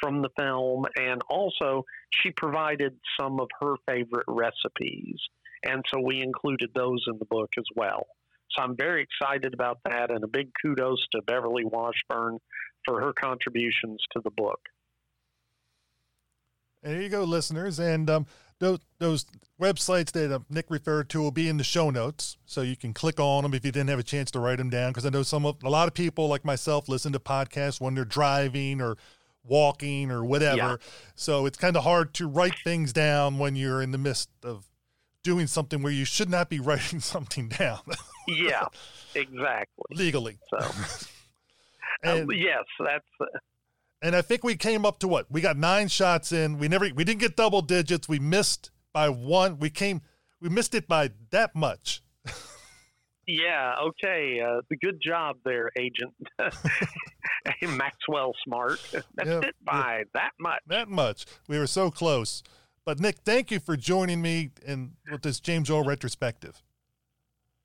from 0.00 0.22
the 0.22 0.30
film, 0.38 0.84
and 0.96 1.20
also 1.28 1.84
she 2.12 2.30
provided 2.30 2.94
some 3.18 3.40
of 3.40 3.48
her 3.60 3.74
favorite 3.88 4.26
recipes. 4.28 5.18
And 5.64 5.82
so 5.92 6.00
we 6.00 6.22
included 6.22 6.70
those 6.74 7.02
in 7.08 7.18
the 7.18 7.24
book 7.24 7.50
as 7.58 7.64
well. 7.74 8.06
So 8.50 8.62
I'm 8.62 8.76
very 8.76 9.02
excited 9.02 9.54
about 9.54 9.78
that, 9.84 10.10
and 10.10 10.22
a 10.24 10.28
big 10.28 10.50
kudos 10.62 11.04
to 11.12 11.22
Beverly 11.22 11.64
Washburn 11.64 12.38
for 12.84 13.00
her 13.00 13.12
contributions 13.12 14.02
to 14.12 14.20
the 14.22 14.30
book. 14.30 14.60
There 16.82 17.02
you 17.02 17.08
go, 17.08 17.24
listeners. 17.24 17.78
And 17.80 18.08
um, 18.08 18.26
those, 18.60 18.78
those 18.98 19.26
websites 19.60 20.12
that 20.12 20.32
uh, 20.32 20.38
Nick 20.48 20.66
referred 20.68 21.08
to 21.10 21.20
will 21.20 21.32
be 21.32 21.48
in 21.48 21.56
the 21.56 21.64
show 21.64 21.90
notes, 21.90 22.36
so 22.46 22.62
you 22.62 22.76
can 22.76 22.94
click 22.94 23.18
on 23.18 23.42
them 23.42 23.54
if 23.54 23.64
you 23.64 23.72
didn't 23.72 23.88
have 23.88 23.98
a 23.98 24.04
chance 24.04 24.30
to 24.32 24.40
write 24.40 24.58
them 24.58 24.70
down. 24.70 24.92
Because 24.92 25.04
I 25.04 25.10
know 25.10 25.22
some 25.22 25.44
of 25.44 25.62
a 25.64 25.68
lot 25.68 25.88
of 25.88 25.94
people 25.94 26.28
like 26.28 26.44
myself 26.44 26.88
listen 26.88 27.12
to 27.12 27.18
podcasts 27.18 27.80
when 27.80 27.94
they're 27.94 28.04
driving 28.04 28.80
or 28.80 28.96
walking 29.42 30.10
or 30.10 30.24
whatever. 30.24 30.56
Yeah. 30.56 30.76
So 31.14 31.46
it's 31.46 31.58
kind 31.58 31.76
of 31.76 31.84
hard 31.84 32.14
to 32.14 32.26
write 32.26 32.58
things 32.62 32.92
down 32.92 33.38
when 33.38 33.56
you're 33.56 33.82
in 33.82 33.90
the 33.90 33.98
midst 33.98 34.28
of 34.42 34.66
doing 35.26 35.48
something 35.48 35.82
where 35.82 35.92
you 35.92 36.04
should 36.04 36.30
not 36.30 36.48
be 36.48 36.60
writing 36.68 37.00
something 37.00 37.48
down. 37.48 37.80
yeah, 38.28 38.66
exactly. 39.14 39.84
Legally. 39.90 40.38
So. 40.48 40.58
and, 42.02 42.30
uh, 42.30 42.34
yes, 42.34 42.64
that's. 42.78 43.04
Uh, 43.20 43.26
and 44.02 44.14
I 44.14 44.22
think 44.22 44.44
we 44.44 44.56
came 44.56 44.86
up 44.86 45.00
to 45.00 45.08
what 45.08 45.26
we 45.30 45.40
got 45.40 45.56
nine 45.56 45.88
shots 45.88 46.30
in. 46.30 46.58
We 46.58 46.68
never 46.68 46.88
we 46.94 47.02
didn't 47.02 47.20
get 47.20 47.34
double 47.34 47.60
digits. 47.60 48.08
We 48.08 48.18
missed 48.18 48.70
by 48.92 49.08
one. 49.08 49.58
We 49.58 49.68
came 49.68 50.00
we 50.40 50.48
missed 50.48 50.74
it 50.74 50.86
by 50.86 51.10
that 51.30 51.56
much. 51.56 52.02
yeah. 53.26 53.74
Okay. 53.82 54.40
Uh, 54.40 54.60
good 54.80 55.00
job 55.02 55.38
there, 55.44 55.70
Agent 55.76 56.14
Maxwell 57.62 58.34
Smart. 58.44 58.78
That's 59.14 59.28
yeah, 59.28 59.40
it 59.40 59.54
by 59.64 59.98
yeah, 59.98 60.04
that 60.14 60.32
much. 60.38 60.60
That 60.68 60.88
much. 60.88 61.24
We 61.48 61.58
were 61.58 61.66
so 61.66 61.90
close. 61.90 62.42
But 62.86 63.00
Nick, 63.00 63.18
thank 63.18 63.50
you 63.50 63.58
for 63.58 63.76
joining 63.76 64.22
me 64.22 64.50
in 64.64 64.92
with 65.10 65.22
this 65.22 65.40
James 65.40 65.68
Whale 65.68 65.84
retrospective. 65.84 66.62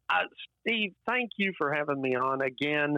Uh, 0.10 0.23
Steve, 0.60 0.93
thank 1.07 1.30
you 1.38 1.53
for 1.60 1.72
having 1.72 2.02
me 2.02 2.15
on 2.15 2.41
again. 2.41 2.98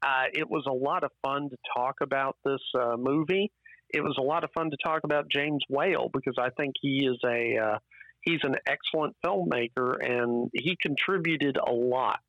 Uh, 0.00 0.24
it 0.32 0.48
was 0.48 0.64
a 0.68 0.72
lot 0.72 1.02
of 1.02 1.10
fun 1.22 1.50
to 1.50 1.56
talk 1.76 1.96
about 2.00 2.36
this 2.44 2.60
uh, 2.80 2.96
movie. 2.96 3.50
It 3.92 4.00
was 4.00 4.16
a 4.16 4.22
lot 4.22 4.44
of 4.44 4.50
fun 4.54 4.70
to 4.70 4.76
talk 4.84 5.00
about 5.02 5.28
James 5.28 5.62
Whale 5.68 6.08
because 6.12 6.36
I 6.38 6.50
think 6.50 6.74
he 6.80 7.04
is 7.04 7.18
a 7.24 7.58
uh, 7.58 7.78
he's 8.22 8.40
an 8.44 8.54
excellent 8.66 9.16
filmmaker 9.24 9.94
and 10.00 10.50
he 10.54 10.76
contributed 10.80 11.56
a 11.56 11.72
lot 11.72 12.20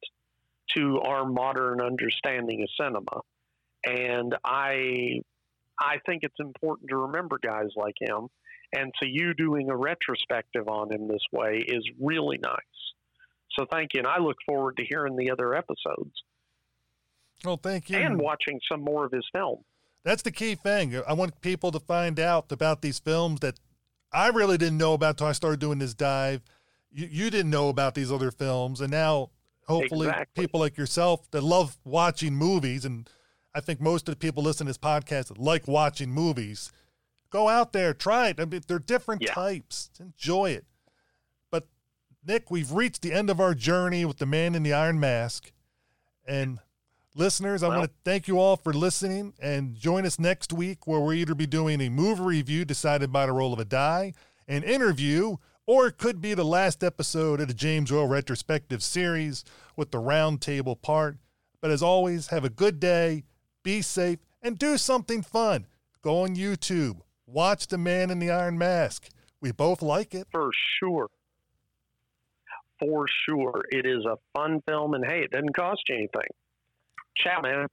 to 0.76 1.00
our 1.02 1.26
modern 1.26 1.80
understanding 1.80 2.64
of 2.64 2.70
cinema. 2.80 3.22
And 3.86 4.36
I 4.44 5.22
I 5.80 5.98
think 6.08 6.24
it's 6.24 6.40
important 6.40 6.90
to 6.90 6.98
remember 6.98 7.38
guys 7.42 7.70
like 7.76 7.96
him. 8.00 8.30
And 8.74 8.94
so 9.00 9.08
you 9.10 9.34
doing 9.34 9.70
a 9.70 9.76
retrospective 9.76 10.68
on 10.68 10.92
him 10.92 11.08
this 11.08 11.24
way 11.32 11.64
is 11.66 11.84
really 12.00 12.38
nice. 12.38 12.54
So 13.58 13.66
thank 13.72 13.94
you, 13.94 14.00
and 14.00 14.08
I 14.08 14.20
look 14.20 14.38
forward 14.46 14.78
to 14.78 14.86
hearing 14.86 15.16
the 15.16 15.32
other 15.32 15.56
episodes. 15.56 16.12
Well, 17.44 17.58
thank 17.58 17.90
you. 17.90 17.98
And 17.98 18.20
watching 18.20 18.60
some 18.70 18.82
more 18.82 19.06
of 19.06 19.12
his 19.12 19.26
film. 19.34 19.60
That's 20.04 20.22
the 20.22 20.32
key 20.32 20.56
thing. 20.56 21.00
I 21.08 21.14
want 21.14 21.42
people 21.42 21.72
to 21.72 21.80
find 21.80 22.20
out 22.20 22.52
about 22.52 22.82
these 22.82 23.00
films 23.00 23.40
that 23.42 23.60
I 24.12 24.30
really 24.30 24.58
didn't 24.58 24.78
know 24.78 24.94
about 24.94 25.12
until 25.12 25.28
I 25.28 25.32
started 25.34 25.60
doing 25.60 25.80
this 25.80 25.94
dive. 25.94 26.42
You, 26.92 27.08
you 27.10 27.30
didn't 27.30 27.52
know 27.52 27.70
about 27.70 27.96
these 27.96 28.12
other 28.12 28.32
films, 28.32 28.82
and 28.82 28.92
now 28.92 29.32
hopefully 29.68 30.08
Exactly. 30.08 30.44
people 30.44 30.60
like 30.60 30.78
yourself 30.78 31.30
that 31.32 31.44
love 31.44 31.78
watching 31.84 32.34
movies 32.34 32.86
and 32.86 33.10
I 33.54 33.60
think 33.60 33.82
most 33.82 34.08
of 34.08 34.14
the 34.14 34.20
people 34.20 34.44
listening 34.44 34.68
to 34.68 34.70
this 34.70 34.78
podcast 34.78 35.36
like 35.38 35.68
watching 35.68 36.12
movies, 36.12 36.72
go 37.30 37.50
out 37.50 37.74
there, 37.74 37.94
try 37.94 38.30
it. 38.30 38.40
I 38.40 38.46
mean, 38.46 38.62
they're 38.68 38.80
different 38.80 39.22
Yeah. 39.22 39.34
types. 39.34 39.90
Enjoy 40.00 40.52
it. 40.52 40.66
But 41.52 41.68
Nick, 42.26 42.50
we've 42.52 42.72
reached 42.72 43.02
the 43.02 43.14
end 43.14 43.30
of 43.30 43.40
our 43.40 43.54
journey 43.54 44.06
with 44.06 44.18
the 44.18 44.26
man 44.26 44.56
in 44.56 44.64
the 44.64 44.74
iron 44.74 45.00
mask. 45.00 45.52
And 46.26 46.60
listeners, 47.16 47.64
I 47.64 47.70
Well- 47.70 47.80
want 47.80 47.92
to 47.92 47.98
thank 48.04 48.28
you 48.28 48.40
all 48.40 48.58
for 48.58 48.74
listening 48.74 49.34
and 49.40 49.76
join 49.76 50.06
us 50.06 50.20
next 50.20 50.52
week 50.54 50.86
where 50.88 51.00
we'll 51.00 51.14
either 51.14 51.36
be 51.36 51.48
doing 51.48 51.82
a 51.82 51.90
movie 51.90 52.22
review 52.22 52.66
decided 52.66 53.12
by 53.12 53.26
the 53.26 53.32
roll 53.34 53.54
of 53.54 53.60
a 53.60 53.66
die, 53.66 54.14
an 54.48 54.64
interview, 54.64 55.38
or 55.66 55.88
it 55.88 55.98
could 55.98 56.22
be 56.22 56.34
the 56.34 56.46
last 56.46 56.84
episode 56.84 57.42
of 57.42 57.48
the 57.50 57.54
James 57.54 57.92
Whale 57.92 58.08
retrospective 58.08 58.82
series 58.82 59.44
with 59.76 59.92
the 59.92 60.00
roundtable 60.00 60.82
part. 60.82 61.18
But 61.60 61.72
as 61.72 61.82
always, 61.82 62.28
have 62.28 62.46
a 62.46 62.50
good 62.50 62.80
day, 62.80 63.24
be 63.64 63.82
safe, 63.82 64.20
and 64.42 64.58
do 64.58 64.78
something 64.78 65.22
fun. 65.22 65.66
Go 66.02 66.24
on 66.24 66.36
YouTube, 66.36 67.02
watch 67.28 67.68
The 67.68 67.78
Man 67.78 68.10
in 68.10 68.20
the 68.20 68.32
Iron 68.32 68.58
Mask. 68.58 69.10
We 69.40 69.52
both 69.52 69.82
like 69.82 70.16
it. 70.16 70.28
For 70.32 70.50
sure. 70.80 71.10
For 72.80 73.06
sure. 73.26 73.64
It 73.70 73.86
is 73.86 74.06
a 74.06 74.18
fun 74.34 74.62
film, 74.68 74.94
and 74.94 75.06
hey, 75.06 75.20
it 75.20 75.32
doesn't 75.32 75.56
cost 75.56 75.82
you 75.90 75.96
anything. 75.96 76.30
Ciao, 77.18 77.42
man. 77.42 77.68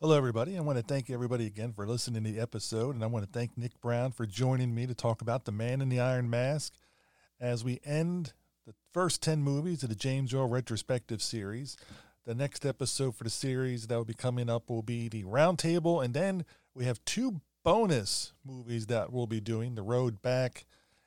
Hello, 0.00 0.16
everybody. 0.16 0.56
I 0.56 0.60
want 0.60 0.78
to 0.78 0.84
thank 0.84 1.10
everybody 1.10 1.46
again 1.46 1.72
for 1.72 1.86
listening 1.86 2.24
to 2.24 2.30
the 2.30 2.40
episode, 2.40 2.94
and 2.94 3.02
I 3.02 3.06
want 3.06 3.24
to 3.24 3.30
thank 3.30 3.56
Nick 3.56 3.80
Brown 3.80 4.12
for 4.12 4.26
joining 4.26 4.74
me 4.74 4.86
to 4.86 4.94
talk 4.94 5.22
about 5.22 5.44
The 5.44 5.52
Man 5.52 5.80
in 5.80 5.88
the 5.88 6.00
Iron 6.00 6.30
Mask 6.30 6.72
as 7.40 7.64
we 7.64 7.80
end 7.84 8.32
the 8.66 8.74
first 8.92 9.22
10 9.22 9.42
movies 9.42 9.82
of 9.82 9.88
the 9.88 9.94
James 9.94 10.34
Whale 10.34 10.48
retrospective 10.48 11.22
series. 11.22 11.76
The 12.26 12.34
next 12.34 12.64
episode 12.66 13.16
for 13.16 13.24
the 13.24 13.30
series 13.30 13.86
that 13.86 13.96
will 13.96 14.04
be 14.04 14.14
coming 14.14 14.50
up 14.50 14.68
will 14.70 14.82
be 14.82 15.08
the 15.08 15.24
Roundtable, 15.24 16.04
and 16.04 16.14
then 16.14 16.44
we 16.74 16.84
have 16.84 17.04
two 17.04 17.40
bonus 17.68 18.32
movies 18.46 18.86
that 18.86 19.12
we'll 19.12 19.26
be 19.26 19.42
doing 19.42 19.74
The 19.74 19.82
Road 19.82 20.22
Back 20.22 20.64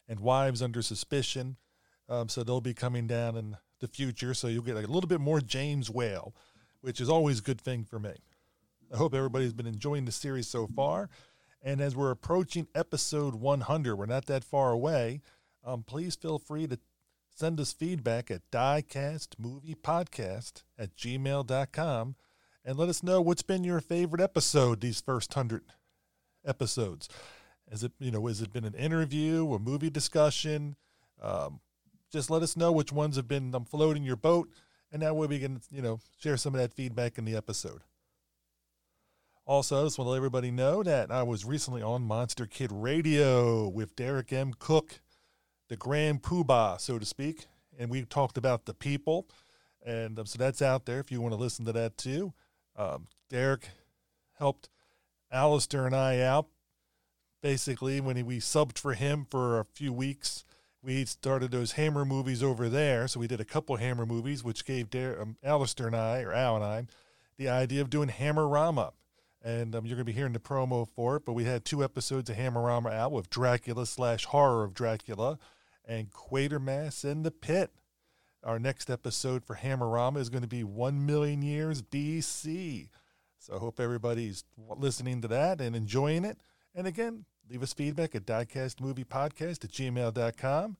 and 0.07 0.19
Wives 0.19 0.61
Under 0.61 0.83
Suspicion. 0.83 1.57
Um, 2.07 2.29
so 2.29 2.43
they'll 2.43 2.61
be 2.61 2.75
coming 2.75 3.07
down 3.07 3.35
in 3.35 3.57
the 3.79 3.87
future, 3.87 4.35
so 4.35 4.45
you'll 4.45 4.61
get 4.61 4.77
a 4.77 4.81
little 4.81 5.07
bit 5.07 5.19
more 5.19 5.41
James 5.41 5.89
Whale, 5.89 6.35
which 6.81 7.01
is 7.01 7.09
always 7.09 7.39
a 7.39 7.41
good 7.41 7.59
thing 7.59 7.83
for 7.83 7.97
me. 7.97 8.13
I 8.93 8.97
hope 8.97 9.15
everybody's 9.15 9.53
been 9.53 9.65
enjoying 9.65 10.05
the 10.05 10.11
series 10.11 10.47
so 10.47 10.67
far. 10.67 11.09
And 11.63 11.81
as 11.81 11.95
we're 11.95 12.11
approaching 12.11 12.67
episode 12.75 13.33
100, 13.33 13.95
we're 13.95 14.05
not 14.05 14.27
that 14.27 14.43
far 14.43 14.71
away. 14.71 15.21
Um, 15.65 15.81
please 15.81 16.15
feel 16.15 16.37
free 16.37 16.67
to 16.67 16.77
send 17.35 17.59
us 17.59 17.73
feedback 17.73 18.29
at 18.29 18.51
diecastmoviepodcast 18.51 20.61
at 20.77 20.95
gmail.com 20.95 22.15
and 22.63 22.77
let 22.77 22.87
us 22.87 23.01
know 23.01 23.19
what's 23.19 23.41
been 23.41 23.63
your 23.63 23.81
favorite 23.81 24.21
episode 24.21 24.81
these 24.81 25.01
first 25.01 25.35
100 25.35 25.63
episodes. 26.45 27.09
Is 27.71 27.83
it, 27.83 27.93
you 27.99 28.11
know, 28.11 28.27
has 28.27 28.41
it 28.41 28.51
been 28.51 28.65
an 28.65 28.73
interview, 28.73 29.53
a 29.53 29.59
movie 29.59 29.89
discussion? 29.89 30.75
Um, 31.21 31.61
just 32.11 32.29
let 32.29 32.43
us 32.43 32.57
know 32.57 32.71
which 32.71 32.91
ones 32.91 33.15
have 33.15 33.27
been 33.27 33.55
um, 33.55 33.65
floating 33.65 34.03
your 34.03 34.17
boat, 34.17 34.49
and 34.91 35.01
that 35.01 35.15
way 35.15 35.27
we 35.27 35.39
can, 35.39 35.61
you 35.71 35.81
know, 35.81 35.99
share 36.19 36.35
some 36.35 36.53
of 36.53 36.59
that 36.61 36.73
feedback 36.73 37.17
in 37.17 37.25
the 37.25 37.35
episode. 37.35 37.81
Also, 39.45 39.81
I 39.81 39.85
just 39.85 39.97
want 39.97 40.07
to 40.07 40.11
let 40.11 40.17
everybody 40.17 40.51
know 40.51 40.83
that 40.83 41.11
I 41.11 41.23
was 41.23 41.45
recently 41.45 41.81
on 41.81 42.03
Monster 42.03 42.45
Kid 42.45 42.71
Radio 42.71 43.67
with 43.67 43.95
Derek 43.95 44.31
M. 44.33 44.53
Koch, 44.53 44.99
the 45.69 45.77
grand 45.77 46.21
poobah, 46.21 46.79
so 46.79 46.99
to 46.99 47.05
speak, 47.05 47.45
and 47.79 47.89
we 47.89 48.03
talked 48.03 48.37
about 48.37 48.65
the 48.65 48.73
people, 48.73 49.27
and 49.85 50.19
um, 50.19 50.25
so 50.25 50.37
that's 50.37 50.61
out 50.61 50.85
there 50.85 50.99
if 50.99 51.11
you 51.11 51.21
want 51.21 51.33
to 51.33 51.39
listen 51.39 51.65
to 51.65 51.73
that 51.73 51.97
too. 51.97 52.33
Um, 52.75 53.07
Derek 53.29 53.69
helped 54.37 54.69
Alistair 55.31 55.85
and 55.85 55.95
I 55.95 56.19
out 56.19 56.47
basically 57.41 57.99
when 57.99 58.17
he, 58.17 58.23
we 58.23 58.39
subbed 58.39 58.77
for 58.77 58.93
him 58.93 59.25
for 59.29 59.59
a 59.59 59.65
few 59.65 59.91
weeks. 59.91 60.45
We 60.83 61.05
started 61.05 61.51
those 61.51 61.73
Hammer 61.73 62.05
movies 62.05 62.41
over 62.41 62.67
there, 62.69 63.07
so 63.07 63.19
we 63.19 63.27
did 63.27 63.39
a 63.39 63.45
couple 63.45 63.75
Hammer 63.75 64.05
movies, 64.05 64.43
which 64.43 64.65
gave 64.65 64.89
Derek, 64.89 65.19
um, 65.19 65.37
Alistair 65.43 65.87
and 65.87 65.95
I, 65.95 66.21
or 66.21 66.33
Al 66.33 66.55
and 66.55 66.65
I, 66.65 66.87
the 67.37 67.49
idea 67.49 67.81
of 67.81 67.89
doing 67.89 68.09
Hammerama 68.09 68.93
and 69.43 69.75
um, 69.75 69.85
you're 69.85 69.95
going 69.95 70.05
to 70.05 70.11
be 70.11 70.17
hearing 70.17 70.33
the 70.33 70.39
promo 70.39 70.87
for 70.87 71.15
it. 71.15 71.25
But 71.25 71.33
we 71.33 71.45
had 71.45 71.65
two 71.65 71.83
episodes 71.83 72.29
of 72.29 72.37
Hammerama 72.37 72.93
out 72.93 73.11
with 73.11 73.29
Dracula 73.29 73.85
slash 73.85 74.25
Horror 74.25 74.63
of 74.63 74.73
Dracula 74.73 75.39
and 75.85 76.11
Quatermass 76.11 77.03
in 77.03 77.23
the 77.23 77.31
Pit. 77.31 77.71
Our 78.43 78.59
next 78.59 78.89
episode 78.89 79.43
for 79.43 79.55
Hammerama 79.55 80.17
is 80.17 80.29
going 80.29 80.41
to 80.41 80.47
be 80.47 80.63
One 80.63 81.05
Million 81.05 81.41
Years 81.41 81.81
BC. 81.81 82.89
So 83.41 83.55
I 83.55 83.57
hope 83.57 83.79
everybody's 83.79 84.43
listening 84.77 85.21
to 85.21 85.27
that 85.29 85.59
and 85.59 85.75
enjoying 85.75 86.25
it. 86.25 86.37
And 86.75 86.85
again, 86.85 87.25
leave 87.49 87.63
us 87.63 87.73
feedback 87.73 88.13
at 88.13 88.25
diecastmoviepodcast 88.25 89.63
at 89.63 89.71
gmail.com. 89.71 90.77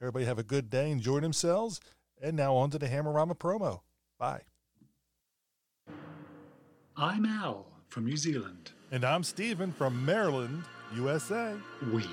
Everybody 0.00 0.24
have 0.24 0.38
a 0.38 0.44
good 0.44 0.70
day, 0.70 0.92
enjoy 0.92 1.18
themselves. 1.18 1.80
And 2.22 2.36
now 2.36 2.54
on 2.54 2.70
to 2.70 2.78
the 2.78 2.86
Hammerama 2.86 3.36
promo. 3.36 3.80
Bye. 4.16 4.42
I'm 6.96 7.26
Al 7.26 7.66
from 7.88 8.04
New 8.04 8.16
Zealand. 8.16 8.70
And 8.92 9.04
I'm 9.04 9.24
Stephen 9.24 9.72
from 9.72 10.04
Maryland, 10.04 10.62
USA. 10.94 11.54
We 11.92 12.06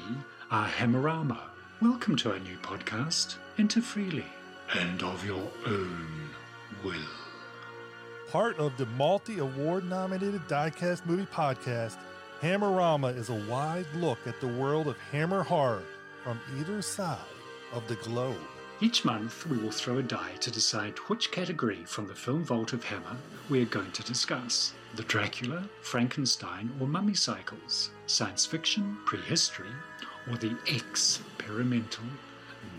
are 0.49 0.67
Hammerama. 0.67 1.39
Welcome 1.79 2.15
to 2.17 2.31
our 2.31 2.39
new 2.39 2.57
podcast, 2.57 3.35
Enter 3.59 3.81
Freely 3.81 4.25
and 4.73 5.03
of 5.03 5.23
your 5.25 5.51
own 5.67 6.29
will. 6.83 7.24
Part 8.35 8.59
of 8.59 8.75
the 8.75 8.85
multi 8.97 9.39
award 9.39 9.89
nominated 9.89 10.45
Diecast 10.49 11.05
Movie 11.05 11.25
Podcast, 11.25 11.95
Hammerama 12.41 13.15
is 13.15 13.29
a 13.29 13.45
wide 13.49 13.85
look 13.95 14.17
at 14.25 14.41
the 14.41 14.47
world 14.59 14.89
of 14.89 14.97
hammer 15.09 15.41
horror 15.41 15.83
from 16.21 16.41
either 16.59 16.81
side 16.81 17.17
of 17.71 17.87
the 17.87 17.95
globe. 17.95 18.35
Each 18.81 19.05
month, 19.05 19.47
we 19.47 19.57
will 19.57 19.71
throw 19.71 19.99
a 19.99 20.03
die 20.03 20.33
to 20.41 20.51
decide 20.51 20.97
which 21.07 21.31
category 21.31 21.85
from 21.85 22.09
the 22.09 22.13
film 22.13 22.43
vault 22.43 22.73
of 22.73 22.83
Hammer 22.83 23.15
we 23.47 23.61
are 23.61 23.67
going 23.67 23.93
to 23.93 24.03
discuss 24.03 24.73
the 24.95 25.03
Dracula, 25.03 25.69
Frankenstein, 25.79 26.69
or 26.81 26.87
Mummy 26.87 27.13
cycles, 27.13 27.91
science 28.05 28.45
fiction, 28.45 28.97
prehistory, 29.05 29.71
or 30.29 30.35
the 30.35 30.57
experimental 30.67 32.03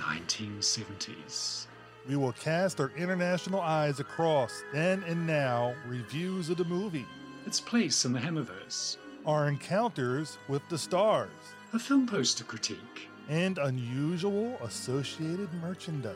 1970s. 0.01 1.67
We 2.09 2.17
will 2.17 2.33
cast 2.33 2.81
our 2.81 2.93
international 2.97 3.61
eyes 3.61 3.99
across 4.01 4.63
then 4.73 5.03
and 5.05 5.27
now 5.27 5.75
reviews 5.87 6.51
of 6.51 6.57
the 6.57 6.65
movie, 6.65 7.07
Its 7.47 7.61
place 7.61 8.05
in 8.05 8.13
the 8.13 8.21
Hammerverse, 8.21 8.97
our 9.25 9.49
encounters 9.49 10.39
with 10.49 10.63
the 10.69 10.79
stars, 10.79 11.31
a 11.73 11.79
film 11.79 12.07
poster 12.07 12.45
critique. 12.45 13.09
and 13.29 13.59
unusual 13.59 14.57
associated 14.63 15.53
merchandise. 15.55 16.15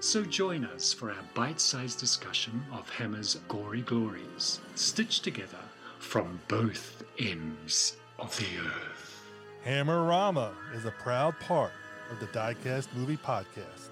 So 0.00 0.22
join 0.24 0.64
us 0.64 0.92
for 0.92 1.10
our 1.10 1.22
bite 1.34 1.60
sized 1.60 1.98
discussion 2.00 2.62
of 2.72 2.88
Hammer's 2.90 3.36
gory 3.48 3.80
glories, 3.82 4.60
stitched 4.74 5.24
together 5.24 5.58
from 5.98 6.40
both 6.48 7.02
ends 7.18 7.96
of 8.18 8.34
the 8.38 8.46
earth. 8.66 9.22
Hammerama 9.66 10.50
is 10.74 10.84
a 10.86 10.90
proud 11.02 11.38
part 11.40 11.72
of 12.10 12.18
the 12.20 12.26
Diecast 12.28 12.88
Movie 12.94 13.18
Podcast. 13.18 13.89